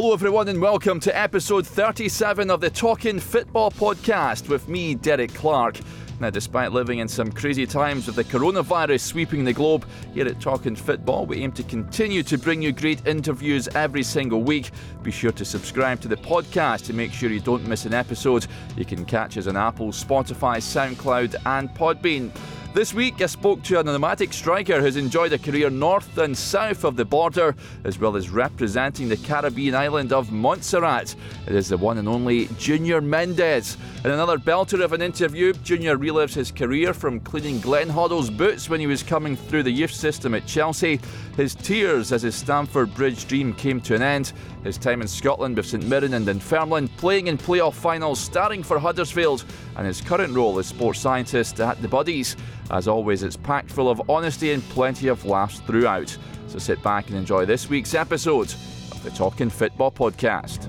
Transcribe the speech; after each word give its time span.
Hello, 0.00 0.12
everyone, 0.12 0.46
and 0.46 0.62
welcome 0.62 1.00
to 1.00 1.18
episode 1.18 1.66
37 1.66 2.52
of 2.52 2.60
the 2.60 2.70
Talking 2.70 3.18
Football 3.18 3.72
podcast 3.72 4.48
with 4.48 4.68
me, 4.68 4.94
Derek 4.94 5.34
Clark. 5.34 5.80
Now, 6.20 6.30
despite 6.30 6.70
living 6.70 7.00
in 7.00 7.08
some 7.08 7.32
crazy 7.32 7.66
times 7.66 8.06
with 8.06 8.14
the 8.14 8.22
coronavirus 8.22 9.00
sweeping 9.00 9.44
the 9.44 9.52
globe, 9.52 9.84
here 10.14 10.28
at 10.28 10.40
Talking 10.40 10.76
Football, 10.76 11.26
we 11.26 11.38
aim 11.38 11.50
to 11.50 11.64
continue 11.64 12.22
to 12.22 12.38
bring 12.38 12.62
you 12.62 12.70
great 12.70 13.04
interviews 13.08 13.66
every 13.74 14.04
single 14.04 14.44
week. 14.44 14.70
Be 15.02 15.10
sure 15.10 15.32
to 15.32 15.44
subscribe 15.44 16.00
to 16.02 16.08
the 16.08 16.16
podcast 16.16 16.84
to 16.84 16.92
make 16.92 17.12
sure 17.12 17.28
you 17.28 17.40
don't 17.40 17.66
miss 17.66 17.84
an 17.84 17.92
episode. 17.92 18.46
You 18.76 18.84
can 18.84 19.04
catch 19.04 19.36
us 19.36 19.48
on 19.48 19.56
Apple, 19.56 19.88
Spotify, 19.88 20.58
SoundCloud, 20.58 21.34
and 21.44 21.70
Podbean. 21.70 22.30
This 22.74 22.92
week, 22.92 23.22
I 23.22 23.26
spoke 23.26 23.62
to 23.64 23.80
a 23.80 23.82
nomadic 23.82 24.32
striker 24.32 24.80
who's 24.80 24.96
enjoyed 24.96 25.32
a 25.32 25.38
career 25.38 25.70
north 25.70 26.18
and 26.18 26.36
south 26.36 26.84
of 26.84 26.96
the 26.96 27.04
border, 27.04 27.56
as 27.84 27.98
well 27.98 28.14
as 28.14 28.28
representing 28.28 29.08
the 29.08 29.16
Caribbean 29.16 29.74
island 29.74 30.12
of 30.12 30.30
Montserrat. 30.30 31.16
It 31.46 31.54
is 31.54 31.70
the 31.70 31.78
one 31.78 31.96
and 31.96 32.06
only 32.06 32.46
Junior 32.58 33.00
Mendes. 33.00 33.78
In 34.04 34.10
another 34.10 34.36
belter 34.36 34.84
of 34.84 34.92
an 34.92 35.00
interview, 35.00 35.54
Junior 35.54 35.96
relives 35.96 36.34
his 36.34 36.52
career 36.52 36.92
from 36.92 37.20
cleaning 37.20 37.58
Glenn 37.58 37.88
Hoddle's 37.88 38.30
boots 38.30 38.68
when 38.68 38.80
he 38.80 38.86
was 38.86 39.02
coming 39.02 39.34
through 39.34 39.62
the 39.62 39.72
youth 39.72 39.94
system 39.94 40.34
at 40.34 40.46
Chelsea, 40.46 41.00
his 41.38 41.54
tears 41.54 42.10
as 42.10 42.22
his 42.22 42.34
Stamford 42.34 42.92
Bridge 42.94 43.28
dream 43.28 43.54
came 43.54 43.80
to 43.82 43.94
an 43.94 44.02
end, 44.02 44.32
his 44.64 44.76
time 44.76 45.00
in 45.00 45.06
Scotland 45.06 45.56
with 45.56 45.66
St 45.66 45.86
Mirren 45.86 46.14
and 46.14 46.26
Dunfermline, 46.26 46.88
playing 46.96 47.28
in 47.28 47.38
playoff 47.38 47.74
finals, 47.74 48.18
starring 48.18 48.64
for 48.64 48.76
Huddersfield, 48.76 49.44
and 49.76 49.86
his 49.86 50.00
current 50.00 50.34
role 50.34 50.58
as 50.58 50.66
sports 50.66 50.98
scientist 50.98 51.60
at 51.60 51.80
the 51.80 51.86
Buddies. 51.86 52.36
As 52.72 52.88
always, 52.88 53.22
it's 53.22 53.36
packed 53.36 53.70
full 53.70 53.88
of 53.88 54.10
honesty 54.10 54.50
and 54.50 54.68
plenty 54.70 55.06
of 55.06 55.24
laughs 55.24 55.60
throughout. 55.60 56.18
So 56.48 56.58
sit 56.58 56.82
back 56.82 57.08
and 57.08 57.16
enjoy 57.16 57.46
this 57.46 57.70
week's 57.70 57.94
episode 57.94 58.52
of 58.90 59.00
the 59.04 59.10
Talking 59.10 59.48
Football 59.48 59.92
Podcast. 59.92 60.66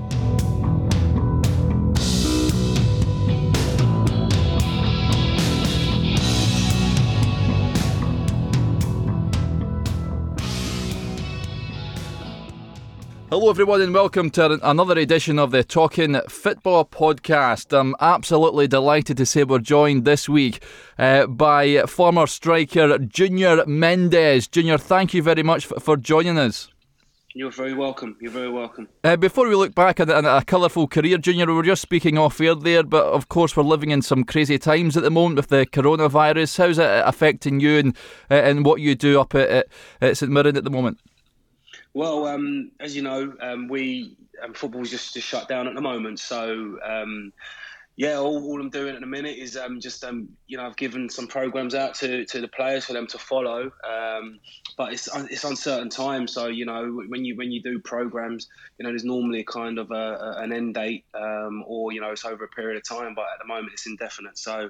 Hello, 13.32 13.52
everyone, 13.52 13.80
and 13.80 13.94
welcome 13.94 14.32
to 14.32 14.60
another 14.68 14.98
edition 14.98 15.38
of 15.38 15.52
the 15.52 15.64
Talking 15.64 16.20
Football 16.28 16.84
Podcast. 16.84 17.78
I'm 17.78 17.96
absolutely 18.00 18.68
delighted 18.68 19.18
to 19.18 19.26
say 19.28 19.44
we're 19.44 19.60
joined 19.60 20.04
this 20.04 20.28
week 20.28 20.64
uh, 20.98 21.28
by 21.28 21.84
former 21.84 22.26
striker 22.26 22.98
Junior 22.98 23.64
Mendes. 23.68 24.48
Junior, 24.48 24.80
thank 24.80 25.14
you 25.14 25.22
very 25.22 25.44
much 25.44 25.68
for, 25.68 25.80
for 25.80 25.96
joining 25.96 26.40
us. 26.40 26.70
You're 27.36 27.52
very 27.52 27.76
welcome. 27.76 28.18
You're 28.20 28.32
very 28.32 28.50
welcome. 28.50 28.88
Uh, 29.04 29.16
before 29.16 29.48
we 29.48 29.54
look 29.54 29.76
back 29.76 30.00
at, 30.00 30.10
a 30.10 30.44
colourful 30.48 30.88
career, 30.88 31.20
Junior, 31.20 31.46
we 31.46 31.54
were 31.54 31.62
just 31.62 31.84
speaking 31.84 32.18
off 32.18 32.42
air 32.42 32.56
there, 32.56 32.82
but 32.82 33.06
of 33.06 33.30
course 33.30 33.56
we're 33.56 33.62
living 33.62 33.92
in 33.92 34.02
some 34.02 34.24
crazy 34.24 34.58
times 34.58 34.98
at 34.98 35.04
the 35.04 35.12
moment 35.12 35.36
with 35.36 35.50
the 35.50 35.68
coronavirus. 35.68 36.58
How's 36.58 36.80
it 36.80 37.04
affecting 37.06 37.60
you 37.60 37.78
and 37.78 37.98
uh, 38.32 38.42
and 38.42 38.66
what 38.66 38.82
you 38.82 38.96
do 38.96 39.22
up 39.22 39.36
at, 39.36 39.68
at 40.02 40.18
St 40.18 40.32
Mirren 40.32 40.58
at 40.58 40.64
the 40.64 40.72
moment? 40.72 40.98
Well, 41.94 42.28
um, 42.28 42.72
as 42.80 42.96
you 42.96 43.02
know, 43.02 43.34
um, 43.42 43.68
we 43.68 44.16
um, 44.44 44.54
football's 44.54 44.92
just, 44.92 45.14
just 45.14 45.28
shut 45.28 45.48
down 45.48 45.68
at 45.68 45.76
the 45.76 45.82
moment. 45.82 46.20
So, 46.20 46.78
um, 46.84 47.34
yeah, 47.98 48.18
all, 48.18 48.42
all, 48.46 48.62
I'm 48.62 48.70
doing 48.70 48.96
at 48.96 49.02
the 49.02 49.08
minute 49.08 49.38
is 49.38 49.58
um, 49.58 49.82
just 49.82 50.06
um, 50.06 50.30
you 50.48 50.56
know 50.56 50.66
I've 50.66 50.78
given 50.78 51.10
some 51.10 51.28
programs 51.28 51.76
out 51.76 51.96
to, 51.96 52.24
to 52.26 52.40
the 52.40 52.48
players 52.48 52.86
for 52.86 52.94
them 52.94 53.08
to 53.08 53.18
follow, 53.18 53.72
but 54.78 54.94
it's 54.94 55.10
it's 55.30 55.44
uncertain 55.44 55.90
time. 55.90 56.26
So 56.26 56.48
you 56.48 56.66
know 56.66 57.02
when 57.10 57.26
you 57.26 57.36
when 57.36 57.52
you 57.52 57.62
do 57.62 57.80
programs, 57.80 58.48
you 58.78 58.86
know 58.86 58.92
there's 58.92 59.04
normally 59.04 59.42
a 59.42 59.44
kind 59.44 59.78
of 59.78 59.92
a, 59.92 59.96
a, 59.96 60.44
an 60.44 60.54
end 60.54 60.76
date, 60.76 61.04
or 61.14 61.92
you 61.92 62.00
know 62.00 62.12
it's 62.12 62.24
over 62.24 62.46
a 62.46 62.48
period 62.48 62.78
of 62.78 62.88
time. 62.88 63.16
But 63.16 63.24
at 63.24 63.40
the 63.42 63.48
moment 63.48 63.74
it's 63.74 63.86
indefinite. 63.86 64.38
So 64.38 64.70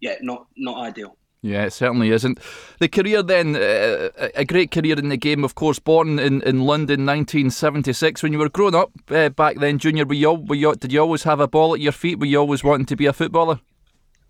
yeah, 0.00 0.16
not 0.20 0.46
not 0.58 0.76
ideal. 0.76 1.16
Yeah, 1.42 1.64
it 1.64 1.72
certainly 1.72 2.10
isn't. 2.10 2.38
The 2.80 2.88
career 2.88 3.22
then, 3.22 3.56
uh, 3.56 4.10
a 4.34 4.44
great 4.44 4.70
career 4.70 4.98
in 4.98 5.08
the 5.08 5.16
game, 5.16 5.42
of 5.42 5.54
course, 5.54 5.78
born 5.78 6.18
in, 6.18 6.42
in 6.42 6.60
London 6.60 7.06
1976. 7.06 8.22
When 8.22 8.32
you 8.32 8.38
were 8.38 8.50
growing 8.50 8.74
up 8.74 8.90
uh, 9.10 9.30
back 9.30 9.56
then, 9.56 9.78
Junior, 9.78 10.04
were 10.04 10.14
you, 10.14 10.32
were 10.32 10.54
you, 10.54 10.74
did 10.74 10.92
you 10.92 11.00
always 11.00 11.22
have 11.22 11.40
a 11.40 11.48
ball 11.48 11.72
at 11.72 11.80
your 11.80 11.92
feet? 11.92 12.18
Were 12.18 12.26
you 12.26 12.38
always 12.38 12.62
wanting 12.62 12.86
to 12.86 12.96
be 12.96 13.06
a 13.06 13.12
footballer? 13.14 13.60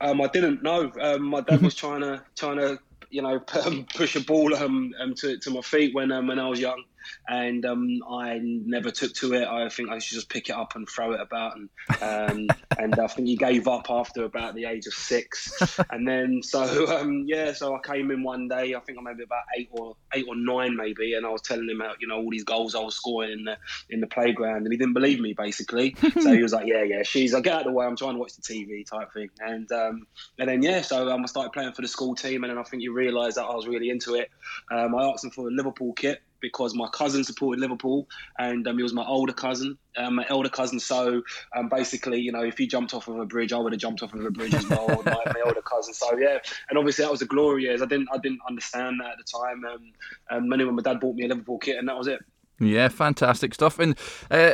Um, 0.00 0.20
I 0.20 0.28
didn't 0.28 0.62
know. 0.62 0.92
Um, 1.00 1.22
my 1.24 1.40
dad 1.40 1.62
was 1.62 1.74
trying 1.74 2.00
to 2.00 2.22
trying 2.36 2.56
to 2.56 2.78
you 3.10 3.20
know 3.20 3.40
push 3.94 4.16
a 4.16 4.20
ball 4.20 4.54
um, 4.54 4.94
um 4.98 5.14
to, 5.14 5.36
to 5.38 5.50
my 5.50 5.60
feet 5.60 5.94
when 5.94 6.10
um, 6.10 6.28
when 6.28 6.38
I 6.38 6.48
was 6.48 6.58
young 6.58 6.82
and 7.28 7.64
um, 7.64 8.00
I 8.08 8.40
never 8.42 8.90
took 8.90 9.14
to 9.14 9.34
it. 9.34 9.46
I 9.46 9.68
think 9.68 9.90
I 9.90 9.98
should 9.98 10.14
just 10.14 10.28
pick 10.28 10.48
it 10.48 10.54
up 10.54 10.76
and 10.76 10.88
throw 10.88 11.12
it 11.12 11.20
about, 11.20 11.56
and 11.56 11.68
um, 12.02 12.56
and 12.78 12.98
I 12.98 13.06
think 13.06 13.28
he 13.28 13.36
gave 13.36 13.68
up 13.68 13.90
after 13.90 14.24
about 14.24 14.54
the 14.54 14.64
age 14.64 14.86
of 14.86 14.94
six, 14.94 15.78
and 15.90 16.06
then 16.06 16.42
so 16.42 16.98
um, 16.98 17.24
yeah, 17.26 17.52
so 17.52 17.74
I 17.74 17.80
came 17.80 18.10
in 18.10 18.22
one 18.22 18.48
day. 18.48 18.74
I 18.74 18.80
think 18.80 18.98
I 18.98 19.02
maybe 19.02 19.22
about 19.22 19.44
eight 19.56 19.68
or 19.72 19.96
eight 20.14 20.26
or 20.28 20.36
nine 20.36 20.76
maybe, 20.76 21.14
and 21.14 21.26
I 21.26 21.30
was 21.30 21.42
telling 21.42 21.68
him 21.68 21.80
about 21.80 21.96
you 22.00 22.08
know 22.08 22.16
all 22.16 22.30
these 22.30 22.44
goals 22.44 22.74
I 22.74 22.80
was 22.80 22.96
scoring 22.96 23.32
in 23.32 23.44
the 23.44 23.56
in 23.90 24.00
the 24.00 24.06
playground, 24.06 24.64
and 24.64 24.72
he 24.72 24.78
didn't 24.78 24.94
believe 24.94 25.20
me 25.20 25.32
basically. 25.32 25.94
so 26.20 26.32
he 26.32 26.42
was 26.42 26.52
like, 26.52 26.66
yeah, 26.66 26.82
yeah, 26.82 27.02
she's 27.02 27.32
like, 27.32 27.44
get 27.44 27.54
out 27.54 27.60
of 27.60 27.66
the 27.66 27.72
way. 27.72 27.86
I'm 27.86 27.96
trying 27.96 28.14
to 28.14 28.18
watch 28.18 28.34
the 28.34 28.42
TV 28.42 28.86
type 28.88 29.12
thing, 29.12 29.30
and 29.40 29.70
um, 29.72 30.06
and 30.38 30.48
then 30.48 30.62
yeah, 30.62 30.82
so 30.82 31.10
um, 31.10 31.22
I 31.22 31.26
started 31.26 31.52
playing 31.52 31.72
for 31.72 31.82
the 31.82 31.88
school 31.88 32.14
team, 32.14 32.44
and 32.44 32.50
then 32.50 32.58
I 32.58 32.62
think 32.62 32.82
you 32.82 32.92
realise 32.92 33.34
that 33.34 33.44
I 33.44 33.54
was 33.54 33.66
really 33.66 33.90
into 33.90 34.14
it. 34.14 34.30
Um, 34.70 34.94
I 34.94 35.04
asked 35.04 35.24
him 35.24 35.30
for 35.30 35.48
a 35.48 35.50
Liverpool 35.50 35.92
kit 35.92 36.22
because 36.40 36.74
my 36.74 36.88
cousin 36.88 37.24
supported 37.24 37.60
Liverpool 37.60 38.08
and 38.38 38.66
um, 38.66 38.76
he 38.76 38.82
was 38.82 38.92
my 38.92 39.04
older 39.04 39.32
cousin, 39.32 39.78
um, 39.96 40.16
my 40.16 40.26
elder 40.28 40.48
cousin. 40.48 40.80
So 40.80 41.22
um, 41.56 41.68
basically, 41.68 42.20
you 42.20 42.32
know, 42.32 42.42
if 42.42 42.58
he 42.58 42.66
jumped 42.66 42.94
off 42.94 43.08
of 43.08 43.18
a 43.18 43.26
bridge, 43.26 43.52
I 43.52 43.58
would 43.58 43.72
have 43.72 43.80
jumped 43.80 44.02
off 44.02 44.14
of 44.14 44.24
a 44.24 44.30
bridge 44.30 44.54
as 44.54 44.68
well. 44.68 45.02
my, 45.04 45.22
my, 45.26 45.40
older 45.44 45.62
cousin. 45.62 45.94
So 45.94 46.18
yeah, 46.18 46.38
and 46.68 46.78
obviously 46.78 47.04
that 47.04 47.10
was 47.10 47.20
the 47.20 47.26
glory 47.26 47.64
years. 47.64 47.82
I 47.82 47.86
didn't 47.86 48.08
I 48.12 48.18
didn't 48.18 48.40
understand 48.48 49.00
that 49.00 49.12
at 49.12 49.18
the 49.18 49.24
time. 49.24 49.64
Um, 49.64 49.92
and 50.30 50.50
when 50.50 50.74
my 50.74 50.82
dad 50.82 51.00
bought 51.00 51.16
me 51.16 51.24
a 51.24 51.28
Liverpool 51.28 51.58
kit, 51.58 51.76
and 51.76 51.88
that 51.88 51.96
was 51.96 52.06
it. 52.06 52.20
Yeah, 52.60 52.88
fantastic 52.88 53.54
stuff. 53.54 53.78
And 53.78 53.96
uh, 54.30 54.52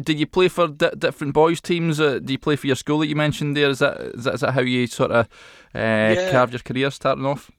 did 0.00 0.18
you 0.20 0.26
play 0.26 0.46
for 0.46 0.68
d- 0.68 0.90
different 0.96 1.34
boys' 1.34 1.60
teams? 1.60 2.00
Uh, 2.00 2.20
do 2.20 2.32
you 2.32 2.38
play 2.38 2.54
for 2.54 2.68
your 2.68 2.76
school 2.76 3.00
that 3.00 3.08
you 3.08 3.16
mentioned 3.16 3.56
there? 3.56 3.68
Is 3.68 3.80
that 3.80 4.00
is 4.00 4.24
that, 4.24 4.34
is 4.34 4.40
that 4.42 4.52
how 4.52 4.60
you 4.60 4.86
sort 4.86 5.10
of 5.10 5.26
uh, 5.74 6.14
yeah. 6.14 6.30
carved 6.30 6.52
your 6.52 6.60
career 6.60 6.90
starting 6.92 7.26
off? 7.26 7.50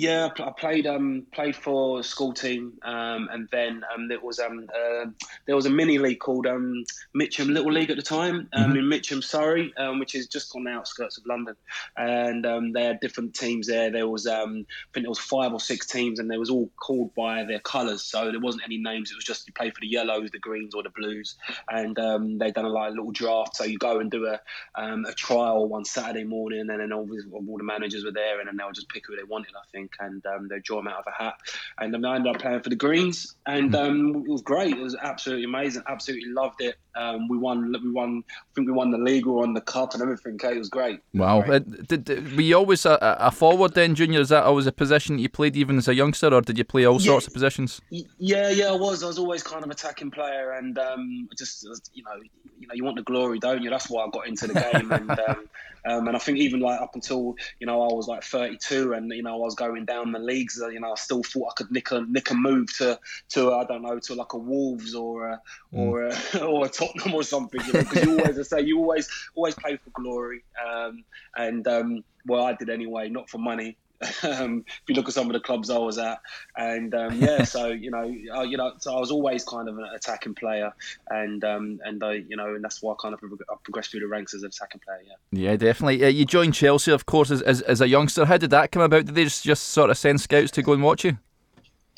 Yeah, 0.00 0.30
I 0.38 0.50
played 0.52 0.86
um, 0.86 1.26
played 1.30 1.54
for 1.54 2.00
a 2.00 2.02
school 2.02 2.32
team, 2.32 2.72
um, 2.84 3.28
and 3.30 3.46
then 3.52 3.82
um, 3.94 4.08
there 4.08 4.18
was 4.18 4.38
um, 4.38 4.66
uh, 4.74 5.10
there 5.44 5.54
was 5.54 5.66
a 5.66 5.70
mini 5.70 5.98
league 5.98 6.20
called 6.20 6.46
um, 6.46 6.86
Mitcham 7.12 7.48
Little 7.48 7.70
League 7.70 7.90
at 7.90 7.98
the 7.98 8.02
time 8.02 8.48
um, 8.54 8.68
mm-hmm. 8.68 8.78
in 8.78 8.88
Mitcham, 8.88 9.20
Surrey, 9.20 9.74
um, 9.76 9.98
which 9.98 10.14
is 10.14 10.26
just 10.26 10.56
on 10.56 10.64
the 10.64 10.70
outskirts 10.70 11.18
of 11.18 11.26
London, 11.26 11.54
and 11.98 12.46
um, 12.46 12.72
they 12.72 12.84
had 12.84 12.98
different 13.00 13.34
teams 13.34 13.66
there. 13.66 13.90
There 13.90 14.08
was 14.08 14.26
um, 14.26 14.64
I 14.70 14.88
think 14.94 15.04
there 15.04 15.10
was 15.10 15.18
five 15.18 15.52
or 15.52 15.60
six 15.60 15.86
teams, 15.86 16.18
and 16.18 16.30
they 16.30 16.38
was 16.38 16.48
all 16.48 16.70
called 16.76 17.14
by 17.14 17.44
their 17.44 17.60
colours, 17.60 18.02
so 18.02 18.30
there 18.30 18.40
wasn't 18.40 18.64
any 18.64 18.78
names. 18.78 19.10
It 19.10 19.16
was 19.16 19.24
just 19.24 19.46
you 19.46 19.52
play 19.52 19.68
for 19.68 19.82
the 19.82 19.86
yellows, 19.86 20.30
the 20.30 20.38
greens, 20.38 20.74
or 20.74 20.82
the 20.82 20.88
blues, 20.96 21.36
and 21.68 21.98
um, 21.98 22.38
they 22.38 22.50
done 22.50 22.64
a 22.64 22.70
like, 22.70 22.92
little 22.92 23.12
draft. 23.12 23.54
So 23.54 23.64
you 23.64 23.76
go 23.76 24.00
and 24.00 24.10
do 24.10 24.24
a 24.24 24.40
um, 24.76 25.04
a 25.04 25.12
trial 25.12 25.68
one 25.68 25.84
Saturday 25.84 26.24
morning, 26.24 26.70
and 26.70 26.80
then 26.80 26.90
all, 26.90 27.06
all 27.34 27.58
the 27.58 27.64
managers 27.64 28.02
were 28.02 28.12
there, 28.12 28.40
and 28.40 28.48
then 28.48 28.56
they'll 28.56 28.72
just 28.72 28.88
pick 28.88 29.06
who 29.06 29.14
they 29.14 29.24
wanted. 29.24 29.52
I 29.54 29.68
think 29.70 29.89
think, 29.90 30.10
and 30.10 30.24
um, 30.26 30.48
they 30.48 30.58
draw 30.60 30.80
him 30.80 30.88
out 30.88 31.00
of 31.00 31.04
a 31.06 31.22
hat. 31.22 31.34
And 31.78 31.94
um, 31.94 32.04
I 32.04 32.16
ended 32.16 32.34
up 32.34 32.40
playing 32.40 32.60
for 32.60 32.70
the 32.70 32.76
Greens, 32.76 33.36
and 33.46 33.74
um, 33.74 34.24
it 34.26 34.30
was 34.30 34.42
great. 34.42 34.76
It 34.76 34.82
was 34.82 34.96
absolutely 35.02 35.44
amazing. 35.44 35.82
Absolutely 35.88 36.30
loved 36.30 36.60
it. 36.60 36.76
Um, 36.96 37.28
we 37.28 37.38
won. 37.38 37.74
We 37.82 37.90
won. 37.90 38.24
I 38.28 38.44
think 38.54 38.66
we 38.66 38.72
won 38.72 38.90
the 38.90 38.98
league. 38.98 39.26
We 39.26 39.32
won 39.32 39.54
the 39.54 39.60
cup 39.60 39.94
and 39.94 40.02
everything. 40.02 40.34
Okay, 40.34 40.54
it 40.54 40.58
was 40.58 40.68
great. 40.68 41.00
Wow. 41.14 41.42
Great. 41.42 41.62
Uh, 41.62 41.82
did, 41.86 42.04
did, 42.04 42.36
were 42.36 42.42
you 42.42 42.56
always 42.56 42.84
a, 42.84 42.98
a, 43.00 43.30
forward 43.30 43.74
then, 43.74 43.94
Junior? 43.94 44.20
Is 44.20 44.30
that 44.30 44.44
always 44.44 44.66
a 44.66 44.72
position 44.72 45.18
you 45.18 45.28
played 45.28 45.56
even 45.56 45.78
as 45.78 45.88
a 45.88 45.94
youngster, 45.94 46.32
or 46.32 46.40
did 46.40 46.58
you 46.58 46.64
play 46.64 46.84
all 46.84 47.00
yeah, 47.00 47.06
sorts 47.06 47.26
of 47.26 47.32
positions? 47.32 47.80
Yeah, 47.90 48.50
yeah, 48.50 48.68
I 48.68 48.76
was. 48.76 49.02
I 49.02 49.06
was 49.06 49.18
always 49.18 49.42
kind 49.42 49.64
of 49.64 49.70
attacking 49.70 50.10
player, 50.10 50.52
and 50.52 50.78
um, 50.78 51.28
just 51.38 51.64
you 51.94 52.02
know, 52.02 52.16
you 52.58 52.66
know, 52.66 52.74
you 52.74 52.84
want 52.84 52.96
the 52.96 53.02
glory, 53.02 53.38
don't 53.38 53.62
you? 53.62 53.70
That's 53.70 53.88
why 53.88 54.04
I 54.04 54.10
got 54.10 54.26
into 54.26 54.48
the 54.48 54.54
game, 54.54 54.90
and 54.92 55.10
um, 55.10 55.48
um, 55.86 56.08
and 56.08 56.16
I 56.16 56.18
think 56.18 56.38
even 56.38 56.60
like 56.60 56.80
up 56.80 56.94
until 56.94 57.34
you 57.58 57.66
know 57.66 57.82
I 57.82 57.94
was 57.94 58.06
like 58.06 58.22
32, 58.22 58.92
and 58.92 59.10
you 59.12 59.22
know 59.22 59.34
I 59.34 59.38
was 59.38 59.54
going 59.54 59.69
down 59.84 60.12
the 60.12 60.18
leagues. 60.18 60.60
Uh, 60.60 60.68
you 60.68 60.80
know, 60.80 60.92
I 60.92 60.94
still 60.96 61.22
thought 61.22 61.50
I 61.50 61.52
could 61.56 61.70
nick 61.70 61.90
a 61.90 62.02
nick 62.08 62.30
a 62.30 62.34
move 62.34 62.76
to 62.78 62.98
to 63.30 63.52
I 63.54 63.64
don't 63.64 63.82
know 63.82 63.98
to 63.98 64.14
like 64.14 64.32
a 64.32 64.38
Wolves 64.38 64.94
or 64.94 65.28
a, 65.28 65.42
mm. 65.72 65.78
or 65.78 66.02
a, 66.04 66.38
or 66.44 66.66
a 66.66 66.68
Tottenham 66.68 67.14
or 67.14 67.22
something. 67.22 67.60
You 67.66 67.72
know, 67.72 67.80
because 67.80 68.04
you 68.04 68.18
always 68.18 68.38
I 68.38 68.42
say 68.42 68.60
you 68.60 68.78
always 68.78 69.08
always 69.34 69.54
play 69.54 69.76
for 69.76 69.90
glory, 69.90 70.42
um, 70.66 71.04
and 71.36 71.66
um, 71.66 72.04
well 72.26 72.44
I 72.44 72.54
did 72.54 72.70
anyway, 72.70 73.08
not 73.08 73.28
for 73.28 73.38
money. 73.38 73.76
Um, 74.22 74.64
if 74.66 74.82
you 74.88 74.94
look 74.94 75.08
at 75.08 75.14
some 75.14 75.26
of 75.26 75.32
the 75.32 75.40
clubs 75.40 75.70
I 75.70 75.78
was 75.78 75.98
at, 75.98 76.20
and 76.56 76.94
um, 76.94 77.20
yeah, 77.20 77.44
so 77.44 77.66
you 77.66 77.90
know, 77.90 78.14
uh, 78.34 78.42
you 78.42 78.56
know, 78.56 78.72
so 78.78 78.96
I 78.96 79.00
was 79.00 79.10
always 79.10 79.44
kind 79.44 79.68
of 79.68 79.78
an 79.78 79.84
attacking 79.94 80.34
player, 80.34 80.72
and 81.08 81.44
um, 81.44 81.80
and 81.84 82.02
I, 82.02 82.14
you 82.14 82.36
know, 82.36 82.54
and 82.54 82.64
that's 82.64 82.82
why 82.82 82.92
I 82.92 82.96
kind 83.00 83.14
of 83.14 83.20
progressed 83.62 83.90
through 83.90 84.00
the 84.00 84.08
ranks 84.08 84.34
as 84.34 84.42
an 84.42 84.48
attacking 84.48 84.80
player. 84.80 85.00
Yeah, 85.32 85.50
yeah, 85.50 85.56
definitely. 85.56 86.04
Uh, 86.04 86.08
you 86.08 86.24
joined 86.24 86.54
Chelsea, 86.54 86.92
of 86.92 87.06
course, 87.06 87.30
as, 87.30 87.42
as, 87.42 87.60
as 87.62 87.80
a 87.80 87.88
youngster. 87.88 88.24
How 88.24 88.36
did 88.36 88.50
that 88.50 88.72
come 88.72 88.82
about? 88.82 89.06
Did 89.06 89.14
they 89.14 89.24
just, 89.24 89.44
just 89.44 89.64
sort 89.68 89.90
of 89.90 89.98
send 89.98 90.20
scouts 90.20 90.50
to 90.52 90.62
go 90.62 90.72
and 90.72 90.82
watch 90.82 91.04
you? 91.04 91.18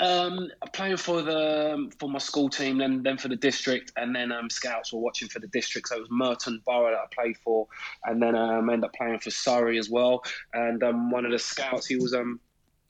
Um, 0.03 0.49
playing 0.73 0.97
for 0.97 1.23
the 1.23 1.89
for 2.01 2.11
my 2.11 2.19
school 2.19 2.49
team, 2.49 2.79
then 2.79 3.05
then 3.05 3.17
for 3.17 3.29
the 3.29 3.37
district, 3.37 3.93
and 3.97 4.15
then 4.15 4.33
um, 4.33 4.51
scouts 4.51 4.93
were 4.93 4.99
watching 4.99 5.29
for 5.29 5.39
the 5.39 5.47
district. 5.47 5.89
So 5.89 5.97
it 5.97 6.01
was 6.01 6.11
Merton 6.11 6.61
Borough 6.67 6.91
that 6.91 6.99
I 6.99 7.07
played 7.15 7.37
for, 7.37 7.69
and 8.05 8.21
then 8.21 8.35
um, 8.35 8.69
ended 8.69 8.87
up 8.87 8.95
playing 8.95 9.21
for 9.21 9.31
Surrey 9.31 9.79
as 9.79 9.89
well. 9.89 10.25
And 10.55 10.83
um, 10.83 11.13
one 11.13 11.25
of 11.25 11.31
the 11.31 11.39
scouts, 11.39 11.87
he 11.87 11.95
was 11.95 12.15
um 12.15 12.41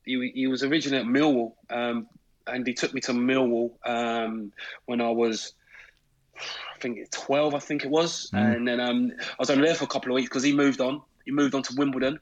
he, 0.05 0.33
he 0.35 0.47
was 0.47 0.65
originally 0.65 1.03
at 1.03 1.07
Millwall, 1.07 1.53
um, 1.69 2.07
and 2.47 2.67
he 2.67 2.73
took 2.73 2.95
me 2.95 3.03
to 3.03 3.13
Millwall 3.13 3.73
um, 3.85 4.53
when 4.87 5.01
I 5.01 5.11
was. 5.11 5.53
I 6.35 6.79
think 6.81 7.11
12, 7.11 7.55
I 7.55 7.59
think 7.59 7.85
it 7.85 7.91
was, 7.91 8.31
mm. 8.33 8.57
and 8.57 8.67
then 8.67 8.81
um, 8.81 9.13
I 9.21 9.35
was 9.39 9.51
only 9.51 9.67
there 9.67 9.75
for 9.75 9.85
a 9.85 9.89
couple 9.89 10.11
of 10.11 10.15
weeks 10.15 10.31
because 10.31 10.43
he 10.43 10.53
moved 10.53 10.81
on. 10.81 11.03
He 11.27 11.31
moved 11.31 11.55
on 11.55 11.63
to 11.65 11.75
Wimbledon, 11.77 12.19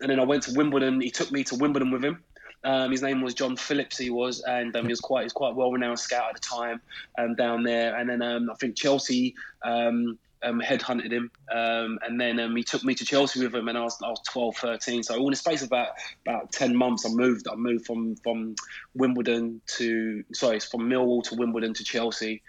and 0.00 0.10
then 0.10 0.20
I 0.20 0.24
went 0.24 0.44
to 0.44 0.52
Wimbledon. 0.54 1.00
He 1.00 1.10
took 1.10 1.32
me 1.32 1.42
to 1.44 1.56
Wimbledon 1.56 1.90
with 1.90 2.04
him, 2.04 2.22
um, 2.64 2.90
his 2.90 3.02
name 3.02 3.20
was 3.20 3.34
John 3.34 3.56
Phillips. 3.56 3.98
He 3.98 4.10
was, 4.10 4.40
and 4.40 4.74
um, 4.76 4.84
he 4.84 4.90
was 4.90 5.00
quite, 5.00 5.20
he 5.20 5.24
was 5.24 5.32
quite 5.32 5.54
well 5.54 5.72
renowned 5.72 5.98
scout 5.98 6.28
at 6.28 6.34
the 6.34 6.40
time 6.40 6.80
um, 7.18 7.34
down 7.34 7.62
there. 7.62 7.96
And 7.96 8.08
then 8.08 8.22
um, 8.22 8.50
I 8.50 8.54
think 8.54 8.76
Chelsea 8.76 9.34
um, 9.64 10.18
um, 10.42 10.60
headhunted 10.60 11.12
him, 11.12 11.30
and 11.48 12.20
then 12.20 12.56
he 12.56 12.62
took 12.62 12.84
me 12.84 12.94
to 12.94 13.04
Chelsea 13.04 13.42
with 13.42 13.54
him, 13.54 13.68
and 13.68 13.78
I 13.78 13.82
was, 13.82 14.00
I 14.02 14.08
was 14.08 14.20
12, 14.28 14.56
13. 14.56 15.02
So 15.02 15.14
in 15.16 15.30
the 15.30 15.36
space 15.36 15.62
of 15.62 15.68
about 15.68 15.88
about 16.26 16.52
10 16.52 16.76
months, 16.76 17.06
I 17.06 17.10
moved. 17.10 17.48
I 17.48 17.54
moved 17.54 17.86
from 17.86 18.16
from 18.16 18.54
Wimbledon 18.94 19.60
to 19.78 20.24
sorry, 20.32 20.60
from 20.60 20.88
Millwall 20.88 21.22
to 21.24 21.34
Wimbledon 21.36 21.74
to 21.74 21.84
Chelsea 21.84 22.42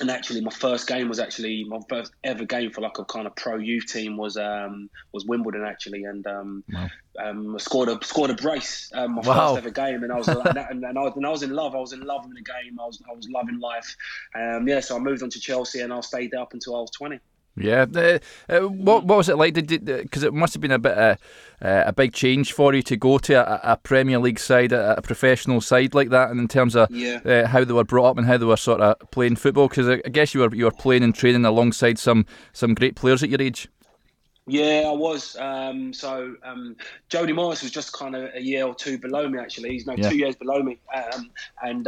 and 0.00 0.10
actually 0.10 0.40
my 0.40 0.50
first 0.50 0.86
game 0.88 1.08
was 1.08 1.20
actually 1.20 1.64
my 1.64 1.78
first 1.88 2.12
ever 2.24 2.44
game 2.44 2.70
for 2.70 2.80
like 2.80 2.98
a 2.98 3.04
kind 3.04 3.26
of 3.26 3.34
pro 3.36 3.56
youth 3.56 3.86
team 3.86 4.16
was 4.16 4.36
um 4.36 4.90
was 5.12 5.24
Wimbledon 5.24 5.64
actually. 5.64 6.04
And 6.04 6.26
um, 6.26 6.64
wow. 6.72 6.88
um 7.22 7.54
I 7.54 7.58
scored 7.58 7.88
a 7.88 7.98
scored 8.04 8.30
a 8.30 8.34
brace 8.34 8.90
um, 8.94 9.14
my 9.14 9.22
wow. 9.22 9.54
first 9.54 9.58
ever 9.58 9.70
game. 9.70 10.02
And 10.02 10.12
I 10.12 10.16
was 10.16 10.28
and, 10.28 10.46
and, 10.46 10.86
I, 10.86 11.06
and 11.06 11.26
I 11.26 11.30
was 11.30 11.42
in 11.42 11.50
love. 11.50 11.74
I 11.74 11.80
was 11.80 11.92
in 11.92 12.00
love 12.00 12.24
with 12.26 12.34
the 12.34 12.42
game. 12.42 12.78
I 12.80 12.86
was 12.86 13.02
I 13.08 13.14
was 13.14 13.28
loving 13.28 13.60
life. 13.60 13.96
Um 14.34 14.66
yeah 14.66 14.80
so 14.80 14.96
I 14.96 14.98
moved 14.98 15.22
on 15.22 15.30
to 15.30 15.40
Chelsea 15.40 15.80
and 15.80 15.92
I 15.92 16.00
stayed 16.00 16.32
there 16.32 16.40
up 16.40 16.52
until 16.52 16.76
I 16.76 16.80
was 16.80 16.90
20 16.90 17.20
yeah, 17.56 17.86
uh, 17.94 18.18
uh, 18.48 18.60
what 18.60 19.04
what 19.04 19.18
was 19.18 19.28
it 19.28 19.36
like? 19.36 19.54
Did 19.54 19.84
Because 19.84 20.24
it 20.24 20.34
must 20.34 20.54
have 20.54 20.60
been 20.60 20.72
a 20.72 20.78
bit 20.78 20.98
of, 20.98 21.18
uh, 21.62 21.84
a 21.86 21.92
big 21.92 22.12
change 22.12 22.52
for 22.52 22.74
you 22.74 22.82
to 22.82 22.96
go 22.96 23.18
to 23.18 23.34
a, 23.34 23.72
a 23.72 23.76
Premier 23.76 24.18
League 24.18 24.40
side, 24.40 24.72
a, 24.72 24.98
a, 24.98 25.02
professional 25.02 25.60
side 25.60 25.94
like 25.94 26.10
that, 26.10 26.30
and 26.30 26.40
in 26.40 26.48
terms 26.48 26.74
of 26.74 26.90
yeah. 26.90 27.20
Uh, 27.24 27.46
how 27.46 27.64
they 27.64 27.72
were 27.72 27.84
brought 27.84 28.10
up 28.10 28.18
and 28.18 28.26
how 28.26 28.36
they 28.36 28.44
were 28.44 28.56
sort 28.56 28.80
of 28.80 28.96
playing 29.12 29.36
football. 29.36 29.68
Because 29.68 29.88
I 29.88 30.08
guess 30.08 30.34
you 30.34 30.40
were 30.40 30.54
you 30.54 30.64
were 30.64 30.72
playing 30.72 31.04
and 31.04 31.14
training 31.14 31.44
alongside 31.44 31.98
some 31.98 32.26
some 32.52 32.74
great 32.74 32.96
players 32.96 33.22
at 33.22 33.30
your 33.30 33.40
age. 33.40 33.68
Yeah, 34.46 34.82
I 34.86 34.92
was. 34.92 35.36
Um, 35.36 35.92
so 35.92 36.34
um, 36.42 36.76
Jody 37.08 37.32
Morris 37.32 37.62
was 37.62 37.70
just 37.70 37.92
kind 37.92 38.16
of 38.16 38.34
a 38.34 38.42
year 38.42 38.66
or 38.66 38.74
two 38.74 38.98
below 38.98 39.28
me. 39.28 39.38
Actually, 39.38 39.70
he's 39.70 39.86
no 39.86 39.94
yeah. 39.96 40.10
two 40.10 40.18
years 40.18 40.34
below 40.34 40.62
me. 40.62 40.78
Um, 40.94 41.30
and 41.62 41.84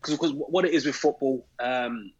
because 0.00 0.30
um, 0.30 0.36
what 0.36 0.64
it 0.64 0.72
is 0.72 0.86
with 0.86 0.94
football, 0.94 1.44
um, 1.58 2.12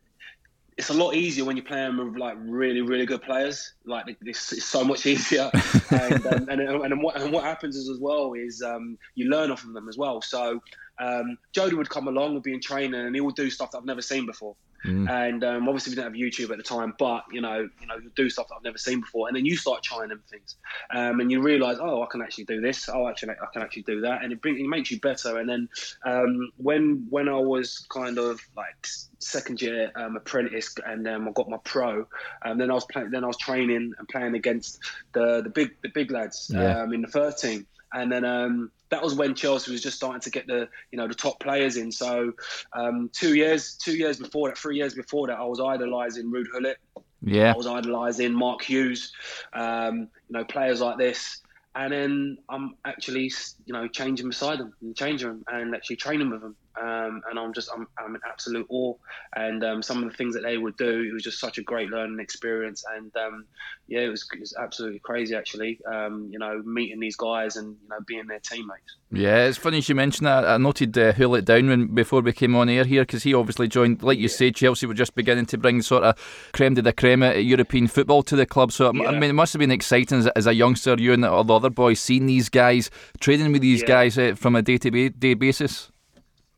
it's 0.79 0.89
a 0.89 0.95
lot 0.95 1.15
easier 1.15 1.45
when 1.45 1.57
you're 1.57 1.67
playing 1.67 1.97
with 1.99 2.17
like 2.17 2.37
really, 2.39 2.81
really 2.81 3.05
good 3.05 3.23
players. 3.23 3.75
Like 3.85 4.17
this 4.21 4.53
is 4.53 4.65
so 4.65 4.83
much 4.85 5.07
easier. 5.07 5.51
and, 5.91 6.27
um, 6.27 6.49
and, 6.49 6.61
and, 6.61 7.03
what, 7.03 7.21
and 7.21 7.33
what 7.33 7.45
happens 7.45 7.77
is 7.77 7.89
as 7.89 7.99
well 7.99 8.33
is 8.33 8.63
um, 8.63 8.97
you 9.15 9.29
learn 9.29 9.51
off 9.51 9.65
of 9.65 9.75
them 9.75 9.89
as 9.89 9.99
well. 9.99 10.23
So 10.23 10.61
um, 10.99 11.39
Jody 11.53 11.75
would 11.75 11.91
come 11.91 12.09
along, 12.09 12.35
would 12.35 12.43
be 12.43 12.55
in 12.55 12.61
training, 12.61 12.95
and 12.95 13.15
he 13.15 13.21
would 13.21 13.35
do 13.35 13.51
stuff 13.51 13.71
that 13.73 13.79
I've 13.79 13.85
never 13.85 14.03
seen 14.03 14.27
before. 14.27 14.57
Mm. 14.85 15.09
And 15.09 15.45
um, 15.45 15.69
obviously 15.69 15.91
we 15.91 15.97
didn't 15.97 16.13
have 16.13 16.21
YouTube 16.21 16.51
at 16.51 16.57
the 16.57 16.63
time, 16.63 16.95
but 16.99 17.25
you 17.31 17.41
know, 17.41 17.69
you 17.81 17.87
know, 17.87 17.97
you 17.97 18.11
do 18.17 18.29
stuff 18.29 18.49
that 18.49 18.57
I've 18.57 18.65
never 18.65 18.79
seen 18.79 19.01
before, 19.01 19.29
and 19.29 19.37
then 19.37 19.47
you 19.47 19.57
start 19.57 19.83
trying 19.83 20.09
them 20.09 20.23
things, 20.29 20.57
um, 20.91 21.21
and 21.21 21.31
you 21.31 21.41
realise, 21.41 21.79
oh, 21.81 22.03
I 22.03 22.07
can 22.07 22.21
actually 22.21 22.45
do 22.45 22.61
this. 22.61 22.89
Oh, 22.89 23.09
actually, 23.09 23.31
I 23.31 23.47
can 23.53 23.63
actually 23.63 23.83
do 23.83 24.01
that, 24.01 24.25
and 24.25 24.33
it, 24.33 24.43
bring, 24.43 24.59
it 24.59 24.67
makes 24.67 24.91
you 24.91 24.99
better. 24.99 25.39
And 25.39 25.49
then 25.49 25.69
um, 26.05 26.51
when 26.57 27.07
when 27.11 27.29
I 27.29 27.39
was 27.39 27.87
kind 27.91 28.19
of 28.19 28.41
like 28.57 28.87
second 29.19 29.63
year 29.63 29.93
um, 29.95 30.17
apprentice, 30.17 30.75
and 30.85 31.07
then 31.07 31.29
I 31.29 31.31
got 31.31 31.49
my 31.49 31.59
pro, 31.59 32.07
and 32.43 32.53
um, 32.53 32.59
then 32.59 32.71
I 32.71 32.75
was 32.75 32.85
playing, 32.87 33.11
then 33.11 33.23
I 33.23 33.29
was 33.29 33.39
training 33.39 33.95
and 33.97 34.09
playing 34.09 34.35
against 34.35 34.81
the 35.13 35.43
the 35.43 35.51
big 35.51 35.77
the 35.83 35.91
big 35.91 36.11
lads 36.11 36.51
yeah. 36.53 36.83
Um, 36.83 36.93
in 36.93 37.03
the 37.03 37.09
first 37.09 37.41
team, 37.41 37.67
and 37.93 38.11
then 38.11 38.25
um, 38.25 38.73
that 38.93 39.03
was 39.03 39.15
when 39.15 39.35
Chelsea 39.35 39.73
was 39.73 39.83
just 39.83 39.97
starting 39.97 40.21
to 40.21 40.31
get 40.31 40.47
the 40.47 40.69
you 40.93 40.99
know 40.99 41.09
the 41.09 41.15
top 41.15 41.41
players 41.41 41.77
in. 41.77 41.91
So 41.91 42.33
um, 42.75 43.11
two 43.13 43.35
years 43.35 43.75
two 43.75 43.97
years 43.97 44.19
before 44.19 44.49
that, 44.49 44.59
three 44.59 44.77
years 44.77 44.95
before 44.95 45.27
that, 45.27 45.39
I 45.39 45.45
was 45.45 45.61
idolising 45.61 46.31
Ruud 46.31 46.45
Gullit. 46.53 46.77
Yeah, 47.23 47.53
I 47.53 47.57
was 47.57 47.67
idolising 47.67 48.33
Mark 48.33 48.63
Hughes. 48.63 49.13
Um, 49.55 50.09
you 50.29 50.39
know, 50.39 50.45
players 50.45 50.81
like 50.81 50.99
this. 50.99 51.39
And 51.75 51.91
then 51.91 52.39
I'm 52.51 52.77
actually, 52.85 53.33
you 53.65 53.73
know, 53.73 53.89
changing 53.89 54.29
beside 54.29 54.59
them 54.59 54.75
and 54.83 54.95
changing 54.95 55.29
them 55.29 55.45
and 55.49 55.75
actually 55.75 55.97
training 55.97 56.29
with 56.29 56.43
them 56.43 56.55
um, 56.81 57.23
and 57.29 57.39
I'm 57.39 57.53
just 57.53 57.71
I'm, 57.75 57.87
I'm 57.99 58.15
in 58.15 58.21
absolute 58.27 58.67
awe. 58.69 58.95
And 59.35 59.63
um, 59.65 59.83
some 59.83 60.03
of 60.03 60.11
the 60.11 60.17
things 60.17 60.35
that 60.35 60.43
they 60.43 60.59
would 60.59 60.77
do, 60.77 61.07
it 61.09 61.13
was 61.13 61.23
just 61.23 61.39
such 61.39 61.59
a 61.59 61.63
great 61.63 61.91
learning 61.91 62.21
experience. 62.21 62.85
And 62.97 63.15
um, 63.17 63.45
yeah, 63.89 64.01
it 64.01 64.09
was, 64.09 64.27
it 64.33 64.41
was 64.41 64.55
absolutely 64.59 65.01
crazy 65.01 65.35
actually. 65.35 65.81
Um, 65.85 66.29
you 66.31 66.39
know, 66.39 66.63
meeting 66.65 67.01
these 67.01 67.17
guys 67.17 67.57
and 67.57 67.77
you 67.83 67.89
know 67.89 67.99
being 68.07 68.27
their 68.27 68.41
teammates. 68.41 68.97
Yeah, 69.11 69.45
it's 69.45 69.59
funny 69.59 69.81
you 69.81 69.95
mentioned 69.95 70.27
that. 70.27 70.47
I 70.47 70.57
noted 70.57 70.97
uh, 70.97 71.13
Gullit 71.13 71.45
down 71.45 71.69
when 71.69 71.95
before 71.95 72.23
we 72.23 72.33
came 72.33 72.57
on 72.57 72.71
air 72.71 72.85
here 72.85 73.03
because 73.03 73.23
he 73.23 73.35
obviously 73.35 73.69
joined, 73.69 74.03
like 74.03 74.17
you 74.17 74.23
yeah. 74.23 74.29
said, 74.29 74.55
Chelsea 74.55 74.87
were 74.87 74.95
just 74.95 75.15
beginning 75.15 75.47
to 75.47 75.59
bring 75.59 75.83
sort 75.83 76.05
of 76.05 76.49
creme 76.53 76.75
de 76.75 76.83
la 76.83 76.93
creme 76.93 77.23
European 77.23 77.87
football 77.87 78.23
to 78.23 78.37
the 78.37 78.47
club. 78.47 78.73
So 78.73 78.93
yeah. 78.95 79.09
I 79.09 79.13
mean, 79.13 79.31
it 79.31 79.35
must 79.35 79.53
have 79.53 79.61
been 79.61 79.71
exciting 79.71 80.21
as, 80.21 80.27
as, 80.29 80.47
a 80.47 80.55
youngster, 80.55 80.97
you 80.99 81.13
and 81.13 81.25
all 81.25 81.45
the 81.45 81.55
other 81.55 81.71
boys, 81.71 82.01
seeing 82.01 82.27
these 82.27 82.49
guys, 82.49 82.91
training 83.21 83.53
with 83.53 83.61
these 83.61 83.83
yeah. 83.83 83.89
guys 83.89 84.17
uh, 84.17 84.35
from 84.35 84.57
a 84.57 84.63
day 84.63 84.79
to 84.79 85.11
day 85.11 85.35
basis. 85.35 85.92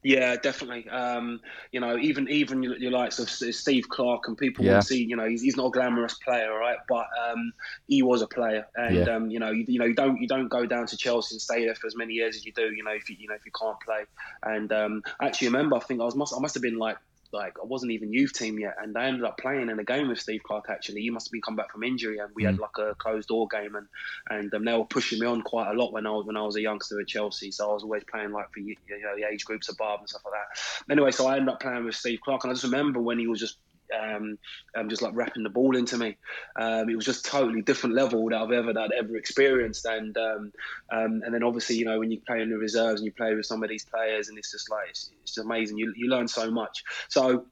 Yeah, 0.05 0.37
definitely. 0.37 0.87
Um, 0.91 1.41
you 1.73 1.81
know, 1.81 1.97
even 1.97 2.29
even 2.29 2.63
your, 2.63 2.77
your 2.77 2.91
likes 2.91 3.19
of 3.19 3.31
Steve 3.31 3.89
Clarke 3.89 4.29
and 4.29 4.37
people 4.37 4.63
yeah. 4.63 4.75
will 4.75 4.83
see, 4.83 5.03
you 5.03 5.17
know, 5.17 5.27
he's, 5.27 5.41
he's 5.41 5.57
not 5.57 5.69
a 5.69 5.71
glamorous 5.71 6.13
player, 6.15 6.53
right? 6.53 6.77
But 6.91 7.07
um, 7.27 7.55
he 7.89 8.03
was 8.03 8.21
a 8.21 8.27
player, 8.27 8.67
and 8.77 8.97
yeah. 8.97 9.05
um, 9.05 9.31
you 9.31 9.39
know, 9.39 9.51
you, 9.51 9.65
you, 9.67 9.79
know, 9.79 9.87
you 9.87 9.95
don't 9.95 10.21
you 10.21 10.29
don't 10.29 10.49
go 10.49 10.67
down 10.67 10.87
to 10.89 10.97
Chelsea 10.99 11.37
and 11.37 11.41
stay 11.41 11.65
there 11.65 11.75
for 11.75 11.87
as 11.87 11.97
many 11.97 12.13
years 12.13 12.37
as 12.37 12.45
you 12.45 12.53
do, 12.53 12.71
you 12.75 12.85
know, 12.85 12.91
if 12.91 13.09
you 13.09 13.17
you 13.19 13.29
know 13.29 13.35
if 13.35 13.47
you 13.47 13.53
can't 13.59 13.81
play. 13.81 14.05
And 14.43 14.71
um, 14.73 15.03
actually, 15.23 15.49
remember, 15.49 15.77
I 15.77 15.81
think 15.81 16.03
I 16.03 16.05
was 16.05 16.15
must 16.15 16.35
I 16.37 16.39
must 16.39 16.53
have 16.53 16.63
been 16.63 16.79
like 16.79 16.99
like 17.35 17.59
I 17.61 17.67
wasn't 17.67 17.93
even 17.93 18.13
youth 18.13 18.33
team 18.33 18.59
yet, 18.59 18.77
and 18.81 18.97
I 18.97 19.07
ended 19.07 19.25
up 19.25 19.37
playing 19.39 19.69
in 19.69 19.79
a 19.79 19.85
game 19.85 20.09
with 20.09 20.21
Steve 20.21 20.43
Clarke. 20.43 20.71
Actually, 20.71 21.03
he 21.03 21.11
must 21.11 21.27
have 21.27 21.33
been 21.33 21.43
come 21.43 21.57
back 21.57 21.73
from 21.73 21.83
injury, 21.83 22.19
and 22.19 22.31
we 22.35 22.45
mm. 22.45 22.47
had 22.47 22.59
like 22.59 22.79
a 22.79 22.95
closed 22.95 23.29
door 23.29 23.47
game, 23.49 23.75
and 23.75 23.87
and 24.31 24.55
um, 24.55 24.65
they 24.65 24.73
were 24.73 24.85
pushing 24.85 25.19
me 25.19 25.27
on 25.27 25.43
quite 25.43 25.71
a 25.71 25.75
lot 25.75 25.93
when 25.93 26.07
I 26.07 26.11
was 26.11 26.25
when 26.25 26.37
I 26.37 26.43
was 26.43 26.57
a 26.57 26.63
youngster 26.63 27.01
at 27.01 27.09
Chelsea. 27.09 27.51
So 27.51 27.71
I 27.71 27.75
was 27.75 27.83
always 27.83 28.05
playing 28.05 28.33
like 28.33 28.53
for 28.53 28.61
you 28.61 28.77
know 28.89 29.17
the 29.17 29.27
age 29.31 29.45
groups 29.45 29.69
above 29.69 30.01
and 30.01 30.09
stuff 30.09 30.23
like 30.25 30.35
that. 30.35 30.93
Anyway, 30.93 31.11
so 31.11 31.27
I 31.27 31.37
ended 31.37 31.51
up 31.51 31.61
playing 31.61 31.85
with 31.85 31.97
Steve 31.97 32.21
Clarke, 32.23 32.45
and 32.45 32.51
I 32.53 32.55
just 32.55 32.65
remember 32.65 33.01
when 33.01 33.19
he 33.19 33.27
was 33.27 33.41
just 33.41 33.59
um, 33.93 34.39
um, 34.77 34.89
just 34.89 35.03
like 35.03 35.15
wrapping 35.15 35.43
the 35.43 35.51
ball 35.51 35.77
into 35.77 35.97
me. 35.97 36.17
Um, 36.57 36.89
it 36.89 36.97
was 36.97 37.05
just 37.05 37.25
totally 37.25 37.63
different 37.63 37.95
level 37.95 38.29
that 38.29 38.41
I've 38.41 38.53
ever 38.53 38.73
that 38.73 38.81
I'd 38.81 38.93
ever 38.93 39.17
experienced. 39.17 39.85
And 39.85 40.17
um, 40.17 40.53
um, 40.91 41.23
and 41.25 41.35
then 41.35 41.43
obviously 41.43 41.77
you 41.77 41.85
know 41.85 41.99
when 41.99 42.11
you 42.11 42.21
play 42.27 42.43
in 42.43 42.51
the 42.51 42.59
reserves 42.59 43.01
and 43.01 43.07
you 43.07 43.13
play 43.13 43.35
with 43.35 43.47
some 43.47 43.63
of 43.63 43.69
these 43.69 43.85
players, 43.85 44.29
and 44.29 44.39
it's 44.39 44.51
just 44.51 44.71
like 44.71 44.89
it's, 44.91 45.11
it's 45.23 45.39
amazing. 45.39 45.79
You 45.79 45.93
you 45.97 46.09
learn 46.09 46.29
so 46.29 46.51
much. 46.51 46.85
So 47.09 47.47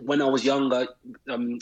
when 0.00 0.20
I 0.20 0.26
was 0.26 0.44
younger, 0.44 0.88
um, 1.28 1.58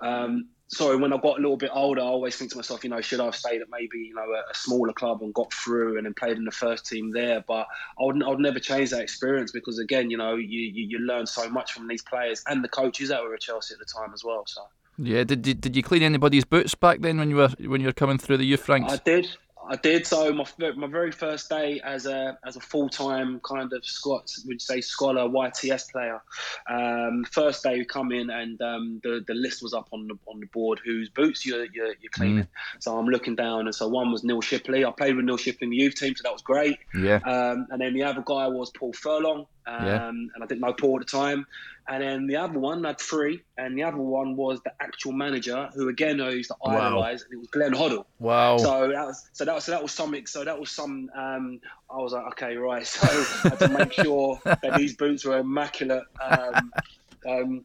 um, 0.00 0.48
sorry, 0.72 0.96
when 0.96 1.12
I 1.12 1.16
got 1.16 1.38
a 1.38 1.42
little 1.42 1.56
bit 1.56 1.70
older, 1.72 2.00
I 2.00 2.04
always 2.04 2.36
think 2.36 2.50
to 2.52 2.56
myself, 2.56 2.84
you 2.84 2.90
know, 2.90 3.00
should 3.00 3.20
I 3.20 3.26
have 3.26 3.36
stayed 3.36 3.60
at 3.60 3.68
maybe 3.70 3.98
you 3.98 4.14
know 4.14 4.22
a, 4.22 4.50
a 4.50 4.54
smaller 4.54 4.92
club 4.92 5.22
and 5.22 5.34
got 5.34 5.52
through 5.52 5.96
and 5.96 6.06
then 6.06 6.14
played 6.14 6.36
in 6.36 6.44
the 6.44 6.50
first 6.50 6.86
team 6.86 7.10
there? 7.12 7.44
But 7.46 7.66
I 8.00 8.04
would 8.04 8.22
I 8.22 8.28
would 8.28 8.40
never 8.40 8.58
change 8.58 8.90
that 8.90 9.00
experience 9.02 9.52
because 9.52 9.78
again, 9.78 10.10
you 10.10 10.16
know, 10.16 10.36
you, 10.36 10.60
you, 10.60 10.86
you 10.88 10.98
learn 11.00 11.26
so 11.26 11.48
much 11.48 11.72
from 11.72 11.88
these 11.88 12.02
players 12.02 12.42
and 12.46 12.64
the 12.64 12.68
coaches 12.68 13.08
that 13.08 13.22
were 13.22 13.34
at 13.34 13.40
Chelsea 13.40 13.74
at 13.74 13.78
the 13.78 13.86
time 13.86 14.12
as 14.14 14.24
well. 14.24 14.44
So. 14.46 14.62
Yeah, 14.98 15.24
did 15.24 15.46
you, 15.46 15.54
did 15.54 15.76
you 15.76 15.82
clean 15.82 16.02
anybody's 16.02 16.44
boots 16.44 16.74
back 16.74 17.00
then 17.00 17.18
when 17.18 17.30
you 17.30 17.36
were 17.36 17.48
when 17.60 17.80
you 17.80 17.86
were 17.86 17.92
coming 17.92 18.18
through 18.18 18.36
the 18.36 18.44
youth 18.44 18.68
ranks? 18.68 18.92
I 18.92 18.96
did. 18.96 19.28
I 19.68 19.76
did. 19.76 20.06
So 20.06 20.32
my 20.32 20.44
my 20.76 20.86
very 20.86 21.12
first 21.12 21.48
day 21.48 21.80
as 21.84 22.06
a 22.06 22.38
as 22.46 22.56
a 22.56 22.60
full 22.60 22.88
time 22.88 23.40
kind 23.40 23.72
of 23.72 23.84
Scott 23.84 24.30
would 24.46 24.60
say 24.60 24.80
scholar 24.80 25.28
YTS 25.28 25.90
player. 25.92 26.22
Um, 26.68 27.24
first 27.30 27.62
day 27.62 27.78
we 27.78 27.84
come 27.84 28.12
in 28.12 28.30
and 28.30 28.60
um, 28.62 29.00
the 29.02 29.24
the 29.26 29.34
list 29.34 29.62
was 29.62 29.74
up 29.74 29.88
on 29.92 30.08
the 30.08 30.18
on 30.26 30.40
the 30.40 30.46
board 30.46 30.80
whose 30.84 31.08
boots 31.10 31.44
you're 31.44 31.66
you're, 31.72 31.94
you're 32.00 32.10
cleaning. 32.12 32.44
Mm. 32.44 32.48
So 32.80 32.98
I'm 32.98 33.06
looking 33.06 33.36
down 33.36 33.66
and 33.66 33.74
so 33.74 33.88
one 33.88 34.10
was 34.10 34.24
Neil 34.24 34.40
Shipperley. 34.40 34.86
I 34.86 34.90
played 34.92 35.16
with 35.16 35.24
Neil 35.24 35.36
Shipperley 35.36 35.62
in 35.62 35.70
the 35.70 35.76
youth 35.76 35.94
team, 35.94 36.14
so 36.16 36.22
that 36.24 36.32
was 36.32 36.42
great. 36.42 36.78
Yeah. 36.94 37.20
Um, 37.24 37.66
and 37.70 37.80
then 37.80 37.94
the 37.94 38.04
other 38.04 38.22
guy 38.24 38.48
was 38.48 38.70
Paul 38.70 38.92
Furlong. 38.92 39.46
Um, 39.66 39.86
yeah. 39.86 40.08
And 40.08 40.30
I 40.40 40.46
didn't 40.46 40.60
know 40.60 40.72
Paul 40.72 41.00
at 41.00 41.06
the 41.06 41.10
time. 41.10 41.46
And 41.88 42.02
then 42.02 42.26
the 42.28 42.36
other 42.36 42.58
one 42.58 42.84
had 42.84 43.00
three, 43.00 43.42
and 43.58 43.76
the 43.76 43.82
other 43.82 43.96
one 43.96 44.36
was 44.36 44.60
the 44.62 44.72
actual 44.80 45.10
manager, 45.10 45.68
who 45.74 45.88
again 45.88 46.20
I 46.20 46.30
used 46.30 46.50
to 46.50 46.56
idolise, 46.64 47.20
wow. 47.20 47.26
and 47.26 47.34
it 47.34 47.36
was 47.36 47.48
Glenn 47.48 47.72
Hoddle. 47.72 48.04
Wow! 48.20 48.58
So 48.58 48.88
that 48.88 49.06
was 49.06 49.28
so 49.32 49.44
that 49.44 49.54
was 49.54 49.64
so 49.64 49.72
that 49.72 49.82
was 49.82 49.92
something. 49.92 50.26
So 50.26 50.44
that 50.44 50.58
was 50.58 50.70
some. 50.70 51.10
Um, 51.16 51.60
I 51.90 51.96
was 51.96 52.12
like, 52.12 52.26
okay, 52.28 52.56
right. 52.56 52.86
So 52.86 53.08
I 53.08 53.48
had 53.48 53.58
to 53.58 53.68
make 53.68 53.92
sure 53.92 54.38
that 54.44 54.76
these 54.76 54.94
boots 54.94 55.24
were 55.24 55.38
immaculate. 55.38 56.04
Um, 56.22 56.72
um, 57.28 57.64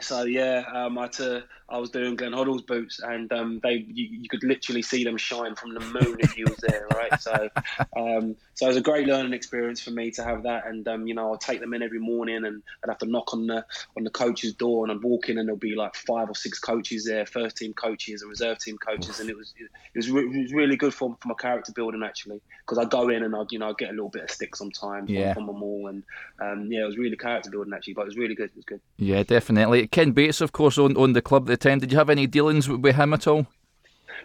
so 0.00 0.24
yeah, 0.24 0.64
um, 0.72 0.96
I 0.96 1.02
had 1.02 1.12
to 1.14 1.44
I 1.74 1.78
was 1.78 1.90
doing 1.90 2.14
Glenn 2.14 2.30
Hoddle's 2.30 2.62
boots, 2.62 3.00
and 3.00 3.32
um, 3.32 3.58
they 3.64 3.84
you, 3.88 4.06
you, 4.22 4.28
could 4.28 4.44
literally 4.44 4.80
see 4.80 5.02
them 5.02 5.16
shine 5.16 5.56
from 5.56 5.74
the 5.74 5.80
moon 5.80 6.18
if 6.20 6.38
you 6.38 6.44
was 6.44 6.58
there, 6.58 6.86
right? 6.94 7.20
So, 7.20 7.48
um, 7.96 8.36
so 8.54 8.66
it 8.66 8.68
was 8.68 8.76
a 8.76 8.80
great 8.80 9.08
learning 9.08 9.32
experience 9.32 9.80
for 9.80 9.90
me 9.90 10.12
to 10.12 10.22
have 10.22 10.44
that, 10.44 10.68
and 10.68 10.86
um, 10.86 11.08
you 11.08 11.14
know, 11.14 11.32
I'll 11.32 11.36
take 11.36 11.58
them 11.58 11.74
in 11.74 11.82
every 11.82 11.98
morning, 11.98 12.44
and 12.44 12.62
I'd 12.84 12.90
have 12.90 12.98
to 12.98 13.06
knock 13.06 13.34
on 13.34 13.48
the 13.48 13.66
on 13.96 14.04
the 14.04 14.10
coach's 14.10 14.54
door, 14.54 14.84
and 14.84 14.92
I'd 14.92 15.02
walk 15.02 15.28
in, 15.28 15.36
and 15.36 15.48
there'll 15.48 15.58
be 15.58 15.74
like 15.74 15.96
five 15.96 16.30
or 16.30 16.36
six 16.36 16.60
coaches 16.60 17.06
there, 17.06 17.26
first 17.26 17.56
team 17.56 17.74
coaches 17.74 18.22
and 18.22 18.30
reserve 18.30 18.60
team 18.60 18.78
coaches, 18.78 19.18
and 19.18 19.28
it 19.28 19.36
was 19.36 19.52
it 19.58 19.68
was, 19.96 20.08
re- 20.12 20.22
it 20.22 20.42
was 20.42 20.52
really 20.52 20.76
good 20.76 20.94
for, 20.94 21.16
for 21.20 21.26
my 21.26 21.34
character 21.34 21.72
building 21.72 22.04
actually, 22.04 22.40
because 22.64 22.78
I 22.78 22.84
go 22.84 23.08
in 23.08 23.24
and 23.24 23.34
I 23.34 23.42
you 23.50 23.58
know 23.58 23.70
I 23.70 23.72
get 23.76 23.88
a 23.88 23.94
little 23.94 24.10
bit 24.10 24.22
of 24.22 24.30
stick 24.30 24.54
sometimes 24.54 25.10
yeah. 25.10 25.34
from, 25.34 25.46
from 25.46 25.54
them 25.54 25.62
all, 25.64 25.88
and 25.88 26.04
um, 26.40 26.70
yeah, 26.70 26.82
it 26.82 26.86
was 26.86 26.98
really 26.98 27.16
character 27.16 27.50
building 27.50 27.72
actually, 27.74 27.94
but 27.94 28.02
it 28.02 28.06
was 28.06 28.16
really 28.16 28.36
good. 28.36 28.50
It 28.50 28.56
was 28.56 28.64
good. 28.64 28.80
Yeah, 28.96 29.24
definitely. 29.24 29.88
Ken 29.88 30.12
Bates, 30.12 30.40
of 30.40 30.52
course, 30.52 30.78
owned, 30.78 30.96
owned 30.96 31.16
the 31.16 31.22
club 31.22 31.46
the 31.46 31.63
time. 31.64 31.78
Did 31.80 31.90
you 31.92 31.98
have 31.98 32.10
any 32.10 32.26
dealings 32.26 32.68
with 32.68 32.94
him 32.94 33.12
at 33.14 33.26
all? 33.26 33.46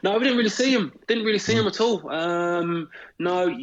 No, 0.03 0.13
we 0.13 0.23
didn't 0.23 0.37
really 0.37 0.49
see 0.49 0.73
him. 0.73 0.91
Didn't 1.07 1.25
really 1.25 1.39
see 1.39 1.53
him 1.53 1.67
at 1.67 1.81
all. 1.81 2.09
Um, 2.09 2.89
no, 3.19 3.55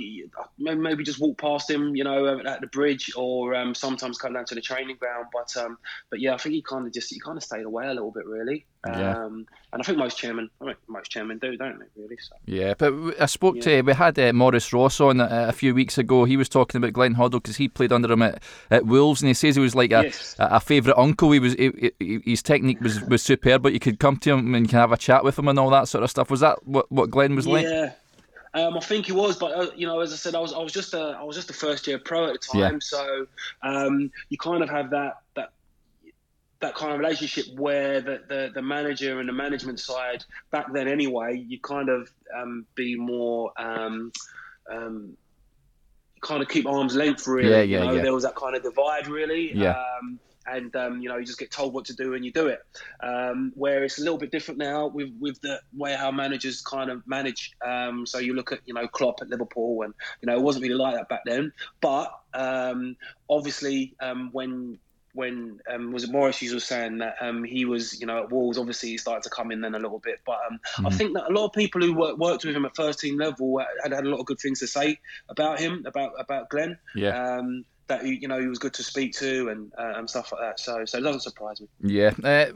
maybe 0.59 1.05
just 1.05 1.21
walk 1.21 1.39
past 1.39 1.71
him, 1.71 1.97
you 1.97 2.05
know, 2.05 2.41
at 2.47 2.61
the 2.61 2.67
bridge, 2.67 3.11
or 3.17 3.55
um, 3.55 3.75
sometimes 3.75 4.19
come 4.19 4.35
down 4.35 4.45
to 4.47 4.55
the 4.55 4.61
training 4.61 4.97
ground. 4.97 5.27
But 5.33 5.57
um, 5.57 5.79
but 6.11 6.21
yeah, 6.21 6.35
I 6.35 6.37
think 6.39 6.55
he 6.55 6.63
kind 6.63 6.87
of 6.87 6.93
just 6.93 7.13
he 7.13 7.19
kind 7.21 7.37
of 7.37 7.43
stayed 7.43 7.65
away 7.65 7.87
a 7.87 7.95
little 7.95 8.11
bit, 8.11 8.27
really. 8.27 8.67
Yeah. 8.87 9.25
Um, 9.25 9.47
and 9.73 9.83
I 9.83 9.85
think 9.85 9.99
most 9.99 10.17
chairmen, 10.17 10.49
I 10.61 10.67
mean, 10.67 10.75
most 10.87 11.11
chairmen 11.11 11.39
do, 11.39 11.57
don't 11.57 11.79
they? 11.79 11.87
Really. 12.01 12.17
So. 12.19 12.37
Yeah, 12.47 12.75
but 12.79 13.21
I 13.21 13.27
spoke 13.27 13.57
yeah. 13.57 13.63
to 13.63 13.83
we 13.83 13.93
had 13.93 14.19
uh, 14.19 14.33
Maurice 14.33 14.73
Ross 14.73 15.01
on 15.01 15.21
uh, 15.21 15.47
a 15.49 15.53
few 15.53 15.75
weeks 15.75 15.99
ago. 15.99 16.25
He 16.25 16.37
was 16.37 16.49
talking 16.49 16.79
about 16.79 16.93
Glenn 16.93 17.15
Hoddle 17.15 17.43
because 17.43 17.57
he 17.57 17.69
played 17.69 17.93
under 17.93 18.11
him 18.11 18.23
at, 18.23 18.43
at 18.71 18.87
Wolves, 18.87 19.23
and 19.23 19.29
he 19.29 19.35
says 19.35 19.57
he 19.57 19.61
was 19.61 19.75
like 19.75 19.91
a, 19.93 20.05
yes. 20.05 20.37
a, 20.39 20.49
a 20.53 20.61
favourite 20.61 20.99
uncle. 20.99 21.33
He 21.33 21.41
was 21.41 21.55
he, 21.55 21.93
he, 21.99 22.21
his 22.25 22.43
technique 22.43 22.81
was, 22.81 23.03
was 23.03 23.23
superb, 23.23 23.63
but 23.63 23.73
you 23.73 23.81
could 23.81 23.99
come 23.99 24.17
to 24.19 24.33
him 24.33 24.55
and 24.55 24.67
you 24.67 24.71
can 24.71 24.79
have 24.79 24.93
a 24.93 24.97
chat 24.97 25.25
with 25.25 25.39
him 25.39 25.49
and 25.49 25.59
all 25.59 25.71
that 25.71 25.89
sort 25.89 26.05
of 26.05 26.11
stuff. 26.11 26.16
Was 26.25 26.41
that 26.41 26.67
what, 26.67 26.91
what 26.91 27.11
Glenn 27.11 27.35
was 27.35 27.47
like? 27.47 27.65
Yeah. 27.65 27.93
Um, 28.55 28.77
I 28.77 28.81
think 28.81 29.05
he 29.05 29.13
was, 29.13 29.37
but 29.37 29.53
uh, 29.53 29.71
you 29.77 29.87
know, 29.87 30.01
as 30.01 30.13
I 30.13 30.17
said, 30.17 30.35
I 30.35 30.41
was 30.41 30.55
I 30.55 30.59
was 30.59 30.73
just 30.73 30.95
a 30.95 31.17
I 31.21 31.23
was 31.23 31.37
just 31.37 31.51
a 31.51 31.53
first 31.53 31.87
year 31.87 31.99
pro 31.99 32.27
at 32.27 32.33
the 32.33 32.39
time, 32.39 32.73
yeah. 32.75 32.79
so 32.81 33.27
um, 33.63 34.11
you 34.31 34.39
kind 34.39 34.63
of 34.63 34.71
have 34.71 34.91
that 34.91 35.19
that 35.35 35.51
that 36.61 36.75
kind 36.75 36.93
of 36.93 36.99
relationship 36.99 37.47
where 37.59 38.01
the, 38.01 38.23
the, 38.29 38.51
the, 38.55 38.63
manager 38.63 39.21
and 39.21 39.29
the 39.29 39.33
management 39.33 39.79
side 39.79 40.25
back 40.51 40.73
then 40.73 40.89
anyway 40.89 41.37
you 41.37 41.61
kind 41.61 41.91
of 41.91 42.11
um, 42.35 42.65
be 42.75 42.97
more 42.97 43.53
um, 43.59 44.11
um, 44.71 45.15
kind 46.23 46.43
of 46.43 46.49
keep 46.49 46.67
arm's 46.67 46.95
length 46.95 47.27
really 47.27 47.51
yeah, 47.51 47.61
yeah, 47.61 47.79
you 47.79 47.85
know? 47.85 47.93
yeah. 47.97 48.03
there 48.03 48.15
was 48.15 48.25
that 48.25 48.35
kind 48.35 48.57
of 48.57 48.63
divide 48.63 49.07
really 49.07 49.55
yeah. 49.55 49.73
Um, 50.01 50.19
and 50.47 50.75
um, 50.77 51.01
you 51.01 51.09
know 51.09 51.17
you 51.17 51.25
just 51.25 51.39
get 51.39 51.51
told 51.51 51.75
what 51.75 51.85
to 51.87 51.95
do 51.95 52.15
and 52.15 52.25
you 52.25 52.33
do 52.33 52.47
it 52.47 52.61
um, 53.03 53.53
where 53.55 53.85
it's 53.85 53.99
a 53.99 54.03
little 54.03 54.19
bit 54.19 54.31
different 54.31 54.59
now 54.59 54.87
with 54.87 55.11
with 55.21 55.41
the 55.41 55.61
way 55.77 55.95
how 55.95 56.11
managers 56.11 56.63
kind 56.63 56.91
of 56.91 57.07
manage 57.07 57.53
so 58.05 58.19
you 58.19 58.35
look 58.35 58.53
at 58.53 58.61
you 58.67 58.75
know 58.75 58.87
Klopp 58.89 59.21
at 59.23 59.29
Liverpool 59.29 59.83
and 59.83 59.95
you 60.23 60.27
know 60.27 60.37
it 60.37 60.43
wasn't 60.43 60.63
really 60.63 60.75
like 60.75 60.95
that 60.95 61.09
back 61.09 61.23
then 61.25 61.53
but 61.81 62.13
obviously 63.29 63.95
when 64.33 64.79
when 65.17 65.61
um, 65.73 65.93
was 65.93 66.05
it 66.05 66.13
Morris 66.13 66.43
was 66.43 66.65
saying 66.65 66.99
that 66.99 67.17
um, 67.23 67.43
he 67.43 67.65
was, 67.65 67.99
you 67.99 68.07
know, 68.07 68.19
at 68.19 68.31
Wolves. 68.31 68.59
Obviously, 68.59 68.91
he 68.91 68.99
started 68.99 69.23
to 69.23 69.31
come 69.31 69.51
in 69.51 69.63
then 69.63 69.75
a 69.75 69.79
little 69.79 69.99
bit, 69.99 70.21
but 70.27 70.37
um, 70.49 70.61
mm. 70.77 70.87
I 70.87 70.91
think 70.95 71.15
that 71.15 71.31
a 71.31 71.33
lot 71.33 71.47
of 71.47 71.53
people 71.55 71.81
who 71.81 71.95
work, 71.95 72.19
worked 72.19 72.45
with 72.45 72.55
him 72.55 72.67
at 72.67 72.77
first 72.77 73.01
team 73.01 73.17
level 73.17 73.59
had 73.83 73.95
had 73.95 74.05
a 74.05 74.09
lot 74.09 74.21
of 74.21 74.27
good 74.27 74.39
things 74.39 74.61
to 74.61 74.67
say 74.67 75.01
about 75.31 75.59
him, 75.59 75.85
about 75.87 76.13
about 76.19 76.51
Glenn. 76.51 76.79
Yeah. 76.95 77.39
Um, 77.39 77.65
that 77.89 78.05
you 78.05 78.27
know 78.29 78.41
he 78.41 78.47
was 78.47 78.59
good 78.59 78.75
to 78.75 78.83
speak 78.83 79.15
to 79.15 79.49
and 79.49 79.73
uh, 79.79 79.95
and 79.97 80.09
stuff 80.09 80.33
like 80.33 80.41
that. 80.41 80.61
So 80.61 80.85
so 80.85 80.99
it 80.99 81.03
doesn't 81.03 81.21
surprise 81.21 81.61
me. 81.61 81.69
Yeah. 81.83 82.13
Uh, 82.23 82.47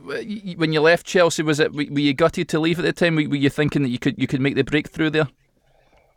when 0.56 0.72
you 0.72 0.80
left 0.80 1.06
Chelsea, 1.06 1.42
was 1.42 1.60
it 1.60 1.72
were 1.72 1.82
you 1.82 2.14
gutted 2.14 2.48
to 2.50 2.60
leave 2.60 2.78
at 2.78 2.84
the 2.84 2.92
time? 2.92 3.16
Were 3.16 3.22
you 3.22 3.50
thinking 3.50 3.82
that 3.82 3.90
you 3.90 3.98
could 3.98 4.18
you 4.18 4.26
could 4.26 4.40
make 4.40 4.54
the 4.54 4.64
breakthrough 4.64 5.10
there? 5.10 5.28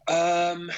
Um, 0.07 0.71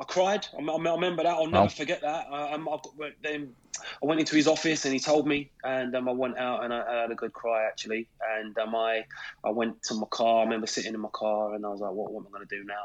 I 0.00 0.04
cried. 0.04 0.46
I, 0.56 0.62
I 0.62 0.76
remember 0.76 1.22
that. 1.22 1.34
I'll 1.34 1.46
never 1.46 1.66
oh. 1.66 1.68
forget 1.68 2.00
that. 2.02 2.26
Um, 2.30 2.68
I, 2.68 3.10
then 3.22 3.54
I 4.02 4.06
went 4.06 4.20
into 4.20 4.36
his 4.36 4.46
office 4.46 4.84
and 4.84 4.94
he 4.94 5.00
told 5.00 5.26
me, 5.26 5.50
and 5.62 5.94
um, 5.94 6.08
I 6.08 6.12
went 6.12 6.38
out 6.38 6.64
and 6.64 6.72
I, 6.72 6.82
I, 6.82 7.00
had 7.02 7.10
a 7.10 7.14
good 7.14 7.32
cry 7.32 7.66
actually. 7.66 8.08
And 8.36 8.56
um, 8.58 8.74
I 8.74 9.04
I 9.44 9.50
went 9.50 9.82
to 9.84 9.94
my 9.94 10.06
car. 10.10 10.40
I 10.40 10.44
remember 10.44 10.66
sitting 10.66 10.94
in 10.94 11.00
my 11.00 11.08
car 11.12 11.54
and 11.54 11.64
I 11.64 11.68
was 11.68 11.80
like, 11.80 11.92
what, 11.92 12.12
what 12.12 12.20
am 12.20 12.26
I 12.28 12.38
going 12.38 12.48
to 12.48 12.56
do 12.56 12.64
now? 12.64 12.84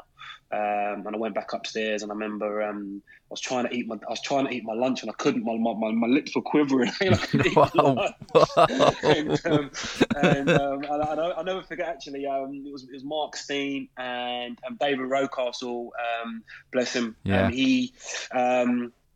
Um, 0.52 1.06
and 1.06 1.14
I 1.14 1.18
went 1.18 1.34
back 1.36 1.52
upstairs 1.52 2.02
and 2.02 2.10
I 2.10 2.14
remember 2.14 2.62
um, 2.62 3.02
I 3.06 3.26
was 3.30 3.40
trying 3.40 3.68
to 3.68 3.72
eat 3.72 3.86
my 3.86 3.94
I 3.94 4.10
was 4.10 4.20
trying 4.20 4.48
to 4.48 4.52
eat 4.52 4.64
my 4.64 4.74
lunch 4.74 5.02
and 5.02 5.10
I 5.10 5.14
couldn't. 5.14 5.44
My 5.44 5.56
my, 5.56 5.92
my 5.92 6.08
lips 6.08 6.34
were 6.34 6.42
quivering. 6.42 6.90
wow. 7.54 8.12
and, 9.02 9.40
and 9.44 10.50
I, 10.50 10.54
I, 10.54 11.36
will 11.36 11.44
never 11.44 11.62
forget 11.62 11.88
actually. 11.88 12.26
Um, 12.26 12.64
it 12.66 12.72
was 12.72 12.82
it 12.82 12.92
was 12.92 13.04
Mark 13.04 13.36
Stein 13.36 13.88
and 13.96 14.58
um, 14.66 14.76
David 14.80 15.06
Rocastle. 15.08 15.90
bless 16.72 16.92
him. 16.94 17.14
Yeah. 17.22 17.48
he 17.50 17.92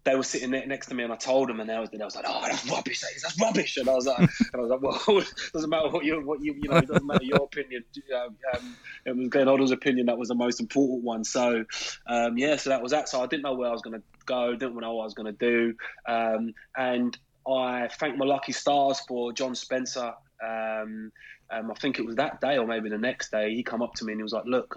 they 0.05 0.15
were 0.15 0.23
sitting 0.23 0.51
next 0.51 0.89
to 0.89 0.95
me, 0.95 1.03
and 1.03 1.13
I 1.13 1.17
told 1.17 1.49
them, 1.49 1.61
and 1.61 1.69
they 1.69 1.79
was, 1.79 1.89
they 1.89 1.97
was 2.05 2.15
like, 2.15 2.27
"Oh, 2.29 2.43
that's 2.45 2.69
rubbish! 2.71 3.01
That's 3.01 3.41
rubbish!" 3.41 3.79
And 3.79 3.89
I 3.89 3.95
was 3.95 4.07
like, 4.07 4.19
"And 4.19 4.29
I 4.55 4.59
was 4.59 4.71
like, 4.71 4.83
well, 4.83 5.19
it 5.19 5.33
doesn't 5.53 5.71
matter 5.71 5.89
what 5.89 6.05
you, 6.05 6.21
what 6.21 6.43
you, 6.43 6.55
you 6.61 6.69
know, 6.69 6.77
it 6.77 6.89
doesn't 6.89 7.07
matter 7.07 7.25
your 7.25 7.45
opinion. 7.45 7.85
Um, 8.15 8.37
um, 8.55 8.77
it 9.07 9.17
was 9.17 9.29
Glenn 9.29 9.47
Hoddle's 9.47 9.71
opinion 9.71 10.07
that 10.07 10.19
was 10.19 10.29
the 10.29 10.35
most 10.35 10.61
important 10.61 11.03
one. 11.03 11.25
So, 11.25 11.65
um, 12.07 12.37
yeah, 12.37 12.57
so 12.57 12.71
that 12.71 12.83
was 12.83 12.93
that. 12.93 13.09
So 13.09 13.23
I 13.23 13.27
didn't 13.27 13.43
know 13.43 13.55
where 13.55 13.69
I 13.69 13.73
was 13.73 13.83
going 13.83 13.99
to 13.99 14.03
go, 14.27 14.53
didn't 14.53 14.77
know 14.77 14.95
what 14.95 15.03
I 15.03 15.05
was 15.05 15.15
going 15.15 15.35
to 15.35 15.39
do, 15.39 15.75
um, 16.07 16.53
and 16.77 17.17
I 17.49 17.89
thank 17.99 18.17
my 18.17 18.27
lucky 18.27 18.53
stars 18.53 19.01
for 19.01 19.33
John 19.33 19.55
Spencer. 19.55 20.13
Um, 20.45 21.11
um, 21.51 21.71
I 21.71 21.75
think 21.81 21.99
it 21.99 22.07
was 22.07 22.17
that 22.17 22.41
day 22.41 22.59
or 22.59 22.67
maybe 22.67 22.89
the 22.89 22.99
next 22.99 23.31
day. 23.31 23.55
He 23.55 23.63
come 23.63 23.83
up 23.83 23.95
to 23.95 24.05
me 24.05 24.13
and 24.13 24.21
he 24.21 24.23
was 24.23 24.33
like, 24.33 24.45
"Look." 24.47 24.77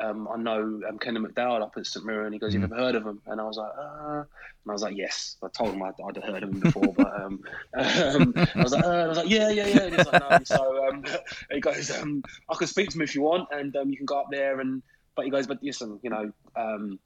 Um, 0.00 0.28
I 0.32 0.36
know 0.36 0.80
um, 0.88 0.98
Kenny 0.98 1.18
McDowell 1.18 1.60
up 1.60 1.74
at 1.76 1.86
St 1.86 2.06
Mirren, 2.06 2.26
and 2.26 2.34
he 2.34 2.38
goes, 2.38 2.54
"You've 2.54 2.62
mm. 2.62 2.72
ever 2.72 2.76
heard 2.76 2.94
of 2.94 3.04
him?" 3.04 3.20
And 3.26 3.40
I 3.40 3.44
was 3.44 3.56
like, 3.56 3.72
uh, 3.76 4.18
and 4.20 4.68
I 4.68 4.72
was 4.72 4.82
like, 4.82 4.96
"Yes." 4.96 5.36
I 5.42 5.48
told 5.48 5.74
him 5.74 5.82
I'd, 5.82 5.94
I'd 6.06 6.22
heard 6.22 6.42
of 6.44 6.50
him 6.50 6.60
before, 6.60 6.92
but 6.96 7.20
um, 7.20 7.40
um, 7.74 8.32
I 8.36 8.62
was 8.62 8.72
like, 8.72 8.84
uh, 8.84 8.88
I 8.88 9.06
was 9.08 9.18
like, 9.18 9.28
"Yeah, 9.28 9.50
yeah, 9.50 9.66
yeah." 9.66 9.82
And 9.82 9.96
he's 9.96 10.06
like, 10.06 10.30
"No." 10.30 10.38
So 10.44 10.88
um, 10.88 11.04
he 11.50 11.60
goes, 11.60 11.90
um, 11.90 12.22
"I 12.48 12.54
can 12.54 12.68
speak 12.68 12.90
to 12.90 12.96
him 12.96 13.02
if 13.02 13.14
you 13.14 13.22
want, 13.22 13.48
and 13.50 13.74
you 13.86 13.96
can 13.96 14.06
go 14.06 14.20
up 14.20 14.28
there." 14.30 14.60
And 14.60 14.82
but 15.16 15.24
he 15.24 15.30
goes, 15.30 15.46
"But 15.46 15.62
listen, 15.62 15.98
you 16.02 16.10
know." 16.10 16.32
Um, 16.56 17.00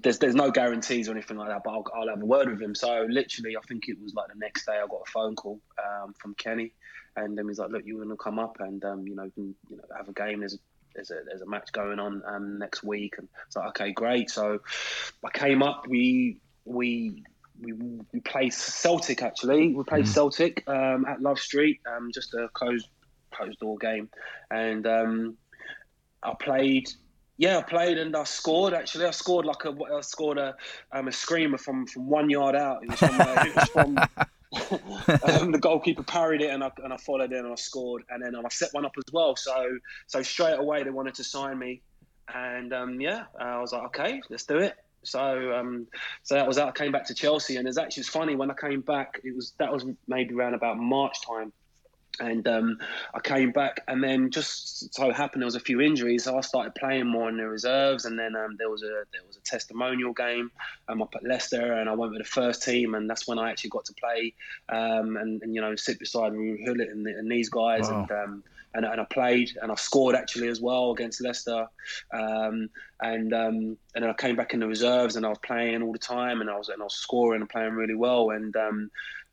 there's 0.00 0.20
there's 0.20 0.36
no 0.36 0.52
guarantees 0.52 1.08
or 1.08 1.12
anything 1.12 1.38
like 1.38 1.48
that, 1.48 1.62
but 1.64 1.72
I'll, 1.72 1.84
I'll, 1.92 2.08
have 2.08 2.22
a 2.22 2.24
word 2.24 2.48
with 2.48 2.62
him. 2.62 2.76
So 2.76 3.04
literally, 3.08 3.56
I 3.56 3.60
think 3.66 3.88
it 3.88 4.00
was 4.00 4.14
like 4.14 4.28
the 4.28 4.38
next 4.38 4.64
day, 4.64 4.74
I 4.74 4.86
got 4.86 5.02
a 5.04 5.10
phone 5.10 5.34
call 5.34 5.60
um, 5.84 6.14
from 6.20 6.36
Kenny, 6.36 6.72
and 7.16 7.36
then 7.36 7.48
he's 7.48 7.58
like, 7.58 7.70
"Look, 7.70 7.84
you 7.84 7.98
want 7.98 8.10
to 8.10 8.16
come 8.16 8.38
up 8.38 8.58
and 8.60 8.84
um, 8.84 9.08
you 9.08 9.16
know, 9.16 9.28
can, 9.34 9.56
you 9.68 9.76
know, 9.76 9.82
have 9.96 10.08
a 10.08 10.12
game. 10.12 10.38
There's 10.38 10.56
there's 10.96 11.10
a 11.10 11.20
there's 11.26 11.42
a 11.42 11.46
match 11.46 11.70
going 11.72 12.00
on 12.00 12.22
um, 12.26 12.58
next 12.58 12.82
week, 12.82 13.14
and 13.18 13.28
it's 13.46 13.56
like 13.56 13.68
okay, 13.68 13.92
great. 13.92 14.30
So 14.30 14.60
I 15.24 15.30
came 15.30 15.62
up. 15.62 15.86
We 15.86 16.40
we 16.64 17.22
we, 17.60 17.72
we 18.12 18.20
played 18.20 18.52
Celtic 18.52 19.22
actually. 19.22 19.74
We 19.74 19.84
played 19.84 20.06
mm. 20.06 20.08
Celtic 20.08 20.64
um, 20.68 21.06
at 21.06 21.20
Love 21.20 21.38
Street, 21.38 21.80
um, 21.94 22.10
just 22.12 22.34
a 22.34 22.48
closed 22.52 22.88
closed 23.30 23.58
door 23.60 23.78
game, 23.78 24.08
and 24.50 24.86
um, 24.86 25.36
I 26.22 26.34
played. 26.40 26.88
Yeah, 27.38 27.58
I 27.58 27.62
played 27.62 27.98
and 27.98 28.16
I 28.16 28.24
scored. 28.24 28.72
Actually, 28.72 29.04
I 29.04 29.10
scored 29.10 29.44
like 29.44 29.64
a 29.66 29.76
I 29.94 30.00
scored 30.00 30.38
a 30.38 30.56
um, 30.90 31.08
a 31.08 31.12
screamer 31.12 31.58
from, 31.58 31.86
from 31.86 32.08
one 32.08 32.30
yard 32.30 32.56
out. 32.56 32.82
It 32.82 32.90
was 32.90 32.98
from, 32.98 33.20
uh, 33.20 33.44
it 33.46 33.54
was 33.54 33.68
from 33.68 33.98
um, 35.40 35.52
the 35.52 35.58
goalkeeper 35.60 36.02
parried 36.02 36.42
it 36.42 36.50
and 36.50 36.62
I, 36.62 36.70
and 36.82 36.92
I 36.92 36.96
followed 36.96 37.32
it 37.32 37.38
and 37.38 37.52
I 37.52 37.54
scored 37.56 38.02
and 38.10 38.22
then 38.22 38.34
I 38.36 38.48
set 38.48 38.70
one 38.72 38.84
up 38.84 38.92
as 38.96 39.12
well. 39.12 39.36
So 39.36 39.78
so 40.06 40.22
straight 40.22 40.58
away 40.58 40.82
they 40.82 40.90
wanted 40.90 41.14
to 41.14 41.24
sign 41.24 41.58
me, 41.58 41.82
and 42.32 42.72
um, 42.72 43.00
yeah, 43.00 43.24
I 43.40 43.60
was 43.60 43.72
like, 43.72 43.84
okay, 43.86 44.22
let's 44.30 44.44
do 44.44 44.58
it. 44.58 44.74
So 45.04 45.52
um, 45.52 45.86
so 46.22 46.34
that 46.34 46.46
was 46.46 46.56
that. 46.56 46.68
I 46.68 46.72
came 46.72 46.92
back 46.92 47.06
to 47.06 47.14
Chelsea 47.14 47.56
and 47.56 47.68
it's 47.68 47.78
actually 47.78 48.02
it's 48.02 48.08
funny 48.08 48.34
when 48.34 48.50
I 48.50 48.54
came 48.54 48.80
back. 48.80 49.20
It 49.24 49.34
was 49.34 49.52
that 49.58 49.72
was 49.72 49.84
maybe 50.08 50.34
around 50.34 50.54
about 50.54 50.78
March 50.78 51.16
time 51.26 51.52
and 52.20 52.46
um, 52.48 52.78
I 53.14 53.20
came 53.20 53.52
back, 53.52 53.82
and 53.88 54.02
then 54.02 54.30
just 54.30 54.94
so 54.94 55.12
happened 55.12 55.42
there 55.42 55.46
was 55.46 55.54
a 55.54 55.60
few 55.60 55.80
injuries, 55.80 56.24
so 56.24 56.36
I 56.36 56.40
started 56.40 56.74
playing 56.74 57.06
more 57.06 57.28
in 57.28 57.36
the 57.36 57.48
reserves, 57.48 58.04
and 58.04 58.18
then 58.18 58.34
um, 58.36 58.56
there 58.58 58.70
was 58.70 58.82
a 58.82 59.04
there 59.12 59.22
was 59.26 59.36
a 59.36 59.40
testimonial 59.40 60.12
game 60.12 60.50
um, 60.88 61.02
up 61.02 61.14
at 61.14 61.24
Leicester, 61.24 61.74
and 61.74 61.88
I 61.88 61.94
went 61.94 62.12
with 62.12 62.22
the 62.22 62.28
first 62.28 62.62
team, 62.62 62.94
and 62.94 63.08
that's 63.08 63.26
when 63.26 63.38
I 63.38 63.50
actually 63.50 63.70
got 63.70 63.84
to 63.86 63.94
play 63.94 64.34
um, 64.68 65.16
and, 65.16 65.42
and, 65.42 65.54
you 65.54 65.60
know 65.60 65.76
sit 65.76 65.98
beside 65.98 66.32
and, 66.32 67.06
and, 67.06 67.30
these 67.30 67.48
guys, 67.48 67.88
wow. 67.88 68.00
and, 68.00 68.10
um, 68.12 68.44
and 68.76 68.84
and 68.84 69.00
I 69.00 69.04
played, 69.04 69.56
and 69.60 69.72
I 69.72 69.74
scored 69.74 70.14
actually 70.14 70.48
as 70.48 70.60
well 70.60 70.92
against 70.92 71.20
Leicester, 71.20 71.66
um, 72.12 72.68
and 73.00 73.32
and 73.32 73.76
then 73.94 74.04
I 74.04 74.12
came 74.12 74.36
back 74.36 74.54
in 74.54 74.60
the 74.60 74.68
reserves, 74.68 75.16
and 75.16 75.24
I 75.24 75.30
was 75.30 75.38
playing 75.38 75.82
all 75.82 75.92
the 75.92 75.98
time, 75.98 76.40
and 76.40 76.50
I 76.50 76.56
was 76.56 76.68
and 76.68 76.80
I 76.80 76.84
was 76.84 76.94
scoring 76.94 77.40
and 77.40 77.50
playing 77.50 77.72
really 77.72 77.94
well, 77.94 78.30
and 78.30 78.54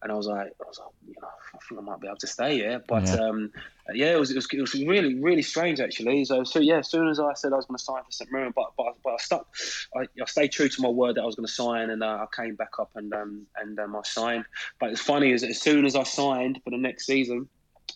and 0.04 0.12
I 0.12 0.16
was 0.16 0.28
like, 0.28 0.52
I 0.62 0.68
was 0.68 0.80
like, 0.80 0.90
you 1.08 1.16
know, 1.22 1.28
I 1.28 1.58
think 1.68 1.80
I 1.80 1.84
might 1.84 2.02
be 2.02 2.08
able 2.08 2.18
to 2.18 2.28
stay 2.28 2.56
here. 2.56 2.84
But 2.88 3.06
yeah, 3.06 3.16
um, 3.16 3.52
yeah 3.94 4.12
it, 4.12 4.20
was, 4.20 4.32
it, 4.32 4.36
was, 4.36 4.48
it 4.52 4.60
was 4.60 4.74
really 4.74 5.16
really 5.16 5.42
strange 5.42 5.80
actually. 5.80 6.26
So 6.26 6.44
so 6.44 6.60
yeah, 6.60 6.80
as 6.80 6.90
soon 6.90 7.08
as 7.08 7.20
I 7.20 7.34
said 7.34 7.54
I 7.54 7.56
was 7.56 7.66
going 7.66 7.78
to 7.78 7.84
sign 7.84 8.04
for 8.04 8.12
St 8.12 8.32
Mirren, 8.32 8.54
but 8.56 8.74
but 8.78 8.96
but 9.04 9.14
I 9.14 9.18
stuck, 9.18 9.48
I, 9.96 10.02
I 10.22 10.26
stayed 10.26 10.50
true 10.50 10.70
to 10.70 10.82
my 10.82 10.90
word 10.90 11.16
that 11.16 11.22
I 11.22 11.26
was 11.26 11.36
going 11.36 11.48
to 11.48 11.54
sign, 11.54 11.90
and 11.90 12.04
uh, 12.04 12.26
I 12.26 12.28
came 12.36 12.56
back 12.56 12.80
up 12.80 12.92
and 12.96 13.14
um, 13.14 13.48
and 13.58 13.80
um, 13.80 13.96
I 13.96 14.02
signed. 14.04 14.46
But 14.80 14.92
it's 14.92 15.02
funny 15.02 15.32
is 15.32 15.44
as 15.44 15.62
soon 15.62 15.86
as 15.86 15.96
I 15.96 16.04
signed 16.04 16.60
for 16.64 16.70
the 16.70 16.78
next 16.78 17.06
season, 17.06 17.48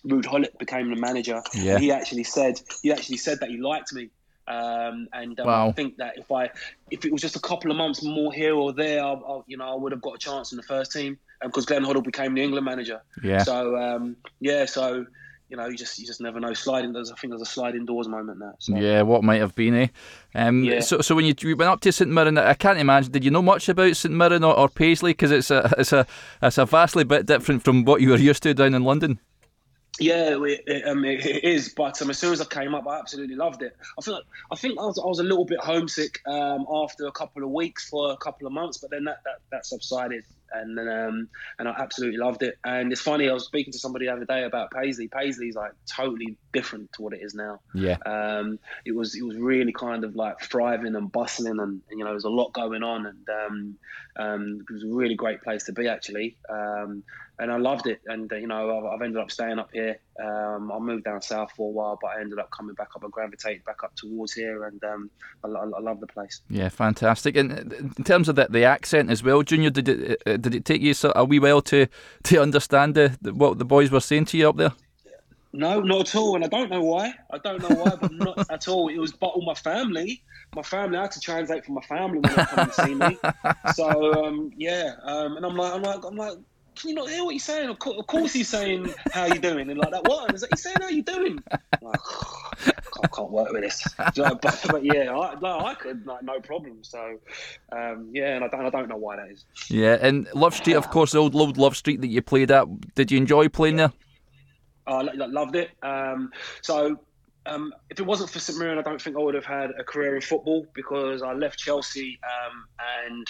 Ruud 0.05 0.29
Gullit 0.29 0.57
became 0.57 0.89
the 0.89 0.95
manager. 0.95 1.41
Yeah. 1.53 1.79
He 1.79 1.91
actually 1.91 2.23
said 2.23 2.61
he 2.81 2.91
actually 2.91 3.17
said 3.17 3.39
that 3.41 3.49
he 3.49 3.57
liked 3.57 3.93
me. 3.93 4.09
Um, 4.47 5.09
and 5.11 5.37
um, 5.41 5.47
wow. 5.47 5.67
I 5.67 5.71
think 5.73 5.97
that 5.97 6.17
if 6.17 6.31
I 6.31 6.49
if 6.89 7.03
it 7.03 7.11
was 7.11 7.21
just 7.21 7.35
a 7.35 7.39
couple 7.39 7.69
of 7.69 7.77
months 7.77 8.03
more 8.03 8.31
here 8.31 8.55
or 8.55 8.71
there, 8.71 9.03
I, 9.03 9.13
I, 9.13 9.41
you 9.45 9.57
know, 9.57 9.65
I 9.65 9.75
would 9.75 9.91
have 9.91 10.01
got 10.01 10.15
a 10.15 10.19
chance 10.19 10.51
in 10.53 10.57
the 10.57 10.63
first 10.63 10.91
team 10.91 11.17
because 11.41 11.65
Glenn 11.65 11.83
Hoddle 11.83 12.03
became 12.03 12.33
the 12.33 12.43
England 12.43 12.65
manager. 12.65 13.01
Yeah. 13.21 13.43
So 13.43 13.75
um, 13.75 14.15
yeah, 14.39 14.65
so 14.65 15.05
you 15.49 15.55
know, 15.55 15.67
you 15.67 15.77
just 15.77 15.97
you 15.99 16.05
just 16.05 16.21
never 16.21 16.39
know. 16.39 16.53
Sliding 16.53 16.93
there's 16.93 17.11
I 17.11 17.15
think 17.15 17.31
there's 17.31 17.41
a 17.41 17.45
sliding 17.45 17.85
doors 17.85 18.07
moment 18.07 18.39
there. 18.39 18.53
So. 18.59 18.75
Yeah, 18.75 19.01
what 19.01 19.23
might 19.23 19.41
have 19.41 19.55
been, 19.55 19.75
eh? 19.75 19.87
Um, 20.35 20.63
Yeah. 20.63 20.81
So, 20.81 21.01
so 21.01 21.15
when 21.15 21.25
you, 21.25 21.33
you 21.41 21.55
went 21.55 21.69
up 21.69 21.81
to 21.81 21.91
St 21.91 22.09
Mirren, 22.09 22.37
I 22.37 22.53
can't 22.53 22.79
imagine. 22.79 23.11
Did 23.11 23.23
you 23.23 23.31
know 23.31 23.41
much 23.41 23.69
about 23.69 23.95
St 23.95 24.13
Mirren 24.13 24.43
or, 24.43 24.57
or 24.57 24.69
Paisley? 24.69 25.11
Because 25.11 25.31
it's 25.31 25.51
a 25.51 25.73
it's 25.77 25.93
a 25.93 26.05
it's 26.41 26.57
a 26.57 26.65
vastly 26.65 27.03
bit 27.03 27.25
different 27.25 27.63
from 27.63 27.85
what 27.85 28.01
you 28.01 28.09
were 28.09 28.17
used 28.17 28.43
to 28.43 28.53
down 28.53 28.73
in 28.73 28.83
London. 28.83 29.19
Yeah, 29.99 30.37
it, 30.43 30.63
it, 30.67 30.87
um, 30.87 31.03
it, 31.05 31.25
it 31.25 31.43
is. 31.43 31.73
But 31.75 32.01
um, 32.01 32.09
as 32.09 32.17
soon 32.17 32.33
as 32.33 32.41
I 32.41 32.45
came 32.45 32.75
up, 32.75 32.87
I 32.87 32.99
absolutely 32.99 33.35
loved 33.35 33.61
it. 33.63 33.75
I 33.97 34.01
feel 34.01 34.15
like, 34.15 34.25
I 34.51 34.55
think 34.55 34.79
I 34.79 34.85
was, 34.85 34.99
I 34.99 35.05
was 35.05 35.19
a 35.19 35.23
little 35.23 35.45
bit 35.45 35.59
homesick 35.59 36.21
um, 36.27 36.65
after 36.71 37.07
a 37.07 37.11
couple 37.11 37.43
of 37.43 37.49
weeks 37.49 37.89
for 37.89 38.11
a 38.11 38.17
couple 38.17 38.47
of 38.47 38.53
months, 38.53 38.77
but 38.77 38.91
then 38.91 39.05
that, 39.05 39.21
that, 39.25 39.39
that 39.51 39.65
subsided, 39.65 40.23
and 40.53 40.77
then 40.77 40.87
um, 40.87 41.29
and 41.59 41.67
I 41.67 41.75
absolutely 41.77 42.17
loved 42.17 42.43
it. 42.43 42.57
And 42.63 42.91
it's 42.91 43.01
funny, 43.01 43.29
I 43.29 43.33
was 43.33 43.45
speaking 43.45 43.73
to 43.73 43.79
somebody 43.79 44.05
the 44.05 44.13
other 44.13 44.25
day 44.25 44.43
about 44.43 44.71
Paisley. 44.71 45.07
Paisley's 45.07 45.55
like 45.55 45.71
totally 45.85 46.37
different 46.53 46.93
to 46.93 47.01
what 47.01 47.13
it 47.13 47.21
is 47.21 47.33
now. 47.33 47.59
Yeah. 47.73 47.97
Um, 48.05 48.59
it 48.85 48.95
was 48.95 49.15
it 49.15 49.23
was 49.23 49.37
really 49.37 49.73
kind 49.73 50.03
of 50.03 50.15
like 50.15 50.39
thriving 50.41 50.95
and 50.95 51.11
bustling, 51.11 51.59
and, 51.59 51.81
and 51.89 51.99
you 51.99 51.99
know 51.99 52.05
there 52.05 52.13
was 52.13 52.23
a 52.23 52.29
lot 52.29 52.53
going 52.53 52.83
on, 52.83 53.05
and 53.05 53.27
um, 53.29 53.75
um, 54.15 54.65
it 54.69 54.73
was 54.73 54.83
a 54.83 54.87
really 54.87 55.15
great 55.15 55.41
place 55.41 55.65
to 55.65 55.73
be 55.73 55.87
actually. 55.87 56.37
Um, 56.49 57.03
and 57.39 57.51
I 57.51 57.57
loved 57.57 57.87
it. 57.87 58.01
And 58.05 58.31
uh, 58.31 58.35
you 58.35 58.47
know, 58.47 58.77
I've, 58.77 58.85
I've 58.93 59.01
ended 59.01 59.21
up 59.21 59.31
staying 59.31 59.59
up 59.59 59.69
here. 59.71 59.99
Um, 60.23 60.71
I 60.71 60.79
moved 60.79 61.03
down 61.03 61.21
south 61.21 61.51
for 61.55 61.69
a 61.69 61.71
while, 61.71 61.97
but 62.01 62.07
I 62.07 62.21
ended 62.21 62.39
up 62.39 62.49
coming 62.51 62.73
back 62.75 62.89
up. 62.95 63.03
and 63.03 63.11
gravitated 63.11 63.63
back 63.65 63.83
up 63.83 63.95
towards 63.95 64.33
here, 64.33 64.63
and 64.65 64.83
um, 64.83 65.09
I, 65.43 65.47
I, 65.47 65.63
I 65.63 65.79
love 65.79 65.99
the 65.99 66.07
place. 66.07 66.41
Yeah, 66.49 66.69
fantastic. 66.69 67.35
And 67.37 67.51
uh, 67.51 67.77
in 67.97 68.03
terms 68.03 68.27
of 68.29 68.35
the, 68.35 68.47
the 68.49 68.63
accent 68.63 69.09
as 69.11 69.23
well, 69.23 69.43
Junior, 69.43 69.69
did 69.69 69.87
it 69.89 70.21
uh, 70.25 70.37
did 70.37 70.55
it 70.55 70.65
take 70.65 70.81
you 70.81 70.93
so- 70.93 71.13
a 71.15 71.23
wee 71.23 71.39
while 71.39 71.61
to 71.63 71.87
to 72.23 72.41
understand 72.41 72.95
the, 72.95 73.17
what 73.33 73.59
the 73.59 73.65
boys 73.65 73.91
were 73.91 73.99
saying 73.99 74.25
to 74.25 74.37
you 74.37 74.49
up 74.49 74.57
there? 74.57 74.73
No, 75.53 75.79
not 75.79 76.01
at 76.01 76.15
all, 76.15 76.35
and 76.35 76.43
I 76.43 76.47
don't 76.49 76.69
know 76.69 76.83
why. 76.83 77.13
I 77.31 77.37
don't 77.37 77.61
know 77.61 77.75
why, 77.75 77.95
but 77.99 78.11
not 78.11 78.51
at 78.51 78.67
all. 78.67 78.89
It 78.89 78.97
was 78.97 79.13
but 79.13 79.27
all 79.27 79.45
my 79.45 79.53
family. 79.55 80.21
My 80.55 80.61
family. 80.61 80.97
I 80.97 81.03
had 81.03 81.11
to 81.11 81.19
translate 81.19 81.65
for 81.65 81.71
my 81.71 81.81
family 81.81 82.19
when 82.19 82.35
they 82.35 82.43
come 82.45 82.67
to 82.69 82.73
see 82.73 82.93
me. 82.95 83.17
So 83.73 84.25
um, 84.25 84.51
yeah, 84.57 84.93
um, 85.03 85.37
and 85.37 85.45
I'm 85.45 85.55
like, 85.55 85.73
I'm 85.73 85.81
like, 85.83 86.03
I'm 86.03 86.15
like. 86.15 86.37
Can 86.79 86.89
you 86.89 86.95
not 86.95 87.09
hear 87.09 87.23
what 87.23 87.33
he's 87.33 87.43
saying? 87.43 87.69
Of 87.69 87.79
course, 87.79 87.97
of 87.97 88.07
course 88.07 88.33
he's 88.33 88.49
saying 88.49 88.93
how 89.11 89.25
you 89.25 89.39
doing 89.39 89.69
and 89.69 89.79
like 89.79 89.91
that. 89.91 90.07
What? 90.07 90.31
He's, 90.31 90.41
like, 90.43 90.51
he's 90.51 90.63
saying 90.63 90.77
how 90.79 90.89
you 90.89 91.01
doing. 91.01 91.39
I'm 91.51 91.59
like, 91.81 91.99
can't, 92.63 93.11
can't 93.13 93.31
work 93.31 93.51
with 93.51 93.63
this. 93.63 93.83
Do 94.13 94.21
you 94.21 94.27
know, 94.27 94.35
but, 94.35 94.65
but 94.69 94.85
yeah, 94.85 95.15
I, 95.15 95.35
no, 95.39 95.59
I 95.59 95.73
could 95.73 96.05
like 96.05 96.23
no 96.23 96.39
problem. 96.39 96.77
So 96.83 97.17
um, 97.71 98.11
yeah, 98.13 98.35
and 98.35 98.43
I 98.45 98.47
don't, 98.47 98.65
I 98.65 98.69
don't 98.69 98.89
know 98.89 98.97
why 98.97 99.15
that 99.15 99.31
is. 99.31 99.45
Yeah, 99.69 99.97
and 99.99 100.27
Love 100.35 100.53
Street, 100.53 100.75
of 100.75 100.89
course, 100.89 101.13
the 101.13 101.19
old 101.19 101.35
old 101.35 101.57
Love 101.57 101.75
Street 101.75 102.01
that 102.01 102.07
you 102.07 102.21
played 102.21 102.51
at. 102.51 102.67
Did 102.93 103.11
you 103.11 103.17
enjoy 103.17 103.49
playing 103.49 103.77
there? 103.77 103.91
I 104.85 105.01
lo- 105.01 105.13
lo- 105.15 105.27
loved 105.27 105.55
it. 105.55 105.71
Um, 105.81 106.31
so 106.61 106.99
um, 107.47 107.73
if 107.89 107.99
it 107.99 108.05
wasn't 108.05 108.29
for 108.29 108.39
St 108.39 108.59
Mirren, 108.59 108.77
I 108.77 108.83
don't 108.83 109.01
think 109.01 109.15
I 109.15 109.19
would 109.19 109.35
have 109.35 109.45
had 109.45 109.71
a 109.79 109.83
career 109.83 110.15
in 110.15 110.21
football 110.21 110.67
because 110.73 111.21
I 111.23 111.33
left 111.33 111.57
Chelsea 111.57 112.19
um, 112.23 112.65
and. 113.07 113.27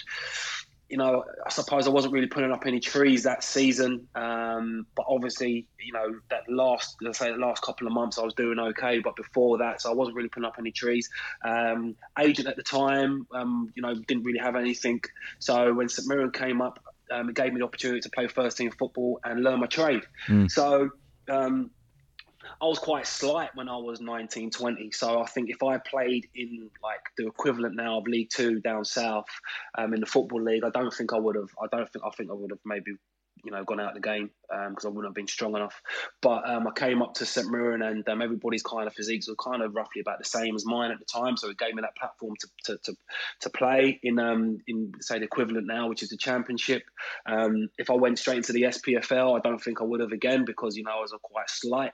You 0.89 0.97
know, 0.97 1.25
I 1.45 1.49
suppose 1.49 1.85
I 1.85 1.89
wasn't 1.89 2.13
really 2.13 2.27
putting 2.27 2.51
up 2.51 2.65
any 2.65 2.79
trees 2.79 3.23
that 3.23 3.43
season, 3.43 4.07
um, 4.15 4.85
but 4.95 5.05
obviously, 5.09 5.67
you 5.79 5.91
know, 5.91 6.19
that 6.29 6.49
last, 6.49 6.95
let's 7.01 7.19
say, 7.19 7.31
the 7.31 7.37
last 7.37 7.61
couple 7.61 7.87
of 7.87 7.93
months, 7.93 8.17
I 8.17 8.23
was 8.23 8.33
doing 8.33 8.57
okay. 8.57 8.99
But 8.99 9.15
before 9.15 9.57
that, 9.57 9.81
so 9.81 9.91
I 9.91 9.93
wasn't 9.93 10.15
really 10.15 10.29
putting 10.29 10.47
up 10.47 10.55
any 10.57 10.71
trees. 10.71 11.09
Um, 11.43 11.95
agent 12.17 12.47
at 12.47 12.55
the 12.55 12.63
time, 12.63 13.27
um, 13.33 13.71
you 13.75 13.81
know, 13.81 13.95
didn't 13.95 14.23
really 14.23 14.39
have 14.39 14.55
anything. 14.55 15.01
So 15.39 15.73
when 15.73 15.89
St 15.89 16.07
Mirren 16.07 16.31
came 16.31 16.61
up, 16.61 16.83
um, 17.11 17.29
it 17.29 17.35
gave 17.35 17.53
me 17.53 17.59
the 17.59 17.65
opportunity 17.65 18.01
to 18.01 18.09
play 18.09 18.27
first 18.27 18.57
team 18.57 18.71
football 18.71 19.19
and 19.23 19.43
learn 19.43 19.59
my 19.59 19.67
trade. 19.67 20.03
Mm. 20.27 20.49
So 20.49 20.89
um, 21.29 21.71
I 22.61 22.65
was 22.65 22.79
quite 22.79 23.05
slight 23.05 23.55
when 23.55 23.69
I 23.69 23.77
was 23.77 24.01
19, 24.01 24.49
20. 24.49 24.91
So 24.91 25.21
I 25.21 25.25
think 25.25 25.49
if 25.49 25.61
I 25.61 25.77
played 25.77 26.27
in 26.33 26.69
like 26.81 27.01
the 27.17 27.27
equivalent 27.27 27.75
now 27.75 27.99
of 27.99 28.07
League 28.07 28.29
Two 28.29 28.59
down 28.59 28.83
south 28.83 29.27
um, 29.77 29.93
in 29.93 29.99
the 29.99 30.07
football 30.07 30.41
league, 30.41 30.63
I 30.63 30.69
don't 30.71 30.93
think 30.93 31.13
I 31.13 31.19
would 31.19 31.35
have. 31.35 31.49
I 31.61 31.67
don't 31.75 31.87
think 31.91 32.03
I 32.05 32.09
think 32.09 32.31
I 32.31 32.33
would 32.33 32.51
have 32.51 32.59
maybe 32.65 32.93
you 33.43 33.51
know 33.51 33.63
gone 33.63 33.79
out 33.79 33.89
of 33.89 33.93
the 33.95 34.01
game 34.01 34.31
because 34.49 34.85
I 34.85 34.89
wouldn't 34.89 35.05
have 35.05 35.15
been 35.15 35.27
strong 35.27 35.55
enough. 35.55 35.81
But 36.21 36.49
um, 36.49 36.67
I 36.67 36.71
came 36.71 37.01
up 37.01 37.15
to 37.15 37.25
St 37.25 37.49
Mirren 37.49 37.81
and 37.81 38.07
um, 38.09 38.21
everybody's 38.21 38.63
kind 38.63 38.87
of 38.87 38.93
physiques 38.93 39.27
were 39.27 39.35
kind 39.35 39.61
of 39.61 39.75
roughly 39.75 40.01
about 40.01 40.19
the 40.19 40.25
same 40.25 40.55
as 40.55 40.65
mine 40.65 40.91
at 40.91 40.99
the 40.99 41.05
time, 41.05 41.37
so 41.37 41.49
it 41.49 41.57
gave 41.57 41.73
me 41.73 41.81
that 41.81 41.95
platform 41.95 42.35
to 42.39 42.47
to, 42.65 42.77
to, 42.83 42.97
to 43.41 43.49
play 43.49 43.99
in 44.03 44.19
um 44.19 44.59
in 44.67 44.91
say 44.99 45.19
the 45.19 45.25
equivalent 45.25 45.67
now, 45.67 45.87
which 45.87 46.03
is 46.03 46.09
the 46.09 46.17
Championship. 46.17 46.83
Um, 47.25 47.69
if 47.77 47.89
I 47.89 47.93
went 47.93 48.19
straight 48.19 48.37
into 48.37 48.53
the 48.53 48.63
SPFL, 48.63 49.37
I 49.37 49.41
don't 49.41 49.59
think 49.59 49.81
I 49.81 49.85
would 49.85 49.99
have 49.99 50.11
again 50.11 50.45
because 50.45 50.75
you 50.77 50.83
know 50.83 50.91
I 50.91 51.01
was 51.01 51.13
quite 51.21 51.49
slight. 51.49 51.91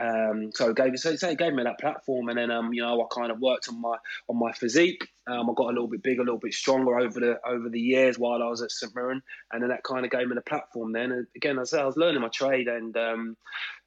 Um, 0.00 0.50
so 0.54 0.70
it 0.70 0.76
gave 0.76 0.98
so, 0.98 1.10
it 1.10 1.38
gave 1.38 1.52
me 1.52 1.62
that 1.64 1.78
platform, 1.78 2.28
and 2.28 2.38
then 2.38 2.50
um 2.50 2.72
you 2.72 2.82
know 2.82 3.00
I 3.00 3.06
kind 3.14 3.30
of 3.30 3.40
worked 3.40 3.68
on 3.68 3.80
my 3.80 3.96
on 4.28 4.38
my 4.38 4.52
physique. 4.52 5.08
Um, 5.28 5.48
I 5.48 5.52
got 5.56 5.66
a 5.66 5.74
little 5.74 5.86
bit 5.86 6.02
bigger, 6.02 6.22
a 6.22 6.24
little 6.24 6.40
bit 6.40 6.52
stronger 6.52 6.98
over 6.98 7.20
the 7.20 7.38
over 7.46 7.68
the 7.68 7.80
years 7.80 8.18
while 8.18 8.42
I 8.42 8.48
was 8.48 8.60
at 8.60 8.72
St 8.72 8.92
Mirren, 8.94 9.22
and 9.52 9.62
then 9.62 9.70
that 9.70 9.84
kind 9.84 10.04
of 10.04 10.10
gave 10.10 10.26
me 10.26 10.34
the 10.34 10.40
platform. 10.40 10.92
Then 10.92 11.12
and 11.12 11.26
again, 11.36 11.58
as 11.58 11.72
I 11.72 11.82
I 11.82 11.86
was 11.92 11.96
learning 11.96 12.22
my 12.22 12.28
trade, 12.28 12.68
and 12.68 12.96
um, 12.96 13.36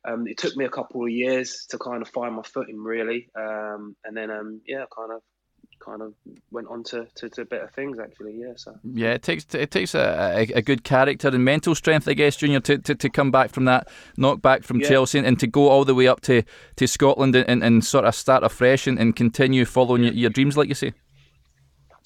um, 0.08 0.28
it 0.28 0.38
took 0.38 0.56
me 0.56 0.66
a 0.66 0.70
couple 0.70 1.04
of 1.04 1.10
years 1.10 1.66
to 1.70 1.78
kind 1.78 2.02
of 2.02 2.10
find 2.10 2.36
my 2.36 2.44
footing, 2.44 2.82
really. 2.82 3.30
Um, 3.36 3.96
and 4.06 4.16
then 4.16 4.32
um, 4.32 4.62
yeah, 4.66 4.86
kind 4.96 5.12
of 5.12 5.22
kind 5.86 6.02
of 6.02 6.14
went 6.52 6.68
on 6.68 6.84
to, 6.84 7.06
to, 7.16 7.30
to 7.30 7.46
better 7.46 7.70
things 7.76 8.00
actually. 8.00 8.34
Yeah, 8.38 8.54
so 8.56 8.78
Yeah, 8.84 9.14
it 9.14 9.24
takes 9.24 9.46
it 9.54 9.72
takes 9.72 9.94
a, 9.94 10.34
a, 10.36 10.58
a 10.58 10.62
good 10.62 10.84
character 10.84 11.28
and 11.28 11.44
mental 11.44 11.76
strength, 11.76 12.08
I 12.08 12.14
guess, 12.14 12.38
Junior, 12.38 12.60
to, 12.62 12.78
to, 12.80 12.96
to 12.96 13.10
come 13.10 13.30
back 13.30 13.52
from 13.52 13.66
that 13.66 13.88
knockback 14.18 14.64
from 14.64 14.80
Yeah. 14.80 14.90
Chelsea 14.90 15.18
and, 15.20 15.28
and 15.28 15.40
to 15.40 15.48
go 15.48 15.68
all 15.68 15.86
the 15.86 15.94
way 15.94 16.08
up 16.08 16.22
to, 16.22 16.44
to 16.78 16.88
Scotland 16.88 17.36
and, 17.36 17.64
and 17.64 17.86
sort 17.86 18.06
of 18.06 18.16
start 18.16 18.44
afresh 18.44 18.88
and, 18.88 18.98
and 18.98 19.16
continue 19.16 19.66
following 19.66 20.04
your, 20.04 20.14
your 20.14 20.30
dreams, 20.30 20.58
like 20.58 20.70
you 20.70 20.76
say. 20.76 20.94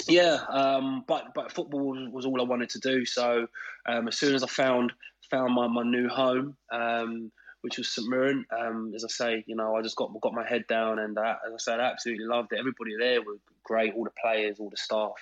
Yeah, 0.07 0.39
um, 0.49 1.03
but 1.07 1.33
but 1.35 1.51
football 1.51 1.81
was, 1.91 2.09
was 2.12 2.25
all 2.25 2.41
I 2.41 2.45
wanted 2.45 2.69
to 2.71 2.79
do. 2.79 3.05
So 3.05 3.47
um, 3.85 4.07
as 4.07 4.17
soon 4.17 4.33
as 4.33 4.43
I 4.43 4.47
found 4.47 4.93
found 5.29 5.53
my, 5.53 5.67
my 5.67 5.83
new 5.83 6.07
home, 6.07 6.57
um, 6.71 7.31
which 7.61 7.77
was 7.77 7.93
St 7.93 8.07
Mirren, 8.07 8.45
um, 8.57 8.93
as 8.95 9.03
I 9.03 9.09
say, 9.09 9.43
you 9.45 9.55
know, 9.55 9.75
I 9.75 9.81
just 9.81 9.95
got 9.95 10.09
got 10.21 10.33
my 10.33 10.47
head 10.47 10.65
down, 10.67 10.99
and 10.99 11.17
I, 11.19 11.31
as 11.45 11.53
I 11.53 11.57
said, 11.57 11.79
I 11.79 11.91
absolutely 11.91 12.25
loved 12.25 12.53
it. 12.53 12.59
Everybody 12.59 12.95
there 12.97 13.21
were 13.21 13.37
great, 13.63 13.93
all 13.93 14.05
the 14.05 14.11
players, 14.21 14.59
all 14.59 14.69
the 14.69 14.77
staff, 14.77 15.13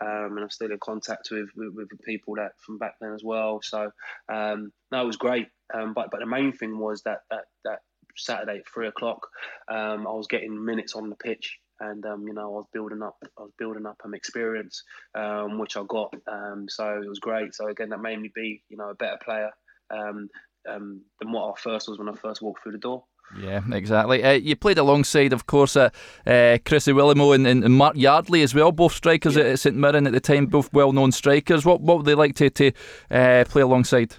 um, 0.00 0.32
and 0.32 0.40
I'm 0.40 0.50
still 0.50 0.70
in 0.70 0.78
contact 0.78 1.28
with, 1.30 1.48
with 1.56 1.74
with 1.74 1.88
the 1.88 1.96
people 1.96 2.34
that 2.36 2.52
from 2.64 2.78
back 2.78 2.96
then 3.00 3.14
as 3.14 3.24
well. 3.24 3.60
So 3.62 3.90
um, 4.28 4.72
no, 4.92 5.02
it 5.02 5.06
was 5.06 5.16
great. 5.16 5.48
Um, 5.72 5.94
but 5.94 6.10
but 6.10 6.20
the 6.20 6.26
main 6.26 6.52
thing 6.52 6.78
was 6.78 7.02
that 7.02 7.20
that 7.30 7.44
that 7.64 7.80
Saturday 8.16 8.58
at 8.58 8.68
three 8.68 8.88
o'clock, 8.88 9.26
um, 9.68 10.06
I 10.06 10.12
was 10.12 10.26
getting 10.26 10.64
minutes 10.64 10.94
on 10.94 11.08
the 11.08 11.16
pitch 11.16 11.58
and 11.80 12.04
um, 12.06 12.26
you 12.26 12.34
know 12.34 12.42
I 12.42 12.56
was 12.56 12.66
building 12.72 13.02
up 13.02 13.16
I 13.38 13.42
was 13.42 13.52
building 13.58 13.86
up 13.86 14.00
um, 14.04 14.14
experience 14.14 14.82
um, 15.14 15.58
which 15.58 15.76
I 15.76 15.82
got 15.88 16.14
um, 16.26 16.66
so 16.68 17.00
it 17.02 17.08
was 17.08 17.18
great 17.18 17.54
so 17.54 17.68
again 17.68 17.90
that 17.90 18.00
made 18.00 18.20
me 18.20 18.30
be 18.34 18.62
you 18.68 18.76
know 18.76 18.90
a 18.90 18.94
better 18.94 19.18
player 19.24 19.50
um, 19.90 20.28
um, 20.68 21.02
than 21.20 21.32
what 21.32 21.50
I 21.50 21.60
first 21.60 21.88
was 21.88 21.98
when 21.98 22.08
I 22.08 22.14
first 22.14 22.42
walked 22.42 22.62
through 22.62 22.72
the 22.72 22.78
door 22.78 23.04
Yeah, 23.38 23.62
exactly. 23.72 24.22
Uh, 24.22 24.32
you 24.32 24.54
played 24.56 24.78
alongside, 24.78 25.32
of 25.32 25.46
course, 25.46 25.76
uh, 25.76 25.90
uh, 26.26 26.58
Chrissy 26.64 26.92
Iwelumo 26.92 27.34
and, 27.34 27.46
and, 27.46 27.74
Mark 27.74 27.96
Yardley 27.96 28.42
as 28.42 28.54
well, 28.54 28.72
both 28.72 28.92
strikers 28.92 29.36
Yeah. 29.36 29.44
at 29.44 29.58
St 29.58 29.76
Mirren 29.76 30.06
at 30.06 30.12
the 30.12 30.20
time, 30.20 30.46
both 30.46 30.72
well-known 30.72 31.12
strikers. 31.12 31.64
What 31.64 31.80
what 31.80 31.96
would 31.98 32.06
they 32.06 32.14
like 32.14 32.34
to 32.36 32.50
to 32.50 32.72
uh, 33.10 33.44
play 33.48 33.62
alongside? 33.62 34.16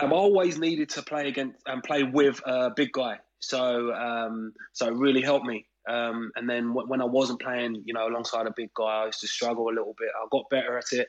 um, 0.00 0.12
I 0.12 0.16
always 0.16 0.58
needed 0.58 0.88
to 0.90 1.02
play 1.02 1.28
against 1.28 1.58
and 1.66 1.82
play 1.82 2.02
with 2.02 2.40
a 2.46 2.70
big 2.70 2.92
guy 2.92 3.18
so 3.40 3.92
um, 3.94 4.52
so 4.72 4.88
it 4.88 4.94
really 4.94 5.22
helped 5.22 5.46
me 5.46 5.66
um, 5.88 6.30
and 6.36 6.48
then 6.48 6.68
w- 6.68 6.88
when 6.88 7.00
I 7.00 7.04
wasn't 7.04 7.40
playing, 7.40 7.82
you 7.84 7.94
know, 7.94 8.08
alongside 8.08 8.46
a 8.46 8.54
big 8.56 8.72
guy, 8.74 9.02
I 9.02 9.06
used 9.06 9.20
to 9.20 9.28
struggle 9.28 9.68
a 9.68 9.74
little 9.74 9.94
bit. 9.98 10.08
I 10.16 10.26
got 10.30 10.48
better 10.50 10.78
at 10.78 10.92
it 10.92 11.08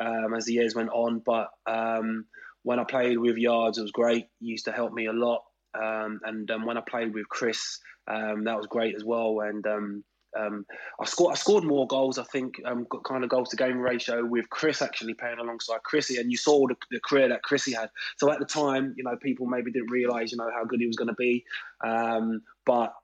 um, 0.00 0.34
as 0.34 0.46
the 0.46 0.54
years 0.54 0.74
went 0.74 0.90
on, 0.90 1.20
but 1.20 1.50
um, 1.66 2.26
when 2.62 2.78
I 2.78 2.84
played 2.84 3.18
with 3.18 3.36
Yards, 3.36 3.78
it 3.78 3.82
was 3.82 3.92
great. 3.92 4.26
He 4.40 4.46
used 4.46 4.64
to 4.64 4.72
help 4.72 4.92
me 4.92 5.06
a 5.06 5.12
lot. 5.12 5.42
Um, 5.74 6.20
and 6.24 6.50
um, 6.50 6.66
when 6.66 6.78
I 6.78 6.82
played 6.88 7.14
with 7.14 7.28
Chris, 7.28 7.78
um, 8.08 8.44
that 8.44 8.56
was 8.56 8.66
great 8.66 8.96
as 8.96 9.04
well. 9.04 9.40
And 9.40 9.66
um, 9.66 10.04
I 11.00 11.04
scored, 11.04 11.32
I 11.32 11.36
scored 11.36 11.64
more 11.64 11.86
goals. 11.86 12.18
I 12.18 12.24
think 12.24 12.60
um, 12.64 12.86
kind 13.04 13.24
of 13.24 13.30
goals 13.30 13.50
to 13.50 13.56
game 13.56 13.78
ratio 13.78 14.24
with 14.24 14.48
Chris 14.50 14.82
actually 14.82 15.14
playing 15.14 15.38
alongside 15.38 15.82
Chrissy, 15.82 16.18
and 16.18 16.30
you 16.30 16.36
saw 16.36 16.66
the, 16.66 16.76
the 16.90 17.00
career 17.00 17.28
that 17.28 17.42
Chrissy 17.42 17.72
had. 17.72 17.90
So 18.16 18.30
at 18.30 18.38
the 18.38 18.44
time, 18.44 18.94
you 18.96 19.04
know, 19.04 19.16
people 19.16 19.46
maybe 19.46 19.70
didn't 19.70 19.90
realise, 19.90 20.32
you 20.32 20.38
know, 20.38 20.50
how 20.54 20.64
good 20.64 20.80
he 20.80 20.86
was 20.86 20.96
going 20.96 21.08
to 21.08 21.14
be. 21.14 21.44
Um, 21.84 22.42
but 22.64 22.94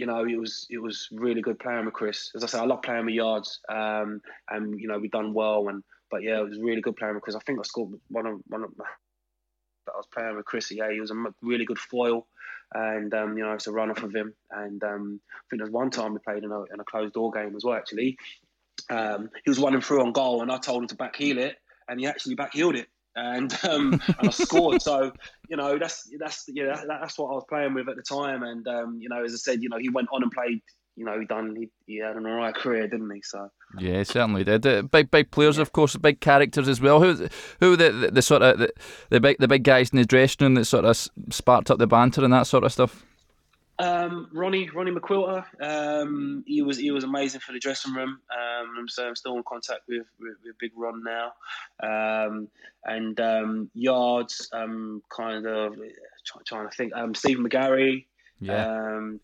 you 0.00 0.06
know, 0.06 0.24
it 0.24 0.40
was 0.40 0.66
it 0.70 0.78
was 0.78 1.08
really 1.12 1.42
good 1.42 1.58
playing 1.58 1.84
with 1.84 1.92
Chris. 1.92 2.30
As 2.34 2.42
I 2.42 2.46
said, 2.46 2.60
I 2.60 2.64
love 2.64 2.80
playing 2.80 3.04
with 3.04 3.14
yards, 3.14 3.60
um, 3.68 4.22
and 4.48 4.80
you 4.80 4.88
know, 4.88 4.98
we 4.98 5.08
done 5.08 5.34
well. 5.34 5.68
And 5.68 5.84
but 6.10 6.22
yeah, 6.22 6.40
it 6.40 6.48
was 6.48 6.58
really 6.58 6.80
good 6.80 6.96
playing 6.96 7.14
with 7.14 7.22
Chris. 7.22 7.36
I 7.36 7.40
think 7.40 7.58
I 7.58 7.64
scored 7.64 8.00
one 8.08 8.24
of 8.24 8.40
one 8.46 8.64
of 8.64 8.70
that 8.78 9.92
I 9.92 9.96
was 9.98 10.06
playing 10.14 10.36
with 10.36 10.46
Chris. 10.46 10.70
Yeah, 10.70 10.90
he 10.90 11.00
was 11.00 11.10
a 11.10 11.24
really 11.42 11.66
good 11.66 11.78
foil, 11.78 12.26
and 12.72 13.12
um, 13.12 13.36
you 13.36 13.44
know, 13.44 13.52
it's 13.52 13.66
a 13.66 13.72
run 13.72 13.90
off 13.90 14.02
of 14.02 14.14
him. 14.14 14.32
And 14.50 14.82
um, 14.82 15.20
I 15.34 15.44
think 15.50 15.60
there's 15.60 15.70
one 15.70 15.90
time 15.90 16.14
we 16.14 16.20
played 16.20 16.44
in 16.44 16.50
a, 16.50 16.62
in 16.62 16.80
a 16.80 16.84
closed 16.84 17.12
door 17.12 17.30
game 17.30 17.54
as 17.54 17.62
well. 17.62 17.76
Actually, 17.76 18.16
um, 18.88 19.28
he 19.44 19.50
was 19.50 19.58
running 19.58 19.82
through 19.82 20.00
on 20.00 20.12
goal, 20.12 20.40
and 20.40 20.50
I 20.50 20.56
told 20.56 20.80
him 20.80 20.88
to 20.88 20.96
back 20.96 21.14
heel 21.14 21.36
it, 21.36 21.56
and 21.90 22.00
he 22.00 22.06
actually 22.06 22.36
back 22.36 22.54
heeled 22.54 22.76
it. 22.76 22.88
And, 23.16 23.52
um, 23.64 24.00
and 24.18 24.28
I 24.28 24.30
scored. 24.30 24.82
So 24.82 25.12
you 25.48 25.56
know 25.56 25.78
that's 25.78 26.08
that's 26.18 26.44
yeah 26.48 26.76
that, 26.76 26.86
that's 26.86 27.18
what 27.18 27.30
I 27.30 27.34
was 27.34 27.44
playing 27.48 27.74
with 27.74 27.88
at 27.88 27.96
the 27.96 28.02
time. 28.02 28.42
And 28.42 28.66
um, 28.68 28.98
you 29.00 29.08
know, 29.08 29.24
as 29.24 29.34
I 29.34 29.36
said, 29.36 29.62
you 29.62 29.68
know, 29.68 29.78
he 29.78 29.88
went 29.88 30.08
on 30.12 30.22
and 30.22 30.32
played 30.32 30.62
you 31.00 31.06
know, 31.06 31.18
he 31.18 31.24
done 31.24 31.56
he, 31.56 31.70
he 31.86 31.98
had 31.98 32.16
an 32.16 32.26
alright 32.26 32.54
career, 32.54 32.86
didn't 32.86 33.10
he? 33.10 33.22
So 33.22 33.48
yeah, 33.78 34.02
certainly 34.02 34.44
did. 34.44 34.66
Uh, 34.66 34.82
big 34.82 35.10
big 35.10 35.30
players, 35.30 35.56
yeah. 35.56 35.62
of 35.62 35.72
course, 35.72 35.96
big 35.96 36.20
characters 36.20 36.68
as 36.68 36.80
well. 36.80 37.00
Who 37.00 37.28
who 37.60 37.76
the, 37.76 37.90
the, 37.90 38.10
the 38.10 38.22
sort 38.22 38.42
of 38.42 38.58
the, 38.58 38.70
the 39.08 39.18
big 39.18 39.38
the 39.38 39.48
big 39.48 39.64
guys 39.64 39.90
in 39.90 39.98
the 39.98 40.04
dressing 40.04 40.44
room 40.44 40.54
that 40.54 40.66
sort 40.66 40.84
of 40.84 40.96
sparked 41.30 41.70
up 41.70 41.78
the 41.78 41.86
banter 41.86 42.22
and 42.22 42.32
that 42.34 42.46
sort 42.46 42.64
of 42.64 42.72
stuff. 42.72 43.04
Um, 43.80 44.28
Ronnie 44.34 44.68
Ronnie 44.68 44.90
McQuilter, 44.90 45.44
um, 45.62 46.44
he 46.46 46.60
was 46.60 46.76
he 46.76 46.90
was 46.90 47.04
amazing 47.04 47.40
for 47.40 47.52
the 47.52 47.58
dressing 47.58 47.94
room. 47.94 48.20
Um, 48.30 48.86
so 48.88 49.06
I'm 49.06 49.16
still 49.16 49.36
in 49.36 49.42
contact 49.42 49.80
with, 49.88 50.06
with, 50.20 50.34
with 50.44 50.58
Big 50.58 50.72
Ron 50.76 51.02
now, 51.02 51.32
um, 51.82 52.48
and 52.84 53.18
um, 53.20 53.70
Yards, 53.72 54.50
um, 54.52 55.02
kind 55.08 55.46
of 55.46 55.76
try, 56.26 56.42
trying 56.46 56.68
to 56.68 56.76
think. 56.76 56.94
Um, 56.94 57.14
Steve 57.14 57.38
McGarry, 57.38 58.04
yeah. 58.40 58.66
Um, 58.66 59.20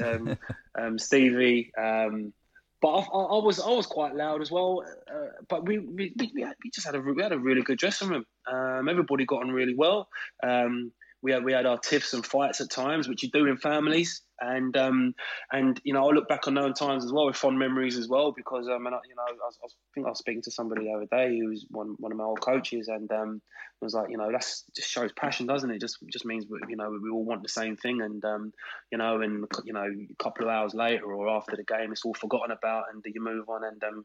um, 0.02 0.38
um, 0.74 0.98
Stevie. 0.98 1.70
Um, 1.76 2.32
but 2.80 2.88
I, 2.88 3.00
I, 3.00 3.42
was 3.42 3.60
I 3.60 3.70
was 3.70 3.86
quite 3.86 4.14
loud 4.14 4.40
as 4.40 4.50
well. 4.50 4.84
Uh, 5.12 5.42
but 5.48 5.66
we 5.66 5.78
we, 5.78 6.14
we, 6.16 6.30
we 6.34 6.70
just 6.72 6.86
had 6.86 6.94
a 6.94 7.00
we 7.00 7.22
had 7.22 7.32
a 7.32 7.38
really 7.38 7.62
good 7.62 7.78
dressing 7.78 8.08
room. 8.08 8.24
Um, 8.50 8.88
everybody 8.88 9.24
got 9.24 9.42
on 9.42 9.50
really 9.50 9.74
well. 9.74 10.08
Um, 10.42 10.92
we 11.22 11.32
had 11.32 11.44
we 11.44 11.52
had 11.52 11.66
our 11.66 11.78
tiffs 11.78 12.14
and 12.14 12.24
fights 12.24 12.60
at 12.60 12.70
times, 12.70 13.08
which 13.08 13.22
you 13.22 13.30
do 13.30 13.46
in 13.46 13.56
families. 13.56 14.22
And 14.40 14.76
um, 14.76 15.14
and 15.50 15.80
you 15.82 15.92
know 15.92 16.08
I 16.08 16.12
look 16.12 16.28
back 16.28 16.46
on 16.46 16.54
those 16.54 16.78
times 16.78 17.04
as 17.04 17.12
well 17.12 17.26
with 17.26 17.34
fond 17.34 17.58
memories 17.58 17.98
as 17.98 18.08
well 18.08 18.32
because 18.36 18.68
um, 18.68 18.86
and 18.86 18.94
I, 18.94 18.98
you 19.08 19.16
know 19.16 19.22
I, 19.28 19.32
was, 19.32 19.58
I, 19.64 19.66
think 19.94 20.06
I 20.06 20.10
was 20.10 20.18
speaking 20.18 20.42
to 20.42 20.52
somebody 20.52 20.84
the 20.84 20.92
other 20.92 21.08
day 21.10 21.36
who 21.36 21.48
was 21.48 21.66
one 21.70 21.96
one 21.98 22.12
of 22.12 22.18
my 22.18 22.24
old 22.24 22.40
coaches 22.40 22.86
and 22.86 23.10
um, 23.10 23.42
was 23.80 23.94
like 23.94 24.10
you 24.10 24.16
know 24.16 24.30
that's 24.30 24.64
just 24.76 24.88
shows 24.88 25.10
passion 25.12 25.46
doesn't 25.46 25.72
it? 25.72 25.80
Just 25.80 25.98
just 26.12 26.24
means 26.24 26.46
you 26.68 26.76
know 26.76 26.96
we 27.02 27.10
all 27.10 27.24
want 27.24 27.42
the 27.42 27.48
same 27.48 27.76
thing. 27.76 28.00
And 28.00 28.24
um, 28.24 28.52
you 28.92 28.98
know 28.98 29.20
and 29.20 29.44
you 29.64 29.72
know 29.72 29.86
a 29.86 30.22
couple 30.22 30.44
of 30.44 30.50
hours 30.50 30.72
later 30.72 31.12
or 31.12 31.28
after 31.28 31.56
the 31.56 31.64
game 31.64 31.90
it's 31.90 32.04
all 32.04 32.14
forgotten 32.14 32.52
about 32.52 32.84
and 32.92 33.04
you 33.04 33.20
move 33.20 33.48
on 33.48 33.64
and 33.64 33.82
um, 33.82 34.04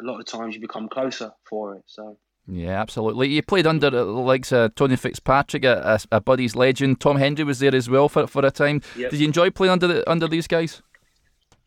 a 0.00 0.06
lot 0.06 0.20
of 0.20 0.26
times 0.26 0.54
you 0.54 0.60
become 0.60 0.88
closer 0.88 1.32
for 1.48 1.74
it. 1.74 1.82
So. 1.86 2.16
Yeah, 2.46 2.80
absolutely. 2.80 3.28
You 3.28 3.42
played 3.42 3.66
under 3.66 3.88
the 3.88 4.04
likes 4.04 4.50
of 4.52 4.74
Tony 4.74 4.96
Fitzpatrick, 4.96 5.64
a, 5.64 5.98
a, 6.10 6.16
a 6.16 6.20
Buddy's 6.20 6.56
legend. 6.56 7.00
Tom 7.00 7.16
Hendrie 7.16 7.46
was 7.46 7.60
there 7.60 7.74
as 7.74 7.88
well 7.88 8.08
for 8.08 8.26
for 8.26 8.44
a 8.44 8.50
time. 8.50 8.82
Yep. 8.96 9.10
Did 9.12 9.20
you 9.20 9.26
enjoy 9.26 9.50
playing 9.50 9.72
under 9.72 9.86
the, 9.86 10.10
under 10.10 10.26
these 10.26 10.48
guys? 10.48 10.82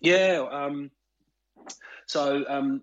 Yeah. 0.01 0.45
Um, 0.51 0.91
so 2.07 2.43
um, 2.49 2.81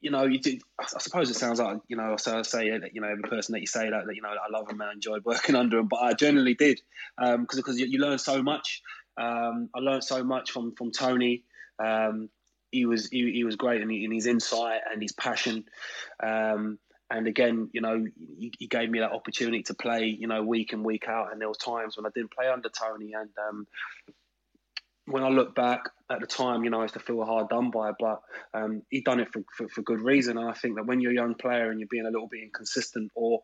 you 0.00 0.10
know, 0.10 0.24
you 0.24 0.38
did. 0.38 0.62
I 0.78 0.98
suppose 0.98 1.30
it 1.30 1.34
sounds 1.34 1.60
like 1.60 1.78
you 1.88 1.96
know. 1.96 2.16
So 2.16 2.38
I 2.38 2.42
say 2.42 2.70
that 2.78 2.94
you 2.94 3.00
know 3.00 3.08
every 3.08 3.24
person 3.24 3.52
that 3.54 3.60
you 3.60 3.66
say 3.66 3.90
that 3.90 4.06
that 4.06 4.14
you 4.14 4.22
know 4.22 4.28
I 4.28 4.56
love 4.56 4.68
them 4.68 4.80
and 4.80 4.90
I 4.90 4.92
enjoyed 4.92 5.24
working 5.24 5.54
under 5.56 5.76
them, 5.76 5.88
but 5.88 6.00
I 6.00 6.12
generally 6.12 6.54
did 6.54 6.80
because 7.18 7.34
um, 7.34 7.46
because 7.56 7.78
you, 7.78 7.86
you, 7.86 7.98
learn 7.98 8.18
so 8.18 8.42
much. 8.42 8.82
Um, 9.20 9.68
I 9.74 9.80
learned 9.80 10.04
so 10.04 10.22
much 10.22 10.52
from 10.52 10.74
from 10.76 10.92
Tony. 10.92 11.44
Um, 11.82 12.28
he 12.70 12.86
was 12.86 13.08
he, 13.08 13.32
he 13.32 13.44
was 13.44 13.56
great 13.56 13.80
in, 13.82 13.90
in, 13.90 14.12
his 14.12 14.26
insight 14.26 14.80
and 14.90 15.02
his 15.02 15.12
passion. 15.12 15.64
Um, 16.22 16.78
and 17.10 17.26
again, 17.26 17.68
you 17.72 17.80
know, 17.80 18.04
he, 18.38 18.52
he, 18.58 18.66
gave 18.68 18.88
me 18.88 19.00
that 19.00 19.12
opportunity 19.12 19.62
to 19.64 19.74
play, 19.74 20.04
you 20.04 20.28
know, 20.28 20.42
week 20.42 20.72
in 20.72 20.84
week 20.84 21.08
out. 21.08 21.32
And 21.32 21.40
there 21.40 21.48
was 21.48 21.58
times 21.58 21.96
when 21.96 22.06
I 22.06 22.10
didn't 22.14 22.32
play 22.32 22.48
under 22.48 22.68
Tony, 22.68 23.12
and 23.14 23.30
um, 23.48 23.66
when 25.06 25.24
I 25.24 25.28
look 25.28 25.54
back 25.54 25.90
at 26.10 26.20
the 26.20 26.26
time, 26.26 26.62
you 26.64 26.70
know, 26.70 26.78
I 26.78 26.82
used 26.82 26.94
to 26.94 27.00
feel 27.00 27.24
hard 27.24 27.48
done 27.48 27.70
by, 27.70 27.92
but 27.98 28.20
um, 28.54 28.82
he 28.90 29.00
done 29.00 29.20
it 29.20 29.32
for, 29.32 29.42
for, 29.56 29.68
for 29.68 29.82
good 29.82 30.00
reason. 30.00 30.38
And 30.38 30.48
I 30.48 30.52
think 30.52 30.76
that 30.76 30.86
when 30.86 31.00
you're 31.00 31.12
a 31.12 31.14
young 31.14 31.34
player 31.34 31.70
and 31.70 31.80
you're 31.80 31.88
being 31.90 32.06
a 32.06 32.10
little 32.10 32.28
bit 32.28 32.42
inconsistent, 32.42 33.10
or 33.14 33.42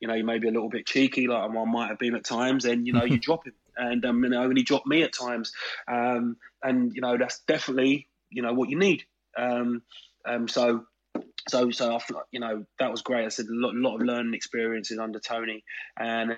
you 0.00 0.08
know, 0.08 0.14
you 0.14 0.24
may 0.24 0.38
be 0.38 0.48
a 0.48 0.52
little 0.52 0.70
bit 0.70 0.86
cheeky, 0.86 1.28
like 1.28 1.42
I 1.42 1.64
might 1.64 1.88
have 1.88 1.98
been 1.98 2.14
at 2.14 2.24
times, 2.24 2.64
then 2.64 2.86
you 2.86 2.92
know, 2.92 3.04
you 3.04 3.18
drop 3.20 3.46
him. 3.46 3.54
And 3.76 4.04
um, 4.04 4.22
you 4.24 4.30
know, 4.30 4.42
and 4.42 4.56
he 4.56 4.64
dropped 4.64 4.86
me 4.86 5.02
at 5.02 5.14
times, 5.14 5.52
um, 5.88 6.36
and 6.62 6.94
you 6.94 7.00
know, 7.00 7.16
that's 7.16 7.40
definitely 7.46 8.08
you 8.30 8.42
know 8.42 8.52
what 8.52 8.68
you 8.68 8.78
need. 8.78 9.04
Um, 9.36 9.82
um, 10.26 10.46
so 10.46 10.84
so 11.48 11.70
so 11.70 11.94
I 11.94 12.00
you 12.30 12.40
know 12.40 12.64
that 12.78 12.90
was 12.90 13.02
great. 13.02 13.24
I 13.24 13.28
said 13.28 13.46
a 13.46 13.48
lot, 13.50 13.74
lot 13.74 13.96
of 13.96 14.02
learning 14.02 14.34
experiences 14.34 14.98
under 14.98 15.18
Tony, 15.18 15.64
and 15.98 16.36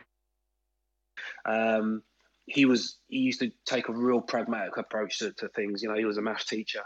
um, 1.44 2.02
he 2.46 2.64
was 2.64 2.98
he 3.08 3.18
used 3.18 3.40
to 3.40 3.50
take 3.66 3.88
a 3.88 3.92
real 3.92 4.20
pragmatic 4.20 4.76
approach 4.76 5.18
to, 5.18 5.32
to 5.34 5.48
things. 5.48 5.82
You 5.82 5.88
know, 5.88 5.96
he 5.96 6.04
was 6.04 6.18
a 6.18 6.22
math 6.22 6.46
teacher, 6.46 6.82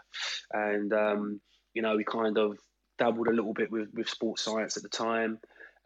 and 0.52 0.92
um, 0.92 1.40
you 1.74 1.82
know, 1.82 1.96
he 1.96 2.04
kind 2.04 2.38
of 2.38 2.58
dabbled 2.98 3.28
a 3.28 3.32
little 3.32 3.54
bit 3.54 3.70
with 3.70 3.88
with 3.94 4.08
sports 4.08 4.42
science 4.42 4.76
at 4.76 4.82
the 4.82 4.88
time 4.88 5.38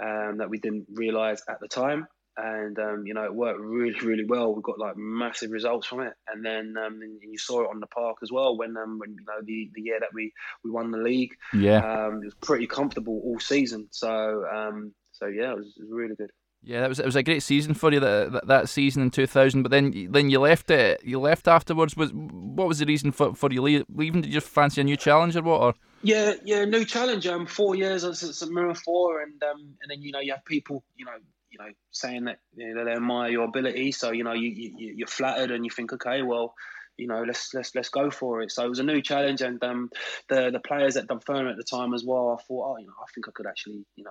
um, 0.03 0.38
that 0.38 0.51
we 0.51 0.59
didn't 0.59 0.87
realize 0.93 1.43
at 1.49 1.61
the 1.61 1.69
time 1.69 2.07
and 2.37 2.79
um, 2.79 3.07
you 3.07 3.14
know 3.14 3.25
it 3.25 3.35
worked 3.35 3.61
really 3.61 3.99
really 4.01 4.25
well. 4.25 4.55
We 4.55 4.62
got 4.62 4.79
like 4.79 4.97
massive 4.97 5.51
results 5.51 5.87
from 5.87 6.01
it, 6.01 6.14
and 6.33 6.45
then 6.45 6.75
um, 6.79 7.01
and 7.03 7.21
you 7.23 7.38
saw 7.38 7.62
it 7.62 7.71
on 7.71 7.81
the 7.81 7.87
park 7.87 8.18
as 8.23 8.33
well 8.33 8.57
when 8.57 8.77
um, 8.77 8.99
when 8.99 9.11
you 9.11 9.25
know 9.27 9.40
the, 9.45 9.71
the 9.75 9.83
year 9.83 9.99
that 10.01 10.14
we, 10.14 10.33
we 10.64 10.71
won 10.71 10.90
the 10.90 10.99
league. 10.99 11.35
Yeah, 11.53 11.79
um, 11.79 12.23
it 12.23 12.27
was 12.27 12.35
pretty 12.40 12.66
comfortable 12.66 13.21
all 13.25 13.40
season. 13.40 13.88
So 13.90 14.45
um, 14.53 14.95
so 15.12 15.27
yeah, 15.27 15.53
it 15.53 15.57
was, 15.59 15.75
it 15.77 15.83
was 15.83 15.90
really 15.90 16.14
good. 16.16 16.31
Yeah, 16.64 16.81
that 16.81 16.88
was 16.88 17.01
it 17.01 17.07
was 17.07 17.16
a 17.16 17.25
great 17.25 17.42
season 17.42 17.75
for 17.75 17.92
you 17.92 17.99
that 17.99 18.33
that, 18.33 18.47
that 18.47 18.68
season 18.68 19.03
in 19.03 19.11
two 19.11 19.27
thousand. 19.27 19.62
But 19.62 19.73
then 19.73 20.09
then 20.11 20.31
you 20.31 20.38
left 20.38 20.71
it. 20.71 21.03
You 21.05 21.18
left 21.18 21.49
afterwards. 21.49 21.97
Was 21.97 22.12
what 22.12 22.68
was 22.68 22.79
the 22.79 22.87
reason 22.87 23.11
for, 23.11 23.35
for 23.35 23.53
you 23.53 23.62
leaving? 23.62 24.21
Did 24.23 24.27
you 24.27 24.40
just 24.40 24.49
fancy 24.49 24.81
a 24.81 24.85
new 24.85 24.97
challenge 24.97 25.37
or 25.37 25.42
what? 25.42 25.61
Or? 25.61 25.75
Yeah, 26.03 26.35
yeah, 26.45 26.64
new 26.64 26.85
challenge. 26.85 27.27
Um, 27.27 27.47
four 27.47 27.75
years 27.75 28.05
at 28.05 28.16
St 28.16 28.53
Mirren 28.53 28.77
Four, 28.77 29.23
and 29.23 29.42
um, 29.42 29.75
and 29.83 29.90
then 29.90 30.03
you 30.03 30.12
know 30.12 30.21
you 30.21 30.33
have 30.33 30.45
people 30.45 30.85
you 30.95 31.05
know 31.05 31.12
you 31.53 31.59
know, 31.59 31.71
saying 31.91 32.25
that 32.25 32.38
you 32.57 32.75
know, 32.75 32.85
they 32.85 32.93
admire 32.93 33.31
your 33.31 33.45
ability. 33.45 33.93
So 33.93 34.11
you 34.11 34.25
know, 34.25 34.33
you, 34.33 34.51
you 34.51 34.95
you're 34.97 35.07
flattered 35.07 35.51
and 35.51 35.65
you 35.65 35.71
think, 35.71 35.93
okay, 35.93 36.23
well, 36.23 36.55
you 36.97 37.07
know, 37.07 37.23
let's 37.23 37.53
let's 37.55 37.75
let's 37.75 37.88
go 37.88 38.11
for 38.11 38.43
it. 38.43 38.51
So 38.51 38.65
it 38.65 38.69
was 38.69 38.79
a 38.79 38.85
new 38.85 39.03
challenge, 39.03 39.43
and 39.43 39.62
um, 39.62 39.91
the 40.29 40.51
the 40.51 40.61
players 40.61 40.97
at 40.97 41.07
Dunfermline 41.07 41.49
at 41.49 41.57
the 41.57 41.65
time 41.65 41.95
as 41.95 42.05
well. 42.05 42.37
I 42.38 42.43
thought, 42.43 42.75
oh, 42.75 42.79
you 42.79 42.87
know, 42.87 42.95
I 43.01 43.07
think 43.15 43.29
I 43.29 43.33
could 43.35 43.47
actually, 43.47 43.85
you 43.97 44.05
know, 44.05 44.11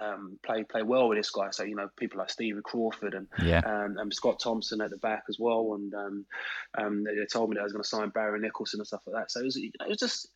um, 0.00 0.38
play 0.42 0.64
play 0.64 0.82
well 0.82 1.08
with 1.08 1.18
this 1.18 1.30
guy. 1.30 1.50
So 1.50 1.64
you 1.64 1.74
know, 1.74 1.88
people 1.96 2.18
like 2.18 2.30
Stevie 2.30 2.60
Crawford 2.62 3.14
and 3.14 3.26
yeah. 3.42 3.60
um, 3.64 3.96
and 3.98 4.12
Scott 4.12 4.40
Thompson 4.40 4.80
at 4.80 4.90
the 4.90 4.96
back 4.98 5.24
as 5.28 5.38
well. 5.38 5.74
And 5.74 5.94
um, 5.94 6.26
um, 6.78 7.04
they, 7.04 7.24
told 7.26 7.50
me 7.50 7.54
that 7.54 7.60
I 7.60 7.64
was 7.64 7.72
going 7.72 7.82
to 7.82 7.88
sign 7.88 8.08
Barry 8.10 8.40
Nicholson 8.40 8.80
and 8.80 8.86
stuff 8.86 9.02
like 9.06 9.16
that. 9.16 9.30
So 9.30 9.40
it 9.40 9.44
was, 9.44 9.56
you 9.56 9.70
know, 9.78 9.86
it 9.86 9.90
was 9.90 9.98
just 9.98 10.28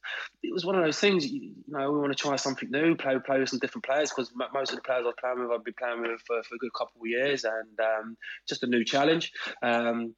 it 0.42 0.52
was 0.52 0.64
one 0.64 0.76
of 0.76 0.84
those 0.84 0.98
things. 0.98 1.26
You, 1.26 1.40
you 1.40 1.54
know, 1.68 1.90
we 1.90 1.98
want 1.98 2.16
to 2.16 2.22
try 2.22 2.36
something 2.36 2.70
new, 2.70 2.94
play 2.96 3.16
play 3.24 3.38
with 3.38 3.48
some 3.48 3.58
different 3.58 3.84
players 3.84 4.10
because 4.10 4.32
most 4.52 4.70
of 4.70 4.76
the 4.76 4.82
players 4.82 5.02
I 5.04 5.06
was 5.06 5.14
playing 5.20 5.40
with, 5.40 5.50
I've 5.50 5.64
been 5.64 5.74
playing 5.78 6.02
with 6.02 6.20
for, 6.26 6.42
for 6.42 6.54
a 6.54 6.58
good 6.58 6.72
couple 6.74 7.00
of 7.00 7.06
years, 7.06 7.44
and 7.44 7.80
um, 7.80 8.16
just 8.48 8.62
a 8.62 8.66
new 8.66 8.84
challenge. 8.84 9.32
Um, 9.62 10.14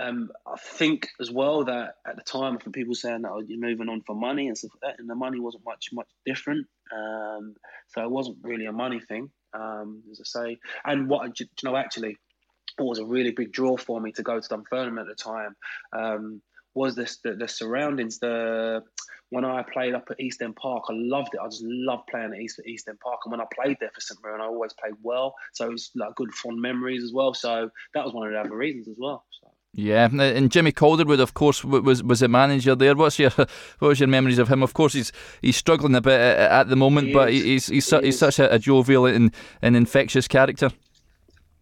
um, 0.00 0.30
I 0.46 0.56
think 0.56 1.08
as 1.20 1.30
well 1.30 1.64
that 1.64 1.94
at 2.06 2.16
the 2.16 2.22
time, 2.22 2.58
for 2.58 2.70
people 2.70 2.94
saying 2.94 3.22
that 3.22 3.30
oh, 3.30 3.42
you're 3.46 3.60
moving 3.60 3.88
on 3.88 4.02
for 4.06 4.14
money 4.14 4.48
and 4.48 4.56
stuff 4.56 4.72
like 4.82 4.92
that, 4.92 5.00
and 5.00 5.08
the 5.08 5.14
money 5.14 5.40
wasn't 5.40 5.64
much 5.64 5.88
much 5.92 6.08
different. 6.24 6.66
Um, 6.92 7.54
so 7.88 8.02
it 8.02 8.10
wasn't 8.10 8.38
really 8.42 8.66
a 8.66 8.72
money 8.72 9.00
thing, 9.00 9.30
um, 9.54 10.02
as 10.10 10.20
I 10.20 10.24
say. 10.44 10.58
And 10.84 11.08
what 11.08 11.38
you 11.38 11.46
know, 11.64 11.76
actually, 11.76 12.16
what 12.76 12.88
was 12.88 12.98
a 12.98 13.04
really 13.04 13.32
big 13.32 13.52
draw 13.52 13.76
for 13.76 14.00
me 14.00 14.12
to 14.12 14.22
go 14.22 14.40
to 14.40 14.48
Dunfermline 14.48 14.98
at 14.98 15.06
the 15.06 15.14
time 15.14 15.56
um, 15.92 16.42
was 16.74 16.94
this 16.94 17.18
the, 17.22 17.34
the, 17.34 17.48
surroundings. 17.48 18.18
The 18.18 18.82
when 19.30 19.44
I 19.44 19.62
played 19.62 19.94
up 19.94 20.08
at 20.10 20.20
East 20.20 20.42
End 20.42 20.56
Park, 20.56 20.84
I 20.88 20.94
loved 20.94 21.34
it. 21.34 21.40
I 21.42 21.48
just 21.48 21.64
loved 21.64 22.08
playing 22.08 22.32
at 22.32 22.40
East 22.40 22.60
East 22.66 22.88
End 22.88 22.98
Park, 23.00 23.20
and 23.24 23.32
when 23.32 23.40
I 23.40 23.46
played 23.54 23.76
there 23.80 23.90
for 23.94 24.00
St 24.00 24.18
Mirren, 24.22 24.40
I 24.40 24.46
always 24.46 24.72
played 24.72 24.94
well. 25.02 25.34
So 25.52 25.66
it 25.66 25.72
was 25.72 25.90
like 25.94 26.14
good 26.14 26.32
fond 26.32 26.60
memories 26.60 27.04
as 27.04 27.12
well. 27.12 27.34
So 27.34 27.70
that 27.94 28.04
was 28.04 28.14
one 28.14 28.26
of 28.26 28.32
the 28.32 28.40
other 28.40 28.56
reasons 28.56 28.88
as 28.88 28.96
well. 28.98 29.24
So. 29.40 29.49
Yeah, 29.72 30.08
and 30.12 30.50
Jimmy 30.50 30.72
Calderwood, 30.72 31.20
of 31.20 31.34
course, 31.34 31.64
was 31.64 32.02
was 32.02 32.22
a 32.22 32.28
manager 32.28 32.74
there. 32.74 32.96
What's 32.96 33.20
your 33.20 33.30
what 33.78 33.88
was 33.88 34.00
your 34.00 34.08
memories 34.08 34.38
of 34.38 34.48
him? 34.48 34.64
Of 34.64 34.74
course, 34.74 34.94
he's 34.94 35.12
he's 35.42 35.56
struggling 35.56 35.94
a 35.94 36.00
bit 36.00 36.20
at 36.20 36.68
the 36.68 36.76
moment, 36.76 37.08
he 37.08 37.12
but 37.12 37.30
is. 37.30 37.42
he's 37.42 37.66
he's, 37.68 37.90
he 37.90 38.00
he's 38.06 38.18
such 38.18 38.40
a, 38.40 38.52
a, 38.52 38.58
jovial 38.58 39.06
and, 39.06 39.32
and 39.62 39.76
infectious 39.76 40.26
character. 40.26 40.70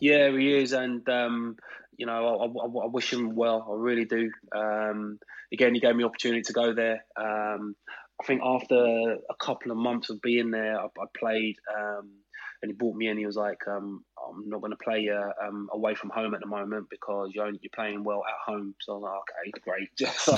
Yeah, 0.00 0.30
he 0.30 0.54
is, 0.54 0.72
and 0.72 1.06
um, 1.08 1.56
you 1.98 2.06
know, 2.06 2.12
I, 2.12 2.44
I, 2.46 2.84
I, 2.84 2.86
wish 2.86 3.12
him 3.12 3.34
well. 3.34 3.66
I 3.70 3.74
really 3.76 4.06
do. 4.06 4.30
Um, 4.56 5.18
again, 5.52 5.74
he 5.74 5.80
gave 5.80 5.94
me 5.94 6.04
opportunity 6.04 6.42
to 6.42 6.52
go 6.54 6.72
there. 6.72 7.04
Um, 7.14 7.76
I 8.20 8.24
think 8.24 8.40
after 8.42 8.74
a 8.74 9.34
couple 9.38 9.70
of 9.70 9.76
months 9.76 10.08
of 10.08 10.22
being 10.22 10.50
there, 10.50 10.80
I, 10.80 10.86
I 10.86 11.04
played. 11.14 11.56
Um, 11.78 12.10
and 12.62 12.70
he 12.70 12.74
brought 12.74 12.96
me 12.96 13.08
in. 13.08 13.16
He 13.16 13.26
was 13.26 13.36
like, 13.36 13.66
um, 13.68 14.04
"I'm 14.28 14.48
not 14.48 14.60
going 14.60 14.72
to 14.72 14.78
play 14.82 15.08
uh, 15.08 15.46
um, 15.46 15.68
away 15.72 15.94
from 15.94 16.10
home 16.10 16.34
at 16.34 16.40
the 16.40 16.46
moment 16.46 16.86
because 16.90 17.30
you're 17.34 17.48
you're 17.48 17.70
playing 17.74 18.04
well 18.04 18.22
at 18.26 18.52
home." 18.52 18.74
So 18.80 18.92
I 18.92 18.96
was 18.96 19.02
like, 19.04 19.54
"Okay, 19.54 19.60
great." 19.62 19.88
so, 20.18 20.36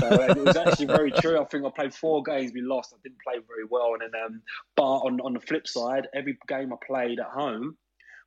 so 0.00 0.22
it 0.22 0.36
was 0.36 0.56
actually 0.56 0.86
very 0.86 1.12
true. 1.12 1.40
I 1.40 1.44
think 1.44 1.64
I 1.64 1.70
played 1.74 1.94
four 1.94 2.22
games, 2.22 2.52
we 2.52 2.62
lost. 2.62 2.94
I 2.94 2.98
didn't 3.02 3.18
play 3.22 3.34
very 3.46 3.66
well, 3.68 3.92
and 3.94 4.12
then 4.12 4.20
um, 4.24 4.42
but 4.76 4.82
on 4.82 5.20
on 5.20 5.34
the 5.34 5.40
flip 5.40 5.66
side, 5.66 6.08
every 6.14 6.38
game 6.48 6.72
I 6.72 6.76
played 6.86 7.20
at 7.20 7.26
home, 7.26 7.76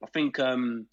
I 0.03 0.07
think 0.07 0.39
um, 0.39 0.87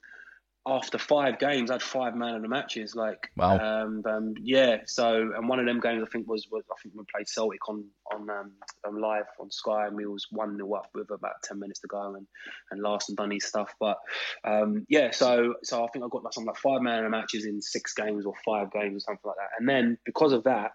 after 0.67 0.97
five 0.97 1.39
games, 1.39 1.71
I 1.71 1.75
had 1.75 1.83
five 1.83 2.15
man 2.15 2.37
of 2.37 2.43
the 2.43 2.49
matches. 2.49 2.95
Like, 2.95 3.31
wow, 3.37 3.59
um, 3.59 4.03
um, 4.07 4.35
yeah. 4.41 4.79
So, 4.87 5.33
and 5.37 5.49
one 5.49 5.59
of 5.59 5.67
them 5.67 5.81
games 5.81 6.03
I 6.03 6.11
think 6.11 6.27
was, 6.27 6.47
was 6.51 6.65
I 6.71 6.75
think 6.83 6.95
we 6.97 7.05
played 7.15 7.29
Celtic 7.29 7.69
on 7.69 7.85
on 8.13 8.31
um, 8.31 8.53
um 8.87 9.01
live 9.01 9.27
on 9.39 9.51
Sky, 9.51 9.87
and 9.87 9.97
we 9.97 10.07
was 10.07 10.27
one 10.31 10.57
0 10.57 10.73
up 10.73 10.89
with 10.95 11.11
about 11.11 11.35
ten 11.43 11.59
minutes 11.59 11.81
to 11.81 11.87
go, 11.87 12.15
and 12.15 12.27
and 12.71 12.81
Larsson 12.81 13.15
done 13.15 13.31
his 13.31 13.45
stuff. 13.45 13.75
But 13.79 13.99
um, 14.45 14.87
yeah, 14.89 15.11
so 15.11 15.55
so 15.63 15.85
I 15.85 15.89
think 15.89 16.05
I 16.05 16.09
got 16.09 16.25
like 16.25 16.33
some 16.33 16.45
like 16.45 16.57
five 16.57 16.81
man 16.81 16.99
of 16.99 17.05
the 17.05 17.11
matches 17.11 17.45
in 17.45 17.61
six 17.61 17.93
games 17.93 18.25
or 18.25 18.33
five 18.45 18.73
games 18.73 18.97
or 18.97 19.01
something 19.01 19.29
like 19.29 19.37
that. 19.37 19.51
And 19.59 19.69
then 19.69 19.99
because 20.05 20.33
of 20.33 20.45
that, 20.45 20.73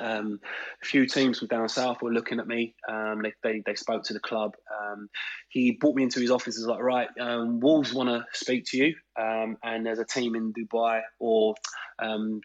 um, 0.00 0.40
a 0.82 0.86
few 0.86 1.06
teams 1.06 1.38
from 1.38 1.48
down 1.48 1.68
south 1.68 2.02
were 2.02 2.12
looking 2.12 2.40
at 2.40 2.46
me. 2.46 2.74
Um, 2.88 3.22
they, 3.22 3.32
they, 3.42 3.62
they, 3.64 3.74
spoke 3.74 4.04
to 4.04 4.12
the 4.12 4.20
club. 4.20 4.54
Um, 4.80 5.08
he 5.48 5.72
brought 5.72 5.96
me 5.96 6.02
into 6.02 6.20
his 6.20 6.30
office 6.30 6.56
and 6.56 6.66
was 6.66 6.76
like, 6.76 6.82
right, 6.82 7.08
um, 7.20 7.60
Wolves 7.60 7.92
want 7.92 8.08
to 8.08 8.24
speak 8.32 8.64
to 8.66 8.76
you. 8.76 8.94
Um, 9.20 9.56
and 9.62 9.84
there's 9.84 9.98
a 9.98 10.04
team 10.04 10.34
in 10.34 10.52
Dubai 10.52 11.00
or 11.18 11.54
um, 11.98 12.40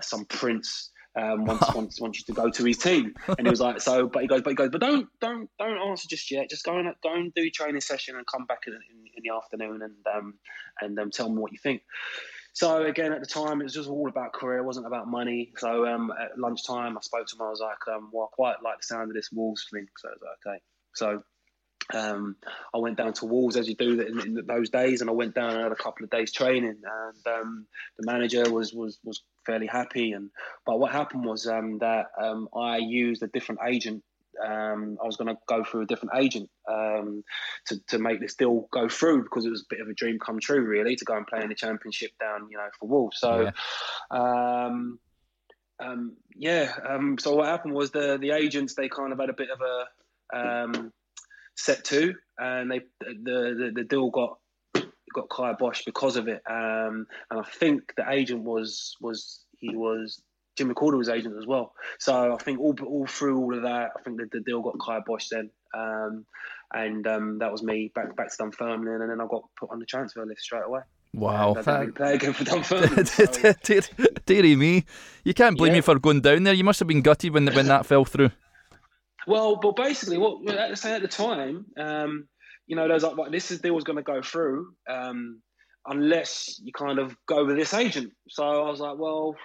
some 0.00 0.24
prince 0.26 0.90
um, 1.16 1.44
wants, 1.44 1.66
wants 1.74 2.00
wants 2.00 2.18
you 2.20 2.24
to 2.26 2.40
go 2.40 2.50
to 2.50 2.64
his 2.64 2.78
team. 2.78 3.14
And 3.26 3.46
he 3.46 3.50
was 3.50 3.60
like, 3.60 3.80
so, 3.80 4.06
but 4.06 4.22
he 4.22 4.28
goes, 4.28 4.42
but 4.42 4.50
he 4.50 4.56
goes, 4.56 4.70
but 4.70 4.80
don't 4.80 5.08
don't 5.20 5.50
don't 5.58 5.78
answer 5.78 6.06
just 6.08 6.30
yet. 6.30 6.50
Just 6.50 6.64
go 6.64 6.78
and 6.78 6.94
go 7.02 7.14
and 7.14 7.32
do 7.34 7.42
your 7.42 7.50
training 7.52 7.80
session 7.80 8.16
and 8.16 8.26
come 8.26 8.46
back 8.46 8.62
in, 8.66 8.74
in, 8.74 8.80
in 9.16 9.22
the 9.24 9.34
afternoon 9.34 9.82
and 9.82 9.94
um, 10.14 10.34
and 10.80 10.98
um, 10.98 11.10
tell 11.10 11.28
me 11.28 11.40
what 11.40 11.52
you 11.52 11.58
think. 11.58 11.82
So 12.58 12.82
again, 12.82 13.12
at 13.12 13.20
the 13.20 13.26
time, 13.26 13.60
it 13.60 13.64
was 13.64 13.72
just 13.72 13.88
all 13.88 14.08
about 14.08 14.32
career. 14.32 14.58
It 14.58 14.64
wasn't 14.64 14.88
about 14.88 15.06
money. 15.06 15.52
So 15.58 15.86
um, 15.86 16.12
at 16.20 16.36
lunchtime, 16.36 16.98
I 16.98 17.00
spoke 17.02 17.28
to 17.28 17.36
him. 17.36 17.42
I 17.42 17.50
was 17.50 17.60
like, 17.60 17.86
um, 17.86 18.10
"Well, 18.12 18.28
I 18.32 18.34
quite 18.34 18.64
like 18.64 18.78
the 18.78 18.82
sound 18.82 19.10
of 19.10 19.14
this 19.14 19.30
Wolves 19.30 19.68
thing." 19.72 19.86
So 19.96 20.08
I 20.08 20.10
was 20.10 20.20
like, 20.20 20.54
"Okay." 20.54 20.60
So 20.92 21.22
um, 21.94 22.34
I 22.74 22.78
went 22.78 22.96
down 22.96 23.12
to 23.12 23.26
Wolves 23.26 23.56
as 23.56 23.68
you 23.68 23.76
do 23.76 24.00
in, 24.00 24.20
in, 24.38 24.44
those 24.44 24.70
days, 24.70 25.02
and 25.02 25.08
I 25.08 25.12
went 25.12 25.36
down 25.36 25.52
and 25.52 25.62
had 25.62 25.70
a 25.70 25.76
couple 25.76 26.02
of 26.02 26.10
days 26.10 26.32
training. 26.32 26.82
And 26.84 27.26
um, 27.32 27.66
the 27.96 28.10
manager 28.10 28.50
was 28.50 28.74
was 28.74 28.98
was 29.04 29.22
fairly 29.46 29.68
happy. 29.68 30.10
And 30.10 30.30
but 30.66 30.80
what 30.80 30.90
happened 30.90 31.26
was 31.26 31.46
um, 31.46 31.78
that 31.78 32.06
um, 32.20 32.48
I 32.52 32.78
used 32.78 33.22
a 33.22 33.28
different 33.28 33.60
agent 33.68 34.02
um, 34.44 34.98
I 35.02 35.06
was 35.06 35.16
going 35.16 35.28
to 35.28 35.38
go 35.46 35.64
through 35.64 35.82
a 35.82 35.86
different 35.86 36.14
agent 36.16 36.50
um, 36.70 37.22
to, 37.66 37.78
to 37.88 37.98
make 37.98 38.20
this 38.20 38.34
deal 38.34 38.68
go 38.72 38.88
through 38.88 39.24
because 39.24 39.44
it 39.44 39.50
was 39.50 39.62
a 39.62 39.74
bit 39.74 39.80
of 39.80 39.88
a 39.88 39.94
dream 39.94 40.18
come 40.18 40.40
true, 40.40 40.60
really, 40.60 40.96
to 40.96 41.04
go 41.04 41.16
and 41.16 41.26
play 41.26 41.42
in 41.42 41.48
the 41.48 41.54
championship 41.54 42.10
down, 42.20 42.48
you 42.50 42.56
know, 42.56 42.68
for 42.78 42.88
Wolves. 42.88 43.18
So, 43.18 43.50
yeah. 44.12 44.66
Um, 44.66 44.98
um 45.80 46.16
yeah. 46.34 46.72
Um, 46.88 47.18
so 47.18 47.34
what 47.36 47.46
happened 47.46 47.74
was 47.74 47.90
the 47.90 48.18
the 48.18 48.32
agents 48.32 48.74
they 48.74 48.88
kind 48.88 49.12
of 49.12 49.20
had 49.20 49.30
a 49.30 49.34
bit 49.34 49.50
of 49.50 49.60
a 49.60 50.36
um, 50.36 50.92
set 51.56 51.84
to, 51.84 52.14
and 52.38 52.70
they 52.70 52.80
the 53.00 53.54
the, 53.56 53.72
the 53.74 53.84
deal 53.84 54.10
got 54.10 54.38
got 55.14 55.28
kiboshed 55.28 55.84
because 55.86 56.16
of 56.16 56.28
it. 56.28 56.42
and 56.46 57.06
I 57.30 57.42
think 57.42 57.94
the 57.96 58.10
agent 58.10 58.42
was 58.42 58.96
was 59.00 59.40
he 59.58 59.74
was 59.74 60.22
Jim 60.58 60.74
McCorder 60.74 60.98
was 60.98 61.08
agent 61.08 61.36
as 61.38 61.46
well. 61.46 61.72
So 62.00 62.34
I 62.34 62.42
think 62.42 62.58
all 62.58 62.74
all 62.84 63.06
through 63.06 63.38
all 63.38 63.56
of 63.56 63.62
that, 63.62 63.92
I 63.96 64.02
think 64.02 64.18
the, 64.18 64.28
the 64.30 64.40
deal 64.40 64.60
got 64.60 64.76
kiboshed 64.78 65.28
then, 65.30 65.50
um, 65.72 66.26
and 66.74 67.06
um, 67.06 67.38
that 67.38 67.52
was 67.52 67.62
me 67.62 67.92
back 67.94 68.16
back 68.16 68.30
to 68.30 68.36
Dunfermline, 68.36 68.88
and 68.88 69.10
then 69.10 69.20
I 69.20 69.26
got 69.26 69.44
put 69.58 69.70
on 69.70 69.78
the 69.78 69.86
transfer 69.86 70.26
list 70.26 70.42
straight 70.42 70.64
away. 70.66 70.80
Wow! 71.14 71.54
And 71.54 71.66
I 71.68 71.80
didn't 71.80 71.94
play 71.94 72.14
again 72.14 72.32
for 72.32 72.44
Dunfermline. 72.50 73.06
so. 73.06 73.80
Deary 74.26 74.56
me, 74.56 74.84
you 75.24 75.32
can't 75.32 75.56
blame 75.56 75.70
yeah. 75.70 75.78
me 75.78 75.80
for 75.80 75.98
going 76.00 76.20
down 76.20 76.42
there. 76.42 76.54
You 76.54 76.64
must 76.64 76.80
have 76.80 76.88
been 76.88 77.02
gutted 77.02 77.32
when 77.32 77.46
when 77.54 77.66
that 77.68 77.86
fell 77.86 78.04
through. 78.04 78.30
Well, 79.28 79.56
but 79.56 79.76
basically, 79.76 80.18
what 80.18 80.44
say 80.76 80.92
at 80.92 81.02
the 81.02 81.08
time, 81.08 81.66
um, 81.78 82.26
you 82.66 82.74
know, 82.74 82.88
there's 82.88 83.04
like, 83.04 83.30
this 83.30 83.52
is 83.52 83.60
deal 83.60 83.74
was 83.74 83.84
going 83.84 83.96
to 83.96 84.02
go 84.02 84.22
through 84.22 84.72
um, 84.90 85.40
unless 85.86 86.60
you 86.64 86.72
kind 86.72 86.98
of 86.98 87.16
go 87.26 87.44
with 87.44 87.56
this 87.56 87.74
agent. 87.74 88.12
So 88.28 88.42
I 88.42 88.68
was 88.68 88.80
like, 88.80 88.98
well 88.98 89.36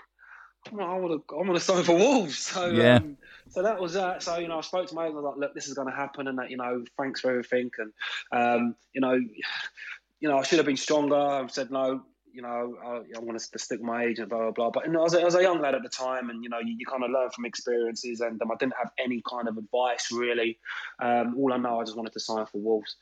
I 0.72 0.98
want 0.98 1.28
to, 1.28 1.36
I 1.36 1.38
want 1.40 1.56
to 1.56 1.60
sign 1.60 1.84
for 1.84 1.96
Wolves. 1.96 2.38
So 2.54 2.68
yeah. 2.68 2.98
Um, 2.98 3.18
so 3.50 3.64
that 3.64 3.80
was 3.80 3.94
that. 3.94 4.24
So 4.24 4.38
you 4.38 4.48
know, 4.48 4.58
I 4.58 4.62
spoke 4.62 4.88
to 4.88 4.96
my 4.96 5.06
agent. 5.08 5.24
Like, 5.24 5.38
look, 5.38 5.54
this 5.54 5.68
is 5.68 5.74
going 5.74 5.90
to 5.90 5.96
happen, 5.96 6.28
and 6.28 6.38
that 6.40 6.50
you 6.50 6.58
know, 6.58 6.84
thanks 6.98 7.22
for 7.22 7.30
everything. 7.30 7.72
And 7.78 7.92
um, 8.32 8.76
you 8.94 9.02
know, 9.02 9.14
you 10.20 10.30
know, 10.30 10.38
I 10.38 10.44
should 10.44 10.60
have 10.60 10.66
been 10.66 10.78
stronger. 10.78 11.16
I've 11.16 11.52
said 11.52 11.72
no. 11.72 12.04
You 12.32 12.42
know, 12.42 12.76
I, 12.84 12.90
I 13.16 13.20
want 13.20 13.40
to 13.40 13.60
stick 13.60 13.78
with 13.78 13.86
my 13.86 14.06
agent, 14.06 14.30
blah 14.30 14.40
blah 14.40 14.52
blah. 14.52 14.72
But 14.72 14.88
you 14.88 14.92
know, 14.92 15.02
I, 15.02 15.04
was, 15.04 15.14
I 15.14 15.24
was 15.24 15.36
a 15.36 15.42
young 15.44 15.62
lad 15.62 15.76
at 15.76 15.84
the 15.84 15.90
time, 15.90 16.32
and 16.32 16.44
you 16.44 16.50
know, 16.50 16.58
you, 16.60 16.76
you 16.80 16.86
kind 16.86 17.04
of 17.04 17.12
learn 17.12 17.30
from 17.30 17.46
experiences. 17.46 18.22
And 18.22 18.42
um, 18.42 18.52
I 18.52 18.56
didn't 18.56 18.74
have 18.76 18.90
any 18.98 19.22
kind 19.30 19.48
of 19.48 19.58
advice 19.58 20.12
really. 20.12 20.58
Um, 21.00 21.36
all 21.38 21.54
I 21.54 21.58
know, 21.58 21.80
I 21.80 21.84
just 21.84 21.96
wanted 21.96 22.14
to 22.14 22.20
sign 22.20 22.48
for 22.48 22.58
Wolves. 22.58 22.96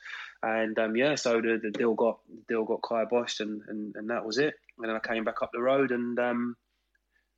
And 0.44 0.78
um, 0.80 0.98
yeah, 0.98 1.16
so 1.16 1.40
the, 1.40 1.62
the 1.64 1.72
deal 1.72 1.94
got 1.94 2.20
the 2.30 2.42
deal 2.50 2.66
got 2.66 2.82
kiboshed, 2.82 3.40
and, 3.40 3.62
and 3.70 3.96
and 3.96 4.10
that 4.10 4.26
was 4.26 4.38
it. 4.38 4.56
And 4.78 4.90
then 4.90 4.96
I 4.96 5.00
came 5.00 5.24
back 5.24 5.42
up 5.42 5.52
the 5.54 5.62
road, 5.62 5.92
and 5.92 6.20
um, 6.20 6.58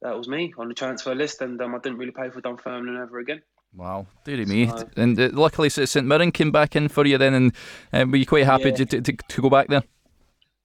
that 0.03 0.17
was 0.17 0.27
me 0.27 0.53
on 0.57 0.67
the 0.67 0.73
transfer 0.73 1.15
list, 1.15 1.41
and 1.41 1.59
um, 1.61 1.73
I 1.73 1.79
didn't 1.79 1.97
really 1.97 2.11
play 2.11 2.29
for 2.29 2.41
Dunfermline 2.41 3.01
ever 3.01 3.19
again. 3.19 3.41
Wow, 3.75 4.05
dearie 4.23 4.45
me. 4.45 4.67
So, 4.67 4.87
and 4.97 5.19
uh, 5.19 5.29
luckily, 5.31 5.69
St 5.69 6.05
Mirren 6.05 6.31
came 6.31 6.51
back 6.51 6.75
in 6.75 6.89
for 6.89 7.05
you 7.05 7.17
then, 7.17 7.33
and 7.33 7.53
uh, 7.91 8.05
were 8.07 8.17
you 8.17 8.25
quite 8.25 8.45
happy 8.45 8.69
yeah. 8.69 8.85
to, 8.85 9.01
to, 9.01 9.13
to, 9.13 9.41
go 9.41 9.49
back 9.49 9.67
there? 9.69 9.83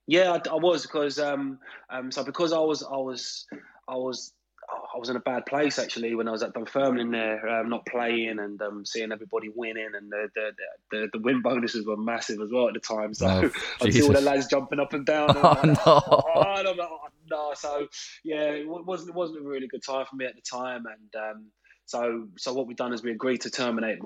Yeah, 0.06 0.32
I, 0.32 0.50
I 0.50 0.54
was 0.56 0.82
because 0.82 1.18
um, 1.18 1.58
um, 1.88 2.10
so 2.10 2.24
because 2.24 2.52
I 2.52 2.58
was 2.58 2.82
I 2.82 2.96
was 2.96 3.46
I 3.88 3.94
was 3.96 4.34
I 4.70 4.98
was 4.98 5.08
in 5.08 5.16
a 5.16 5.20
bad 5.20 5.46
place 5.46 5.78
actually 5.78 6.14
when 6.14 6.28
I 6.28 6.30
was 6.32 6.42
at 6.42 6.54
Dunfermline 6.54 7.10
there, 7.10 7.48
um, 7.48 7.68
not 7.68 7.86
playing 7.86 8.38
and 8.38 8.60
um, 8.60 8.84
seeing 8.84 9.12
everybody 9.12 9.48
winning, 9.54 9.90
and 9.96 10.10
the, 10.10 10.28
the 10.34 10.50
the, 10.90 11.08
the 11.12 11.18
win 11.20 11.40
bonuses 11.40 11.86
were 11.86 11.96
massive 11.96 12.40
as 12.40 12.50
well 12.52 12.68
at 12.68 12.74
the 12.74 12.80
time. 12.80 13.14
So 13.14 13.26
oh, 13.26 13.50
I 13.86 13.90
see 13.90 14.02
all 14.02 14.12
the 14.12 14.20
lads 14.20 14.46
jumping 14.46 14.80
up 14.80 14.92
and 14.92 15.06
down. 15.06 15.30
And 15.30 15.38
oh, 15.42 15.50
like, 15.50 15.64
no. 15.64 15.74
Oh, 15.86 16.62
like, 16.64 16.78
oh, 16.80 16.98
no. 17.30 17.52
So 17.54 17.88
yeah, 18.24 18.50
it 18.50 18.68
wasn't 18.68 19.10
it 19.10 19.14
wasn't 19.14 19.44
a 19.44 19.48
really 19.48 19.68
good 19.68 19.84
time 19.84 20.06
for 20.08 20.16
me 20.16 20.26
at 20.26 20.34
the 20.34 20.42
time, 20.42 20.84
and 20.86 21.22
um, 21.22 21.46
so 21.86 22.28
so 22.36 22.52
what 22.52 22.66
we've 22.66 22.76
done 22.76 22.92
is 22.92 23.02
we 23.02 23.12
agreed 23.12 23.42
to 23.42 23.50
terminate. 23.50 23.98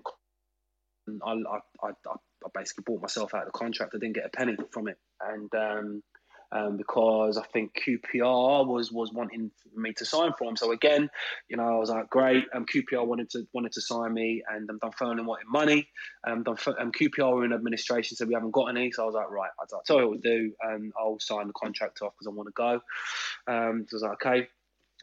I, 1.27 1.33
I, 1.33 1.59
I, 1.83 1.89
I 1.89 2.49
basically 2.55 2.85
bought 2.87 3.03
myself 3.03 3.35
out 3.35 3.47
of 3.47 3.53
the 3.53 3.59
contract. 3.59 3.95
I 3.95 3.99
didn't 3.99 4.15
get 4.15 4.27
a 4.27 4.29
penny 4.29 4.57
from 4.71 4.89
it, 4.89 4.99
and 5.21 5.53
um, 6.53 6.73
um, 6.73 6.77
because 6.77 7.39
I 7.39 7.45
think 7.53 7.73
QPR 7.75 8.67
was 8.67 8.93
was 8.93 9.13
wanting 9.13 9.51
me 9.75 9.93
to 9.95 10.05
sign 10.05 10.33
for 10.39 10.49
him. 10.49 10.57
So 10.57 10.73
again, 10.73 11.09
you 11.49 11.57
know, 11.57 11.65
I 11.65 11.79
was 11.79 11.91
like, 11.91 12.11
great. 12.11 12.45
Um, 12.55 12.67
QPR 12.67 13.07
wanted 13.07 13.31
to 13.31 13.47
wanted 13.53 13.73
to 13.73 13.81
sign 13.81 14.13
me, 14.13 14.43
and 14.49 14.69
um, 14.71 14.79
Dunfermline 14.79 15.25
wanted 15.27 15.47
money. 15.49 15.89
Um, 16.27 16.45
Dunfer- 16.45 16.81
um, 16.81 16.93
QPR 16.93 17.35
were 17.35 17.45
in 17.45 17.53
administration, 17.53 18.17
so 18.17 18.27
we 18.27 18.35
haven't 18.35 18.53
got 18.53 18.67
any. 18.67 18.93
So 18.93 19.03
I 19.03 19.07
was 19.07 19.15
like, 19.15 19.31
right, 19.31 19.51
I'll 19.59 19.83
tell 19.87 19.97
you 19.97 20.09
what 20.09 20.11
we'll 20.11 20.21
do, 20.21 20.53
and 20.63 20.93
I'll 20.99 21.21
sign 21.21 21.47
the 21.47 21.53
contract 21.55 22.03
off 22.03 22.13
because 22.15 22.27
I 22.27 22.31
want 22.31 22.49
to 22.49 22.53
go. 22.53 22.81
Um, 23.53 23.87
so 23.89 23.95
I 23.95 23.97
was 23.97 24.03
like, 24.03 24.27
okay. 24.27 24.49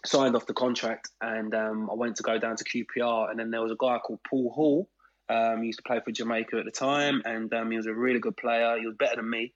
Signed 0.05 0.33
off 0.37 0.45
the 0.45 0.53
contract, 0.53 1.09
and 1.19 1.53
um, 1.53 1.89
I 1.91 1.93
went 1.93 2.15
to 2.15 2.23
go 2.23 2.37
down 2.37 2.55
to 2.55 2.63
QPR, 2.63 3.29
and 3.29 3.37
then 3.37 3.51
there 3.51 3.61
was 3.61 3.73
a 3.73 3.75
guy 3.77 3.97
called 3.97 4.21
Paul 4.29 4.49
Hall. 4.49 4.89
Um, 5.27 5.59
he 5.59 5.67
used 5.67 5.79
to 5.79 5.83
play 5.83 5.99
for 5.99 6.11
Jamaica 6.11 6.57
at 6.57 6.63
the 6.63 6.71
time, 6.71 7.21
and 7.25 7.53
um, 7.53 7.69
he 7.69 7.75
was 7.75 7.85
a 7.85 7.93
really 7.93 8.19
good 8.19 8.37
player. 8.37 8.77
He 8.79 8.85
was 8.85 8.95
better 8.97 9.17
than 9.17 9.29
me, 9.29 9.53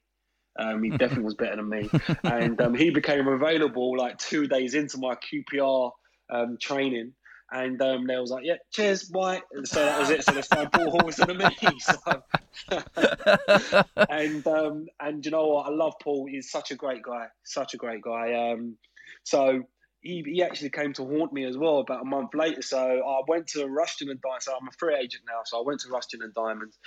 um, 0.58 0.84
he 0.84 0.90
definitely 0.98 1.24
was 1.24 1.36
better 1.36 1.56
than 1.56 1.70
me, 1.70 1.90
and 2.24 2.60
um, 2.62 2.74
he 2.74 2.90
became 2.90 3.28
available 3.28 3.98
like 3.98 4.18
two 4.18 4.48
days 4.48 4.74
into 4.74 4.98
my 4.98 5.16
QPR 5.16 5.92
um, 6.30 6.58
training. 6.62 7.14
And 7.52 7.80
um, 7.84 8.08
they 8.08 8.18
was 8.18 8.32
like, 8.32 8.46
"Yeah, 8.46 8.56
cheers, 8.72 9.10
White." 9.12 9.44
And 9.52 9.68
so 9.68 9.86
that 9.86 10.00
was 10.00 10.10
it. 10.10 10.24
So 10.24 10.32
they 10.32 10.42
signed 10.42 10.72
Paul 10.72 11.06
instead 11.06 11.30
of 11.30 11.38
me. 11.38 11.46
So. 11.80 12.24
and 14.10 14.48
um, 14.48 14.86
and 15.00 15.24
you 15.24 15.30
know 15.30 15.48
what? 15.48 15.68
I 15.68 15.70
love 15.70 15.94
Paul. 16.02 16.26
He's 16.28 16.50
such 16.50 16.72
a 16.72 16.76
great 16.76 17.04
guy. 17.04 17.28
Such 17.44 17.76
a 17.76 17.78
great 17.78 18.02
guy. 18.02 18.52
Um, 18.52 18.78
so 19.24 19.64
he, 20.04 20.22
he 20.26 20.44
actually 20.44 20.70
came 20.70 20.94
to 20.94 21.04
haunt 21.06 21.32
me 21.32 21.46
as 21.46 21.58
well 21.58 21.80
about 21.80 22.02
a 22.02 22.06
month 22.06 22.34
later. 22.34 22.62
So 22.62 22.78
I 22.78 23.22
went 23.28 23.48
to 23.48 23.60
Rushden 23.60 24.12
and 24.12 24.22
Diamonds. 24.22 24.46
So 24.46 24.54
I'm 24.60 24.68
a 24.68 24.72
free 24.78 24.96
agent 24.96 25.24
now. 25.26 25.42
So 25.46 25.60
I 25.60 25.64
went 25.66 25.80
to 25.82 25.88
Rushden 25.88 26.24
and 26.24 26.34
Diamonds, 26.34 26.78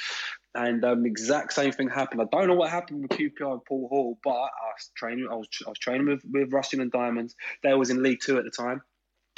and 0.55 0.85
um, 0.85 1.07
exact 1.07 1.55
same 1.55 1.73
thing 1.73 1.89
happened. 1.89 2.21
I 2.21 2.37
don't 2.37 2.49
know 2.49 2.55
what 2.55 2.71
happened 2.71 3.03
with 3.03 3.19
QPR 3.19 3.53
and 3.53 3.65
Paul 3.65 3.89
Hall, 3.89 4.19
but 4.23 4.31
I 4.31 4.37
was 4.37 4.91
training. 4.95 5.29
I 5.31 5.35
was, 5.35 5.49
I 5.67 5.71
was 5.71 5.79
training 5.79 6.07
with 6.07 6.23
with 6.31 6.51
Rushden 6.51 6.83
and 6.83 6.93
Diamonds. 6.93 7.35
They 7.63 7.73
was 7.75 7.91
in 7.91 8.03
League 8.03 8.21
Two 8.23 8.39
at 8.39 8.45
the 8.45 8.51
time. 8.51 8.83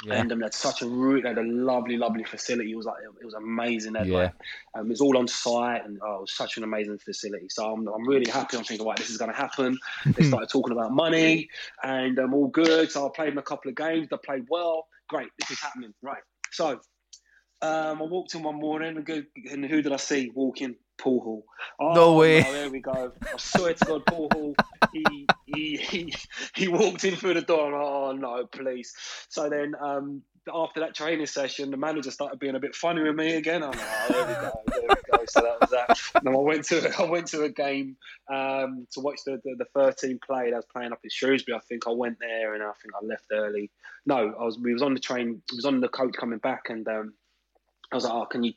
Yeah. 0.05 0.13
And 0.13 0.31
um, 0.31 0.39
they 0.39 0.45
had 0.45 0.53
such 0.53 0.81
a 0.81 0.87
root, 0.87 1.23
they 1.23 1.29
had 1.29 1.37
a 1.37 1.43
lovely, 1.43 1.97
lovely 1.97 2.23
facility. 2.23 2.71
It 2.71 2.75
was 2.75 2.85
like 2.85 2.97
it 3.21 3.25
was 3.25 3.33
amazing. 3.33 3.95
yeah. 3.95 4.03
Like, 4.03 4.33
um, 4.73 4.85
it 4.85 4.89
was 4.89 5.01
all 5.01 5.17
on 5.17 5.27
site, 5.27 5.85
and 5.85 5.99
oh, 6.01 6.15
it 6.15 6.21
was 6.21 6.35
such 6.35 6.55
an 6.57 6.63
amazing 6.63 6.99
facility. 6.99 7.47
So 7.49 7.73
I'm, 7.73 7.85
I'm 7.87 8.07
really 8.07 8.29
happy. 8.29 8.55
I'm 8.55 8.63
thinking, 8.63 8.87
right, 8.87 8.97
this 8.97 9.09
is 9.09 9.17
going 9.17 9.31
to 9.31 9.37
happen. 9.37 9.77
they 10.05 10.23
started 10.23 10.49
talking 10.49 10.71
about 10.71 10.93
money, 10.93 11.49
and 11.83 12.17
I'm 12.17 12.25
um, 12.25 12.33
all 12.33 12.47
good. 12.47 12.91
So 12.91 13.05
I 13.05 13.09
played 13.13 13.31
them 13.31 13.39
a 13.39 13.43
couple 13.43 13.69
of 13.69 13.75
games. 13.75 14.07
They 14.09 14.17
played 14.25 14.45
well. 14.49 14.87
Great, 15.09 15.29
this 15.37 15.51
is 15.51 15.59
happening. 15.59 15.93
Right. 16.01 16.21
So 16.51 16.79
um, 17.61 18.01
I 18.01 18.05
walked 18.05 18.35
in 18.35 18.43
one 18.43 18.55
morning, 18.55 18.95
and, 18.95 19.05
go, 19.05 19.21
and 19.51 19.65
who 19.65 19.81
did 19.81 19.91
I 19.91 19.97
see 19.97 20.31
walking? 20.33 20.75
Paul 20.99 21.21
Hall. 21.21 21.45
Oh, 21.79 21.93
no 21.93 22.13
way. 22.15 22.41
No, 22.41 22.51
there 22.51 22.69
we 22.69 22.79
go. 22.79 23.11
I 23.21 23.37
swear 23.37 23.73
to 23.73 23.85
God, 23.85 24.05
Paul 24.05 24.29
Hall. 24.33 24.55
He, 24.91 25.27
he 25.45 25.77
he 25.77 26.13
he 26.55 26.67
walked 26.67 27.03
in 27.03 27.15
through 27.15 27.35
the 27.35 27.41
door. 27.41 27.67
And, 27.67 27.75
oh 27.75 28.11
no, 28.11 28.45
please. 28.45 28.93
So 29.29 29.49
then, 29.49 29.75
um, 29.79 30.23
after 30.53 30.79
that 30.81 30.95
training 30.95 31.25
session, 31.25 31.71
the 31.71 31.77
manager 31.77 32.11
started 32.11 32.39
being 32.39 32.55
a 32.55 32.59
bit 32.59 32.75
funny 32.75 33.01
with 33.01 33.15
me 33.15 33.35
again. 33.35 33.63
I'm 33.63 33.71
like, 33.71 33.79
oh, 33.81 34.07
there 34.09 34.27
we 34.27 34.33
go, 34.33 34.61
there 34.67 34.81
we 34.81 35.17
go. 35.17 35.25
So 35.27 35.41
that 35.41 35.61
was 35.61 35.69
that. 35.69 35.99
And 36.15 36.29
I 36.29 36.37
went 36.37 36.65
to 36.65 36.93
I 36.99 37.03
went 37.03 37.27
to 37.27 37.43
a 37.43 37.49
game 37.49 37.97
um, 38.31 38.87
to 38.91 38.99
watch 38.99 39.19
the, 39.25 39.39
the, 39.43 39.55
the 39.57 39.65
13 39.73 40.19
play. 40.25 40.51
That 40.51 40.57
was 40.57 40.65
playing 40.65 40.91
up 40.91 40.99
at 41.03 41.11
Shrewsbury. 41.11 41.55
I 41.55 41.61
think 41.61 41.87
I 41.87 41.91
went 41.91 42.17
there 42.19 42.53
and 42.53 42.63
I 42.63 42.71
think 42.81 42.93
I 42.95 43.05
left 43.05 43.25
early. 43.31 43.71
No, 44.05 44.33
I 44.39 44.43
was 44.43 44.59
we 44.59 44.73
was 44.73 44.81
on 44.81 44.93
the 44.93 44.99
train. 44.99 45.41
We 45.51 45.55
was 45.55 45.65
on 45.65 45.79
the 45.81 45.89
coach 45.89 46.15
coming 46.17 46.39
back, 46.39 46.69
and 46.69 46.87
um, 46.87 47.13
I 47.91 47.95
was 47.95 48.03
like, 48.03 48.13
oh, 48.13 48.25
can 48.25 48.43
you 48.43 48.53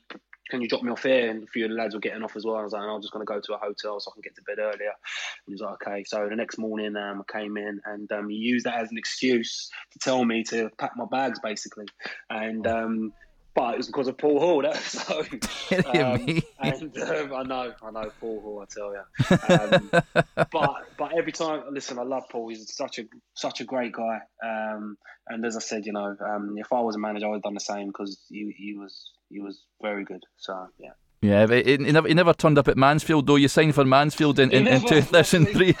can 0.53 0.61
you 0.61 0.67
drop 0.67 0.83
me 0.83 0.91
off 0.91 1.01
here? 1.01 1.31
And 1.31 1.43
a 1.43 1.47
few 1.47 1.65
of 1.65 1.71
the 1.71 1.75
lads 1.75 1.95
were 1.95 1.99
getting 1.99 2.21
off 2.21 2.35
as 2.35 2.45
well. 2.45 2.57
I 2.57 2.63
was 2.63 2.73
like, 2.73 2.83
I'm 2.83 3.01
just 3.01 3.11
going 3.11 3.25
to 3.25 3.33
go 3.33 3.41
to 3.41 3.55
a 3.55 3.57
hotel 3.57 3.99
so 3.99 4.11
I 4.11 4.13
can 4.13 4.21
get 4.21 4.35
to 4.35 4.43
bed 4.43 4.59
earlier. 4.59 4.91
And 4.91 5.47
he 5.47 5.53
was 5.53 5.61
like, 5.61 5.81
okay. 5.81 6.03
So 6.03 6.29
the 6.29 6.35
next 6.35 6.59
morning, 6.59 6.95
um, 6.95 7.23
I 7.27 7.39
came 7.39 7.57
in 7.57 7.81
and 7.85 8.11
um, 8.11 8.29
he 8.29 8.35
used 8.35 8.67
that 8.67 8.75
as 8.75 8.91
an 8.91 8.99
excuse 8.99 9.71
to 9.93 9.99
tell 9.99 10.23
me 10.23 10.43
to 10.49 10.69
pack 10.77 10.91
my 10.95 11.05
bags, 11.09 11.39
basically. 11.39 11.87
And 12.29 12.67
um, 12.67 13.13
but 13.55 13.75
it 13.75 13.77
was 13.77 13.87
because 13.87 14.07
of 14.07 14.17
Paul 14.17 14.39
Hall. 14.39 14.61
That 14.61 14.77
so, 14.77 15.19
um, 15.21 16.41
and 16.59 16.97
um, 16.97 17.33
I 17.33 17.43
know, 17.43 17.73
I 17.81 17.91
know 17.91 18.11
Paul 18.19 18.41
Hall. 18.41 18.63
I 18.63 18.65
tell 18.73 18.93
you. 18.93 19.03
Um, 19.49 19.91
but 20.51 20.85
but 20.97 21.17
every 21.17 21.31
time, 21.31 21.63
listen, 21.71 21.99
I 21.99 22.03
love 22.03 22.23
Paul. 22.31 22.49
He's 22.49 22.73
such 22.75 22.99
a 22.99 23.03
such 23.35 23.61
a 23.61 23.65
great 23.65 23.93
guy. 23.93 24.19
Um, 24.43 24.97
and 25.27 25.45
as 25.45 25.55
I 25.55 25.59
said, 25.59 25.85
you 25.85 25.93
know, 25.93 26.15
um, 26.19 26.55
if 26.57 26.73
I 26.73 26.81
was 26.81 26.95
a 26.95 26.99
manager, 26.99 27.27
I 27.27 27.29
would 27.29 27.35
have 27.37 27.43
done 27.43 27.53
the 27.53 27.59
same 27.59 27.87
because 27.87 28.19
he, 28.29 28.53
he 28.57 28.75
was 28.75 29.11
he 29.29 29.39
was 29.39 29.61
very 29.81 30.03
good. 30.03 30.23
So 30.37 30.67
yeah. 30.79 30.91
Yeah, 31.23 31.47
he, 31.47 31.63
he, 31.63 31.77
never, 31.77 32.07
he 32.07 32.13
never 32.13 32.33
turned 32.33 32.57
up 32.57 32.67
at 32.67 32.75
Mansfield 32.75 33.25
though. 33.25 33.37
You 33.37 33.47
signed 33.47 33.73
for 33.73 33.85
Mansfield 33.85 34.39
in, 34.39 34.51
in, 34.51 34.65
never, 34.65 34.93
in 34.93 35.03
2003. 35.03 35.75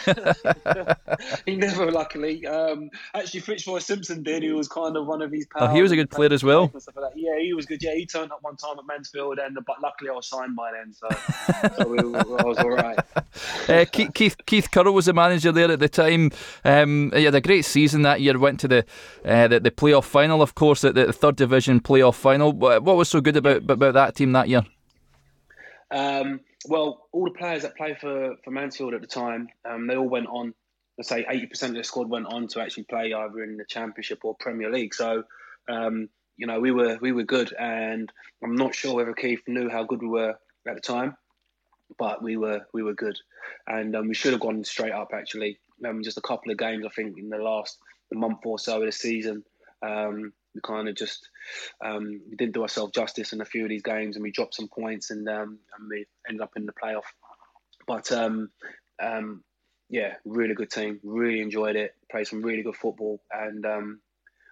he 1.45 1.57
never, 1.57 1.91
luckily. 1.91 2.47
Um, 2.47 2.89
actually, 3.13 3.41
Fitzroy 3.41 3.79
Simpson 3.79 4.23
did. 4.23 4.41
He 4.43 4.53
was 4.53 4.69
kind 4.69 4.95
of 4.95 5.05
one 5.05 5.21
of 5.21 5.33
his 5.33 5.45
pals. 5.47 5.69
Oh, 5.69 5.75
he 5.75 5.81
was 5.81 5.91
a 5.91 5.97
good 5.97 6.09
player 6.09 6.31
as 6.31 6.45
well. 6.45 6.71
Like 6.73 7.11
yeah, 7.15 7.37
he 7.39 7.53
was 7.53 7.65
good. 7.65 7.83
Yeah, 7.83 7.93
he 7.93 8.05
turned 8.05 8.31
up 8.31 8.39
one 8.41 8.55
time 8.55 8.79
at 8.79 8.85
Mansfield, 8.87 9.37
and 9.37 9.57
but 9.67 9.81
luckily 9.81 10.09
I 10.09 10.13
was 10.13 10.27
signed 10.27 10.55
by 10.55 10.71
then, 10.71 10.93
so, 10.93 11.09
so 11.77 11.87
we, 11.89 11.99
I 11.99 12.43
was 12.43 12.57
all 12.59 12.71
right. 12.71 12.99
Uh, 13.67 13.85
Keith, 13.91 14.13
Keith, 14.13 14.35
Keith 14.45 14.69
Curle 14.69 14.93
was 14.93 15.05
the 15.05 15.13
manager 15.13 15.51
there 15.51 15.71
at 15.71 15.79
the 15.79 15.89
time. 15.89 16.31
Um, 16.63 17.11
he 17.15 17.23
had 17.23 17.33
a 17.33 17.41
great 17.41 17.65
season 17.65 18.03
that 18.03 18.21
year. 18.21 18.37
Went 18.37 18.59
to 18.59 18.67
the 18.67 18.85
uh, 19.25 19.47
the, 19.47 19.59
the 19.59 19.71
playoff 19.71 20.03
final, 20.03 20.41
of 20.41 20.53
course, 20.53 20.81
the, 20.81 20.91
the 20.91 21.11
third 21.11 21.37
division 21.37 21.79
playoff 21.79 22.15
final. 22.15 22.51
What 22.51 22.83
was 22.83 23.09
so 23.09 23.21
good 23.21 23.37
about 23.37 23.69
about 23.69 23.93
that 23.93 24.15
team 24.15 24.33
that 24.33 24.49
year? 24.49 24.63
Um, 25.93 26.39
well, 26.67 27.07
all 27.11 27.25
the 27.25 27.31
players 27.31 27.61
that 27.61 27.77
played 27.77 27.99
for, 27.99 28.35
for 28.43 28.51
Mansfield 28.51 28.93
at 28.93 29.01
the 29.01 29.07
time, 29.07 29.47
um, 29.63 29.87
they 29.87 29.95
all 29.95 30.09
went 30.09 30.27
on. 30.27 30.53
Let's 30.97 31.09
say 31.09 31.25
eighty 31.29 31.45
percent 31.45 31.71
of 31.71 31.77
the 31.77 31.83
squad 31.83 32.09
went 32.09 32.27
on 32.27 32.47
to 32.49 32.61
actually 32.61 32.83
play 32.83 33.13
either 33.13 33.43
in 33.43 33.57
the 33.57 33.65
Championship 33.65 34.19
or 34.23 34.35
Premier 34.35 34.71
League. 34.71 34.93
So, 34.93 35.23
um, 35.69 36.09
you 36.37 36.47
know, 36.47 36.59
we 36.59 36.71
were 36.71 36.97
we 37.01 37.11
were 37.11 37.23
good, 37.23 37.53
and 37.57 38.11
I'm 38.43 38.55
not 38.55 38.75
sure 38.75 38.95
whether 38.95 39.13
Keith 39.13 39.41
knew 39.47 39.69
how 39.69 39.83
good 39.83 40.01
we 40.01 40.07
were 40.07 40.35
at 40.67 40.75
the 40.75 40.81
time, 40.81 41.15
but 41.97 42.23
we 42.23 42.37
were 42.37 42.61
we 42.73 42.83
were 42.83 42.93
good, 42.93 43.17
and 43.67 43.95
um, 43.95 44.07
we 44.07 44.15
should 44.15 44.33
have 44.33 44.41
gone 44.41 44.63
straight 44.63 44.93
up 44.93 45.11
actually. 45.13 45.59
Um, 45.87 46.03
just 46.03 46.17
a 46.17 46.21
couple 46.21 46.51
of 46.51 46.57
games, 46.57 46.85
I 46.85 46.89
think, 46.89 47.17
in 47.17 47.29
the 47.29 47.37
last 47.37 47.77
month 48.13 48.39
or 48.45 48.59
so 48.59 48.79
of 48.79 48.85
the 48.85 48.91
season. 48.91 49.43
Um, 49.81 50.33
we 50.53 50.61
kind 50.61 50.87
of 50.87 50.95
just 50.95 51.29
um, 51.83 52.21
we 52.29 52.35
didn't 52.35 52.53
do 52.53 52.61
ourselves 52.61 52.93
justice 52.93 53.33
in 53.33 53.41
a 53.41 53.45
few 53.45 53.63
of 53.63 53.69
these 53.69 53.83
games, 53.83 54.15
and 54.15 54.23
we 54.23 54.31
dropped 54.31 54.55
some 54.55 54.67
points, 54.67 55.11
and 55.11 55.27
um, 55.27 55.59
and 55.77 55.89
we 55.89 56.05
ended 56.27 56.41
up 56.41 56.51
in 56.55 56.65
the 56.65 56.73
playoff. 56.73 57.03
But 57.87 58.11
um, 58.11 58.49
um, 59.01 59.43
yeah, 59.89 60.15
really 60.25 60.53
good 60.53 60.71
team. 60.71 60.99
Really 61.03 61.41
enjoyed 61.41 61.75
it. 61.75 61.95
Played 62.11 62.27
some 62.27 62.41
really 62.41 62.63
good 62.63 62.75
football, 62.75 63.21
and 63.31 63.65
um, 63.65 64.01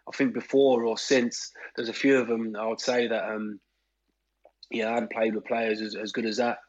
I 0.08 0.16
think 0.16 0.34
before 0.34 0.84
or 0.84 0.98
since 0.98 1.52
there's 1.76 1.90
a 1.90 1.94
few 1.94 2.18
of 2.18 2.28
them. 2.28 2.56
I 2.56 2.68
would 2.68 2.82
say 2.82 3.08
that 3.08 3.30
um, 3.30 3.60
yeah, 4.70 4.90
I 4.90 4.94
hadn't 4.94 5.12
played 5.12 5.36
with 5.36 5.46
players 5.46 5.82
as, 5.82 5.96
as 5.96 6.12
good 6.12 6.26
as 6.26 6.38
that 6.38 6.60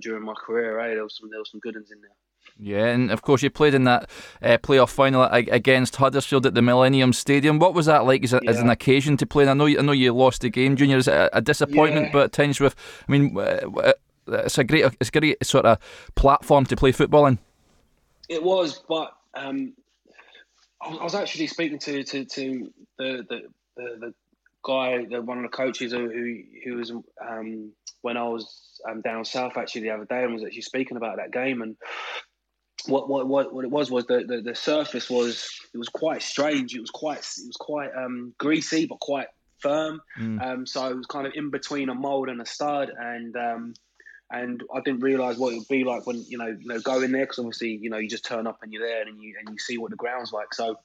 during 0.00 0.24
my 0.24 0.34
career. 0.34 0.76
Right, 0.76 0.94
there 0.94 1.02
was 1.02 1.16
some 1.16 1.30
there 1.30 1.38
was 1.38 1.50
some 1.50 1.60
good 1.60 1.74
ones 1.74 1.90
in 1.90 2.00
there. 2.00 2.10
Yeah, 2.58 2.86
and 2.86 3.10
of 3.10 3.20
course 3.20 3.42
you 3.42 3.50
played 3.50 3.74
in 3.74 3.84
that 3.84 4.08
uh, 4.42 4.56
playoff 4.58 4.90
final 4.90 5.24
against 5.24 5.96
Huddersfield 5.96 6.46
at 6.46 6.54
the 6.54 6.62
Millennium 6.62 7.12
Stadium. 7.12 7.58
What 7.58 7.74
was 7.74 7.86
that 7.86 8.06
like 8.06 8.24
as, 8.24 8.32
a, 8.32 8.40
yeah. 8.42 8.50
as 8.50 8.60
an 8.60 8.70
occasion 8.70 9.16
to 9.18 9.26
play? 9.26 9.42
And 9.42 9.50
I 9.50 9.54
know, 9.54 9.66
you, 9.66 9.78
I 9.78 9.82
know 9.82 9.92
you 9.92 10.14
lost 10.14 10.40
the 10.40 10.48
game, 10.48 10.74
Junior. 10.74 10.96
Is 10.96 11.06
a, 11.06 11.28
a 11.34 11.42
disappointment? 11.42 12.06
Yeah. 12.06 12.12
But 12.12 12.24
at 12.24 12.32
times 12.32 12.58
with, 12.58 12.74
I 13.06 13.12
mean, 13.12 13.36
it's 14.26 14.58
a 14.58 14.64
great, 14.64 14.90
it's 15.00 15.10
a 15.10 15.20
great 15.20 15.44
sort 15.44 15.66
of 15.66 15.78
platform 16.14 16.64
to 16.66 16.76
play 16.76 16.92
football 16.92 17.26
in. 17.26 17.38
It 18.28 18.42
was, 18.42 18.82
but 18.88 19.12
um, 19.34 19.74
I 20.80 21.04
was 21.04 21.14
actually 21.14 21.46
speaking 21.48 21.78
to 21.80 22.04
to, 22.04 22.24
to 22.24 22.72
the, 22.98 23.26
the, 23.28 23.42
the 23.76 23.96
the 24.00 24.14
guy, 24.64 25.04
the, 25.04 25.22
one 25.22 25.38
of 25.38 25.42
the 25.42 25.56
coaches 25.56 25.92
who 25.92 26.42
who 26.64 26.76
was 26.76 26.90
um, 26.90 27.72
when 28.02 28.16
I 28.16 28.24
was 28.24 28.80
um, 28.88 29.00
down 29.00 29.24
south 29.24 29.56
actually 29.56 29.82
the 29.82 29.90
other 29.90 30.04
day 30.04 30.24
and 30.24 30.34
was 30.34 30.44
actually 30.44 30.62
speaking 30.62 30.96
about 30.96 31.16
that 31.16 31.32
game 31.32 31.62
and 31.62 31.76
what 32.88 33.08
what 33.08 33.26
what, 33.26 33.52
what 33.52 33.64
it 33.64 33.70
was 33.70 33.90
was 33.90 34.06
the, 34.06 34.24
the, 34.26 34.42
the 34.42 34.54
surface 34.54 35.08
was 35.10 35.48
it 35.72 35.78
was 35.78 35.88
quite 35.88 36.22
strange. 36.22 36.74
It 36.74 36.80
was 36.80 36.90
quite 36.90 37.18
it 37.18 37.46
was 37.46 37.56
quite 37.58 37.90
um, 37.96 38.34
greasy 38.38 38.86
but 38.86 39.00
quite 39.00 39.28
firm. 39.58 40.00
Mm. 40.18 40.44
Um, 40.44 40.66
so 40.66 40.86
it 40.88 40.96
was 40.96 41.06
kind 41.06 41.26
of 41.26 41.32
in 41.34 41.50
between 41.50 41.88
a 41.88 41.94
mold 41.94 42.28
and 42.28 42.40
a 42.40 42.46
stud, 42.46 42.90
and 42.96 43.36
um, 43.36 43.74
and 44.30 44.62
I 44.74 44.80
didn't 44.80 45.00
realize 45.00 45.38
what 45.38 45.52
it 45.52 45.58
would 45.58 45.68
be 45.68 45.84
like 45.84 46.06
when 46.06 46.24
you 46.28 46.38
know 46.38 46.46
you 46.46 46.66
know 46.66 46.80
go 46.80 47.00
in 47.02 47.12
there 47.12 47.22
because 47.22 47.38
obviously 47.38 47.78
you 47.80 47.90
know 47.90 47.98
you 47.98 48.08
just 48.08 48.24
turn 48.24 48.46
up 48.46 48.58
and 48.62 48.72
you're 48.72 48.86
there 48.86 49.02
and 49.02 49.20
you 49.20 49.34
and 49.38 49.48
you 49.50 49.58
see 49.58 49.78
what 49.78 49.90
the 49.90 49.96
ground's 49.96 50.32
like. 50.32 50.54
So. 50.54 50.76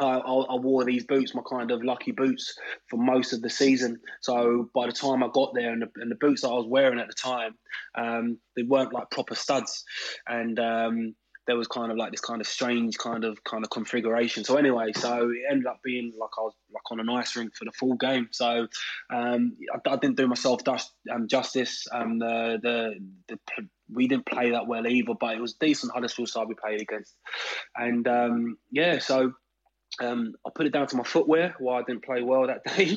I, 0.00 0.16
I 0.16 0.56
wore 0.56 0.84
these 0.86 1.04
boots, 1.04 1.34
my 1.34 1.42
kind 1.46 1.70
of 1.70 1.84
lucky 1.84 2.12
boots, 2.12 2.58
for 2.88 2.96
most 2.96 3.34
of 3.34 3.42
the 3.42 3.50
season. 3.50 4.00
So 4.22 4.70
by 4.74 4.86
the 4.86 4.92
time 4.92 5.22
I 5.22 5.28
got 5.30 5.52
there, 5.52 5.70
and 5.70 5.82
the, 5.82 5.88
and 5.96 6.10
the 6.10 6.14
boots 6.14 6.40
that 6.40 6.48
I 6.48 6.54
was 6.54 6.64
wearing 6.66 6.98
at 6.98 7.08
the 7.08 7.12
time, 7.12 7.58
um, 7.94 8.38
they 8.56 8.62
weren't 8.62 8.94
like 8.94 9.10
proper 9.10 9.34
studs, 9.34 9.84
and 10.26 10.58
um, 10.58 11.14
there 11.46 11.56
was 11.56 11.66
kind 11.66 11.90
of 11.90 11.98
like 11.98 12.12
this 12.12 12.20
kind 12.20 12.40
of 12.40 12.46
strange 12.46 12.98
kind 12.98 13.24
of 13.24 13.42
kind 13.44 13.64
of 13.64 13.70
configuration. 13.70 14.44
So 14.44 14.56
anyway, 14.56 14.92
so 14.94 15.30
it 15.30 15.50
ended 15.50 15.66
up 15.66 15.80
being 15.82 16.12
like 16.18 16.30
I 16.38 16.42
was 16.42 16.54
like 16.72 16.90
on 16.90 17.00
an 17.00 17.08
ice 17.08 17.34
rink 17.36 17.54
for 17.56 17.64
the 17.64 17.72
full 17.72 17.94
game. 17.94 18.28
So 18.30 18.68
um, 19.12 19.56
I, 19.74 19.90
I, 19.90 19.96
didn't 19.96 20.16
do 20.16 20.28
myself 20.28 20.62
dust, 20.62 20.92
um, 21.12 21.26
justice. 21.28 21.86
Um, 21.92 22.18
the, 22.18 22.58
the, 22.62 22.94
the 23.28 23.68
we 23.90 24.06
didn't 24.06 24.26
play 24.26 24.50
that 24.50 24.66
well 24.66 24.86
either, 24.86 25.14
but 25.18 25.34
it 25.34 25.40
was 25.40 25.54
decent 25.54 25.92
Huddersfield 25.92 26.28
side 26.28 26.46
we 26.48 26.54
played 26.54 26.80
against, 26.80 27.14
and 27.76 28.06
um, 28.08 28.58
yeah, 28.70 28.98
so. 28.98 29.32
Um, 30.00 30.32
I 30.46 30.50
put 30.54 30.64
it 30.64 30.72
down 30.72 30.86
to 30.86 30.96
my 30.96 31.02
footwear. 31.02 31.54
Why 31.58 31.80
I 31.80 31.82
didn't 31.82 32.02
play 32.02 32.22
well 32.22 32.46
that 32.46 32.64
day. 32.76 32.96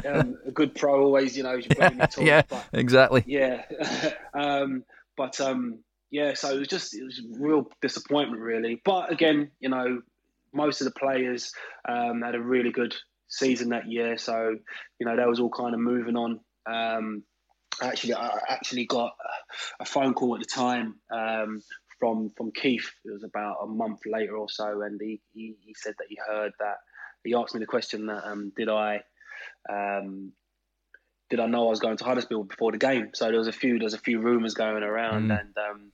Um, 0.00 0.14
um, 0.14 0.38
a 0.46 0.50
good 0.50 0.74
pro 0.74 1.04
always, 1.04 1.36
you 1.36 1.42
know, 1.42 1.52
you 1.52 1.66
yeah, 2.18 2.40
but, 2.48 2.66
exactly. 2.72 3.22
Yeah, 3.26 3.62
um, 4.34 4.82
but 5.14 5.38
um, 5.42 5.80
yeah, 6.16 6.32
so 6.32 6.50
it 6.50 6.58
was 6.58 6.68
just 6.68 6.94
it 6.94 7.04
was 7.04 7.20
real 7.38 7.68
disappointment 7.82 8.40
really. 8.40 8.80
But 8.82 9.12
again, 9.12 9.50
you 9.60 9.68
know, 9.68 10.00
most 10.54 10.80
of 10.80 10.86
the 10.86 10.98
players 10.98 11.52
um, 11.86 12.22
had 12.22 12.34
a 12.34 12.40
really 12.40 12.72
good 12.72 12.94
season 13.28 13.68
that 13.68 13.86
year, 13.86 14.16
so 14.16 14.56
you 14.98 15.06
know 15.06 15.14
that 15.14 15.28
was 15.28 15.40
all 15.40 15.50
kind 15.50 15.74
of 15.74 15.80
moving 15.80 16.16
on. 16.16 16.40
Um, 16.64 17.22
actually, 17.82 18.14
I 18.14 18.30
actually 18.48 18.86
got 18.86 19.12
a 19.78 19.84
phone 19.84 20.14
call 20.14 20.36
at 20.36 20.40
the 20.40 20.46
time 20.46 20.94
um, 21.10 21.60
from 22.00 22.32
from 22.34 22.50
Keith. 22.50 22.90
It 23.04 23.12
was 23.12 23.22
about 23.22 23.58
a 23.62 23.66
month 23.66 24.00
later 24.06 24.38
or 24.38 24.48
so, 24.48 24.80
and 24.80 24.98
he, 24.98 25.20
he, 25.34 25.56
he 25.60 25.74
said 25.74 25.96
that 25.98 26.06
he 26.08 26.18
heard 26.26 26.52
that 26.60 26.76
he 27.24 27.34
asked 27.34 27.52
me 27.52 27.60
the 27.60 27.66
question 27.66 28.06
that 28.06 28.26
um, 28.26 28.52
did 28.56 28.70
I 28.70 29.02
um, 29.68 30.32
did 31.28 31.40
I 31.40 31.46
know 31.46 31.66
I 31.66 31.70
was 31.70 31.80
going 31.80 31.98
to 31.98 32.04
Huddersfield 32.04 32.48
before 32.48 32.72
the 32.72 32.78
game? 32.78 33.10
So 33.12 33.26
there 33.26 33.36
was 33.38 33.48
a 33.48 33.52
few 33.52 33.78
there's 33.78 33.92
a 33.92 33.98
few 33.98 34.18
rumours 34.18 34.54
going 34.54 34.82
around, 34.82 35.28
mm. 35.28 35.38
and 35.38 35.54
um, 35.58 35.92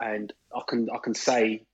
and 0.00 0.32
I 0.54 0.60
can 0.68 0.88
I 0.90 0.98
can 0.98 1.14
say 1.14 1.64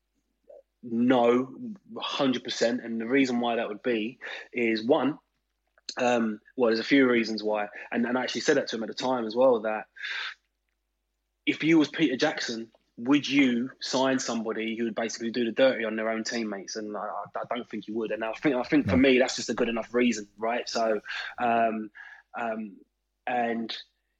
no, 0.83 1.55
hundred 1.99 2.45
percent. 2.45 2.83
And 2.85 3.01
the 3.01 3.07
reason 3.07 3.41
why 3.41 3.57
that 3.57 3.69
would 3.69 3.83
be 3.83 4.19
is 4.53 4.85
one, 4.85 5.19
um, 5.99 6.41
well, 6.57 6.69
there's 6.69 6.81
a 6.81 6.85
few 6.85 7.09
reasons 7.09 7.43
why, 7.43 7.69
and 7.93 8.07
and 8.07 8.17
I 8.17 8.23
actually 8.23 8.43
said 8.43 8.57
that 8.57 8.69
to 8.69 8.77
him 8.77 8.83
at 8.83 8.89
the 8.89 8.95
time 8.95 9.27
as 9.27 9.37
well 9.37 9.61
that 9.61 9.85
if 11.47 11.65
you 11.65 11.79
was 11.79 11.89
Peter 11.89 12.17
Jackson, 12.17 12.69
would 12.97 13.29
you 13.29 13.71
sign 13.81 14.19
somebody 14.19 14.77
who 14.77 14.85
would 14.85 14.95
basically 14.95 15.31
do 15.31 15.45
the 15.45 15.53
dirty 15.53 15.85
on 15.85 15.97
their 15.97 16.11
own 16.11 16.23
teammates? 16.23 16.77
And 16.77 16.97
I, 16.97 17.01
I 17.01 17.55
don't 17.55 17.69
think 17.69 17.89
you 17.89 17.95
would. 17.95 18.11
And 18.11 18.25
I 18.25 18.33
think 18.33 18.55
I 18.55 18.63
think 18.63 18.89
for 18.89 18.97
me 18.97 19.19
that's 19.19 19.37
just 19.37 19.51
a 19.51 19.55
good 19.55 19.69
enough 19.69 19.93
reason, 19.95 20.29
right? 20.39 20.69
So, 20.69 21.01
um, 21.43 21.91
um, 22.39 22.77
and 23.27 23.75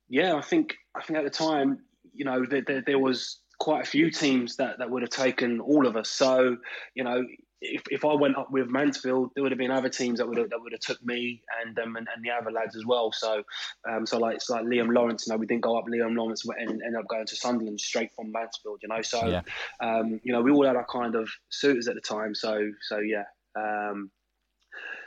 yeah, 0.09 0.35
I 0.35 0.41
think 0.41 0.77
I 0.95 1.03
think 1.03 1.19
at 1.19 1.25
the 1.25 1.31
time, 1.31 1.81
you 2.13 2.25
know, 2.25 2.45
there, 2.45 2.63
there, 2.67 2.83
there 2.87 2.99
was 2.99 3.39
quite 3.61 3.83
a 3.83 3.89
few 3.89 4.11
teams 4.11 4.57
that, 4.57 4.79
that 4.79 4.91
would 4.91 5.03
have 5.03 5.11
taken 5.11 5.61
all 5.61 5.87
of 5.87 5.97
us. 5.97 6.11
So, 6.11 6.57
you 6.95 7.05
know, 7.05 7.25
if, 7.61 7.83
if 7.91 8.05
I 8.07 8.15
went 8.15 8.39
up 8.39 8.51
with 8.51 8.69
Mansfield, 8.69 9.33
there 9.35 9.43
would 9.43 9.53
have 9.53 9.59
been 9.59 9.71
other 9.71 9.91
teams 9.91 10.19
that 10.19 10.27
would 10.27 10.39
have, 10.39 10.49
that 10.49 10.61
would 10.61 10.73
have 10.73 10.81
took 10.81 11.05
me 11.05 11.43
and 11.63 11.79
um, 11.79 11.95
and, 11.97 12.09
and 12.15 12.25
the 12.25 12.31
other 12.31 12.51
lads 12.51 12.75
as 12.75 12.87
well. 12.87 13.13
So 13.13 13.43
um, 13.89 14.07
so 14.07 14.19
like 14.19 14.37
it's 14.37 14.49
like 14.49 14.65
Liam 14.65 14.95
Lawrence. 14.95 15.27
You 15.27 15.35
know, 15.35 15.37
we 15.37 15.47
didn't 15.47 15.63
go 15.63 15.79
up 15.79 15.85
Liam 15.85 16.17
Lawrence 16.17 16.43
and 16.47 16.71
ended 16.71 16.99
up 16.99 17.07
going 17.09 17.27
to 17.27 17.37
Sunderland 17.37 17.79
straight 17.79 18.15
from 18.17 18.33
Mansfield. 18.33 18.81
You 18.83 18.89
know, 18.89 19.03
so 19.03 19.27
yeah. 19.27 19.43
um, 19.81 20.21
you 20.25 20.33
know 20.33 20.41
we 20.41 20.51
all 20.51 20.65
had 20.65 20.77
our 20.77 20.87
kind 20.87 21.15
of 21.15 21.29
suitors 21.51 21.87
at 21.87 21.95
the 21.95 22.01
time. 22.01 22.35
So 22.35 22.71
so 22.81 22.99
yeah. 22.99 23.25
Um, 23.55 24.11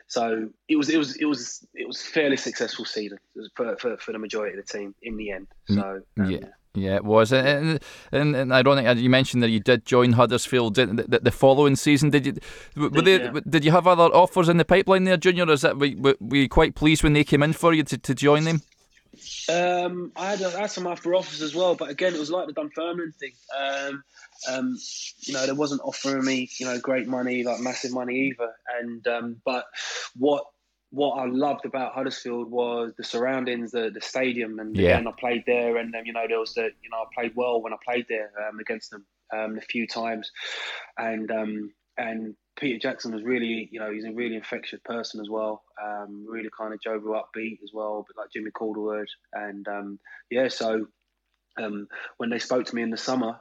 so 0.07 0.49
it 0.67 0.75
was 0.75 0.89
it 0.89 0.97
was 0.97 1.15
it 1.15 1.25
was 1.25 1.65
it 1.73 1.87
was 1.87 2.03
fairly 2.03 2.37
successful 2.37 2.85
season 2.85 3.17
for, 3.55 3.75
for, 3.77 3.97
for 3.97 4.11
the 4.11 4.19
majority 4.19 4.55
of 4.55 4.63
the 4.63 4.71
team 4.71 4.93
in 5.01 5.17
the 5.17 5.31
end. 5.31 5.47
Mm, 5.71 5.75
so 5.75 6.01
um, 6.21 6.29
yeah. 6.29 6.37
Yeah, 6.41 6.49
it 6.75 7.03
was, 7.03 7.31
and, 7.31 7.79
and, 8.11 8.35
and 8.35 8.51
ironic. 8.51 8.97
You 8.97 9.09
mentioned 9.09 9.43
that 9.43 9.49
you 9.49 9.59
did 9.59 9.85
join 9.85 10.13
Huddersfield 10.13 10.75
the, 10.75 11.19
the 11.21 11.31
following 11.31 11.75
season. 11.75 12.09
Did 12.09 12.25
you? 12.25 12.33
Were 12.75 13.01
they, 13.01 13.21
yeah. 13.21 13.39
Did 13.47 13.63
you 13.63 13.71
have 13.71 13.87
other 13.87 14.05
offers 14.05 14.49
in 14.49 14.57
the 14.57 14.65
pipeline 14.65 15.03
there, 15.03 15.17
Junior? 15.17 15.49
Is 15.51 15.61
that 15.61 15.77
were, 15.77 16.15
were 16.19 16.37
you 16.37 16.49
quite 16.49 16.75
pleased 16.75 17.03
when 17.03 17.13
they 17.13 17.23
came 17.23 17.43
in 17.43 17.53
for 17.53 17.73
you 17.73 17.83
to, 17.83 17.97
to 17.97 18.15
join 18.15 18.43
them? 18.43 18.61
Um, 19.47 20.11
I 20.15 20.31
had, 20.31 20.41
I 20.41 20.61
had 20.61 20.71
some 20.71 20.87
after 20.87 21.13
offers 21.13 21.41
as 21.43 21.53
well, 21.53 21.75
but 21.75 21.89
again, 21.89 22.15
it 22.15 22.19
was 22.19 22.31
like 22.31 22.47
the 22.47 22.53
Dunfermline 22.53 23.13
thing. 23.19 23.33
Um, 23.55 24.03
um, 24.49 24.77
you 25.19 25.33
know, 25.33 25.45
they 25.45 25.51
wasn't 25.51 25.81
offering 25.83 26.25
me, 26.25 26.49
you 26.59 26.65
know, 26.65 26.79
great 26.79 27.07
money, 27.07 27.43
like 27.43 27.59
massive 27.59 27.93
money 27.93 28.31
either. 28.31 28.51
And 28.81 29.07
um, 29.07 29.41
but 29.45 29.65
what 30.17 30.45
what 30.93 31.15
I 31.15 31.25
loved 31.25 31.65
about 31.65 31.93
Huddersfield 31.93 32.51
was 32.51 32.93
the 32.95 33.03
surroundings, 33.03 33.71
the 33.71 33.89
the 33.91 33.99
stadium, 33.99 34.59
and 34.59 34.77
yeah. 34.77 34.91
again, 34.91 35.07
I 35.07 35.11
played 35.19 35.43
there, 35.47 35.77
and 35.77 35.93
um, 35.95 36.05
you 36.05 36.13
know, 36.13 36.25
there 36.27 36.39
was 36.39 36.53
the, 36.53 36.69
you 36.83 36.89
know, 36.91 36.97
I 36.97 37.05
played 37.15 37.35
well 37.35 37.59
when 37.61 37.73
I 37.73 37.77
played 37.83 38.05
there 38.07 38.31
um, 38.47 38.59
against 38.59 38.91
them 38.91 39.03
um, 39.33 39.57
a 39.57 39.61
few 39.61 39.87
times, 39.87 40.31
and 40.95 41.31
um, 41.31 41.73
and 41.97 42.35
Peter 42.59 42.77
Jackson 42.77 43.11
was 43.11 43.23
really, 43.23 43.67
you 43.71 43.79
know, 43.79 43.91
he's 43.91 44.05
a 44.05 44.11
really 44.11 44.35
infectious 44.35 44.79
person 44.85 45.19
as 45.19 45.29
well. 45.31 45.63
Um, 45.83 46.27
really 46.29 46.49
kind 46.55 46.75
of 46.75 46.81
jovial, 46.81 47.15
upbeat 47.15 47.63
as 47.63 47.71
well, 47.73 48.05
but 48.07 48.21
like 48.21 48.31
Jimmy 48.31 48.51
Calderwood, 48.51 49.07
and 49.33 49.67
um, 49.67 49.99
yeah, 50.29 50.47
so 50.47 50.85
when 52.17 52.29
they 52.29 52.39
spoke 52.39 52.67
to 52.67 52.75
me 52.75 52.83
in 52.83 52.91
the 52.91 52.97
summer, 52.97 53.39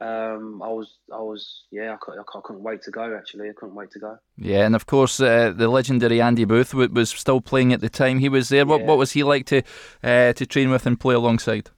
um, 0.00 0.60
I 0.62 0.68
was, 0.68 0.98
I 1.12 1.20
was, 1.20 1.64
yeah, 1.70 1.96
I, 2.08 2.12
I, 2.12 2.40
couldn't 2.42 2.62
wait 2.62 2.82
to 2.82 2.90
go. 2.90 3.16
Actually, 3.16 3.48
I 3.48 3.52
couldn't 3.56 3.76
wait 3.76 3.92
to 3.92 4.00
go. 4.00 4.18
Yeah, 4.36 4.66
and 4.66 4.74
of 4.74 4.86
course, 4.86 5.20
uh, 5.20 5.52
the 5.56 5.68
legendary 5.68 6.20
Andy 6.20 6.44
Booth 6.44 6.74
was 6.74 7.10
still 7.10 7.40
playing 7.40 7.72
at 7.72 7.80
the 7.80 7.88
time 7.88 8.18
he 8.18 8.28
was 8.28 8.48
there. 8.48 8.66
What, 8.66 8.80
yeah. 8.80 8.86
what 8.86 8.98
was 8.98 9.12
he 9.12 9.22
like 9.22 9.46
to 9.46 9.62
uh, 10.02 10.32
to 10.32 10.46
train 10.46 10.70
with 10.70 10.84
and 10.86 10.98
play 10.98 11.14
alongside? 11.14 11.70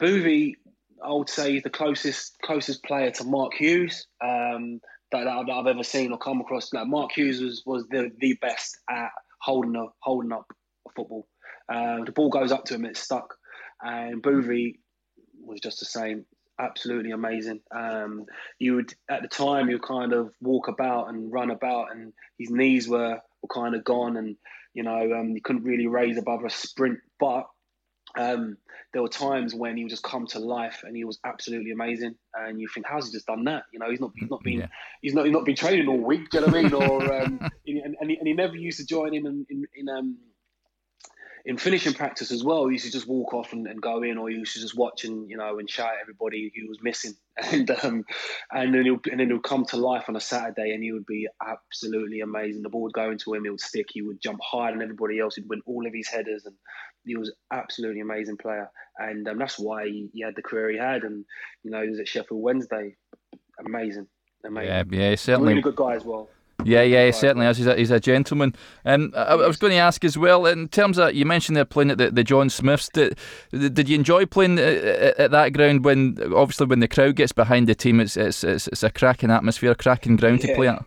Boothie, 0.00 0.54
I 1.02 1.12
would 1.12 1.30
say, 1.30 1.60
the 1.60 1.70
closest 1.70 2.36
closest 2.42 2.82
player 2.82 3.12
to 3.12 3.24
Mark 3.24 3.54
Hughes 3.54 4.08
um, 4.22 4.80
that, 5.12 5.24
that, 5.24 5.48
I've 5.48 5.66
ever 5.68 5.84
seen 5.84 6.10
or 6.10 6.18
come 6.18 6.40
across. 6.40 6.72
Like 6.72 6.88
Mark 6.88 7.12
Hughes 7.12 7.40
was, 7.40 7.62
was 7.64 7.86
the 7.88 8.10
the 8.18 8.34
best 8.40 8.78
at 8.90 9.10
holding 9.40 9.76
a, 9.76 9.86
holding 10.00 10.32
up 10.32 10.46
a 10.88 10.90
football. 10.96 11.28
Uh, 11.72 12.02
the 12.04 12.12
ball 12.12 12.30
goes 12.30 12.50
up 12.50 12.64
to 12.64 12.74
him, 12.74 12.84
it's 12.84 13.00
stuck, 13.00 13.36
and 13.80 14.20
Boothie 14.20 14.80
was 15.44 15.60
just 15.60 15.78
the 15.78 15.86
same 15.86 16.24
absolutely 16.62 17.10
amazing. 17.10 17.60
Um, 17.70 18.26
you 18.58 18.76
would 18.76 18.94
at 19.10 19.22
the 19.22 19.28
time 19.28 19.68
you 19.68 19.78
kind 19.78 20.12
of 20.12 20.32
walk 20.40 20.68
about 20.68 21.08
and 21.08 21.32
run 21.32 21.50
about, 21.50 21.92
and 21.92 22.12
his 22.38 22.50
knees 22.50 22.88
were 22.88 23.20
were 23.42 23.48
kind 23.52 23.74
of 23.74 23.84
gone, 23.84 24.16
and 24.16 24.36
you 24.74 24.82
know 24.82 25.12
um, 25.14 25.30
you 25.30 25.40
couldn't 25.42 25.64
really 25.64 25.86
raise 25.86 26.16
above 26.16 26.44
a 26.44 26.50
sprint. 26.50 27.00
But 27.18 27.46
um, 28.16 28.56
there 28.92 29.02
were 29.02 29.08
times 29.08 29.54
when 29.54 29.76
he 29.76 29.84
would 29.84 29.90
just 29.90 30.02
come 30.02 30.26
to 30.28 30.38
life, 30.38 30.82
and 30.84 30.96
he 30.96 31.04
was 31.04 31.18
absolutely 31.24 31.72
amazing. 31.72 32.14
And 32.34 32.60
you 32.60 32.68
think, 32.68 32.86
how's 32.86 33.06
he 33.06 33.12
just 33.12 33.26
done 33.26 33.44
that? 33.44 33.64
You 33.72 33.78
know, 33.78 33.90
he's 33.90 34.00
not 34.00 34.12
he's 34.16 34.30
not 34.30 34.42
been 34.42 34.60
yeah. 34.60 34.66
he's 35.00 35.14
not 35.14 35.24
he's 35.24 35.32
not 35.32 35.44
been 35.44 35.56
training 35.56 35.88
all 35.88 35.98
week. 35.98 36.30
Do 36.30 36.38
you 36.38 36.46
know 36.46 36.52
what 36.52 36.56
I 36.56 36.62
mean? 36.62 36.74
Or 36.74 37.22
um, 37.22 37.50
and, 37.66 37.96
and 38.00 38.10
he, 38.10 38.16
and, 38.16 38.28
he, 38.28 38.34
never 38.34 38.56
used 38.56 38.78
to 38.78 38.86
join 38.86 39.14
in 39.14 39.26
in, 39.50 39.66
in, 39.74 39.88
in 41.44 41.56
finishing 41.56 41.92
practice 41.92 42.30
as 42.30 42.44
well, 42.44 42.66
he 42.66 42.74
used 42.74 42.84
to 42.84 42.92
just 42.92 43.08
walk 43.08 43.34
off 43.34 43.52
and, 43.52 43.66
and, 43.66 43.82
go 43.82 44.02
in, 44.02 44.16
or 44.16 44.28
he 44.28 44.36
used 44.36 44.54
to 44.54 44.60
just 44.60 44.76
watch 44.76 45.04
and 45.04 45.28
you 45.28 45.36
know 45.36 45.58
and 45.58 45.68
shout 45.68 45.94
at 45.94 46.00
everybody 46.00 46.52
who 46.54 46.68
was 46.68 46.82
missing, 46.82 47.14
and 47.36 47.70
um, 47.82 48.04
and 48.52 48.74
then 48.74 48.84
he'll 48.84 49.00
and 49.10 49.18
then 49.18 49.28
he'll 49.28 49.40
come 49.40 49.64
to 49.66 49.76
life 49.76 50.04
on 50.08 50.16
a 50.16 50.20
Saturday, 50.20 50.72
and 50.72 50.82
he 50.82 50.92
would 50.92 51.06
be 51.06 51.26
absolutely 51.44 52.20
amazing. 52.20 52.62
The 52.62 52.68
ball 52.68 52.82
would 52.82 52.92
go 52.92 53.10
into 53.10 53.34
him, 53.34 53.44
he 53.44 53.50
would 53.50 53.60
stick, 53.60 53.88
he 53.92 54.02
would 54.02 54.20
jump 54.20 54.40
higher 54.42 54.72
than 54.72 54.82
everybody 54.82 55.18
else, 55.18 55.34
he'd 55.34 55.48
win 55.48 55.62
all 55.66 55.86
of 55.86 55.92
his 55.92 56.08
headers, 56.08 56.46
and 56.46 56.54
he 57.04 57.16
was 57.16 57.32
absolutely 57.52 58.00
amazing 58.00 58.36
player, 58.36 58.70
and 58.98 59.26
um, 59.28 59.38
that's 59.38 59.58
why 59.58 59.86
he, 59.86 60.08
he, 60.12 60.22
had 60.22 60.36
the 60.36 60.42
career 60.42 60.70
he 60.70 60.78
had, 60.78 61.02
and 61.02 61.24
you 61.64 61.70
know 61.70 61.82
he 61.82 61.88
was 61.88 61.98
at 61.98 62.08
Sheffield 62.08 62.40
Wednesday, 62.40 62.96
amazing, 63.64 64.06
amazing, 64.44 64.92
yeah, 64.92 65.08
yeah, 65.08 65.14
certainly. 65.16 65.48
really 65.48 65.62
good 65.62 65.76
guy 65.76 65.94
as 65.94 66.04
well. 66.04 66.28
Yeah, 66.64 66.82
yeah, 66.82 67.06
he 67.06 67.12
certainly 67.12 67.46
is. 67.46 67.58
He's 67.58 67.66
a, 67.66 67.76
he's 67.76 67.90
a 67.90 68.00
gentleman. 68.00 68.54
Um, 68.84 69.12
I, 69.16 69.34
I, 69.34 69.46
was 69.46 69.56
going 69.56 69.72
to 69.72 69.78
ask 69.78 70.04
as 70.04 70.16
well, 70.16 70.46
in 70.46 70.68
terms 70.68 70.98
of 70.98 71.14
you 71.14 71.24
mentioned 71.24 71.56
they're 71.56 71.64
playing 71.64 71.90
at 71.90 71.98
the, 71.98 72.10
the 72.10 72.24
John 72.24 72.50
Smiths. 72.50 72.88
Did, 72.88 73.18
did 73.50 73.88
you 73.88 73.94
enjoy 73.94 74.26
playing 74.26 74.58
at, 74.58 74.84
at, 75.18 75.30
that 75.30 75.52
ground 75.52 75.84
when, 75.84 76.18
obviously, 76.34 76.66
when 76.66 76.80
the 76.80 76.88
crowd 76.88 77.16
gets 77.16 77.32
behind 77.32 77.68
the 77.68 77.74
team, 77.74 78.00
it's 78.00 78.16
it's 78.16 78.44
it's, 78.44 78.68
it's 78.68 78.82
a 78.82 78.90
cracking 78.90 79.30
atmosphere, 79.30 79.74
cracking 79.74 80.16
ground 80.16 80.40
yeah. 80.40 80.46
to 80.48 80.54
play 80.54 80.68
at. 80.68 80.84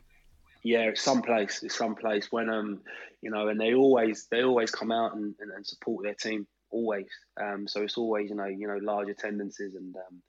Yeah, 0.64 0.90
it's 0.90 1.04
some 1.04 1.22
place. 1.22 1.62
It's 1.64 1.78
some 1.78 1.96
place 1.96 2.32
when 2.32 2.50
um 2.50 2.82
you 3.26 3.32
know, 3.32 3.48
and 3.48 3.60
they 3.60 3.74
always 3.74 4.28
they 4.30 4.44
always 4.44 4.70
come 4.70 4.92
out 4.92 5.16
and, 5.16 5.34
and, 5.40 5.52
and 5.52 5.66
support 5.66 6.04
their 6.04 6.14
team 6.14 6.46
always. 6.70 7.08
Um, 7.42 7.68
so 7.68 7.82
it's 7.82 7.98
always 7.98 8.30
you 8.30 8.36
know 8.36 8.46
you 8.46 8.68
know 8.68 8.78
large 8.82 9.10
attendances 9.10 9.74
and 9.74 9.96
um, 9.96 10.22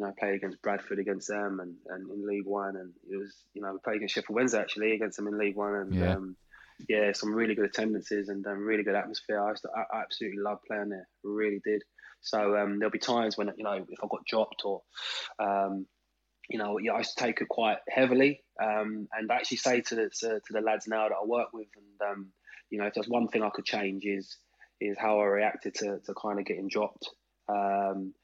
you 0.00 0.06
know, 0.06 0.12
played 0.18 0.34
against 0.34 0.62
Bradford 0.62 0.98
against 0.98 1.28
them 1.28 1.60
and, 1.60 1.74
and 1.88 2.10
in 2.10 2.26
League 2.26 2.46
One, 2.46 2.76
and 2.76 2.92
it 3.10 3.18
was 3.18 3.44
you 3.52 3.60
know 3.60 3.72
we 3.72 3.78
played 3.84 3.96
against 3.96 4.14
Sheffield 4.14 4.34
Wednesday 4.34 4.58
actually 4.58 4.92
against 4.92 5.18
them 5.18 5.26
in 5.26 5.38
League 5.38 5.56
One, 5.56 5.74
and 5.74 5.94
yeah, 5.94 6.14
um, 6.14 6.36
yeah 6.88 7.12
some 7.12 7.34
really 7.34 7.54
good 7.54 7.66
attendances 7.66 8.30
and 8.30 8.46
um, 8.46 8.64
really 8.64 8.82
good 8.82 8.94
atmosphere. 8.94 9.38
I, 9.38 9.52
to, 9.52 9.68
I, 9.76 10.00
absolutely 10.00 10.38
loved 10.40 10.62
playing 10.66 10.88
there, 10.88 11.06
really 11.22 11.60
did. 11.62 11.82
So 12.22 12.56
um, 12.56 12.78
there'll 12.78 12.90
be 12.90 12.98
times 12.98 13.36
when 13.36 13.52
you 13.58 13.64
know 13.64 13.72
if 13.72 14.02
I 14.02 14.06
got 14.10 14.24
dropped 14.24 14.62
or 14.64 14.80
um, 15.38 15.86
you 16.48 16.58
know 16.58 16.78
yeah, 16.78 16.92
I 16.92 16.98
used 16.98 17.18
to 17.18 17.22
take 17.22 17.42
it 17.42 17.48
quite 17.50 17.78
heavily, 17.86 18.42
um, 18.62 19.06
and 19.12 19.30
I 19.30 19.34
actually 19.34 19.58
say 19.58 19.82
to 19.82 19.94
the 19.96 20.10
to, 20.20 20.40
to, 20.40 20.52
the 20.52 20.62
lads 20.62 20.88
now 20.88 21.10
that 21.10 21.14
I 21.14 21.26
work 21.26 21.48
with, 21.52 21.68
and 21.76 22.10
um, 22.10 22.28
you 22.70 22.78
know 22.78 22.86
if 22.86 22.94
there's 22.94 23.08
one 23.08 23.28
thing 23.28 23.42
I 23.42 23.50
could 23.50 23.66
change 23.66 24.06
is 24.06 24.34
is 24.80 24.96
how 24.98 25.20
I 25.20 25.24
reacted 25.24 25.74
to, 25.74 25.98
to 26.06 26.14
kind 26.14 26.38
of 26.38 26.46
getting 26.46 26.68
dropped. 26.68 27.06
Um, 27.50 28.14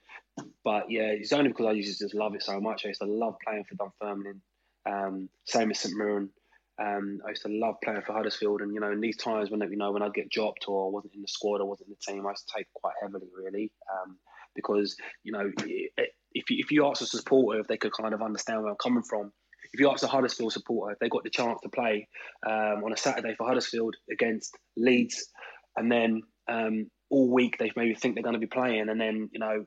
but 0.65 0.91
yeah, 0.91 1.09
it's 1.09 1.33
only 1.33 1.49
because 1.49 1.67
I 1.67 1.73
used 1.73 1.99
to 1.99 2.05
just 2.05 2.15
love 2.15 2.35
it 2.35 2.43
so 2.43 2.61
much. 2.61 2.85
I 2.85 2.89
used 2.89 3.01
to 3.01 3.07
love 3.07 3.37
playing 3.47 3.65
for 3.65 3.75
Dunfermline. 3.77 4.41
Um, 4.85 5.29
same 5.45 5.71
as 5.71 5.81
St 5.81 5.97
Mirren. 5.97 6.31
Um, 6.79 7.21
I 7.25 7.31
used 7.31 7.43
to 7.43 7.49
love 7.49 7.77
playing 7.83 8.03
for 8.03 8.13
Huddersfield, 8.13 8.61
and 8.61 8.75
you 8.75 8.81
know, 8.81 8.93
in 8.93 9.01
these 9.01 9.17
times 9.17 9.51
when 9.51 9.61
you 9.63 9.77
know 9.77 9.93
when 9.93 10.03
I 10.03 10.11
get 10.11 10.29
dropped 10.29 10.67
or 10.69 10.87
I 10.87 10.91
wasn't 10.91 11.15
in 11.15 11.23
the 11.23 11.29
squad 11.29 11.61
or 11.61 11.69
wasn't 11.69 11.89
in 11.89 11.97
the 11.99 12.13
team, 12.13 12.27
I 12.27 12.31
used 12.31 12.47
to 12.49 12.55
take 12.57 12.67
quite 12.75 12.95
heavily, 13.01 13.29
really, 13.35 13.73
um, 13.91 14.19
because 14.55 14.95
you 15.25 15.33
know, 15.33 15.51
if 15.59 16.51
you, 16.51 16.57
if 16.59 16.71
you 16.71 16.87
ask 16.87 17.01
a 17.01 17.07
supporter 17.07 17.61
if 17.61 17.67
they 17.67 17.79
could 17.79 17.93
kind 17.93 18.13
of 18.13 18.21
understand 18.21 18.63
where 18.63 18.71
I'm 18.71 18.77
coming 18.77 19.03
from, 19.03 19.33
if 19.73 19.81
you 19.81 19.91
ask 19.91 20.03
a 20.03 20.07
Huddersfield 20.07 20.53
supporter 20.53 20.93
if 20.93 20.99
they 20.99 21.09
got 21.09 21.25
the 21.25 21.31
chance 21.31 21.61
to 21.63 21.71
play 21.71 22.09
um, 22.47 22.83
on 22.85 22.93
a 22.93 22.97
Saturday 22.97 23.35
for 23.37 23.47
Huddersfield 23.47 23.97
against 24.11 24.55
Leeds, 24.77 25.29
and 25.77 25.91
then 25.91 26.23
um, 26.47 26.91
all 27.09 27.33
week 27.33 27.57
they 27.59 27.73
maybe 27.75 27.95
think 27.95 28.15
they're 28.15 28.23
going 28.23 28.35
to 28.35 28.39
be 28.41 28.47
playing, 28.47 28.91
and 28.91 29.01
then 29.01 29.31
you 29.33 29.41
know 29.41 29.65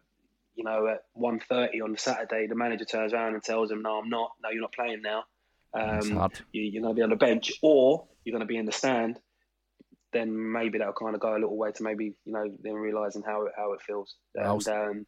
you 0.59 0.65
know, 0.65 0.87
at 0.87 1.03
1.30 1.17 1.81
on 1.81 1.97
Saturday, 1.97 2.45
the 2.45 2.53
manager 2.53 2.83
turns 2.83 3.13
around 3.13 3.33
and 3.33 3.41
tells 3.41 3.71
him, 3.71 3.81
no, 3.81 3.97
I'm 3.97 4.09
not. 4.09 4.31
No, 4.43 4.49
you're 4.49 4.59
not 4.59 4.73
playing 4.73 5.01
now. 5.01 5.23
Um, 5.73 6.29
you, 6.51 6.67
are 6.67 6.81
going 6.81 6.93
to 6.93 6.97
be 6.97 7.01
on 7.01 7.09
the 7.09 7.15
bench 7.15 7.53
or 7.61 8.05
you're 8.25 8.33
going 8.33 8.45
to 8.45 8.45
be 8.45 8.57
in 8.57 8.65
the 8.65 8.73
stand. 8.73 9.17
Then 10.11 10.51
maybe 10.51 10.77
that'll 10.77 10.91
kind 10.91 11.15
of 11.15 11.21
go 11.21 11.31
a 11.31 11.39
little 11.39 11.55
way 11.55 11.71
to 11.71 11.81
maybe, 11.81 12.13
you 12.25 12.33
know, 12.33 12.51
then 12.61 12.73
realising 12.73 13.23
how 13.25 13.45
it, 13.45 13.53
how 13.55 13.71
it 13.71 13.81
feels. 13.81 14.15
And, 14.35 14.67
um, 14.67 15.05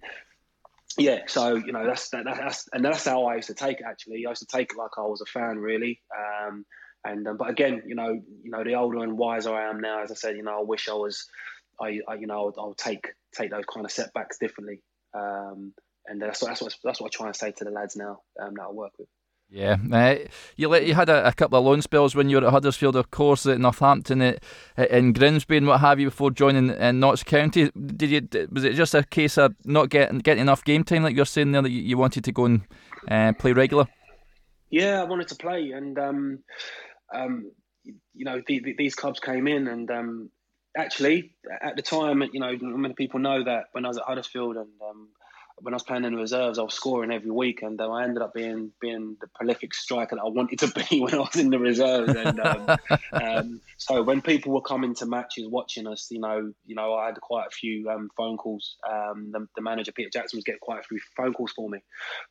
yeah, 0.98 1.24
so, 1.28 1.56
you 1.56 1.74
know, 1.74 1.86
that's, 1.86 2.08
that, 2.12 2.24
that's, 2.24 2.70
and 2.72 2.86
that's 2.86 3.04
how 3.04 3.26
I 3.26 3.36
used 3.36 3.50
to 3.50 3.54
take 3.54 3.82
it, 3.82 3.86
actually. 3.86 4.26
I 4.26 4.30
used 4.30 4.48
to 4.50 4.58
take 4.58 4.72
it 4.72 4.78
like 4.78 4.92
I 4.98 5.02
was 5.02 5.20
a 5.20 5.26
fan, 5.26 5.58
really. 5.58 6.00
Um, 6.18 6.66
and, 7.04 7.28
um, 7.28 7.36
but 7.36 7.50
again, 7.50 7.84
you 7.86 7.96
know, 7.96 8.22
you 8.42 8.52
know, 8.52 8.64
the 8.64 8.76
older 8.76 9.00
and 9.00 9.18
wiser 9.18 9.54
I 9.54 9.70
am 9.70 9.82
now, 9.82 10.02
as 10.02 10.12
I 10.12 10.16
said, 10.16 10.38
you 10.38 10.44
know, 10.44 10.60
I 10.60 10.64
wish 10.64 10.88
I 10.88 10.94
was, 10.94 11.28
I, 11.82 12.00
I 12.08 12.14
you 12.14 12.28
know, 12.28 12.36
I'll, 12.36 12.54
I'll 12.58 12.74
take, 12.74 13.06
take 13.36 13.52
those 13.52 13.66
kind 13.66 13.86
of 13.86 13.92
setbacks 13.92 14.38
differently. 14.38 14.82
Um, 15.14 15.74
and 16.08 16.22
that's 16.22 16.42
what, 16.42 16.50
that's 16.50 16.62
what 16.62 16.76
that's 16.84 17.02
what 17.02 17.14
I 17.14 17.16
try 17.16 17.28
and 17.28 17.36
say 17.36 17.52
to 17.52 17.64
the 17.64 17.72
lads 17.72 17.96
now 17.96 18.20
um, 18.42 18.54
that 18.56 18.64
I 18.64 18.72
work 18.72 18.92
with. 18.98 19.08
Yeah, 19.54 19.76
uh, 19.92 20.16
you 20.56 20.70
let, 20.70 20.88
you 20.88 20.94
had 20.94 21.10
a, 21.10 21.28
a, 21.28 21.34
couple 21.34 21.60
of 21.60 21.66
loan 21.66 21.82
spells 21.82 22.16
when 22.16 22.30
you 22.30 22.40
were 22.40 22.48
at 22.48 22.54
Huddersfield, 22.54 22.96
of 22.96 23.12
course, 23.12 23.46
at 23.46 23.60
Northampton, 23.60 24.22
at, 24.22 24.42
in 24.78 25.12
Grimsby, 25.12 25.58
and 25.58 25.68
what 25.68 25.82
have 25.82 26.00
you, 26.00 26.08
before 26.08 26.32
joining 26.32 26.70
in 26.70 27.00
Notts 27.02 27.24
County. 27.24 27.70
Did 27.72 28.10
you 28.10 28.48
was 28.50 28.64
it 28.64 28.76
just 28.76 28.96
a 28.96 29.04
case 29.04 29.38
of 29.38 29.54
not 29.66 29.90
getting 29.90 30.20
getting 30.20 30.44
enough 30.44 30.64
game 30.64 30.86
time, 30.86 31.04
like 31.04 31.18
you're 31.18 31.26
saying 31.26 31.52
there, 31.52 31.62
that 31.62 31.70
you, 31.70 31.82
you 31.82 31.98
wanted 31.98 32.24
to 32.24 32.32
go 32.32 32.46
and 32.46 32.62
uh, 33.10 33.34
play 33.38 33.52
regular? 33.52 33.88
Yeah, 34.70 35.02
I 35.02 35.04
wanted 35.04 35.28
to 35.28 35.36
play, 35.36 35.72
and 35.72 36.00
um, 36.00 36.40
um, 37.14 37.52
you 37.84 38.24
know 38.24 38.42
the, 38.48 38.62
the, 38.64 38.74
these 38.78 38.96
clubs 38.96 39.20
came 39.20 39.50
in, 39.50 39.68
and 39.68 39.92
um, 39.92 40.30
actually 40.78 41.34
at 41.62 41.76
the 41.76 41.82
time, 41.82 42.24
you 42.34 42.40
know, 42.40 42.58
many 42.62 42.94
people 42.94 43.20
know 43.20 43.44
that 43.44 43.66
when 43.72 43.86
I 43.86 43.90
was 43.90 43.98
at 43.98 44.04
Huddersfield 44.04 44.58
and 44.58 44.70
um, 44.88 45.10
when 45.62 45.74
I 45.74 45.76
was 45.76 45.84
playing 45.84 46.06
in 46.06 46.14
the 46.14 46.20
reserves, 46.20 46.58
I 46.58 46.64
was 46.64 46.74
scoring 46.74 47.12
every 47.12 47.30
week, 47.30 47.62
and 47.62 47.80
uh, 47.80 47.90
I 47.90 48.04
ended 48.04 48.22
up 48.22 48.34
being 48.34 48.72
being 48.82 49.18
the 49.20 49.28
prolific 49.28 49.74
striker 49.74 50.16
that 50.16 50.22
I 50.22 50.30
wanted 50.30 50.60
to 50.60 50.68
be 50.90 51.00
when 51.00 51.14
I 51.14 51.20
was 51.20 51.36
in 51.36 51.50
the 51.50 51.60
reserves. 51.60 52.16
And 52.16 52.40
um, 52.40 52.78
um, 53.14 53.62
so 53.78 54.02
when 54.02 54.22
people 54.22 54.54
were 54.54 54.62
coming 54.62 54.96
to 54.96 55.06
matches, 55.06 55.48
watching 55.48 55.88
us, 55.88 56.08
you 56.10 56.20
know, 56.20 56.52
you 56.66 56.76
know, 56.76 56.94
I 56.94 57.08
had 57.08 57.22
quite 57.22 57.48
a 57.48 57.52
few 57.52 57.90
um, 57.90 58.10
phone 58.18 58.38
calls. 58.38 58.78
Um, 58.90 59.32
the, 59.32 59.48
the, 59.56 59.62
manager 59.62 59.92
Peter 59.92 60.10
Jackson 60.12 60.38
was 60.38 60.44
getting 60.44 60.60
quite 60.60 60.80
a 60.80 60.84
few 60.84 61.00
phone 61.16 61.34
calls 61.34 61.52
for 61.52 61.70
me, 61.70 61.80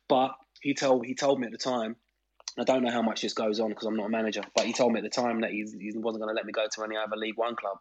but 0.09 0.31
he 0.61 0.73
told 0.73 1.05
he 1.05 1.15
told 1.15 1.39
me 1.39 1.47
at 1.47 1.51
the 1.51 1.57
time. 1.57 1.95
I 2.59 2.65
don't 2.65 2.83
know 2.83 2.91
how 2.91 3.01
much 3.01 3.21
this 3.21 3.33
goes 3.33 3.61
on 3.61 3.69
because 3.69 3.85
I'm 3.85 3.95
not 3.95 4.07
a 4.07 4.09
manager, 4.09 4.41
but 4.53 4.65
he 4.65 4.73
told 4.73 4.91
me 4.91 4.97
at 4.97 5.03
the 5.03 5.09
time 5.09 5.39
that 5.39 5.51
he, 5.51 5.65
he 5.79 5.93
wasn't 5.95 6.21
going 6.21 6.27
to 6.27 6.35
let 6.35 6.45
me 6.45 6.51
go 6.51 6.65
to 6.69 6.83
any 6.83 6.97
other 6.97 7.15
League 7.15 7.37
One 7.37 7.55
club. 7.55 7.77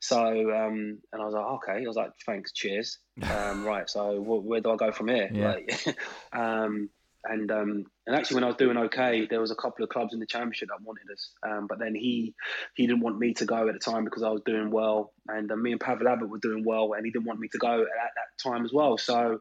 So, 0.00 0.18
um, 0.18 0.98
and 1.12 1.22
I 1.22 1.24
was 1.24 1.34
like, 1.34 1.44
okay. 1.44 1.72
I 1.84 1.86
was 1.86 1.96
like, 1.96 2.12
thanks, 2.24 2.52
cheers. 2.52 2.98
Um, 3.22 3.64
right. 3.66 3.88
So, 3.88 4.20
where 4.20 4.60
do 4.60 4.70
I 4.70 4.76
go 4.76 4.92
from 4.92 5.08
here? 5.08 5.30
Yeah. 5.32 5.54
Like, 5.54 5.98
um, 6.32 6.90
and 7.28 7.50
um, 7.50 7.84
and 8.06 8.16
actually, 8.16 8.36
when 8.36 8.44
I 8.44 8.48
was 8.48 8.56
doing 8.56 8.76
okay, 8.76 9.26
there 9.28 9.40
was 9.40 9.50
a 9.50 9.56
couple 9.56 9.82
of 9.84 9.90
clubs 9.90 10.14
in 10.14 10.20
the 10.20 10.26
championship 10.26 10.68
that 10.68 10.84
wanted 10.84 11.10
us. 11.12 11.30
Um, 11.46 11.66
but 11.66 11.78
then 11.78 11.94
he 11.94 12.34
he 12.76 12.86
didn't 12.86 13.00
want 13.00 13.18
me 13.18 13.34
to 13.34 13.44
go 13.44 13.68
at 13.68 13.74
the 13.74 13.80
time 13.80 14.04
because 14.04 14.22
I 14.22 14.28
was 14.28 14.42
doing 14.46 14.70
well, 14.70 15.12
and 15.28 15.50
uh, 15.50 15.56
me 15.56 15.72
and 15.72 15.80
Pawel 15.80 16.10
Abbott 16.10 16.28
were 16.28 16.38
doing 16.38 16.64
well, 16.64 16.92
and 16.92 17.04
he 17.04 17.10
didn't 17.10 17.26
want 17.26 17.40
me 17.40 17.48
to 17.48 17.58
go 17.58 17.82
at 17.82 17.86
that 17.88 18.50
time 18.50 18.64
as 18.64 18.72
well. 18.72 18.96
So, 18.98 19.40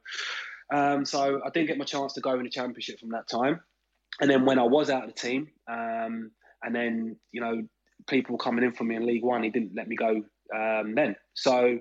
um, 0.73 1.05
so 1.05 1.41
I 1.45 1.49
didn't 1.49 1.67
get 1.67 1.77
my 1.77 1.85
chance 1.85 2.13
to 2.13 2.21
go 2.21 2.33
in 2.33 2.43
the 2.43 2.49
championship 2.49 2.99
from 2.99 3.09
that 3.09 3.27
time. 3.27 3.59
And 4.19 4.29
then 4.29 4.45
when 4.45 4.59
I 4.59 4.63
was 4.63 4.89
out 4.89 5.03
of 5.03 5.13
the 5.13 5.19
team, 5.19 5.49
um, 5.67 6.31
and 6.63 6.73
then 6.73 7.17
you 7.31 7.41
know 7.41 7.67
people 8.07 8.37
coming 8.37 8.63
in 8.63 8.71
for 8.71 8.83
me 8.83 8.95
in 8.95 9.05
League 9.05 9.23
One, 9.23 9.43
he 9.43 9.49
didn't 9.49 9.75
let 9.75 9.87
me 9.87 9.95
go 9.95 10.23
um, 10.53 10.95
then. 10.95 11.15
So 11.33 11.79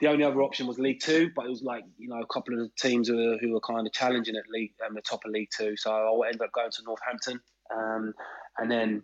the 0.00 0.08
only 0.08 0.24
other 0.24 0.42
option 0.42 0.66
was 0.66 0.78
League 0.78 1.00
Two, 1.00 1.30
but 1.34 1.46
it 1.46 1.50
was 1.50 1.62
like 1.62 1.84
you 1.96 2.08
know 2.08 2.20
a 2.20 2.26
couple 2.26 2.54
of 2.54 2.60
the 2.60 2.70
teams 2.78 3.08
who 3.08 3.16
were, 3.16 3.38
who 3.40 3.52
were 3.52 3.60
kind 3.60 3.86
of 3.86 3.92
challenging 3.92 4.36
at 4.36 4.44
League 4.50 4.72
um, 4.86 4.94
the 4.94 5.02
top 5.02 5.24
of 5.24 5.32
League 5.32 5.50
Two. 5.56 5.76
So 5.76 5.92
I 5.92 6.26
ended 6.26 6.42
up 6.42 6.52
going 6.52 6.70
to 6.70 6.82
Northampton, 6.84 7.40
um, 7.74 8.14
and 8.58 8.70
then 8.70 9.02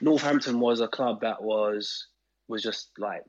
Northampton 0.00 0.60
was 0.60 0.80
a 0.80 0.88
club 0.88 1.20
that 1.20 1.42
was 1.42 2.08
was 2.48 2.62
just 2.62 2.90
like 2.98 3.22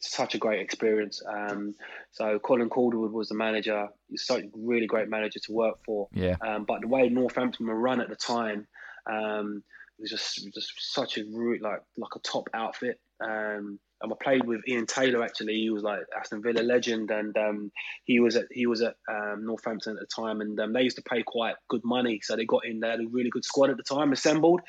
such 0.00 0.34
a 0.34 0.38
great 0.38 0.60
experience. 0.60 1.20
Um, 1.28 1.74
so 2.12 2.38
Colin 2.38 2.68
Calderwood 2.68 3.12
was 3.12 3.28
the 3.28 3.34
manager. 3.34 3.88
He's 4.08 4.24
such 4.24 4.44
a 4.44 4.48
really 4.54 4.86
great 4.86 5.08
manager 5.08 5.40
to 5.44 5.52
work 5.52 5.78
for. 5.84 6.08
Yeah. 6.12 6.36
Um, 6.46 6.64
but 6.66 6.82
the 6.82 6.88
way 6.88 7.08
Northampton 7.08 7.66
were 7.66 7.74
run 7.74 8.00
at 8.00 8.08
the 8.08 8.16
time, 8.16 8.66
um, 9.10 9.62
was 9.98 10.10
just 10.10 10.48
just 10.54 10.72
such 10.78 11.18
a 11.18 11.24
like 11.60 11.82
like 11.96 12.14
a 12.14 12.20
top 12.20 12.48
outfit. 12.54 13.00
Um, 13.24 13.78
and 14.00 14.12
I 14.12 14.16
played 14.22 14.44
with 14.44 14.60
Ian 14.68 14.86
Taylor. 14.86 15.22
Actually, 15.22 15.54
he 15.54 15.70
was 15.70 15.82
like 15.82 16.00
Aston 16.16 16.42
Villa 16.42 16.62
legend, 16.62 17.10
and 17.10 17.36
um, 17.36 17.72
he 18.04 18.20
was 18.20 18.36
at 18.36 18.46
he 18.50 18.66
was 18.66 18.82
at 18.82 18.96
um, 19.10 19.44
Northampton 19.44 19.96
at 19.96 20.00
the 20.00 20.06
time, 20.06 20.40
and 20.40 20.58
um, 20.60 20.72
they 20.72 20.82
used 20.82 20.96
to 20.96 21.02
pay 21.02 21.22
quite 21.22 21.56
good 21.68 21.84
money, 21.84 22.20
so 22.22 22.36
they 22.36 22.44
got 22.44 22.64
in 22.64 22.80
there 22.80 23.00
a 23.00 23.06
really 23.06 23.30
good 23.30 23.44
squad 23.44 23.70
at 23.70 23.76
the 23.76 23.82
time 23.82 24.12
assembled. 24.12 24.60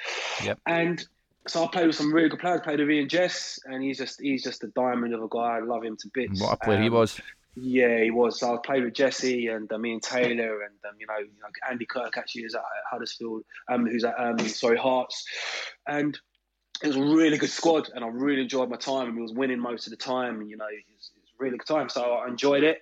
Yep. 0.44 0.60
And 0.66 1.06
so 1.48 1.64
I 1.64 1.68
played 1.68 1.88
with 1.88 1.96
some 1.96 2.14
really 2.14 2.30
good 2.30 2.40
players. 2.40 2.62
I 2.62 2.64
played 2.64 2.80
with 2.80 2.90
Ian 2.90 3.10
Jess, 3.10 3.60
and 3.66 3.84
he's 3.84 3.98
just 3.98 4.22
he's 4.22 4.44
just 4.44 4.64
a 4.64 4.68
diamond 4.68 5.14
of 5.14 5.22
a 5.24 5.28
guy. 5.30 5.58
I 5.58 5.60
love 5.60 5.84
him 5.84 5.98
to 5.98 6.10
bits. 6.14 6.42
What 6.42 6.54
a 6.54 6.58
player 6.58 6.82
he 6.82 6.88
um, 6.88 6.94
was. 6.94 7.20
Yeah, 7.56 8.04
he 8.04 8.12
was. 8.12 8.40
So 8.40 8.56
I 8.56 8.58
played 8.64 8.84
with 8.84 8.94
Jesse 8.94 9.48
and 9.48 9.72
um, 9.72 9.86
Ian 9.86 10.00
Taylor, 10.00 10.62
and 10.62 10.76
um, 10.88 10.96
you, 11.00 11.08
know, 11.08 11.18
you 11.18 11.26
know, 11.42 11.50
Andy 11.70 11.86
Kirk 11.86 12.18
actually 12.18 12.44
is 12.44 12.56
at 12.56 12.62
Huddersfield, 12.90 13.44
um, 13.70 13.86
who's 13.86 14.04
at 14.04 14.20
um, 14.20 14.40
sorry 14.40 14.78
Hearts, 14.78 15.26
and 15.88 16.18
it 16.84 16.88
was 16.88 16.96
a 16.96 17.02
really 17.02 17.38
good 17.38 17.50
squad, 17.50 17.90
and 17.94 18.04
I 18.04 18.08
really 18.08 18.42
enjoyed 18.42 18.70
my 18.70 18.78
time. 18.78 19.08
And 19.08 19.16
we 19.16 19.22
was 19.22 19.34
winning 19.34 19.60
most 19.60 19.88
of 19.88 19.92
the 19.92 19.98
time, 19.98 20.40
and 20.40 20.50
you 20.50 20.58
know, 20.58 20.66
it 20.66 20.84
was, 20.94 21.12
it 21.16 21.22
was 21.22 21.32
a 21.40 21.44
really 21.44 21.58
good 21.58 21.68
time. 21.68 21.90
So 21.90 22.14
I 22.14 22.28
enjoyed 22.28 22.64
it, 22.64 22.82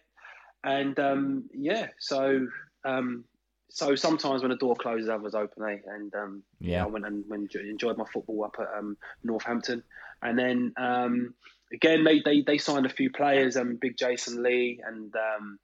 and 0.63 0.97
um, 0.99 1.49
yeah, 1.53 1.87
so 1.99 2.47
um, 2.83 3.23
so 3.69 3.95
sometimes 3.95 4.41
when 4.41 4.51
the 4.51 4.57
door 4.57 4.75
closes, 4.75 5.09
others 5.09 5.35
open, 5.35 5.63
eh? 5.63 5.77
And 5.87 6.13
um, 6.15 6.43
yeah, 6.59 6.83
I 6.83 6.87
went 6.87 7.05
and 7.05 7.23
enjoyed 7.31 7.97
my 7.97 8.05
football 8.05 8.45
up 8.45 8.55
at 8.59 8.67
um, 8.77 8.97
Northampton, 9.23 9.83
and 10.21 10.37
then 10.37 10.73
um, 10.77 11.33
again 11.73 12.03
they, 12.03 12.21
they 12.23 12.41
they 12.41 12.57
signed 12.57 12.85
a 12.85 12.89
few 12.89 13.11
players, 13.11 13.57
um, 13.57 13.77
Big 13.79 13.97
Jason 13.97 14.43
Lee, 14.43 14.81
and 14.85 15.13
um, 15.15 15.59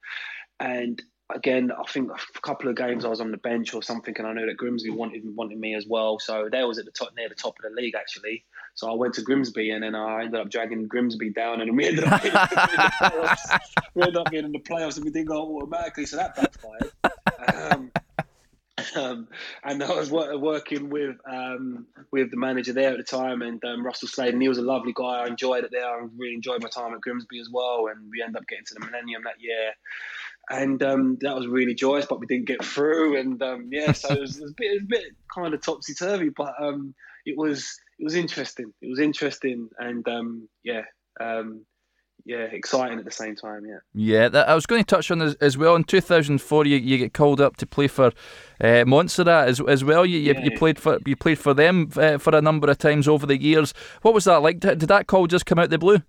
and 0.60 1.02
again, 1.34 1.72
I 1.72 1.82
think 1.90 2.10
a 2.10 2.40
couple 2.40 2.70
of 2.70 2.76
games 2.76 3.04
I 3.04 3.08
was 3.08 3.20
on 3.20 3.30
the 3.30 3.36
bench 3.36 3.74
or 3.74 3.82
something, 3.82 4.14
and 4.16 4.26
I 4.26 4.32
know 4.32 4.46
that 4.46 4.56
Grimsby 4.56 4.90
wanted 4.90 5.22
wanted 5.36 5.58
me 5.58 5.74
as 5.74 5.86
well. 5.86 6.18
So 6.18 6.48
they 6.50 6.62
was 6.62 6.78
at 6.78 6.84
the 6.84 6.90
top 6.90 7.10
near 7.16 7.28
the 7.28 7.34
top 7.34 7.56
of 7.58 7.70
the 7.70 7.80
league 7.80 7.94
actually. 7.94 8.44
So 8.74 8.90
I 8.90 8.94
went 8.94 9.14
to 9.14 9.22
Grimsby, 9.22 9.70
and 9.70 9.82
then 9.82 9.94
I 9.94 10.24
ended 10.24 10.40
up 10.40 10.50
dragging 10.50 10.86
Grimsby 10.86 11.30
down, 11.30 11.60
and 11.60 11.76
we 11.76 11.86
ended 11.86 12.04
up 12.04 12.22
getting 12.22 12.38
in 12.38 12.46
the 12.46 12.92
playoffs. 13.00 13.60
we 13.94 14.02
ended 14.02 14.16
up 14.16 14.32
in 14.32 14.52
the 14.52 14.58
playoffs, 14.60 14.96
and 14.96 15.04
we 15.04 15.10
didn't 15.10 15.28
go 15.28 15.56
automatically. 15.56 16.06
So 16.06 16.16
that 16.16 16.36
backfired. 16.36 16.90
Um, 17.72 17.90
um, 18.96 19.28
and 19.62 19.82
I 19.82 19.94
was 19.94 20.10
working 20.10 20.90
with 20.90 21.16
um, 21.28 21.86
with 22.10 22.30
the 22.30 22.36
manager 22.36 22.72
there 22.72 22.90
at 22.90 22.96
the 22.96 23.04
time, 23.04 23.42
and 23.42 23.62
um, 23.64 23.84
Russell 23.84 24.08
Slade, 24.08 24.34
and 24.34 24.42
he 24.42 24.48
was 24.48 24.58
a 24.58 24.62
lovely 24.62 24.92
guy. 24.94 25.22
I 25.22 25.26
enjoyed 25.26 25.64
it 25.64 25.70
there. 25.70 25.86
I 25.86 26.06
really 26.16 26.34
enjoyed 26.34 26.62
my 26.62 26.68
time 26.68 26.94
at 26.94 27.00
Grimsby 27.00 27.40
as 27.40 27.48
well, 27.52 27.88
and 27.88 28.10
we 28.10 28.22
ended 28.22 28.36
up 28.36 28.48
getting 28.48 28.64
to 28.66 28.74
the 28.74 28.80
Millennium 28.80 29.22
that 29.24 29.40
year 29.40 29.72
and 30.50 30.82
um, 30.82 31.18
that 31.20 31.34
was 31.34 31.46
really 31.46 31.74
joyous, 31.74 32.06
but 32.06 32.20
we 32.20 32.26
didn't 32.26 32.46
get 32.46 32.64
through. 32.64 33.18
And 33.18 33.42
um, 33.42 33.68
yeah, 33.70 33.92
so 33.92 34.12
it 34.12 34.20
was, 34.20 34.38
it 34.38 34.42
was, 34.42 34.52
a 34.52 34.54
bit, 34.56 34.66
it 34.66 34.74
was 34.74 34.82
a 34.82 34.86
bit 34.88 35.04
kind 35.34 35.54
of 35.54 35.62
topsy 35.62 35.94
turvy, 35.94 36.30
but 36.30 36.54
um, 36.60 36.94
it 37.26 37.36
was 37.36 37.78
it 37.98 38.04
was 38.04 38.14
interesting. 38.14 38.72
It 38.82 38.88
was 38.88 38.98
interesting, 38.98 39.68
and 39.78 40.06
um, 40.08 40.48
yeah, 40.62 40.82
um, 41.20 41.64
yeah, 42.24 42.44
exciting 42.44 42.98
at 42.98 43.04
the 43.04 43.10
same 43.10 43.36
time. 43.36 43.64
Yeah, 43.66 43.78
yeah. 43.94 44.28
That, 44.28 44.48
I 44.48 44.54
was 44.54 44.66
going 44.66 44.82
to 44.82 44.86
touch 44.86 45.10
on 45.10 45.22
as, 45.22 45.34
as 45.36 45.58
well. 45.58 45.76
In 45.76 45.84
2004, 45.84 46.66
you, 46.66 46.76
you 46.76 46.98
get 46.98 47.12
called 47.12 47.40
up 47.40 47.56
to 47.58 47.66
play 47.66 47.88
for 47.88 48.12
uh, 48.60 48.84
Montserrat 48.86 49.48
as, 49.48 49.60
as 49.60 49.84
well. 49.84 50.04
You, 50.06 50.18
you, 50.18 50.32
yeah, 50.32 50.44
you 50.44 50.50
played 50.52 50.78
for 50.78 50.98
you 51.06 51.16
played 51.16 51.38
for 51.38 51.54
them 51.54 51.90
uh, 51.96 52.18
for 52.18 52.34
a 52.34 52.42
number 52.42 52.70
of 52.70 52.78
times 52.78 53.08
over 53.08 53.26
the 53.26 53.40
years. 53.40 53.74
What 54.02 54.14
was 54.14 54.24
that 54.24 54.42
like? 54.42 54.60
Did 54.60 54.80
that 54.80 55.06
call 55.06 55.26
just 55.26 55.46
come 55.46 55.58
out 55.58 55.70
the 55.70 55.78
blue? 55.78 56.02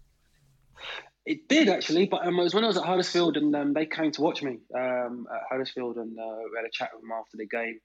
It 1.26 1.48
did 1.48 1.70
actually, 1.70 2.06
but 2.06 2.26
um, 2.26 2.40
it 2.40 2.44
was 2.44 2.54
when 2.54 2.64
I 2.64 2.68
was 2.68 2.78
at 2.78 2.86
Huddersfield 2.86 3.36
and 3.36 3.56
um, 3.56 3.74
they 3.74 3.88
came 3.88 4.12
to 4.12 4.22
watch 4.22 4.44
me 4.44 4.60
um, 4.76 5.28
at 5.34 5.42
Huddersfield 5.50 5.98
and 5.98 6.18
uh, 6.20 6.38
we 6.52 6.58
had 6.58 6.66
a 6.66 6.72
chat 6.72 6.92
with 6.94 7.02
them 7.02 7.12
after 7.12 7.38
the 7.38 7.48
game. 7.48 7.80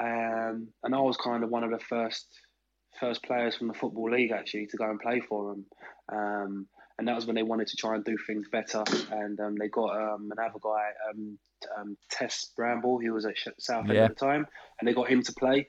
Um, 0.00 0.68
and 0.82 0.94
I 0.94 1.00
was 1.00 1.16
kind 1.16 1.44
of 1.44 1.50
one 1.50 1.62
of 1.62 1.70
the 1.70 1.78
first 1.78 2.26
first 2.98 3.22
players 3.22 3.56
from 3.56 3.68
the 3.68 3.74
football 3.74 4.10
league 4.10 4.32
actually 4.32 4.66
to 4.66 4.76
go 4.76 4.90
and 4.90 4.98
play 4.98 5.20
for 5.20 5.50
them. 5.50 5.66
Um, 6.12 6.66
and 6.98 7.08
that 7.08 7.16
was 7.16 7.26
when 7.26 7.36
they 7.36 7.42
wanted 7.42 7.68
to 7.68 7.76
try 7.76 7.94
and 7.94 8.04
do 8.04 8.16
things 8.26 8.48
better. 8.50 8.82
And 9.10 9.38
um, 9.40 9.56
they 9.56 9.68
got 9.68 9.96
another 10.20 10.58
guy, 10.60 10.90
Tess 12.10 12.52
Bramble, 12.56 13.00
who 13.00 13.12
was 13.12 13.26
at 13.26 13.34
Southend 13.58 13.94
yeah. 13.94 14.04
at 14.04 14.16
the 14.16 14.26
time, 14.26 14.46
and 14.78 14.86
they 14.86 14.94
got 14.94 15.08
him 15.08 15.22
to 15.24 15.32
play. 15.32 15.66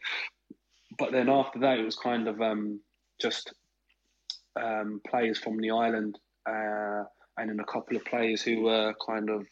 But 1.00 1.12
then 1.12 1.30
after 1.30 1.60
that, 1.60 1.80
it 1.80 1.84
was 1.84 1.96
kind 1.96 2.28
of 2.28 2.40
just 3.20 3.54
players 5.10 5.40
from 5.40 5.60
the 5.60 5.72
island 5.72 6.20
uh, 6.46 7.04
and 7.38 7.50
then 7.50 7.60
a 7.60 7.66
couple 7.66 7.98
of 7.98 8.06
players 8.06 8.42
who 8.42 8.62
were 8.62 8.94
kind 9.06 9.30
of 9.30 9.46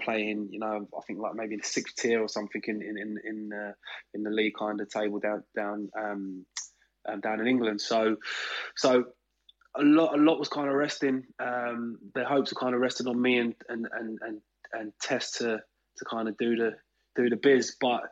playing, 0.00 0.48
you 0.50 0.58
know, 0.58 0.88
I 0.96 1.00
think 1.06 1.18
like 1.18 1.34
maybe 1.34 1.56
the 1.56 1.64
sixth 1.64 1.96
tier 1.96 2.20
or 2.20 2.28
something 2.28 2.62
in 2.66 2.82
in 2.82 2.98
in 2.98 3.18
in, 3.24 3.52
uh, 3.52 3.72
in 4.14 4.22
the 4.22 4.30
league 4.30 4.54
kind 4.58 4.80
of 4.80 4.88
table 4.88 5.18
down 5.20 5.42
down 5.54 5.88
um, 5.98 6.46
um, 7.08 7.20
down 7.20 7.40
in 7.40 7.46
England. 7.46 7.80
So 7.80 8.16
so 8.76 9.04
a 9.76 9.82
lot 9.82 10.18
a 10.18 10.22
lot 10.22 10.38
was 10.38 10.48
kind 10.48 10.68
of 10.68 10.74
resting. 10.74 11.24
Um, 11.38 11.98
their 12.14 12.24
hopes 12.24 12.52
were 12.52 12.60
kind 12.60 12.74
of 12.74 12.80
resting 12.80 13.06
on 13.06 13.20
me 13.20 13.38
and 13.38 13.54
and 13.68 13.86
and 13.92 14.18
and, 14.22 14.40
and 14.72 14.92
Tess 15.00 15.32
to 15.38 15.58
to 15.98 16.04
kind 16.04 16.28
of 16.28 16.36
do 16.36 16.56
the 16.56 16.72
do 17.14 17.28
the 17.30 17.36
biz, 17.36 17.76
but 17.80 18.02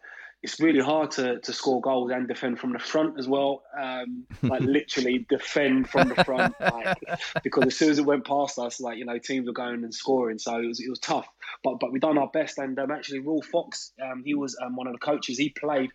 it's 0.44 0.60
really 0.60 0.80
hard 0.80 1.10
to, 1.12 1.40
to 1.40 1.52
score 1.54 1.80
goals 1.80 2.10
and 2.12 2.28
defend 2.28 2.58
from 2.58 2.74
the 2.74 2.78
front 2.78 3.18
as 3.18 3.26
well. 3.26 3.62
Um, 3.80 4.26
like 4.42 4.60
literally 4.60 5.24
defend 5.30 5.88
from 5.88 6.10
the 6.10 6.22
front, 6.22 6.54
like, 6.60 6.98
because 7.42 7.64
as 7.64 7.76
soon 7.76 7.88
as 7.88 7.98
it 7.98 8.04
went 8.04 8.26
past 8.26 8.58
us, 8.58 8.78
like 8.78 8.98
you 8.98 9.06
know, 9.06 9.16
teams 9.16 9.46
were 9.46 9.54
going 9.54 9.82
and 9.84 9.94
scoring, 9.94 10.38
so 10.38 10.58
it 10.58 10.66
was 10.66 10.80
it 10.80 10.90
was 10.90 10.98
tough. 10.98 11.26
But 11.64 11.80
but 11.80 11.92
we 11.92 11.98
done 11.98 12.18
our 12.18 12.28
best, 12.28 12.58
and 12.58 12.78
um, 12.78 12.90
actually, 12.90 13.20
Ruel 13.20 13.40
Fox, 13.40 13.92
um, 14.02 14.22
he 14.22 14.34
was 14.34 14.54
um, 14.62 14.76
one 14.76 14.86
of 14.86 14.92
the 14.92 14.98
coaches. 14.98 15.38
He 15.38 15.48
played, 15.48 15.90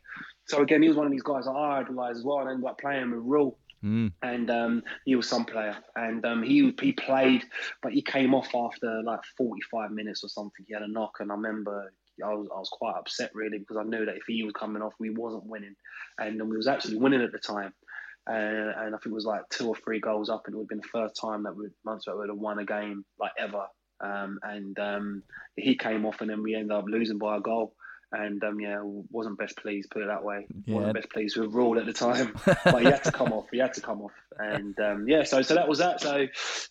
so 0.48 0.64
again, 0.64 0.82
he 0.82 0.88
was 0.88 0.98
one 0.98 1.06
of 1.06 1.12
these 1.12 1.22
guys 1.22 1.46
that 1.46 1.52
I 1.52 1.82
idolise 1.82 2.18
as 2.18 2.24
well, 2.24 2.40
and 2.40 2.50
ended 2.50 2.68
up 2.68 2.80
playing 2.80 3.12
with 3.12 3.22
Ruel. 3.24 3.60
Mm. 3.86 4.12
And 4.24 4.50
um, 4.50 4.84
he 5.06 5.16
was 5.16 5.30
some 5.30 5.46
player, 5.46 5.78
and 5.96 6.26
um, 6.26 6.42
he 6.42 6.74
he 6.82 6.92
played, 6.94 7.44
but 7.84 7.94
he 7.94 8.02
came 8.02 8.34
off 8.34 8.54
after 8.56 9.04
like 9.04 9.22
45 9.38 9.92
minutes 9.92 10.24
or 10.24 10.28
something. 10.28 10.66
He 10.68 10.74
had 10.74 10.82
a 10.82 10.92
knock, 10.92 11.18
and 11.20 11.32
I 11.32 11.36
remember 11.36 11.94
I 12.24 12.34
was, 12.34 12.48
I 12.54 12.60
was 12.60 12.70
quite 12.70 12.96
upset 12.98 13.32
really 13.34 13.58
because 13.58 13.78
I 13.78 13.84
knew 13.84 14.06
that 14.06 14.16
if 14.16 14.24
he 14.28 14.44
was 14.44 14.54
coming 14.54 14.82
off, 14.82 14.94
we 15.00 15.10
wasn't 15.10 15.46
winning, 15.46 15.76
and 16.18 16.42
we 16.50 16.58
was 16.58 16.68
actually 16.68 16.98
winning 16.98 17.22
at 17.22 17.32
the 17.32 17.40
time. 17.40 17.74
Uh, 18.30 18.34
and 18.34 18.94
I 18.94 18.98
think 18.98 19.08
it 19.08 19.14
was 19.14 19.26
like 19.26 19.42
two 19.50 19.68
or 19.68 19.76
three 19.76 20.00
goals 20.00 20.30
up, 20.30 20.44
and 20.46 20.54
it 20.54 20.58
would 20.58 20.64
have 20.64 20.70
been 20.70 20.82
the 20.82 21.00
first 21.00 21.20
time 21.20 21.44
that 21.44 21.56
we 21.56 21.68
Montserrat 21.84 22.18
would 22.18 22.30
have 22.30 22.38
won 22.38 22.60
a 22.60 22.66
game 22.66 23.04
like 23.20 23.32
ever. 23.40 23.66
Um, 24.02 24.40
and 24.44 24.78
um, 24.80 25.24
he 25.56 25.76
came 25.76 26.06
off, 26.06 26.22
and 26.22 26.30
then 26.30 26.44
we 26.44 26.56
ended 26.56 26.72
up 26.72 26.86
losing 26.88 27.18
by 27.18 27.38
a 27.38 27.42
goal. 27.42 27.74
And 28.12 28.44
um, 28.44 28.60
yeah, 28.60 28.82
wasn't 28.84 29.38
best 29.38 29.58
pleased, 29.58 29.92
put 29.92 30.02
it 30.02 30.08
that 30.08 30.24
way. 30.24 30.48
Yeah. 30.66 30.76
Wasn't 30.76 30.96
best 30.96 31.12
pleased 31.12 31.38
with 31.38 31.54
Ruel 31.54 31.80
at 31.80 31.86
the 31.86 31.94
time, 31.94 32.34
but 32.66 32.82
he 32.82 32.86
had 32.86 33.04
to 33.04 33.12
come 33.12 33.32
off. 33.32 33.46
He 33.52 33.60
had 33.60 33.74
to 33.74 33.82
come 33.82 34.02
off, 34.02 34.14
and 34.38 34.80
um, 34.80 35.08
yeah, 35.08 35.24
so 35.24 35.44
so 35.44 35.54
that 35.54 35.68
was 35.68 35.78
that. 35.78 36.02
So, 36.02 36.26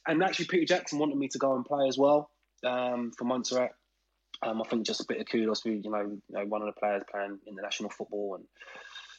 and 0.07 0.23
actually, 0.23 0.47
Peter 0.47 0.65
Jackson 0.65 0.99
wanted 0.99 1.17
me 1.17 1.29
to 1.29 1.39
go 1.39 1.55
and 1.55 1.65
play 1.65 1.87
as 1.87 1.97
well 1.97 2.31
um, 2.67 3.13
for 3.17 3.25
Montserrat 3.25 3.71
Um, 4.43 4.63
I 4.63 4.69
think 4.69 4.87
just 4.87 5.01
a 5.01 5.07
bit 5.09 5.21
of 5.21 5.27
kudos 5.27 5.63
for 5.63 5.71
you 5.71 5.91
know, 5.91 6.01
you 6.01 6.21
know 6.31 6.45
one 6.45 6.63
of 6.63 6.67
the 6.67 6.79
players 6.79 7.03
playing 7.11 7.39
international 7.47 7.91
football, 7.91 8.37
and 8.37 8.45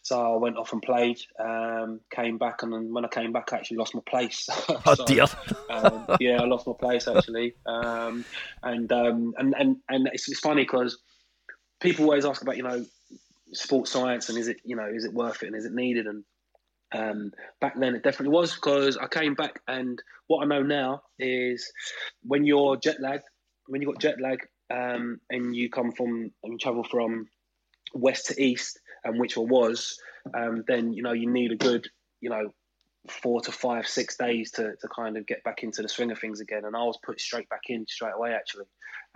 so 0.02 0.36
I 0.36 0.38
went 0.38 0.58
off 0.58 0.72
and 0.72 0.82
played. 0.82 1.20
Um, 1.40 2.00
came 2.14 2.38
back, 2.38 2.64
and 2.64 2.72
then 2.72 2.94
when 2.94 3.06
I 3.06 3.10
came 3.10 3.32
back, 3.32 3.52
I 3.52 3.58
actually 3.58 3.78
lost 3.78 3.96
my 3.96 4.02
place. 4.06 4.48
oh 4.86 4.96
so, 4.96 5.06
dear! 5.06 5.26
um, 5.70 6.06
yeah, 6.20 6.42
I 6.42 6.46
lost 6.46 6.68
my 6.68 6.74
place 6.80 7.08
actually, 7.08 7.56
um, 7.66 8.24
and, 8.64 8.92
um, 8.92 9.34
and 9.38 9.54
and 9.58 9.78
and 9.90 10.10
it's, 10.14 10.30
it's 10.30 10.40
funny 10.40 10.64
because 10.64 10.98
people 11.82 12.06
always 12.06 12.26
ask 12.26 12.42
about 12.42 12.58
you 12.58 12.64
know 12.64 12.86
sports 13.52 13.92
science 13.92 14.30
and 14.30 14.38
is 14.38 14.48
it 14.48 14.58
you 14.64 14.76
know 14.76 14.86
is 14.86 15.06
it 15.06 15.14
worth 15.14 15.42
it 15.42 15.48
and 15.48 15.56
is 15.56 15.66
it 15.66 15.74
needed 15.74 16.06
and 16.06 16.24
um, 16.92 17.32
back 17.62 17.80
then 17.80 17.96
it 17.96 18.04
definitely 18.04 18.34
was 18.34 18.54
because 18.54 18.98
I 18.98 19.08
came 19.08 19.36
back 19.36 19.62
and 19.68 20.02
what 20.28 20.44
I 20.44 20.46
know 20.46 20.64
now 20.64 21.04
is 21.20 21.72
when 22.24 22.46
you're 22.46 22.78
jet 22.78 23.00
lag, 23.00 23.22
when 23.68 23.82
you 23.82 23.88
got 23.88 24.00
jet 24.00 24.20
lag 24.20 24.40
um, 24.74 25.20
and 25.30 25.56
you 25.56 25.70
come 25.70 25.92
from 25.92 26.32
and 26.44 26.60
travel 26.60 26.84
from 26.84 27.28
west 27.94 28.28
to 28.28 28.42
east, 28.42 28.80
and 29.04 29.20
which 29.20 29.38
I 29.38 29.42
was, 29.42 29.98
um, 30.36 30.64
then 30.68 30.94
you 30.94 31.04
know 31.04 31.14
you 31.14 31.30
need 31.32 31.52
a 31.52 31.58
good 31.58 31.88
you 32.22 32.30
know 32.30 32.54
four 33.08 33.42
to 33.42 33.52
five, 33.52 33.88
six 33.88 34.18
days 34.18 34.52
to, 34.52 34.76
to 34.76 34.88
kind 34.88 35.18
of 35.18 35.26
get 35.26 35.44
back 35.44 35.64
into 35.64 35.82
the 35.82 35.90
swing 35.90 36.12
of 36.12 36.20
things 36.20 36.42
again. 36.42 36.66
And 36.66 36.76
I 36.76 36.84
was 36.84 36.98
put 37.04 37.20
straight 37.20 37.50
back 37.50 37.64
in 37.70 37.86
straight 37.88 38.14
away 38.16 38.34
actually. 38.34 38.66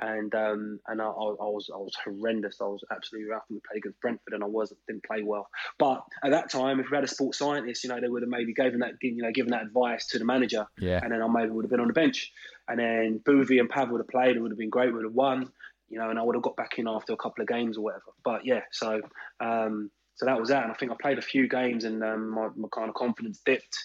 And 0.01 0.33
um, 0.33 0.79
and 0.87 1.01
I, 1.01 1.05
I, 1.05 1.09
was 1.09 1.69
I 1.71 1.77
was 1.77 1.95
horrendous. 2.03 2.57
I 2.59 2.65
was 2.65 2.83
absolutely 2.91 3.29
rough. 3.29 3.43
We 3.49 3.59
played 3.69 3.77
against 3.77 4.01
Brentford 4.01 4.33
and 4.33 4.43
I 4.43 4.47
was 4.47 4.73
didn't 4.87 5.03
play 5.03 5.21
well. 5.21 5.47
But 5.77 6.03
at 6.23 6.31
that 6.31 6.49
time, 6.49 6.79
if 6.79 6.89
we 6.89 6.95
had 6.95 7.03
a 7.03 7.07
sports 7.07 7.37
scientist, 7.37 7.83
you 7.83 7.91
know, 7.91 8.01
they 8.01 8.07
would 8.07 8.23
have 8.23 8.29
maybe 8.29 8.53
given 8.53 8.79
that 8.79 8.93
you 9.01 9.21
know 9.21 9.31
given 9.31 9.51
that 9.51 9.61
advice 9.61 10.07
to 10.07 10.19
the 10.19 10.25
manager. 10.25 10.65
Yeah. 10.79 10.99
And 11.03 11.11
then 11.11 11.21
I 11.21 11.27
maybe 11.27 11.51
would 11.51 11.65
have 11.65 11.69
been 11.69 11.79
on 11.79 11.87
the 11.87 11.93
bench. 11.93 12.31
And 12.67 12.79
then 12.79 13.19
Boothie 13.19 13.59
and 13.59 13.69
Pav 13.69 13.91
would 13.91 13.99
have 13.99 14.07
played. 14.07 14.35
It 14.35 14.39
would 14.39 14.51
have 14.51 14.57
been 14.57 14.71
great. 14.71 14.87
We 14.87 14.93
would 14.93 15.05
have 15.05 15.13
won. 15.13 15.51
You 15.89 15.99
know, 15.99 16.09
and 16.09 16.17
I 16.17 16.23
would 16.23 16.35
have 16.35 16.43
got 16.43 16.55
back 16.55 16.79
in 16.79 16.87
after 16.87 17.13
a 17.13 17.17
couple 17.17 17.43
of 17.43 17.47
games 17.47 17.77
or 17.77 17.81
whatever. 17.81 18.13
But 18.23 18.45
yeah, 18.45 18.61
so 18.71 19.01
um, 19.39 19.91
so 20.15 20.25
that 20.25 20.39
was 20.39 20.49
that. 20.49 20.63
And 20.63 20.71
I 20.71 20.75
think 20.75 20.91
I 20.91 20.95
played 21.01 21.17
a 21.17 21.23
few 21.23 21.47
games 21.47 21.83
and 21.83 22.03
um, 22.03 22.29
my, 22.29 22.49
my 22.55 22.67
kind 22.73 22.89
of 22.89 22.95
confidence 22.95 23.41
dipped. 23.45 23.77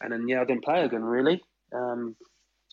And 0.00 0.12
then, 0.12 0.28
yeah, 0.28 0.40
I 0.40 0.44
didn't 0.44 0.64
play 0.64 0.84
again, 0.84 1.04
really. 1.04 1.42
Um, 1.74 2.16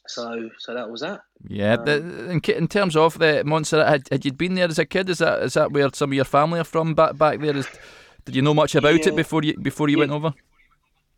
so 0.08 0.50
so 0.58 0.74
that 0.74 0.90
was 0.90 1.02
that. 1.02 1.22
Yeah, 1.48 1.74
um, 1.74 1.86
the, 1.86 2.30
in, 2.30 2.42
in, 2.56 2.68
terms 2.68 2.96
of 2.96 3.20
the 3.20 3.44
Montserrat, 3.46 3.88
had, 3.88 4.10
had 4.10 4.26
you 4.26 4.32
been 4.32 4.56
there 4.56 4.68
as 4.68 4.80
a 4.80 4.86
kid? 4.86 5.10
Is 5.10 5.20
that 5.20 5.44
is 5.44 5.54
that 5.56 5.72
where 5.72 5.90
some 5.94 6.12
of 6.12 6.14
your 6.14 6.26
family 6.26 6.60
are 6.60 6.66
from 6.66 6.96
back 6.96 7.18
back 7.18 7.40
there? 7.40 7.56
Is, 7.56 7.68
did 8.26 8.36
you 8.36 8.42
know 8.42 8.54
much 8.54 8.76
about 8.76 9.06
yeah, 9.06 9.10
it 9.10 9.16
before 9.16 9.44
you 9.44 9.58
before 9.58 9.90
you 9.90 9.98
yeah. 9.98 10.02
went 10.02 10.12
over? 10.12 10.34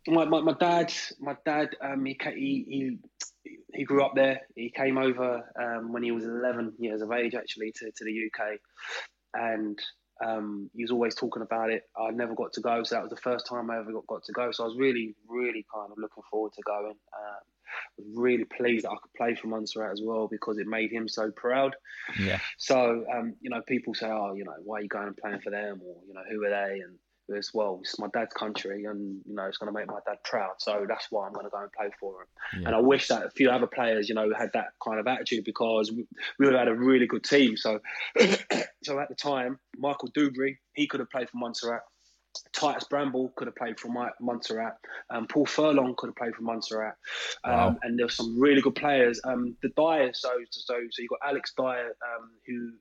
My, 0.06 0.24
my, 0.24 0.40
my 0.40 0.54
dad, 0.54 0.92
my 1.20 1.36
dad, 1.44 1.76
um, 1.82 2.04
he, 2.04 2.18
he 2.34 2.64
he 2.68 2.98
he 3.74 3.84
grew 3.84 4.04
up 4.04 4.14
there. 4.14 4.40
He 4.56 4.70
came 4.70 4.98
over 4.98 5.44
um, 5.60 5.92
when 5.92 6.02
he 6.02 6.10
was 6.10 6.24
11 6.24 6.74
years 6.78 7.02
of 7.02 7.12
age, 7.12 7.34
actually, 7.34 7.72
to, 7.72 7.90
to 7.90 8.04
the 8.04 8.26
UK, 8.26 8.58
and 9.34 9.78
um, 10.24 10.70
he 10.74 10.82
was 10.82 10.90
always 10.90 11.14
talking 11.14 11.42
about 11.42 11.70
it. 11.70 11.84
I 11.96 12.10
never 12.10 12.34
got 12.34 12.52
to 12.54 12.60
go, 12.60 12.82
so 12.82 12.94
that 12.94 13.02
was 13.02 13.10
the 13.10 13.16
first 13.16 13.46
time 13.46 13.70
I 13.70 13.78
ever 13.78 13.92
got, 13.92 14.06
got 14.06 14.24
to 14.24 14.32
go. 14.32 14.50
So 14.52 14.64
I 14.64 14.66
was 14.66 14.76
really, 14.76 15.14
really 15.28 15.66
kind 15.72 15.90
of 15.90 15.98
looking 15.98 16.22
forward 16.30 16.52
to 16.54 16.62
going. 16.62 16.90
Um, 16.90 17.44
was 17.96 18.06
really 18.14 18.44
pleased 18.44 18.84
that 18.84 18.90
I 18.90 18.96
could 19.00 19.14
play 19.16 19.34
for 19.34 19.48
Montserrat 19.48 19.92
as 19.92 20.02
well 20.02 20.28
because 20.28 20.58
it 20.58 20.66
made 20.66 20.90
him 20.90 21.08
so 21.08 21.30
proud. 21.30 21.76
Yeah. 22.18 22.40
So 22.58 23.04
um, 23.12 23.34
you 23.40 23.50
know, 23.50 23.62
people 23.62 23.94
say, 23.94 24.08
"Oh, 24.08 24.34
you 24.34 24.44
know, 24.44 24.54
why 24.64 24.78
are 24.78 24.82
you 24.82 24.88
going 24.88 25.08
and 25.08 25.16
playing 25.16 25.40
for 25.40 25.50
them?" 25.50 25.80
Or 25.84 25.96
you 26.06 26.14
know, 26.14 26.22
who 26.28 26.44
are 26.44 26.50
they? 26.50 26.80
And 26.80 26.98
as 27.36 27.50
well. 27.52 27.78
It's 27.82 27.98
my 27.98 28.08
dad's 28.12 28.34
country, 28.34 28.84
and 28.84 29.20
you 29.26 29.34
know 29.34 29.44
it's 29.44 29.58
going 29.58 29.72
to 29.72 29.78
make 29.78 29.88
my 29.88 30.00
dad 30.06 30.18
proud. 30.24 30.54
So 30.58 30.84
that's 30.88 31.06
why 31.10 31.26
I'm 31.26 31.32
going 31.32 31.46
to 31.46 31.50
go 31.50 31.62
and 31.62 31.72
play 31.72 31.90
for 31.98 32.22
him. 32.22 32.60
Yeah. 32.60 32.66
And 32.68 32.76
I 32.76 32.80
wish 32.80 33.08
that 33.08 33.24
a 33.24 33.30
few 33.30 33.50
other 33.50 33.66
players, 33.66 34.08
you 34.08 34.14
know, 34.14 34.32
had 34.36 34.50
that 34.54 34.68
kind 34.84 34.98
of 34.98 35.06
attitude 35.06 35.44
because 35.44 35.90
we, 35.90 36.06
we 36.38 36.46
would 36.46 36.54
have 36.54 36.66
had 36.66 36.68
a 36.68 36.74
really 36.74 37.06
good 37.06 37.24
team. 37.24 37.56
So, 37.56 37.80
so 38.84 38.98
at 38.98 39.08
the 39.08 39.14
time, 39.14 39.58
Michael 39.76 40.10
Duberry, 40.10 40.56
he 40.74 40.86
could 40.86 41.00
have 41.00 41.10
played 41.10 41.28
for 41.28 41.38
Montserrat. 41.38 41.82
Titus 42.52 42.84
Bramble 42.84 43.32
could 43.36 43.48
have 43.48 43.56
played 43.56 43.78
for 43.78 43.88
Montserrat. 44.20 44.76
Um, 45.10 45.26
Paul 45.26 45.46
Furlong 45.46 45.94
could 45.96 46.08
have 46.08 46.16
played 46.16 46.34
for 46.34 46.42
Montserrat. 46.42 46.94
Um, 47.44 47.52
wow. 47.52 47.76
And 47.82 47.98
there's 47.98 48.16
some 48.16 48.38
really 48.40 48.60
good 48.60 48.76
players. 48.76 49.20
Um, 49.24 49.56
the 49.62 49.70
Dyer, 49.76 50.12
so 50.12 50.30
so 50.50 50.74
so 50.90 51.02
you 51.02 51.08
got 51.08 51.28
Alex 51.28 51.52
Dyer, 51.56 51.88
um, 51.88 52.30
who 52.46 52.72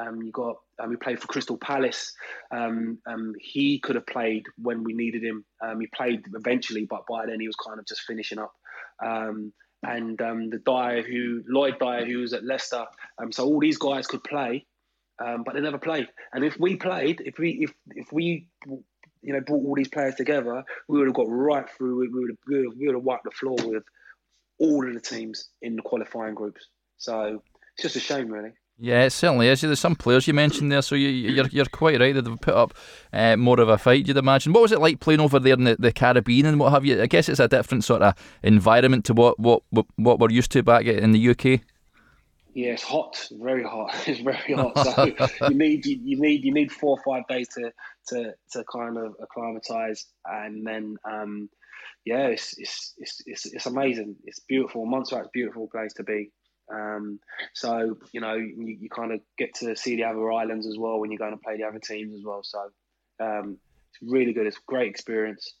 um, 0.00 0.22
you 0.22 0.32
got 0.32 0.56
um, 0.78 0.90
he 0.90 0.96
played 0.96 1.20
for 1.20 1.26
Crystal 1.26 1.56
Palace. 1.56 2.12
Um, 2.50 2.98
um, 3.06 3.34
he 3.40 3.78
could 3.78 3.96
have 3.96 4.06
played 4.06 4.44
when 4.56 4.84
we 4.84 4.92
needed 4.92 5.22
him. 5.22 5.44
Um, 5.60 5.80
he 5.80 5.86
played 5.88 6.24
eventually, 6.34 6.86
but 6.86 7.06
by 7.06 7.26
then 7.26 7.40
he 7.40 7.46
was 7.46 7.56
kind 7.56 7.78
of 7.78 7.86
just 7.86 8.02
finishing 8.02 8.38
up. 8.38 8.54
Um, 9.04 9.52
and 9.84 10.16
the 10.18 10.60
Dyer 10.64 11.02
who 11.02 11.42
Lloyd 11.48 11.78
Dyer 11.80 12.04
who 12.04 12.18
was 12.18 12.32
at 12.32 12.44
Leicester. 12.44 12.84
so 13.30 13.44
all 13.44 13.58
these 13.58 13.78
guys 13.78 14.06
could 14.06 14.22
play, 14.22 14.64
but 15.18 15.54
they 15.54 15.60
never 15.60 15.78
played. 15.78 16.06
And 16.32 16.44
if 16.44 16.58
we 16.58 16.76
played, 16.76 17.20
if 17.24 17.38
we 17.38 17.50
if 17.62 17.74
if 17.96 18.12
we 18.12 18.46
you 19.22 19.32
know 19.32 19.40
brought 19.40 19.64
all 19.64 19.74
these 19.74 19.88
players 19.88 20.14
together, 20.14 20.62
we 20.88 20.98
would 20.98 21.08
have 21.08 21.16
got 21.16 21.28
right 21.28 21.68
through. 21.76 22.00
We 22.00 22.08
would 22.08 22.30
have, 22.30 22.74
we 22.78 22.86
would 22.86 22.94
have 22.94 23.02
wiped 23.02 23.24
the 23.24 23.30
floor 23.32 23.56
with 23.64 23.82
all 24.58 24.86
of 24.86 24.94
the 24.94 25.00
teams 25.00 25.48
in 25.62 25.76
the 25.76 25.82
qualifying 25.82 26.34
groups. 26.34 26.68
So 26.98 27.42
it's 27.74 27.82
just 27.82 27.96
a 27.96 28.00
shame, 28.00 28.28
really. 28.28 28.52
Yeah, 28.78 29.04
it 29.04 29.10
certainly 29.10 29.48
is. 29.48 29.60
There's 29.60 29.78
some 29.78 29.94
players 29.94 30.26
you 30.26 30.34
mentioned 30.34 30.72
there, 30.72 30.82
so 30.82 30.94
you, 30.94 31.08
you're 31.08 31.46
you're 31.48 31.66
quite 31.66 32.00
right 32.00 32.14
that 32.14 32.22
they've 32.22 32.40
put 32.40 32.54
up 32.54 32.74
uh, 33.12 33.36
more 33.36 33.60
of 33.60 33.68
a 33.68 33.78
fight. 33.78 34.08
You'd 34.08 34.16
imagine. 34.16 34.52
What 34.52 34.62
was 34.62 34.72
it 34.72 34.80
like 34.80 34.98
playing 34.98 35.20
over 35.20 35.38
there 35.38 35.54
in 35.54 35.64
the, 35.64 35.76
the 35.78 35.92
Caribbean 35.92 36.46
and 36.46 36.58
what 36.58 36.72
have 36.72 36.84
you? 36.84 37.00
I 37.00 37.06
guess 37.06 37.28
it's 37.28 37.38
a 37.38 37.48
different 37.48 37.84
sort 37.84 38.02
of 38.02 38.14
environment 38.42 39.04
to 39.04 39.14
what 39.14 39.38
what 39.38 39.62
what 39.70 40.18
we're 40.18 40.30
used 40.30 40.50
to 40.52 40.62
back 40.62 40.86
in 40.86 41.12
the 41.12 41.28
UK. 41.28 41.60
Yeah, 42.54 42.72
it's 42.72 42.82
hot, 42.82 43.28
very 43.32 43.62
hot. 43.62 43.94
It's 44.06 44.20
very 44.20 44.54
hot. 44.54 44.78
So 44.78 45.06
you 45.48 45.54
need 45.54 45.86
you, 45.86 45.98
you, 46.02 46.20
need 46.20 46.44
you 46.44 46.52
need 46.52 46.70
four 46.70 46.98
or 46.98 47.02
five 47.04 47.26
days 47.28 47.48
to 47.56 47.72
to 48.08 48.34
to 48.52 48.64
kind 48.70 48.98
of 48.98 49.14
acclimatise, 49.22 50.06
and 50.26 50.66
then 50.66 50.96
um, 51.10 51.48
yeah, 52.04 52.26
it's, 52.26 52.54
it's 52.58 52.94
it's 52.98 53.22
it's 53.26 53.46
it's 53.46 53.66
amazing. 53.66 54.16
It's 54.24 54.40
beautiful. 54.40 54.86
Montserrat's 54.86 55.28
a 55.28 55.30
beautiful 55.32 55.68
place 55.68 55.92
to 55.94 56.02
be. 56.02 56.30
Um, 56.72 57.18
so 57.54 57.96
you 58.12 58.20
know 58.20 58.34
you, 58.34 58.76
you 58.80 58.88
kind 58.88 59.12
of 59.12 59.20
get 59.38 59.54
to 59.56 59.74
see 59.76 59.96
the 59.96 60.04
other 60.04 60.30
islands 60.30 60.66
as 60.66 60.76
well 60.78 60.98
when 60.98 61.10
you're 61.10 61.18
going 61.18 61.32
to 61.32 61.42
play 61.42 61.56
the 61.56 61.64
other 61.64 61.80
teams 61.80 62.14
as 62.14 62.24
well. 62.24 62.42
So 62.42 62.68
um, 63.20 63.58
it's 63.90 64.10
really 64.10 64.32
good. 64.32 64.46
It's 64.46 64.56
a 64.56 64.66
great 64.66 64.88
experience, 64.88 65.54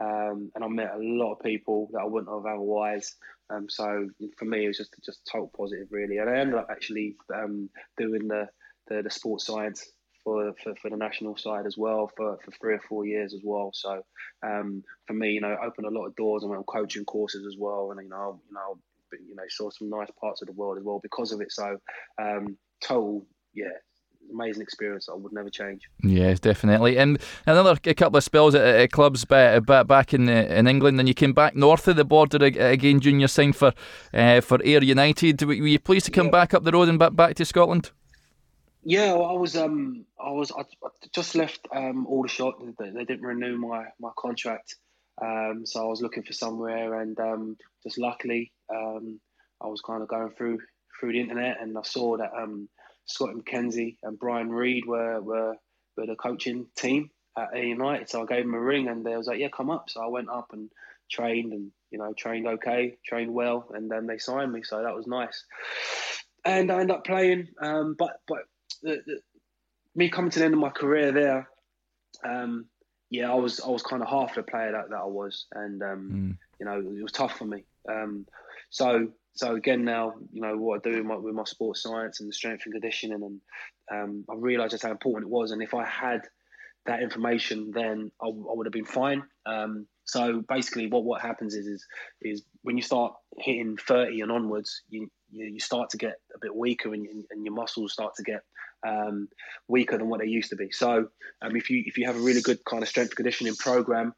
um, 0.00 0.50
and 0.54 0.64
I 0.64 0.68
met 0.68 0.94
a 0.94 0.98
lot 0.98 1.34
of 1.34 1.40
people 1.40 1.88
that 1.92 2.00
I 2.00 2.04
wouldn't 2.04 2.32
have 2.32 2.46
otherwise. 2.46 3.14
Um, 3.48 3.68
so 3.68 4.08
for 4.38 4.44
me, 4.44 4.64
it 4.64 4.68
was 4.68 4.78
just 4.78 4.94
just 5.04 5.20
total 5.30 5.50
positive, 5.56 5.88
really. 5.90 6.18
And 6.18 6.28
I 6.28 6.38
ended 6.38 6.56
up 6.56 6.68
actually 6.70 7.16
um, 7.34 7.70
doing 7.96 8.28
the, 8.28 8.48
the, 8.88 9.02
the 9.02 9.10
sports 9.10 9.46
science 9.46 9.86
for, 10.24 10.52
for, 10.62 10.74
for, 10.82 10.90
the 10.90 10.96
national 10.96 11.36
side 11.36 11.66
as 11.66 11.78
well 11.78 12.10
for, 12.16 12.38
for 12.44 12.50
three 12.60 12.74
or 12.74 12.80
four 12.88 13.06
years 13.06 13.32
as 13.32 13.40
well. 13.44 13.70
So 13.72 14.02
um, 14.44 14.82
for 15.06 15.14
me, 15.14 15.30
you 15.30 15.40
know, 15.40 15.56
opened 15.62 15.86
a 15.86 15.90
lot 15.90 16.06
of 16.06 16.16
doors 16.16 16.42
and 16.42 16.50
went 16.50 16.58
on 16.58 16.64
coaching 16.64 17.04
courses 17.04 17.46
as 17.46 17.54
well. 17.56 17.92
And 17.92 18.02
you 18.02 18.08
know, 18.08 18.40
you 18.48 18.54
know, 18.54 18.78
you 19.12 19.34
know 19.34 19.42
saw 19.48 19.70
some 19.70 19.90
nice 19.90 20.10
parts 20.20 20.42
of 20.42 20.48
the 20.48 20.54
world 20.54 20.78
as 20.78 20.84
well 20.84 21.00
because 21.02 21.32
of 21.32 21.40
it. 21.40 21.52
So 21.52 21.78
um, 22.20 22.56
total, 22.80 23.26
yeah, 23.54 23.66
amazing 24.32 24.62
experience 24.62 25.08
I 25.08 25.14
would 25.14 25.32
never 25.32 25.50
change. 25.50 25.82
Yes, 26.02 26.40
definitely. 26.40 26.98
And 26.98 27.18
another 27.46 27.78
a 27.84 27.94
couple 27.94 28.16
of 28.18 28.24
spells 28.24 28.54
at, 28.54 28.62
at 28.62 28.92
clubs 28.92 29.24
back, 29.24 29.64
back 29.64 30.14
in 30.14 30.28
in 30.28 30.66
England, 30.66 30.98
and 30.98 31.08
you 31.08 31.14
came 31.14 31.32
back 31.32 31.54
north 31.54 31.88
of 31.88 31.96
the 31.96 32.04
border 32.04 32.44
again. 32.44 33.00
Junior 33.00 33.28
signed 33.28 33.56
for 33.56 33.72
uh, 34.12 34.40
for 34.40 34.58
Ayr 34.64 34.82
United. 34.82 35.42
Were 35.42 35.54
you 35.54 35.78
pleased 35.78 36.06
to 36.06 36.12
come 36.12 36.26
yeah. 36.26 36.32
back 36.32 36.54
up 36.54 36.64
the 36.64 36.72
road 36.72 36.88
and 36.88 36.98
back 36.98 37.14
back 37.14 37.36
to 37.36 37.44
Scotland? 37.44 37.90
Yeah, 38.88 39.14
well, 39.14 39.26
I 39.26 39.32
was. 39.32 39.56
Um, 39.56 40.04
I 40.24 40.30
was. 40.30 40.52
I 40.52 40.62
just 41.12 41.34
left 41.34 41.66
um, 41.74 42.06
Aldershot. 42.06 42.54
They, 42.78 42.90
they 42.90 43.04
didn't 43.04 43.26
renew 43.26 43.58
my 43.58 43.86
my 43.98 44.10
contract. 44.16 44.76
Um, 45.22 45.64
so 45.64 45.82
I 45.82 45.88
was 45.88 46.02
looking 46.02 46.22
for 46.22 46.32
somewhere, 46.32 47.00
and 47.00 47.18
um, 47.20 47.56
just 47.82 47.98
luckily, 47.98 48.52
um, 48.74 49.20
I 49.60 49.66
was 49.68 49.80
kind 49.80 50.02
of 50.02 50.08
going 50.08 50.30
through 50.30 50.58
through 50.98 51.12
the 51.12 51.20
internet, 51.20 51.60
and 51.60 51.76
I 51.76 51.82
saw 51.82 52.16
that 52.18 52.32
um, 52.36 52.68
Scott 53.06 53.30
McKenzie 53.34 53.96
and 54.02 54.18
Brian 54.18 54.50
Reid 54.50 54.84
were, 54.86 55.20
were 55.20 55.56
were 55.96 56.06
the 56.06 56.16
coaching 56.16 56.66
team 56.76 57.10
at 57.38 57.50
Ayr 57.54 57.64
United. 57.64 58.10
So 58.10 58.22
I 58.22 58.26
gave 58.26 58.44
them 58.44 58.54
a 58.54 58.60
ring, 58.60 58.88
and 58.88 59.04
they 59.04 59.16
was 59.16 59.26
like, 59.26 59.38
"Yeah, 59.38 59.48
come 59.48 59.70
up." 59.70 59.88
So 59.88 60.02
I 60.02 60.08
went 60.08 60.28
up 60.28 60.48
and 60.52 60.70
trained, 61.10 61.52
and 61.52 61.70
you 61.90 61.98
know, 61.98 62.12
trained 62.12 62.46
okay, 62.46 62.98
trained 63.06 63.32
well, 63.32 63.68
and 63.74 63.90
then 63.90 64.06
they 64.06 64.18
signed 64.18 64.52
me. 64.52 64.62
So 64.62 64.82
that 64.82 64.94
was 64.94 65.06
nice. 65.06 65.44
And 66.44 66.70
I 66.70 66.80
ended 66.80 66.96
up 66.96 67.04
playing, 67.04 67.48
um, 67.60 67.96
but 67.98 68.20
but 68.28 68.40
the, 68.82 69.00
the, 69.06 69.20
me 69.94 70.10
coming 70.10 70.30
to 70.30 70.38
the 70.38 70.44
end 70.44 70.54
of 70.54 70.60
my 70.60 70.70
career 70.70 71.12
there. 71.12 71.48
Um, 72.24 72.66
yeah, 73.10 73.30
I 73.30 73.34
was 73.34 73.60
I 73.60 73.68
was 73.68 73.82
kind 73.82 74.02
of 74.02 74.08
half 74.08 74.34
the 74.34 74.42
player 74.42 74.72
that, 74.72 74.90
that 74.90 74.96
I 74.96 75.06
was, 75.06 75.46
and 75.52 75.82
um, 75.82 76.10
mm. 76.12 76.38
you 76.58 76.66
know 76.66 76.78
it 76.78 77.02
was 77.02 77.12
tough 77.12 77.38
for 77.38 77.44
me. 77.44 77.64
Um, 77.88 78.26
so 78.70 79.08
so 79.34 79.54
again 79.54 79.84
now, 79.84 80.14
you 80.32 80.40
know 80.40 80.56
what 80.56 80.80
I 80.80 80.90
do 80.90 80.96
with 80.98 81.06
my, 81.06 81.16
with 81.16 81.34
my 81.34 81.44
sports 81.44 81.82
science 81.82 82.20
and 82.20 82.28
the 82.28 82.32
strength 82.34 82.62
and 82.64 82.74
conditioning, 82.74 83.22
and 83.22 83.40
um, 83.92 84.24
I 84.30 84.34
realised 84.34 84.72
just 84.72 84.82
how 84.82 84.90
important 84.90 85.28
it 85.28 85.32
was. 85.32 85.52
And 85.52 85.62
if 85.62 85.74
I 85.74 85.84
had 85.84 86.22
that 86.86 87.02
information, 87.02 87.70
then 87.72 88.10
I, 88.20 88.26
I 88.26 88.30
would 88.30 88.66
have 88.66 88.72
been 88.72 88.84
fine. 88.84 89.22
Um, 89.44 89.86
so 90.04 90.42
basically, 90.48 90.88
what 90.88 91.04
what 91.04 91.20
happens 91.20 91.54
is 91.54 91.66
is 91.66 91.86
is 92.22 92.42
when 92.62 92.76
you 92.76 92.82
start 92.82 93.14
hitting 93.38 93.76
thirty 93.76 94.20
and 94.20 94.32
onwards, 94.32 94.82
you 94.88 95.10
you, 95.30 95.46
you 95.46 95.60
start 95.60 95.90
to 95.90 95.96
get 95.96 96.14
a 96.34 96.38
bit 96.40 96.54
weaker 96.54 96.92
and, 96.92 97.06
and 97.30 97.44
your 97.44 97.54
muscles 97.54 97.92
start 97.92 98.14
to 98.16 98.22
get 98.22 98.42
um, 98.86 99.28
weaker 99.68 99.98
than 99.98 100.08
what 100.08 100.20
they 100.20 100.26
used 100.26 100.50
to 100.50 100.56
be. 100.56 100.70
So 100.70 101.08
um, 101.42 101.56
if 101.56 101.70
you 101.70 101.82
if 101.86 101.98
you 101.98 102.06
have 102.06 102.16
a 102.16 102.20
really 102.20 102.42
good 102.42 102.64
kind 102.64 102.82
of 102.82 102.88
strength 102.88 103.16
conditioning 103.16 103.56
program, 103.56 104.14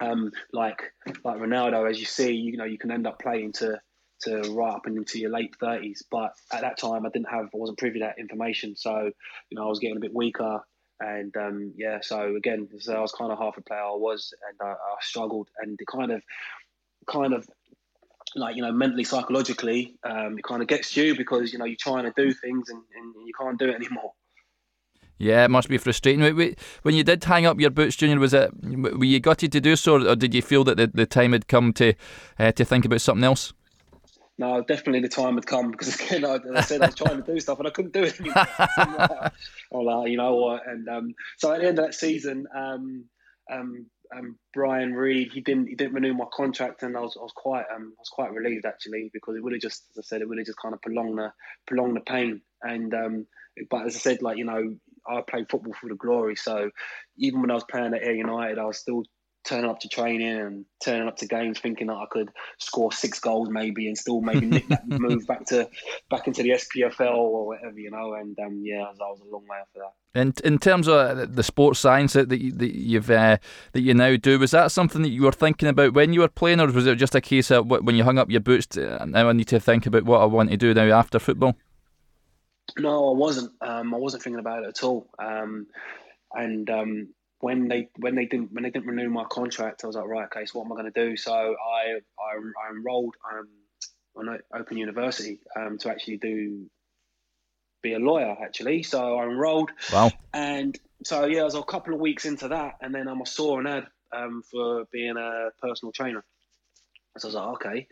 um, 0.00 0.32
like 0.52 0.82
like 1.24 1.38
Ronaldo, 1.38 1.88
as 1.88 1.98
you 2.00 2.06
see, 2.06 2.32
you 2.32 2.56
know 2.56 2.64
you 2.64 2.78
can 2.78 2.90
end 2.90 3.06
up 3.06 3.20
playing 3.20 3.52
to 3.52 3.80
to 4.22 4.40
right 4.52 4.74
up 4.74 4.86
and 4.86 4.96
into 4.96 5.18
your 5.18 5.30
late 5.30 5.54
thirties. 5.60 6.02
But 6.10 6.32
at 6.52 6.62
that 6.62 6.78
time, 6.78 7.06
I 7.06 7.10
didn't 7.10 7.30
have, 7.30 7.46
I 7.46 7.56
wasn't 7.56 7.78
privy 7.78 8.00
to 8.00 8.06
that 8.06 8.18
information, 8.18 8.76
so 8.76 9.10
you 9.50 9.56
know 9.56 9.64
I 9.64 9.68
was 9.68 9.78
getting 9.78 9.96
a 9.96 10.00
bit 10.00 10.14
weaker, 10.14 10.60
and 11.00 11.34
um, 11.36 11.72
yeah. 11.76 11.98
So 12.02 12.36
again, 12.36 12.68
so 12.78 12.94
I 12.94 13.00
was 13.00 13.12
kind 13.12 13.32
of 13.32 13.38
half 13.38 13.56
a 13.56 13.62
player 13.62 13.80
I 13.80 13.94
was, 13.94 14.32
and 14.48 14.68
I, 14.68 14.72
I 14.72 14.96
struggled, 15.00 15.48
and 15.58 15.78
it 15.80 15.86
kind 15.86 16.12
of, 16.12 16.22
kind 17.08 17.34
of 17.34 17.46
like 18.36 18.56
you 18.56 18.62
know 18.62 18.72
mentally 18.72 19.04
psychologically 19.04 19.94
um, 20.04 20.38
it 20.38 20.44
kind 20.44 20.62
of 20.62 20.68
gets 20.68 20.96
you 20.96 21.16
because 21.16 21.52
you 21.52 21.58
know 21.58 21.64
you're 21.64 21.76
trying 21.78 22.04
to 22.04 22.12
do 22.16 22.32
things 22.32 22.68
and, 22.68 22.82
and 22.96 23.14
you 23.26 23.32
can't 23.38 23.58
do 23.58 23.68
it 23.68 23.74
anymore 23.74 24.12
yeah, 25.18 25.44
it 25.44 25.50
must 25.52 25.68
be 25.68 25.78
frustrating. 25.78 26.54
When 26.82 26.94
you 26.96 27.04
did 27.04 27.22
hang 27.22 27.46
up 27.46 27.60
your 27.60 27.70
boots, 27.70 27.94
Junior, 27.94 28.18
was 28.18 28.34
it 28.34 28.50
were 28.60 29.04
you 29.04 29.20
gutted 29.20 29.52
to 29.52 29.60
do 29.60 29.76
so, 29.76 30.04
or 30.04 30.16
did 30.16 30.34
you 30.34 30.42
feel 30.42 30.64
that 30.64 30.78
the, 30.78 30.88
the 30.88 31.06
time 31.06 31.32
had 31.32 31.46
come 31.46 31.72
to 31.74 31.94
uh, 32.40 32.50
to 32.50 32.64
think 32.64 32.84
about 32.84 33.02
something 33.02 33.22
else? 33.22 33.52
No, 34.38 34.64
definitely 34.64 35.00
the 35.00 35.08
time 35.08 35.36
had 35.36 35.46
come 35.46 35.70
because 35.70 35.94
again, 36.00 36.24
I, 36.24 36.38
I 36.56 36.62
said 36.62 36.82
I 36.82 36.86
was 36.86 36.96
trying 36.96 37.22
to 37.22 37.32
do 37.32 37.38
stuff 37.38 37.58
and 37.60 37.68
I 37.68 37.70
couldn't 37.70 37.92
do 37.92 38.02
it 38.02 38.18
anymore. 38.18 38.44
like, 39.70 40.10
you 40.10 40.16
know 40.16 40.34
what? 40.34 40.66
And 40.66 40.88
um, 40.88 41.14
so 41.38 41.52
at 41.52 41.60
the 41.60 41.68
end 41.68 41.78
of 41.78 41.84
that 41.84 41.94
season, 41.94 42.46
um, 42.52 43.04
um, 43.48 43.86
um, 44.16 44.38
Brian 44.54 44.94
Reid. 44.94 45.32
he 45.32 45.40
didn't 45.40 45.68
he 45.68 45.74
didn't 45.74 45.94
renew 45.94 46.14
my 46.14 46.26
contract, 46.32 46.82
and 46.82 46.96
I 46.96 47.00
was 47.00 47.16
I 47.18 47.22
was 47.22 47.32
quite 47.34 47.64
um, 47.74 47.94
I 47.98 48.00
was 48.00 48.08
quite 48.10 48.32
relieved 48.32 48.66
actually 48.66 49.10
because 49.12 49.36
it 49.36 49.42
would 49.42 49.52
have 49.52 49.62
just, 49.62 49.84
as 49.90 49.98
I 49.98 50.02
said, 50.06 50.22
it 50.22 50.28
would 50.28 50.38
have 50.38 50.46
just 50.46 50.60
kind 50.60 50.74
of 50.74 50.82
prolonged 50.82 51.18
the 51.18 51.32
prolonged 51.66 51.96
the 51.96 52.00
pain. 52.00 52.42
And 52.62 52.94
um, 52.94 53.26
but 53.70 53.86
as 53.86 53.96
I 53.96 53.98
said, 53.98 54.22
like 54.22 54.38
you 54.38 54.44
know, 54.44 54.76
I 55.08 55.20
played 55.28 55.50
football 55.50 55.74
for 55.80 55.88
the 55.88 55.94
glory. 55.94 56.36
So 56.36 56.70
even 57.16 57.40
when 57.40 57.50
I 57.50 57.54
was 57.54 57.64
playing 57.64 57.94
at 57.94 58.02
Ayr 58.02 58.14
United, 58.14 58.58
I 58.58 58.64
was 58.64 58.78
still 58.78 59.04
turning 59.44 59.68
up 59.68 59.80
to 59.80 59.88
training 59.88 60.38
and 60.38 60.64
turning 60.82 61.08
up 61.08 61.16
to 61.16 61.26
games 61.26 61.58
thinking 61.58 61.88
that 61.88 61.94
I 61.94 62.06
could 62.10 62.30
score 62.58 62.92
six 62.92 63.18
goals 63.18 63.48
maybe 63.50 63.88
and 63.88 63.98
still 63.98 64.20
maybe 64.20 64.46
nick 64.46 64.68
that 64.68 64.86
move 64.86 65.26
back 65.26 65.46
to 65.46 65.68
back 66.10 66.26
into 66.26 66.42
the 66.42 66.50
SPFL 66.50 67.14
or 67.14 67.46
whatever, 67.46 67.78
you 67.78 67.90
know. 67.90 68.14
And 68.14 68.38
um, 68.38 68.62
yeah, 68.64 68.82
I 68.82 68.90
was, 68.90 68.98
I 69.00 69.08
was, 69.08 69.20
a 69.20 69.32
long 69.32 69.46
way 69.48 69.56
after 69.60 69.80
that. 69.80 69.92
And 70.14 70.40
in 70.40 70.58
terms 70.58 70.88
of 70.88 71.34
the 71.34 71.42
sports 71.42 71.80
science 71.80 72.12
that, 72.12 72.30
you, 72.30 72.52
that 72.52 72.74
you've 72.74 73.10
uh, 73.10 73.38
that 73.72 73.80
you 73.80 73.94
now 73.94 74.16
do, 74.16 74.38
was 74.38 74.50
that 74.52 74.70
something 74.70 75.02
that 75.02 75.10
you 75.10 75.22
were 75.22 75.32
thinking 75.32 75.68
about 75.68 75.94
when 75.94 76.12
you 76.12 76.20
were 76.20 76.28
playing, 76.28 76.60
or 76.60 76.70
was 76.70 76.86
it 76.86 76.96
just 76.96 77.14
a 77.14 77.20
case 77.20 77.50
of 77.50 77.66
when 77.68 77.96
you 77.96 78.04
hung 78.04 78.18
up 78.18 78.30
your 78.30 78.40
boots? 78.40 78.66
To, 78.68 79.04
now 79.06 79.28
I 79.28 79.32
need 79.32 79.48
to 79.48 79.60
think 79.60 79.86
about 79.86 80.04
what 80.04 80.20
I 80.20 80.26
want 80.26 80.50
to 80.50 80.56
do 80.56 80.74
now 80.74 80.96
after 80.96 81.18
football. 81.18 81.56
No, 82.78 83.12
I 83.12 83.16
wasn't. 83.16 83.52
Um, 83.60 83.94
I 83.94 83.98
wasn't 83.98 84.22
thinking 84.22 84.40
about 84.40 84.62
it 84.62 84.68
at 84.68 84.84
all. 84.84 85.08
Um, 85.18 85.66
and 86.34 86.68
um, 86.70 87.08
when 87.42 87.66
they 87.66 87.88
when 87.98 88.14
they 88.14 88.24
didn't 88.24 88.52
when 88.52 88.62
they 88.62 88.70
didn't 88.70 88.86
renew 88.86 89.10
my 89.10 89.24
contract, 89.24 89.82
I 89.82 89.88
was 89.88 89.96
like, 89.96 90.06
right, 90.06 90.26
okay, 90.26 90.46
so 90.46 90.60
what 90.60 90.66
am 90.66 90.72
I 90.72 90.80
going 90.80 90.92
to 90.92 91.08
do? 91.08 91.16
So 91.16 91.32
I 91.32 91.44
I, 91.44 92.36
I 92.36 92.70
enrolled 92.70 93.16
um, 93.28 93.48
on 94.14 94.38
Open 94.54 94.76
University 94.76 95.40
um, 95.56 95.76
to 95.78 95.90
actually 95.90 96.18
do 96.18 96.70
be 97.82 97.94
a 97.94 97.98
lawyer 97.98 98.36
actually. 98.40 98.84
So 98.84 99.18
I 99.18 99.24
enrolled. 99.24 99.72
Wow. 99.92 100.12
And 100.32 100.78
so 101.04 101.26
yeah, 101.26 101.40
I 101.40 101.44
was 101.44 101.56
a 101.56 101.62
couple 101.64 101.94
of 101.94 101.98
weeks 102.00 102.26
into 102.26 102.46
that, 102.46 102.74
and 102.80 102.94
then 102.94 103.08
I 103.08 103.24
saw 103.24 103.58
an 103.58 103.66
ad 103.66 103.86
um, 104.16 104.44
for 104.48 104.84
being 104.92 105.16
a 105.16 105.48
personal 105.60 105.90
trainer. 105.90 106.24
So 107.18 107.26
I 107.26 107.28
was 107.28 107.34
like, 107.34 107.54
okay, 107.54 107.88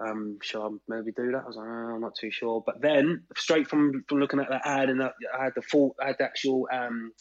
um, 0.00 0.38
should 0.42 0.62
I 0.64 0.70
maybe 0.88 1.12
do 1.12 1.32
that? 1.32 1.42
I 1.44 1.46
was 1.46 1.56
like, 1.56 1.66
oh, 1.68 1.94
I'm 1.96 2.00
not 2.00 2.16
too 2.18 2.30
sure. 2.30 2.62
But 2.64 2.80
then, 2.80 3.24
straight 3.36 3.68
from, 3.68 4.04
from 4.08 4.20
looking 4.20 4.40
at 4.40 4.48
that 4.48 4.62
ad, 4.64 4.88
and 4.88 5.00
that, 5.02 5.12
I 5.38 5.44
had 5.44 5.52
the 5.54 5.62
full, 5.62 5.94
I 6.02 6.06
had 6.08 6.16
the 6.18 6.24
actual 6.24 6.66
um, 6.72 7.12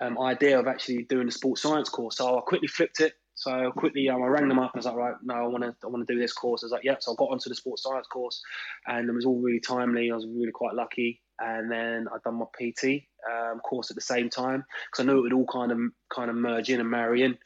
um, 0.00 0.20
idea 0.20 0.58
of 0.58 0.66
actually 0.66 1.04
doing 1.04 1.28
a 1.28 1.32
sports 1.32 1.62
science 1.62 1.88
course. 1.88 2.16
So 2.18 2.38
I 2.38 2.40
quickly 2.40 2.68
flipped 2.68 3.00
it. 3.00 3.14
So 3.36 3.72
quickly, 3.76 4.08
um, 4.08 4.22
I 4.22 4.26
rang 4.26 4.48
them 4.48 4.60
up. 4.60 4.74
And 4.74 4.78
I 4.78 4.78
was 4.78 4.86
like, 4.86 4.96
right, 4.96 5.14
no, 5.22 5.34
I 5.34 5.46
want 5.48 5.64
to, 5.64 5.74
I 5.84 5.88
want 5.88 6.06
to 6.06 6.12
do 6.12 6.20
this 6.20 6.32
course. 6.32 6.62
I 6.62 6.66
was 6.66 6.72
like, 6.72 6.84
yep. 6.84 7.02
So 7.02 7.12
I 7.12 7.14
got 7.16 7.30
onto 7.30 7.48
the 7.48 7.54
sports 7.54 7.82
science 7.82 8.06
course, 8.06 8.40
and 8.86 9.08
it 9.08 9.12
was 9.12 9.24
all 9.24 9.40
really 9.40 9.60
timely. 9.60 10.10
I 10.10 10.14
was 10.14 10.26
really 10.26 10.52
quite 10.52 10.74
lucky. 10.74 11.20
And 11.40 11.70
then 11.70 12.06
I 12.12 12.18
done 12.24 12.38
my 12.38 12.46
PT 12.56 13.02
um, 13.28 13.58
course 13.58 13.90
at 13.90 13.96
the 13.96 14.02
same 14.02 14.30
time 14.30 14.64
because 14.90 15.02
I 15.02 15.06
knew 15.06 15.18
it 15.18 15.22
would 15.22 15.32
all 15.32 15.46
kind 15.46 15.72
of 15.72 15.78
kind 16.14 16.30
of 16.30 16.36
merge 16.36 16.70
in 16.70 16.80
and 16.80 16.88
marry 16.88 17.22
in. 17.22 17.36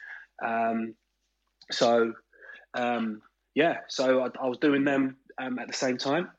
Um, 0.44 0.94
so 1.70 2.12
um, 2.74 3.22
yeah, 3.54 3.78
so 3.88 4.20
I, 4.20 4.28
I, 4.40 4.46
was 4.46 4.58
doing 4.58 4.84
them 4.84 5.16
um, 5.40 5.58
at 5.58 5.68
the 5.68 5.74
same 5.74 5.96
time. 5.96 6.30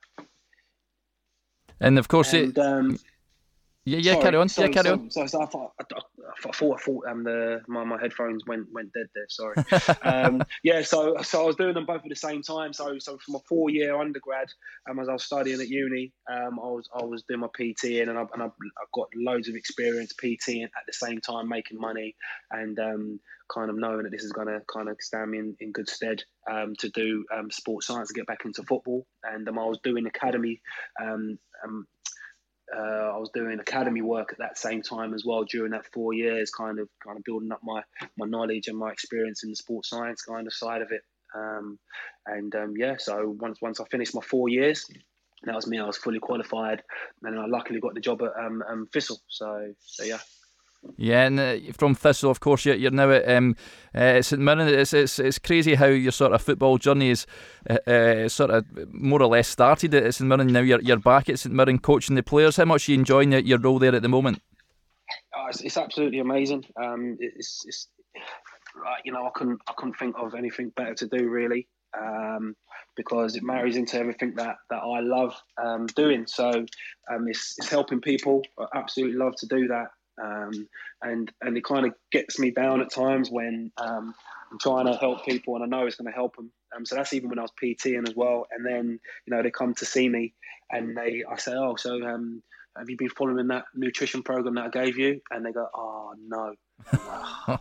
And 1.81 1.97
of 1.97 2.07
course, 2.07 2.33
and, 2.33 2.57
it. 2.57 3.01
Yeah, 3.85 3.99
yeah, 3.99 4.11
sorry, 4.11 4.23
carry 4.23 4.37
on. 4.37 4.47
yeah, 4.57 4.67
carry 4.67 4.89
on. 4.89 5.09
So, 5.09 5.25
so 5.25 5.41
I 5.41 5.45
thought, 5.45 5.71
I, 5.79 5.83
I 5.83 6.51
thought, 6.51 6.75
I 6.75 6.81
thought, 6.83 7.03
um, 7.09 7.23
the 7.23 7.61
my, 7.67 7.83
my 7.83 7.99
headphones 7.99 8.43
went 8.45 8.67
went 8.71 8.91
dead 8.93 9.07
there. 9.15 9.25
Sorry. 9.29 9.55
um, 10.03 10.43
yeah, 10.63 10.81
so 10.81 11.15
so 11.21 11.43
I 11.43 11.45
was 11.45 11.55
doing 11.55 11.73
them 11.73 11.85
both 11.85 12.03
at 12.03 12.09
the 12.09 12.15
same 12.15 12.41
time. 12.43 12.73
So 12.73 12.99
so 12.99 13.17
for 13.17 13.31
my 13.31 13.39
four 13.47 13.69
year 13.69 13.99
undergrad, 13.99 14.47
um, 14.89 14.99
as 14.99 15.07
I 15.07 15.13
was 15.13 15.23
studying 15.23 15.61
at 15.61 15.69
uni, 15.69 16.11
um, 16.31 16.59
I 16.59 16.67
was 16.67 16.89
I 16.93 17.03
was 17.03 17.23
doing 17.27 17.39
my 17.39 17.47
PT 17.47 18.01
and 18.01 18.11
I 18.11 18.25
and 18.33 18.43
I, 18.43 18.47
I 18.47 18.85
got 18.93 19.07
loads 19.15 19.47
of 19.47 19.55
experience 19.55 20.13
PT 20.13 20.63
at 20.63 20.85
the 20.85 20.93
same 20.93 21.21
time 21.21 21.47
making 21.47 21.79
money 21.79 22.15
and 22.51 22.77
um, 22.79 23.19
kind 23.53 23.69
of 23.69 23.77
knowing 23.77 24.03
that 24.03 24.11
this 24.11 24.23
is 24.23 24.31
going 24.31 24.47
to 24.47 24.61
kind 24.71 24.89
of 24.89 24.97
stand 24.99 25.31
me 25.31 25.39
in, 25.39 25.55
in 25.59 25.71
good 25.71 25.89
stead 25.89 26.21
um, 26.49 26.73
to 26.79 26.89
do 26.89 27.25
um, 27.35 27.49
sports 27.49 27.87
science 27.87 28.09
to 28.09 28.13
get 28.13 28.27
back 28.27 28.45
into 28.45 28.63
football. 28.63 29.05
And 29.23 29.47
um, 29.49 29.57
I 29.57 29.65
was 29.65 29.79
doing 29.83 30.05
academy 30.05 30.61
um, 31.01 31.39
um, 31.65 31.87
uh, 32.75 33.13
I 33.15 33.17
was 33.17 33.29
doing 33.33 33.59
academy 33.59 34.01
work 34.01 34.29
at 34.31 34.39
that 34.39 34.57
same 34.57 34.81
time 34.81 35.13
as 35.13 35.23
well 35.25 35.43
during 35.43 35.71
that 35.71 35.85
four 35.93 36.13
years, 36.13 36.51
kind 36.51 36.79
of 36.79 36.87
kind 37.05 37.17
of 37.17 37.23
building 37.23 37.51
up 37.51 37.61
my 37.63 37.83
my 38.17 38.25
knowledge 38.27 38.67
and 38.67 38.77
my 38.77 38.91
experience 38.91 39.43
in 39.43 39.49
the 39.49 39.55
sports 39.55 39.89
science 39.89 40.21
kind 40.21 40.47
of 40.47 40.53
side 40.53 40.81
of 40.81 40.91
it. 40.91 41.01
Um, 41.35 41.79
and 42.25 42.53
um, 42.55 42.73
yeah, 42.77 42.95
so 42.97 43.35
once 43.39 43.59
once 43.61 43.79
I 43.79 43.85
finished 43.85 44.15
my 44.15 44.21
four 44.21 44.49
years, 44.49 44.85
that 45.43 45.55
was 45.55 45.67
me. 45.67 45.79
I 45.79 45.85
was 45.85 45.97
fully 45.97 46.19
qualified, 46.19 46.83
and 47.23 47.39
I 47.39 47.45
luckily 47.47 47.79
got 47.79 47.93
the 47.93 48.01
job 48.01 48.21
at 48.21 48.31
um, 48.37 48.63
um 48.67 48.87
Thistle. 48.91 49.19
So 49.27 49.73
so 49.79 50.03
yeah. 50.03 50.19
Yeah, 50.95 51.25
and 51.25 51.39
uh, 51.39 51.57
from 51.77 51.93
Thistle, 51.93 52.31
of 52.31 52.39
course, 52.39 52.65
you're, 52.65 52.75
you're 52.75 52.91
now 52.91 53.11
at 53.11 53.29
um, 53.29 53.55
uh, 53.93 54.21
St 54.21 54.41
Mirren. 54.41 54.67
It's, 54.67 54.93
it's 54.93 55.19
it's 55.19 55.39
crazy 55.39 55.75
how 55.75 55.87
your 55.87 56.11
sort 56.11 56.33
of 56.33 56.41
football 56.41 56.77
journey 56.77 57.09
is 57.09 57.25
uh, 57.69 57.77
uh, 57.89 58.29
sort 58.29 58.49
of 58.49 58.65
more 58.93 59.21
or 59.21 59.27
less 59.27 59.47
started 59.47 59.93
at 59.93 60.15
St 60.15 60.27
Mirren. 60.27 60.47
Now 60.47 60.61
you're 60.61 60.81
you're 60.81 60.97
back 60.97 61.29
at 61.29 61.39
St 61.39 61.53
Mirren 61.53 61.79
coaching 61.79 62.15
the 62.15 62.23
players. 62.23 62.57
How 62.57 62.65
much 62.65 62.87
are 62.87 62.93
you 62.93 62.97
enjoying 62.97 63.31
your, 63.31 63.59
role 63.59 63.79
there 63.79 63.95
at 63.95 64.01
the 64.01 64.09
moment? 64.09 64.41
Oh, 65.35 65.47
it's, 65.49 65.61
it's, 65.61 65.77
absolutely 65.77 66.19
amazing. 66.19 66.65
Um, 66.81 67.17
it's, 67.19 67.63
it's 67.65 67.87
you 69.03 69.11
know, 69.11 69.25
I 69.25 69.31
couldn't 69.35 69.59
I 69.67 69.73
couldn't 69.75 69.97
think 69.97 70.15
of 70.17 70.33
anything 70.33 70.71
better 70.75 70.95
to 70.95 71.07
do 71.07 71.29
really. 71.29 71.67
Um, 71.99 72.55
because 72.95 73.37
it 73.37 73.43
marries 73.43 73.77
into 73.77 73.97
everything 73.97 74.33
that, 74.35 74.57
that 74.69 74.83
I 74.83 74.99
love 74.99 75.33
um, 75.63 75.87
doing. 75.87 76.25
So 76.27 76.49
um, 77.09 77.27
it's, 77.27 77.55
it's 77.57 77.69
helping 77.69 78.01
people. 78.01 78.41
I 78.59 78.65
absolutely 78.77 79.17
love 79.17 79.35
to 79.37 79.47
do 79.47 79.69
that. 79.69 79.87
Um, 80.21 80.67
and 81.01 81.31
and 81.41 81.57
it 81.57 81.63
kind 81.63 81.85
of 81.85 81.93
gets 82.11 82.39
me 82.39 82.51
down 82.51 82.81
at 82.81 82.91
times 82.91 83.29
when 83.29 83.71
um, 83.77 84.13
I'm 84.51 84.59
trying 84.59 84.85
to 84.85 84.97
help 84.97 85.25
people 85.25 85.55
and 85.55 85.63
I 85.63 85.67
know 85.67 85.85
it's 85.85 85.95
going 85.95 86.11
to 86.11 86.15
help 86.15 86.35
them. 86.35 86.51
Um, 86.75 86.85
so 86.85 86.95
that's 86.95 87.13
even 87.13 87.29
when 87.29 87.39
I 87.39 87.43
was 87.43 87.51
PTing 87.61 88.07
as 88.07 88.15
well. 88.15 88.45
And 88.51 88.65
then 88.65 88.99
you 89.25 89.35
know 89.35 89.41
they 89.41 89.51
come 89.51 89.73
to 89.75 89.85
see 89.85 90.09
me 90.09 90.33
and 90.71 90.95
they 90.97 91.23
I 91.29 91.37
say, 91.37 91.53
oh, 91.53 91.75
so 91.75 92.03
um, 92.05 92.43
have 92.77 92.89
you 92.89 92.97
been 92.97 93.09
following 93.09 93.47
that 93.47 93.65
nutrition 93.75 94.23
program 94.23 94.55
that 94.55 94.65
I 94.65 94.69
gave 94.69 94.97
you? 94.97 95.21
And 95.31 95.45
they 95.45 95.51
go, 95.51 95.67
oh 95.73 96.13
no. 96.27 96.55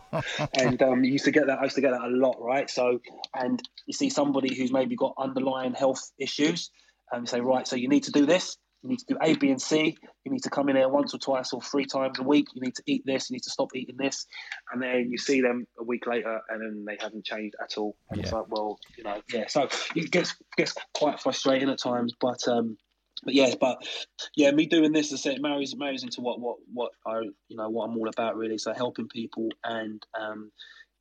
and 0.53 0.81
um, 0.81 1.03
you 1.03 1.13
used 1.13 1.25
to 1.25 1.31
get 1.31 1.47
that. 1.47 1.59
I 1.59 1.63
used 1.63 1.75
to 1.75 1.81
get 1.81 1.91
that 1.91 2.01
a 2.01 2.07
lot, 2.07 2.37
right? 2.39 2.69
So, 2.69 3.01
and 3.37 3.61
you 3.85 3.93
see 3.93 4.09
somebody 4.09 4.55
who's 4.55 4.71
maybe 4.71 4.95
got 4.95 5.13
underlying 5.17 5.73
health 5.73 6.11
issues, 6.17 6.71
and 7.11 7.23
you 7.23 7.27
say, 7.27 7.41
right, 7.41 7.67
so 7.67 7.75
you 7.75 7.89
need 7.89 8.03
to 8.03 8.11
do 8.11 8.25
this 8.25 8.57
you 8.81 8.89
need 8.89 8.99
to 8.99 9.05
do 9.09 9.17
A, 9.21 9.35
B, 9.35 9.49
and 9.49 9.61
C. 9.61 9.97
You 10.23 10.31
need 10.31 10.43
to 10.43 10.49
come 10.49 10.69
in 10.69 10.75
here 10.75 10.87
once 10.87 11.13
or 11.13 11.17
twice 11.17 11.51
or 11.51 11.61
three 11.61 11.85
times 11.85 12.19
a 12.19 12.23
week. 12.23 12.47
You 12.53 12.61
need 12.61 12.75
to 12.75 12.83
eat 12.85 13.05
this. 13.05 13.29
You 13.29 13.35
need 13.35 13.43
to 13.43 13.49
stop 13.49 13.75
eating 13.75 13.97
this. 13.97 14.25
And 14.71 14.81
then 14.81 15.09
you 15.11 15.17
see 15.17 15.41
them 15.41 15.67
a 15.77 15.83
week 15.83 16.07
later, 16.07 16.39
and 16.49 16.61
then 16.61 16.85
they 16.85 16.97
haven't 17.01 17.25
changed 17.25 17.55
at 17.61 17.77
all. 17.77 17.95
And 18.09 18.17
yeah. 18.17 18.23
it's 18.23 18.33
like, 18.33 18.49
well, 18.49 18.79
you 18.97 19.03
know, 19.03 19.21
yeah. 19.33 19.47
So 19.47 19.67
it 19.95 20.11
gets 20.11 20.35
gets 20.57 20.73
quite 20.93 21.19
frustrating 21.19 21.69
at 21.69 21.79
times, 21.79 22.13
but 22.19 22.47
um, 22.47 22.77
but 23.23 23.33
yeah, 23.33 23.53
but 23.59 23.85
yeah, 24.35 24.51
me 24.51 24.65
doing 24.65 24.93
this, 24.93 25.11
as 25.11 25.19
I 25.19 25.31
said, 25.31 25.41
marries 25.41 25.75
marries 25.75 26.03
into 26.03 26.21
what 26.21 26.39
what 26.39 26.57
what 26.73 26.91
I 27.05 27.21
you 27.49 27.57
know 27.57 27.69
what 27.69 27.85
I'm 27.89 27.97
all 27.97 28.07
about 28.07 28.37
really. 28.37 28.57
So 28.57 28.73
helping 28.73 29.09
people 29.09 29.49
and 29.63 30.01
um, 30.19 30.51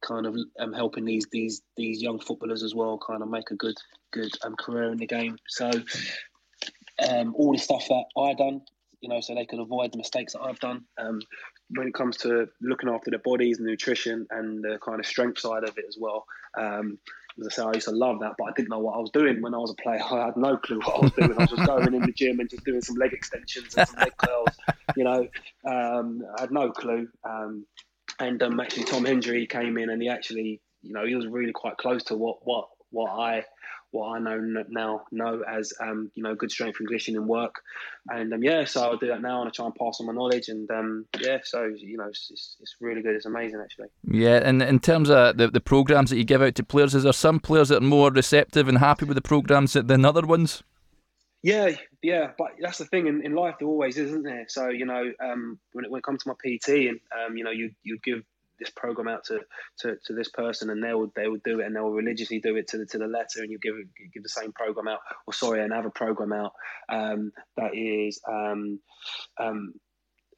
kind 0.03 0.27
of 0.27 0.37
um, 0.59 0.73
helping 0.73 1.05
these 1.05 1.27
these 1.31 1.63
these 1.77 2.03
young 2.03 2.19
footballers 2.19 2.63
as 2.63 2.75
well, 2.75 2.99
kind 2.99 3.23
of 3.23 3.29
make 3.29 3.51
a 3.51 3.57
good 3.57 3.77
good 4.13 4.33
um, 4.43 4.57
career 4.57 4.91
in 4.91 4.99
the 4.99 5.07
game. 5.07 5.37
So 5.49 5.71
um, 7.07 7.35
all 7.37 7.53
the 7.53 7.59
stuff 7.59 7.87
that 7.89 8.05
I 8.21 8.35
done, 8.35 8.63
you 9.01 9.09
know, 9.09 9.21
so 9.21 9.35
they 9.35 9.47
could 9.47 9.61
avoid 9.61 9.93
the 9.93 9.99
mistakes 9.99 10.33
that 10.33 10.43
I've 10.43 10.59
done. 10.61 10.85
Um, 10.99 11.21
when 11.71 11.87
it 11.87 11.95
comes 11.95 12.17
to 12.19 12.49
looking 12.61 12.89
after 12.89 13.11
their 13.11 13.21
bodies, 13.21 13.59
nutrition, 13.61 14.27
and 14.31 14.63
the 14.65 14.79
kind 14.85 15.01
of 15.01 15.07
strength 15.07 15.39
side 15.39 15.65
of 15.65 15.77
it 15.77 15.85
as 15.87 15.97
well. 16.01 16.25
Um, 16.59 16.99
as 17.41 17.47
I 17.47 17.51
say, 17.51 17.63
I 17.63 17.73
used 17.75 17.89
to 17.89 17.95
love 17.95 18.21
that, 18.21 18.33
but 18.37 18.45
I 18.45 18.53
didn't 18.57 18.71
know 18.71 18.81
what 18.81 18.97
I 18.97 18.99
was 18.99 19.11
doing 19.11 19.41
when 19.41 19.55
I 19.55 19.59
was 19.59 19.71
a 19.71 19.83
player. 19.83 20.01
I 20.11 20.27
had 20.27 20.37
no 20.37 20.57
clue 20.57 20.81
what 20.81 20.97
I 20.97 21.01
was 21.01 21.13
doing. 21.13 21.33
I 21.33 21.43
was 21.43 21.51
just 21.51 21.67
going 21.67 21.95
in 21.95 22.03
the 22.03 22.13
gym 22.13 22.41
and 22.41 22.51
just 22.51 22.65
doing 22.65 22.81
some 22.81 22.97
leg 22.97 23.13
extensions 23.13 23.77
and 23.77 23.89
some 23.89 24.01
leg 24.01 24.17
curls. 24.19 24.49
You 24.97 25.05
know, 25.05 25.29
um, 25.65 26.23
I 26.37 26.43
had 26.43 26.51
no 26.51 26.71
clue. 26.71 27.09
Um, 27.29 27.67
and 28.19 28.43
um, 28.43 28.59
actually, 28.59 28.85
Tom 28.85 29.05
Hendrie 29.05 29.49
came 29.49 29.79
in 29.79 29.91
and 29.91 30.03
he 30.03 30.09
actually, 30.09 30.61
you 30.83 30.93
know, 30.93 31.07
he 31.07 31.15
was 31.15 31.27
really 31.27 31.53
quite 31.53 31.77
close 31.77 32.03
to 32.05 32.17
what 32.17 32.39
what 32.43 32.69
what 32.91 33.11
I 33.11 33.45
what 33.91 34.17
I 34.17 34.19
know 34.19 34.65
now 34.69 35.03
know 35.11 35.43
as 35.49 35.73
um, 35.81 36.11
you 36.15 36.23
know 36.23 36.35
good 36.35 36.51
strength 36.51 36.79
and 36.79 36.89
conditioning 36.89 37.27
work, 37.27 37.63
and 38.09 38.33
um, 38.33 38.43
yeah, 38.43 38.65
so 38.65 38.83
I'll 38.83 38.97
do 38.97 39.09
that 39.09 39.23
now 39.23 39.41
and 39.41 39.49
I 39.49 39.51
try 39.51 39.67
and 39.67 39.75
pass 39.75 40.01
on 40.01 40.07
my 40.07 40.13
knowledge, 40.13 40.49
and 40.49 40.71
um, 40.71 41.07
yeah, 41.21 41.39
so 41.43 41.65
you 41.65 41.97
know 41.97 42.09
it's, 42.09 42.29
it's, 42.31 42.57
it's, 42.61 42.77
really 42.81 43.03
good. 43.03 43.17
It's 43.17 43.27
amazing 43.27 43.61
actually. 43.63 43.89
Yeah, 44.05 44.41
and 44.43 44.63
in 44.63 44.81
terms 44.81 45.11
of 45.11 45.37
the 45.37 45.49
the 45.49 45.61
programs 45.61 46.11
that 46.11 46.17
you 46.17 46.25
give 46.25 46.43
out 46.43 46.55
to 46.57 46.63
players, 46.63 46.95
is 46.95 47.05
there 47.05 47.13
some 47.13 47.41
players 47.41 47.71
that 47.71 47.79
are 47.79 47.87
more 47.87 48.11
receptive 48.11 48.69
and 48.69 48.79
happy 48.79 49.05
with 49.05 49.17
the 49.17 49.23
programs 49.23 49.73
than 49.73 50.05
other 50.05 50.27
ones? 50.27 50.63
Yeah, 51.43 51.71
yeah, 52.03 52.33
but 52.37 52.49
that's 52.61 52.79
the 52.79 52.85
thing 52.85 53.07
in, 53.07 53.25
in 53.25 53.35
life. 53.35 53.57
There 53.59 53.69
always 53.69 53.97
is, 53.97 54.11
isn't 54.11 54.25
there? 54.25 54.47
So 54.49 54.69
you 54.69 54.85
know, 54.85 55.13
um, 55.21 55.59
when 55.73 55.85
it 55.85 55.91
when 55.91 56.01
it 56.01 56.05
comes 56.05 56.25
to 56.25 56.29
my 56.29 56.35
PT, 56.35 56.89
and 56.89 57.01
um, 57.25 57.37
you 57.37 57.45
know, 57.45 57.51
you 57.51 57.71
you 57.83 57.99
give 58.03 58.23
this 58.59 58.71
program 58.71 59.09
out 59.09 59.25
to, 59.25 59.41
to, 59.79 59.97
to 60.07 60.15
this 60.15 60.29
person 60.29 60.71
and 60.71 60.83
they 60.83 60.95
will 60.95 61.11
they 61.15 61.29
will 61.29 61.41
do 61.45 61.61
it 61.61 61.67
and 61.67 61.77
they 61.77 61.81
will 61.81 61.93
religiously 61.93 62.41
do 62.41 62.57
it 62.57 62.69
to 62.69 62.79
the 62.79 62.87
to 62.87 62.99
the 62.99 63.07
letter 63.07 63.41
and 63.41 63.51
you 63.51 63.59
give 63.63 63.75
give 64.13 64.23
the 64.23 64.29
same 64.29 64.53
program 64.53 64.89
out 64.89 65.01
or 65.27 65.33
sorry 65.33 65.63
another 65.63 65.91
program 65.91 66.33
out 66.33 66.53
um, 66.89 67.33
that 67.57 67.75
is 67.75 68.21
um, 68.29 68.81
um, 69.39 69.75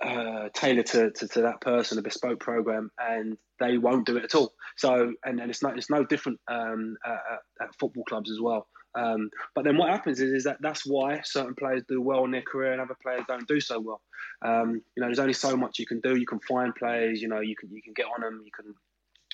uh, 0.03 0.49
tailored 0.55 0.87
to, 0.87 1.11
to, 1.11 1.29
to, 1.29 1.43
that 1.43 1.61
person, 1.61 1.99
a 1.99 2.03
bespoke 2.03 2.41
program, 2.41 2.91
and 2.99 3.37
they 3.59 3.77
won't 3.77 4.07
do 4.07 4.17
it 4.17 4.25
at 4.25 4.35
all. 4.35 4.55
So, 4.77 5.13
and, 5.25 5.41
and 5.41 5.51
it's 5.51 5.63
no 5.63 5.71
it's 5.71 5.91
no 5.91 6.05
different 6.05 6.41
um, 6.49 6.97
at, 7.05 7.19
at, 7.61 7.75
football 7.79 8.05
clubs 8.05 8.31
as 8.31 8.41
well. 8.41 8.67
Um, 8.95 9.31
but 9.55 9.65
then 9.65 9.77
what 9.77 9.91
happens 9.91 10.21
is, 10.21 10.33
is 10.33 10.45
that 10.45 10.59
that's 10.61 10.85
why 10.85 11.21
certain 11.23 11.55
players 11.55 11.83
do 11.89 12.01
well 12.01 12.25
in 12.25 12.33
their 12.33 12.43
career 12.43 12.73
and 12.73 12.81
other 12.81 12.97
players 13.01 13.23
don't 13.29 13.47
do 13.47 13.61
so 13.61 13.79
well. 13.79 14.01
Um, 14.43 14.83
you 14.97 15.01
know, 15.01 15.07
there's 15.07 15.19
only 15.19 15.33
so 15.33 15.57
much 15.57 15.79
you 15.79 15.87
can 15.87 16.01
do. 16.01 16.17
You 16.17 16.27
can 16.27 16.41
find 16.41 16.75
players. 16.75 17.23
You 17.23 17.29
know, 17.29 17.41
you 17.41 17.55
can 17.57 17.71
you 17.71 17.83
can 17.83 17.93
get 17.93 18.07
on 18.07 18.21
them. 18.21 18.43
You 18.45 18.51
can 18.51 18.75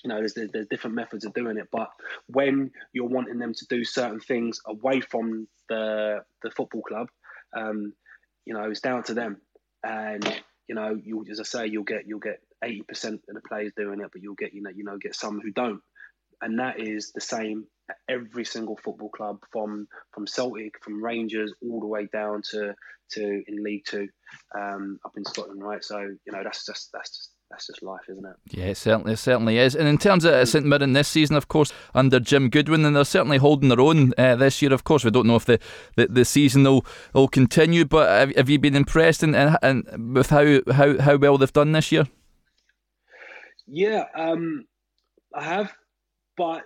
you 0.04 0.08
know, 0.08 0.18
there's, 0.18 0.34
there's 0.34 0.68
different 0.68 0.94
methods 0.94 1.24
of 1.24 1.34
doing 1.34 1.56
it. 1.56 1.68
But 1.72 1.88
when 2.28 2.70
you're 2.92 3.08
wanting 3.08 3.38
them 3.38 3.54
to 3.54 3.66
do 3.68 3.82
certain 3.84 4.20
things 4.20 4.60
away 4.66 5.00
from 5.00 5.48
the 5.68 6.22
the 6.42 6.50
football 6.50 6.82
club, 6.82 7.08
um, 7.56 7.92
you 8.44 8.54
know, 8.54 8.70
it's 8.70 8.80
down 8.80 9.02
to 9.04 9.14
them. 9.14 9.40
And 9.82 10.24
you 10.68 10.74
know, 10.74 10.98
you 11.02 11.24
as 11.30 11.40
I 11.40 11.44
say, 11.44 11.66
you'll 11.66 11.84
get 11.84 12.06
you'll 12.06 12.20
get 12.20 12.40
80% 12.64 13.14
of 13.14 13.34
the 13.34 13.40
players 13.48 13.72
doing 13.76 14.00
it, 14.00 14.10
but 14.12 14.22
you'll 14.22 14.34
get 14.34 14.54
you 14.54 14.62
know 14.62 14.70
you 14.70 14.84
know 14.84 14.98
get 14.98 15.14
some 15.14 15.40
who 15.40 15.50
don't. 15.50 15.80
And 16.40 16.58
that 16.58 16.80
is 16.80 17.12
the 17.12 17.20
same 17.20 17.66
at 17.88 17.96
every 18.08 18.44
single 18.44 18.76
football 18.76 19.10
club 19.10 19.38
from 19.52 19.88
from 20.12 20.26
Celtic, 20.26 20.74
from 20.82 21.02
Rangers, 21.02 21.52
all 21.62 21.80
the 21.80 21.86
way 21.86 22.08
down 22.12 22.42
to 22.50 22.74
to 23.12 23.42
in 23.46 23.62
League 23.62 23.84
Two, 23.86 24.08
um, 24.58 24.98
up 25.04 25.12
in 25.16 25.24
Scotland, 25.24 25.62
right? 25.62 25.82
So 25.82 26.00
you 26.00 26.32
know 26.32 26.42
that's 26.42 26.66
just 26.66 26.90
that's 26.92 27.10
just 27.10 27.30
that's 27.50 27.68
just 27.68 27.82
life, 27.82 28.00
isn't 28.08 28.24
it? 28.24 28.36
Yeah, 28.50 28.66
it 28.66 28.76
certainly, 28.76 29.12
it 29.12 29.18
certainly 29.18 29.58
is. 29.58 29.76
And 29.76 29.86
in 29.86 29.98
terms 29.98 30.24
of 30.24 30.48
St 30.48 30.66
Mirren 30.66 30.94
this 30.94 31.08
season, 31.08 31.36
of 31.36 31.48
course, 31.48 31.72
under 31.94 32.18
Jim 32.18 32.50
Goodwin, 32.50 32.84
and 32.84 32.96
they're 32.96 33.04
certainly 33.04 33.38
holding 33.38 33.68
their 33.68 33.80
own 33.80 34.12
uh, 34.18 34.34
this 34.36 34.60
year. 34.60 34.72
Of 34.72 34.84
course, 34.84 35.04
we 35.04 35.12
don't 35.12 35.28
know 35.28 35.36
if 35.36 35.44
the, 35.44 35.60
the, 35.96 36.08
the 36.08 36.24
season 36.24 36.64
will, 36.64 36.84
will 37.12 37.28
continue, 37.28 37.84
but 37.84 38.08
have, 38.08 38.34
have 38.34 38.50
you 38.50 38.58
been 38.58 38.74
impressed 38.74 39.22
in, 39.22 39.34
in, 39.34 39.56
in, 39.62 40.14
with 40.14 40.30
how, 40.30 40.60
how, 40.72 40.98
how 40.98 41.16
well 41.16 41.38
they've 41.38 41.52
done 41.52 41.70
this 41.70 41.92
year? 41.92 42.08
Yeah, 43.68 44.06
um, 44.16 44.64
I 45.32 45.44
have, 45.44 45.72
but 46.36 46.62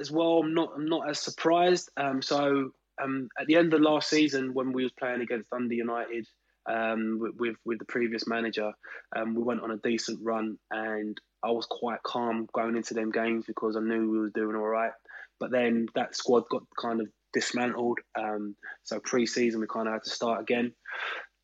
as 0.00 0.10
well. 0.10 0.38
I'm 0.38 0.54
not 0.54 0.72
I'm 0.74 0.88
not 0.88 1.08
as 1.08 1.18
surprised. 1.18 1.90
Um, 1.96 2.22
so 2.22 2.70
um, 3.02 3.28
at 3.38 3.46
the 3.46 3.56
end 3.56 3.74
of 3.74 3.80
last 3.80 4.10
season, 4.10 4.54
when 4.54 4.72
we 4.72 4.82
was 4.82 4.92
playing 4.92 5.20
against 5.20 5.50
Dundee 5.50 5.76
United 5.76 6.26
um, 6.66 7.18
with, 7.20 7.34
with, 7.38 7.56
with 7.64 7.78
the 7.78 7.84
previous 7.84 8.26
manager, 8.26 8.72
um, 9.16 9.34
we 9.34 9.42
went 9.42 9.62
on 9.62 9.70
a 9.70 9.76
decent 9.78 10.20
run, 10.22 10.58
and 10.70 11.18
I 11.42 11.50
was 11.50 11.66
quite 11.66 12.02
calm 12.02 12.48
going 12.52 12.76
into 12.76 12.94
them 12.94 13.10
games 13.10 13.44
because 13.46 13.76
I 13.76 13.80
knew 13.80 14.10
we 14.10 14.18
were 14.18 14.30
doing 14.30 14.56
all 14.56 14.66
right. 14.66 14.92
But 15.40 15.50
then 15.50 15.86
that 15.94 16.16
squad 16.16 16.44
got 16.50 16.64
kind 16.80 17.00
of 17.00 17.08
dismantled. 17.32 17.98
Um, 18.18 18.56
so 18.82 18.98
pre-season, 18.98 19.60
we 19.60 19.66
kind 19.68 19.86
of 19.86 19.94
had 19.94 20.04
to 20.04 20.10
start 20.10 20.40
again, 20.40 20.72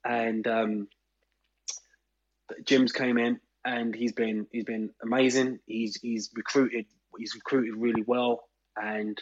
and 0.04 0.46
um, 0.48 0.88
Jim's 2.64 2.92
came 2.92 3.18
in 3.18 3.40
and 3.64 3.94
he's 3.94 4.12
been 4.12 4.46
he's 4.52 4.64
been 4.64 4.90
amazing. 5.02 5.58
He's 5.66 5.96
he's 6.00 6.30
recruited 6.34 6.86
he's 7.18 7.34
recruited 7.34 7.76
really 7.76 8.04
well, 8.06 8.44
and 8.76 9.20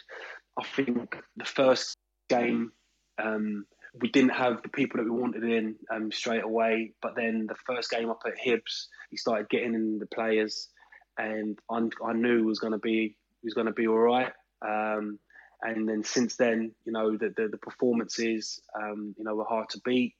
I 0.59 0.63
think 0.63 1.17
the 1.35 1.45
first 1.45 1.97
game 2.29 2.71
um, 3.21 3.65
we 4.01 4.09
didn't 4.09 4.31
have 4.31 4.61
the 4.63 4.69
people 4.69 4.97
that 4.97 5.03
we 5.03 5.19
wanted 5.19 5.43
in 5.43 5.75
um, 5.93 6.11
straight 6.11 6.43
away. 6.43 6.93
But 7.01 7.15
then 7.15 7.45
the 7.47 7.55
first 7.65 7.91
game 7.91 8.09
up 8.09 8.21
at 8.25 8.33
Hibs, 8.43 8.87
he 9.11 9.17
started 9.17 9.49
getting 9.49 9.75
in 9.75 9.99
the 9.99 10.07
players, 10.07 10.69
and 11.17 11.59
I, 11.69 11.89
I 12.05 12.13
knew 12.13 12.45
was 12.45 12.59
going 12.59 12.73
to 12.73 12.79
be 12.79 13.15
was 13.43 13.53
going 13.53 13.67
to 13.67 13.73
be 13.73 13.87
all 13.87 13.97
right. 13.97 14.31
Um, 14.65 15.19
and 15.61 15.87
then 15.87 16.03
since 16.03 16.35
then, 16.35 16.71
you 16.85 16.91
know, 16.91 17.17
the 17.17 17.33
the, 17.35 17.49
the 17.49 17.57
performances, 17.57 18.59
um, 18.75 19.13
you 19.17 19.23
know, 19.23 19.35
were 19.35 19.45
hard 19.45 19.69
to 19.69 19.81
beat. 19.85 20.15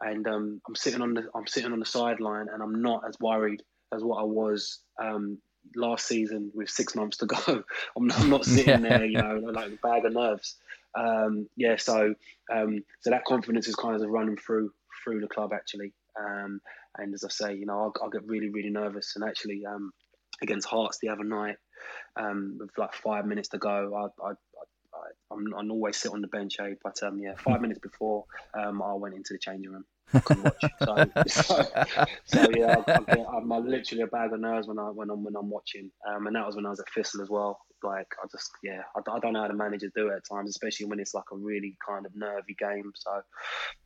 And 0.00 0.26
um, 0.26 0.60
I'm 0.68 0.74
sitting 0.74 1.00
on 1.00 1.14
the 1.14 1.26
I'm 1.34 1.46
sitting 1.46 1.72
on 1.72 1.80
the 1.80 1.86
sideline, 1.86 2.48
and 2.52 2.62
I'm 2.62 2.82
not 2.82 3.02
as 3.08 3.16
worried 3.20 3.62
as 3.94 4.02
what 4.02 4.20
I 4.20 4.24
was 4.24 4.80
um, 5.02 5.38
last 5.76 6.06
season 6.06 6.50
with 6.54 6.70
six 6.70 6.94
months 6.94 7.18
to 7.18 7.26
go. 7.26 7.36
I'm 7.96 8.06
not, 8.06 8.20
I'm 8.20 8.30
not 8.30 8.44
sitting 8.44 8.82
there, 8.82 9.04
you 9.04 9.18
know, 9.18 9.40
like 9.52 9.72
a 9.72 9.76
bag 9.76 10.04
of 10.04 10.12
nerves. 10.12 10.56
Um, 10.94 11.48
yeah, 11.56 11.76
so 11.76 12.14
um, 12.52 12.84
so 13.00 13.10
that 13.10 13.24
confidence 13.24 13.68
is 13.68 13.74
kind 13.74 14.00
of 14.00 14.08
running 14.08 14.36
through 14.36 14.72
through 15.02 15.20
the 15.20 15.28
club 15.28 15.52
actually. 15.52 15.92
Um, 16.18 16.60
and 16.96 17.12
as 17.12 17.24
I 17.24 17.28
say, 17.28 17.54
you 17.54 17.66
know, 17.66 17.78
I'll, 17.78 17.92
I'll 18.02 18.10
get 18.10 18.26
really 18.26 18.50
really 18.50 18.70
nervous. 18.70 19.14
And 19.16 19.24
actually, 19.24 19.64
um, 19.66 19.92
against 20.42 20.68
Hearts 20.68 20.98
the 21.00 21.08
other 21.08 21.24
night, 21.24 21.56
um, 22.16 22.58
with 22.60 22.70
like 22.78 22.94
five 22.94 23.26
minutes 23.26 23.48
to 23.50 23.58
go, 23.58 23.94
I, 23.94 24.26
I, 24.26 24.30
I 24.30 24.34
I'm, 25.32 25.52
I'm 25.58 25.70
always 25.70 25.96
sit 25.96 26.12
on 26.12 26.20
the 26.20 26.28
bench, 26.28 26.56
eh? 26.60 26.74
But 26.82 27.02
um, 27.02 27.18
yeah, 27.18 27.34
five 27.36 27.60
minutes 27.62 27.80
before 27.80 28.24
um, 28.54 28.82
I 28.82 28.94
went 28.94 29.14
into 29.14 29.32
the 29.32 29.38
changing 29.38 29.72
room. 29.72 29.84
So, 30.12 30.20
so, 31.26 31.64
so, 32.24 32.48
yeah, 32.56 32.82
I, 32.86 33.36
am 33.36 33.48
literally 33.48 34.02
a 34.02 34.06
bag 34.06 34.32
of 34.32 34.40
nerves 34.40 34.68
when 34.68 34.78
I 34.78 34.90
when 34.90 35.10
I'm 35.10 35.24
when 35.24 35.34
I'm 35.36 35.50
watching, 35.50 35.90
um, 36.08 36.26
and 36.26 36.36
that 36.36 36.46
was 36.46 36.56
when 36.56 36.66
I 36.66 36.70
was 36.70 36.80
at 36.80 36.86
Thistle 36.94 37.22
as 37.22 37.30
well. 37.30 37.58
Like 37.82 38.06
I 38.22 38.26
just 38.32 38.50
yeah, 38.62 38.80
I, 38.96 39.00
I, 39.10 39.18
don't 39.18 39.34
know 39.34 39.42
how 39.42 39.48
the 39.48 39.54
managers 39.54 39.92
do 39.94 40.08
it 40.08 40.14
at 40.14 40.22
times, 40.30 40.48
especially 40.48 40.86
when 40.86 40.98
it's 41.00 41.12
like 41.12 41.24
a 41.32 41.36
really 41.36 41.76
kind 41.86 42.06
of 42.06 42.16
nervy 42.16 42.56
game. 42.58 42.92
So 42.94 43.20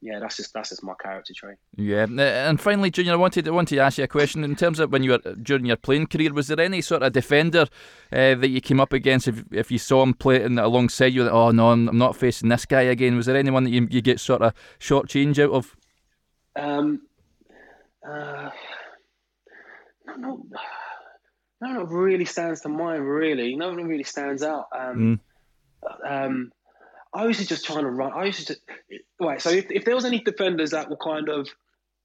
yeah, 0.01 0.21
that's 0.21 0.37
just 0.37 0.55
that's 0.55 0.69
just 0.69 0.85
my 0.85 0.95
character 1.03 1.35
trait. 1.35 1.57
Yeah, 1.77 2.07
and 2.09 2.61
finally, 2.61 2.91
Junior, 2.91 3.15
I 3.15 3.17
wanted 3.17 3.49
I 3.49 3.51
wanted 3.51 3.77
to 3.77 3.83
ask 3.83 3.99
you 3.99 4.05
a 4.05 4.09
question 4.09 4.45
in 4.45 4.55
terms 4.55 4.79
of 4.79 4.93
when 4.93 5.03
you 5.03 5.13
were 5.13 5.35
during 5.43 5.67
your 5.67 5.77
playing 5.77 6.07
career. 6.07 6.33
Was 6.33 6.47
there 6.47 6.61
any 6.61 6.81
sort 6.81 7.03
of 7.03 7.13
defender 7.13 7.67
uh, 8.13 8.35
that 8.37 8.49
you 8.49 8.61
came 8.61 8.81
up 8.81 8.93
against 8.93 9.27
if, 9.29 9.43
if 9.51 9.71
you 9.71 9.79
saw 9.79 10.03
him 10.03 10.15
playing 10.15 10.59
alongside 10.59 11.13
you? 11.13 11.25
That, 11.25 11.33
oh 11.33 11.51
no, 11.51 11.71
I'm, 11.71 11.89
I'm 11.89 11.99
not 11.99 12.17
facing 12.17 12.51
this 12.51 12.67
guy 12.67 12.83
again. 12.83 13.17
Was 13.17 13.27
there 13.27 13.37
anyone 13.37 13.65
that 13.65 13.71
you, 13.71 13.89
you 13.91 14.01
get 14.01 14.21
sort 14.21 14.43
of 14.43 14.53
short 14.79 15.09
change 15.09 15.41
out 15.41 15.51
of? 15.51 15.77
Um, 16.59 17.03
uh, 18.07 18.51
no, 20.07 20.17
no, 20.17 20.47
no, 21.61 21.73
no, 21.73 21.83
really 21.85 22.25
stands 22.25 22.63
to 22.63 22.69
mind. 22.69 23.09
Really, 23.09 23.57
no 23.57 23.69
one 23.69 23.85
really 23.85 24.05
stands 24.05 24.43
out. 24.43 24.67
Um, 24.77 25.21
mm. 25.85 26.25
um, 26.27 26.53
I 27.15 27.27
was 27.27 27.45
just 27.47 27.65
trying 27.65 27.85
to 27.85 27.91
run. 27.91 28.13
I 28.13 28.25
used 28.25 28.49
to, 28.49 28.57
right. 29.21 29.41
So 29.41 29.51
if, 29.51 29.71
if 29.71 29.85
there 29.85 29.95
was 29.95 30.05
any 30.05 30.21
defenders 30.21 30.71
that 30.73 30.91
were 30.91 30.97
kind 30.97 31.29
of, 31.29 31.49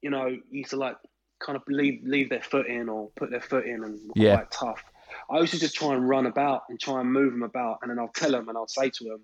you 0.02 0.10
know, 0.10 0.36
used 0.50 0.70
to 0.70 0.76
like 0.76 0.96
kind 1.44 1.56
of 1.56 1.62
leave 1.68 2.00
leave 2.04 2.30
their 2.30 2.40
foot 2.40 2.66
in 2.66 2.88
or 2.88 3.10
put 3.16 3.30
their 3.30 3.40
foot 3.40 3.66
in 3.66 3.84
and 3.84 3.98
were 4.08 4.12
yeah. 4.14 4.36
quite 4.36 4.50
tough. 4.50 4.82
I 5.30 5.38
used 5.38 5.54
to 5.54 5.60
just 5.60 5.74
try 5.74 5.94
and 5.94 6.08
run 6.08 6.26
about 6.26 6.62
and 6.68 6.80
try 6.80 7.00
and 7.00 7.12
move 7.12 7.32
them 7.32 7.42
about, 7.42 7.78
and 7.82 7.90
then 7.90 7.98
I'll 7.98 8.08
tell 8.08 8.30
them 8.30 8.48
and 8.48 8.58
I'll 8.58 8.68
say 8.68 8.90
to 8.90 9.04
them, 9.04 9.20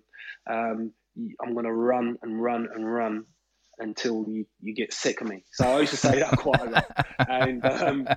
um, 0.47 0.93
"I'm 1.41 1.53
going 1.53 1.65
to 1.65 1.73
run 1.73 2.17
and 2.21 2.41
run 2.41 2.67
and 2.73 2.91
run 2.91 3.25
until 3.81 4.25
you, 4.27 4.45
you 4.61 4.73
get 4.73 4.93
sick 4.93 5.21
of 5.21 5.27
me. 5.27 5.43
So 5.51 5.65
I 5.65 5.79
used 5.81 5.91
to 5.91 5.97
say 5.97 6.19
that 6.19 6.37
quite 6.37 6.61
a 6.61 6.69
lot. 6.69 7.05
And 7.27 7.65
um, 7.65 8.07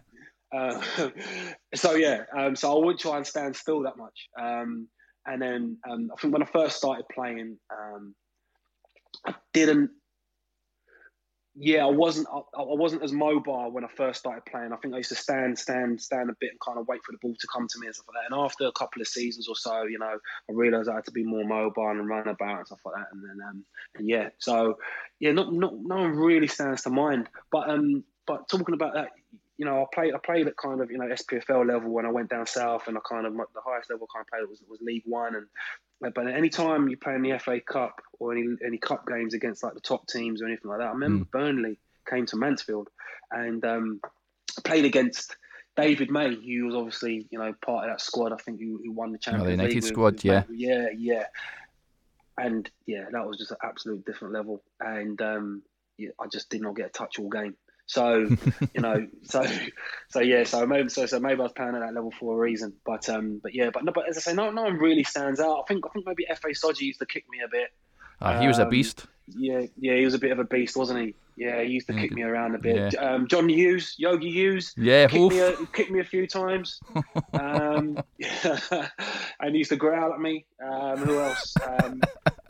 uh, 0.54 0.80
so 1.74 1.94
yeah, 1.94 2.24
um, 2.36 2.54
so 2.54 2.72
I 2.72 2.78
wouldn't 2.78 3.00
try 3.00 3.16
and 3.16 3.26
stand 3.26 3.56
still 3.56 3.82
that 3.82 3.96
much. 3.96 4.28
Um, 4.40 4.88
and 5.26 5.40
then 5.40 5.78
um, 5.88 6.10
I 6.12 6.20
think 6.20 6.32
when 6.32 6.42
I 6.42 6.46
first 6.46 6.76
started 6.76 7.06
playing, 7.12 7.58
um, 7.72 8.14
I 9.26 9.34
didn't 9.52 9.90
yeah, 11.56 11.84
I 11.84 11.90
wasn't 11.90 12.26
I, 12.32 12.38
I, 12.38 12.62
wasn't 12.62 13.04
as 13.04 13.12
mobile 13.12 13.70
when 13.70 13.84
I 13.84 13.88
first 13.88 14.18
started 14.18 14.44
playing. 14.44 14.72
I 14.72 14.76
think 14.76 14.92
I 14.92 14.96
used 14.96 15.10
to 15.10 15.14
stand, 15.14 15.56
stand, 15.56 16.00
stand 16.00 16.28
a 16.28 16.34
bit 16.40 16.50
and 16.50 16.60
kind 16.60 16.78
of 16.78 16.88
wait 16.88 17.00
for 17.04 17.12
the 17.12 17.18
ball 17.18 17.34
to 17.38 17.46
come 17.52 17.68
to 17.68 17.78
me 17.78 17.86
and 17.86 17.94
stuff 17.94 18.06
like 18.08 18.22
that. 18.22 18.34
And 18.34 18.44
after 18.44 18.66
a 18.66 18.72
couple 18.72 19.00
of 19.00 19.06
seasons 19.06 19.48
or 19.48 19.54
so, 19.54 19.84
you 19.84 19.98
know, 19.98 20.18
I 20.50 20.52
realised 20.52 20.88
I 20.88 20.96
had 20.96 21.04
to 21.04 21.12
be 21.12 21.22
more 21.22 21.44
mobile 21.44 21.90
and 21.90 22.08
run 22.08 22.26
about 22.26 22.58
and 22.58 22.66
stuff 22.66 22.80
like 22.84 22.96
that. 22.96 23.06
And 23.12 23.22
then, 23.22 23.46
um, 23.48 23.64
and 23.94 24.08
yeah, 24.08 24.30
so 24.38 24.78
yeah, 25.20 25.30
not 25.30 25.52
not 25.52 25.74
no 25.76 25.96
one 25.96 26.16
really 26.16 26.48
stands 26.48 26.82
to 26.82 26.90
mind. 26.90 27.28
But 27.52 27.70
um, 27.70 28.02
but 28.26 28.48
talking 28.48 28.74
about 28.74 28.94
that, 28.94 29.10
you 29.56 29.64
know, 29.64 29.82
I 29.82 29.84
played 29.94 30.14
I 30.14 30.18
played 30.18 30.48
at 30.48 30.56
kind 30.56 30.80
of 30.80 30.90
you 30.90 30.98
know 30.98 31.06
SPFL 31.06 31.66
level 31.66 31.90
when 31.90 32.06
I 32.06 32.10
went 32.10 32.30
down 32.30 32.46
south, 32.46 32.88
and 32.88 32.96
I 32.96 33.00
kind 33.08 33.26
of 33.26 33.34
the 33.34 33.60
highest 33.64 33.90
level 33.90 34.08
I 34.10 34.18
kind 34.18 34.26
of 34.26 34.30
played 34.30 34.48
was 34.48 34.62
was 34.68 34.80
League 34.80 35.04
One, 35.06 35.34
and 35.36 36.14
but 36.14 36.26
any 36.26 36.48
time 36.48 36.88
you 36.88 36.96
play 36.96 37.14
in 37.14 37.22
the 37.22 37.38
FA 37.38 37.60
Cup 37.60 38.00
or 38.18 38.32
any 38.32 38.56
any 38.64 38.78
cup 38.78 39.06
games 39.06 39.34
against 39.34 39.62
like 39.62 39.74
the 39.74 39.80
top 39.80 40.06
teams 40.08 40.42
or 40.42 40.46
anything 40.46 40.70
like 40.70 40.80
that, 40.80 40.88
I 40.88 40.92
remember 40.92 41.24
mm. 41.24 41.30
Burnley 41.30 41.78
came 42.08 42.26
to 42.26 42.36
Mansfield, 42.36 42.88
and 43.30 43.64
um, 43.64 44.00
played 44.64 44.84
against 44.84 45.36
David 45.76 46.10
May, 46.10 46.34
who 46.34 46.66
was 46.66 46.74
obviously 46.74 47.28
you 47.30 47.38
know 47.38 47.52
part 47.64 47.84
of 47.84 47.92
that 47.92 48.00
squad. 48.00 48.32
I 48.32 48.36
think 48.36 48.60
who, 48.60 48.80
who 48.84 48.92
won 48.92 49.12
the 49.12 49.18
Champions 49.18 49.44
oh, 49.44 49.46
the 49.46 49.52
United 49.52 49.74
League 49.74 49.84
squad, 49.84 50.14
with, 50.14 50.24
yeah, 50.24 50.42
yeah, 50.50 50.88
yeah. 50.96 51.26
And 52.36 52.68
yeah, 52.86 53.04
that 53.12 53.26
was 53.26 53.38
just 53.38 53.52
an 53.52 53.58
absolute 53.62 54.04
different 54.04 54.34
level, 54.34 54.64
and 54.80 55.20
um, 55.22 55.62
yeah, 55.96 56.10
I 56.20 56.26
just 56.26 56.50
did 56.50 56.60
not 56.60 56.74
get 56.74 56.86
a 56.86 56.90
touch 56.90 57.20
all 57.20 57.28
game. 57.28 57.54
So 57.86 58.26
you 58.74 58.80
know, 58.80 59.06
so 59.22 59.44
so 60.08 60.20
yeah, 60.20 60.44
so 60.44 60.66
maybe 60.66 60.88
so 60.88 61.06
so 61.06 61.20
maybe 61.20 61.40
I 61.40 61.42
was 61.42 61.52
playing 61.52 61.74
at 61.74 61.80
that 61.80 61.94
level 61.94 62.12
for 62.18 62.34
a 62.34 62.38
reason. 62.38 62.74
But 62.84 63.08
um, 63.08 63.40
but 63.42 63.54
yeah, 63.54 63.70
but 63.72 63.84
no, 63.84 63.92
but 63.92 64.08
as 64.08 64.16
I 64.16 64.20
say, 64.20 64.34
no, 64.34 64.50
no 64.50 64.62
one 64.62 64.78
really 64.78 65.04
stands 65.04 65.40
out. 65.40 65.60
I 65.60 65.62
think 65.68 65.84
I 65.86 65.90
think 65.92 66.06
maybe 66.06 66.26
Fa 66.28 66.48
Soji 66.48 66.82
used 66.82 67.00
to 67.00 67.06
kick 67.06 67.24
me 67.28 67.38
a 67.44 67.48
bit. 67.48 67.68
Uh, 68.20 68.40
he 68.40 68.46
was 68.46 68.58
um, 68.58 68.68
a 68.68 68.70
beast. 68.70 69.06
Yeah, 69.28 69.62
yeah, 69.78 69.96
he 69.96 70.04
was 70.04 70.14
a 70.14 70.18
bit 70.18 70.32
of 70.32 70.38
a 70.38 70.44
beast, 70.44 70.76
wasn't 70.76 71.00
he? 71.00 71.14
Yeah, 71.36 71.62
he 71.62 71.72
used 71.72 71.88
to 71.88 71.94
kick 71.94 72.12
me 72.12 72.22
around 72.22 72.54
a 72.54 72.58
bit. 72.58 72.92
Yeah. 72.92 73.00
Um, 73.00 73.26
John 73.26 73.48
Hughes, 73.48 73.96
Yogi 73.98 74.30
Hughes, 74.30 74.72
yeah, 74.76 75.08
kicked 75.08 75.32
me, 75.32 75.40
a, 75.40 75.56
kicked 75.72 75.90
me 75.90 76.00
a 76.00 76.04
few 76.04 76.26
times. 76.26 76.78
um, 77.32 77.98
and 79.40 79.50
he 79.50 79.58
used 79.58 79.70
to 79.70 79.76
growl 79.76 80.12
at 80.12 80.20
me. 80.20 80.44
Um, 80.62 80.98
who 80.98 81.18
else? 81.18 81.54
Um, 81.66 82.00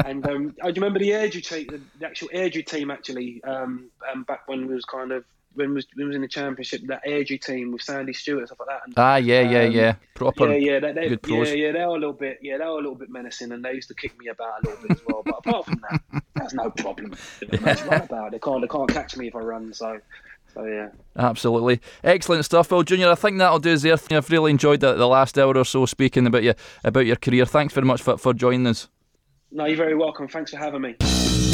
and 0.05 0.27
um, 0.27 0.49
do 0.49 0.67
you 0.67 0.75
remember 0.75 0.99
the 0.99 1.11
Airdrie 1.11 1.47
team, 1.47 1.87
the 1.99 2.07
actual 2.07 2.29
Airdrie 2.29 2.67
team 2.67 2.91
actually, 2.91 3.43
um, 3.45 3.91
um, 4.13 4.25
back 4.25 4.47
when 4.49 4.67
we 4.67 4.75
was 4.75 4.85
kind 4.85 5.13
of 5.13 5.25
when 5.55 5.75
was, 5.75 5.87
when 5.95 6.09
was 6.09 6.17
in 6.17 6.23
the 6.23 6.29
championship, 6.29 6.83
that 6.87 7.05
Airdrie 7.05 7.41
team 7.41 7.73
with 7.73 7.83
Sandy 7.83 8.13
Stewart 8.13 8.41
and 8.41 8.49
stuff 8.49 8.61
like 8.61 8.69
that. 8.69 8.81
And, 8.87 8.95
ah, 8.97 9.17
yeah, 9.17 9.41
yeah, 9.41 9.65
um, 9.65 9.73
yeah, 9.73 9.95
proper. 10.15 10.53
Yeah, 10.53 10.73
yeah, 10.73 10.81
they, 10.81 10.93
they, 10.93 11.09
good 11.09 11.23
pros. 11.23 11.49
Yeah, 11.51 11.55
yeah, 11.55 11.73
they 11.73 11.79
were 11.81 11.85
a 11.85 11.93
little 11.93 12.13
bit, 12.13 12.39
yeah, 12.43 12.59
they 12.59 12.65
were 12.65 12.71
a 12.71 12.77
little 12.77 12.95
bit 12.95 13.11
menacing, 13.11 13.53
and 13.53 13.65
they 13.65 13.75
used 13.75 13.89
to 13.89 13.95
kick 13.95 14.19
me 14.19 14.29
about 14.29 14.63
a 14.63 14.69
little 14.69 14.83
bit 14.83 14.91
as 14.99 15.03
well. 15.07 15.23
But 15.25 15.39
apart 15.39 15.67
from 15.67 15.83
that, 15.91 16.25
that's 16.35 16.55
no 16.55 16.71
problem. 16.71 17.15
There's 17.41 17.83
run 17.83 18.03
about. 18.03 18.33
They 18.33 18.39
can't, 18.39 18.61
they 18.61 18.69
can't 18.69 18.89
catch 18.89 19.17
me 19.17 19.29
if 19.29 19.37
I 19.37 19.41
run. 19.41 19.73
So. 19.73 20.01
So 20.53 20.65
yeah, 20.67 20.91
absolutely 21.17 21.81
excellent 22.05 22.45
stuff, 22.45 22.69
Phil 22.69 22.85
Junior. 22.85 23.11
I 23.11 23.17
think 23.17 23.39
that'll 23.39 23.59
do 23.59 23.73
us 23.73 23.83
there. 23.83 23.99
I've 24.13 24.31
really 24.31 24.53
enjoyed 24.53 24.79
the, 24.79 24.95
the 24.95 25.09
last 25.09 25.37
hour 25.37 25.59
or 25.59 25.65
so 25.65 25.85
speaking 25.85 26.29
about 26.29 26.45
you 26.45 26.55
about 26.85 27.07
your 27.07 27.17
career. 27.17 27.45
Thanks 27.45 27.75
very 27.75 27.85
much 27.85 28.01
for, 28.03 28.17
for 28.17 28.33
joining 28.33 28.69
us. 28.69 28.89
No, 29.51 29.65
you're 29.65 29.77
very 29.77 29.97
welcome. 29.97 30.29
Thanks 30.29 30.53
for 30.53 30.59
having 30.59 30.83
me. 30.83 31.54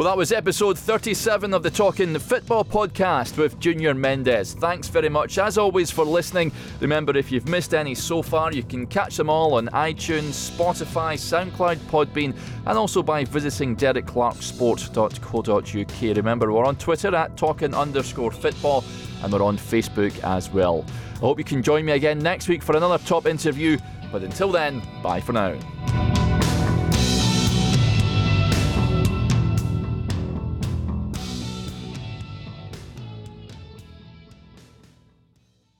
Well, 0.00 0.08
that 0.08 0.16
was 0.16 0.32
episode 0.32 0.78
37 0.78 1.52
of 1.52 1.62
the 1.62 1.70
Talking 1.70 2.18
Football 2.18 2.64
podcast 2.64 3.36
with 3.36 3.60
Junior 3.60 3.92
Mendes. 3.92 4.54
Thanks 4.54 4.88
very 4.88 5.10
much, 5.10 5.36
as 5.36 5.58
always, 5.58 5.90
for 5.90 6.06
listening. 6.06 6.52
Remember, 6.80 7.14
if 7.14 7.30
you've 7.30 7.50
missed 7.50 7.74
any 7.74 7.94
so 7.94 8.22
far, 8.22 8.50
you 8.50 8.62
can 8.62 8.86
catch 8.86 9.18
them 9.18 9.28
all 9.28 9.56
on 9.56 9.68
iTunes, 9.68 10.50
Spotify, 10.50 11.18
SoundCloud, 11.18 11.76
Podbean, 11.90 12.34
and 12.64 12.78
also 12.78 13.02
by 13.02 13.26
visiting 13.26 13.76
derekclarksport.co.uk. 13.76 16.16
Remember, 16.16 16.50
we're 16.50 16.64
on 16.64 16.76
Twitter 16.76 17.14
at 17.14 17.36
talking 17.36 17.74
underscore 17.74 18.30
football, 18.30 18.82
and 19.22 19.30
we're 19.30 19.42
on 19.42 19.58
Facebook 19.58 20.18
as 20.24 20.48
well. 20.48 20.82
I 21.16 21.18
hope 21.18 21.36
you 21.36 21.44
can 21.44 21.62
join 21.62 21.84
me 21.84 21.92
again 21.92 22.20
next 22.20 22.48
week 22.48 22.62
for 22.62 22.74
another 22.74 22.96
top 23.04 23.26
interview. 23.26 23.76
But 24.10 24.22
until 24.22 24.50
then, 24.50 24.80
bye 25.02 25.20
for 25.20 25.34
now. 25.34 25.58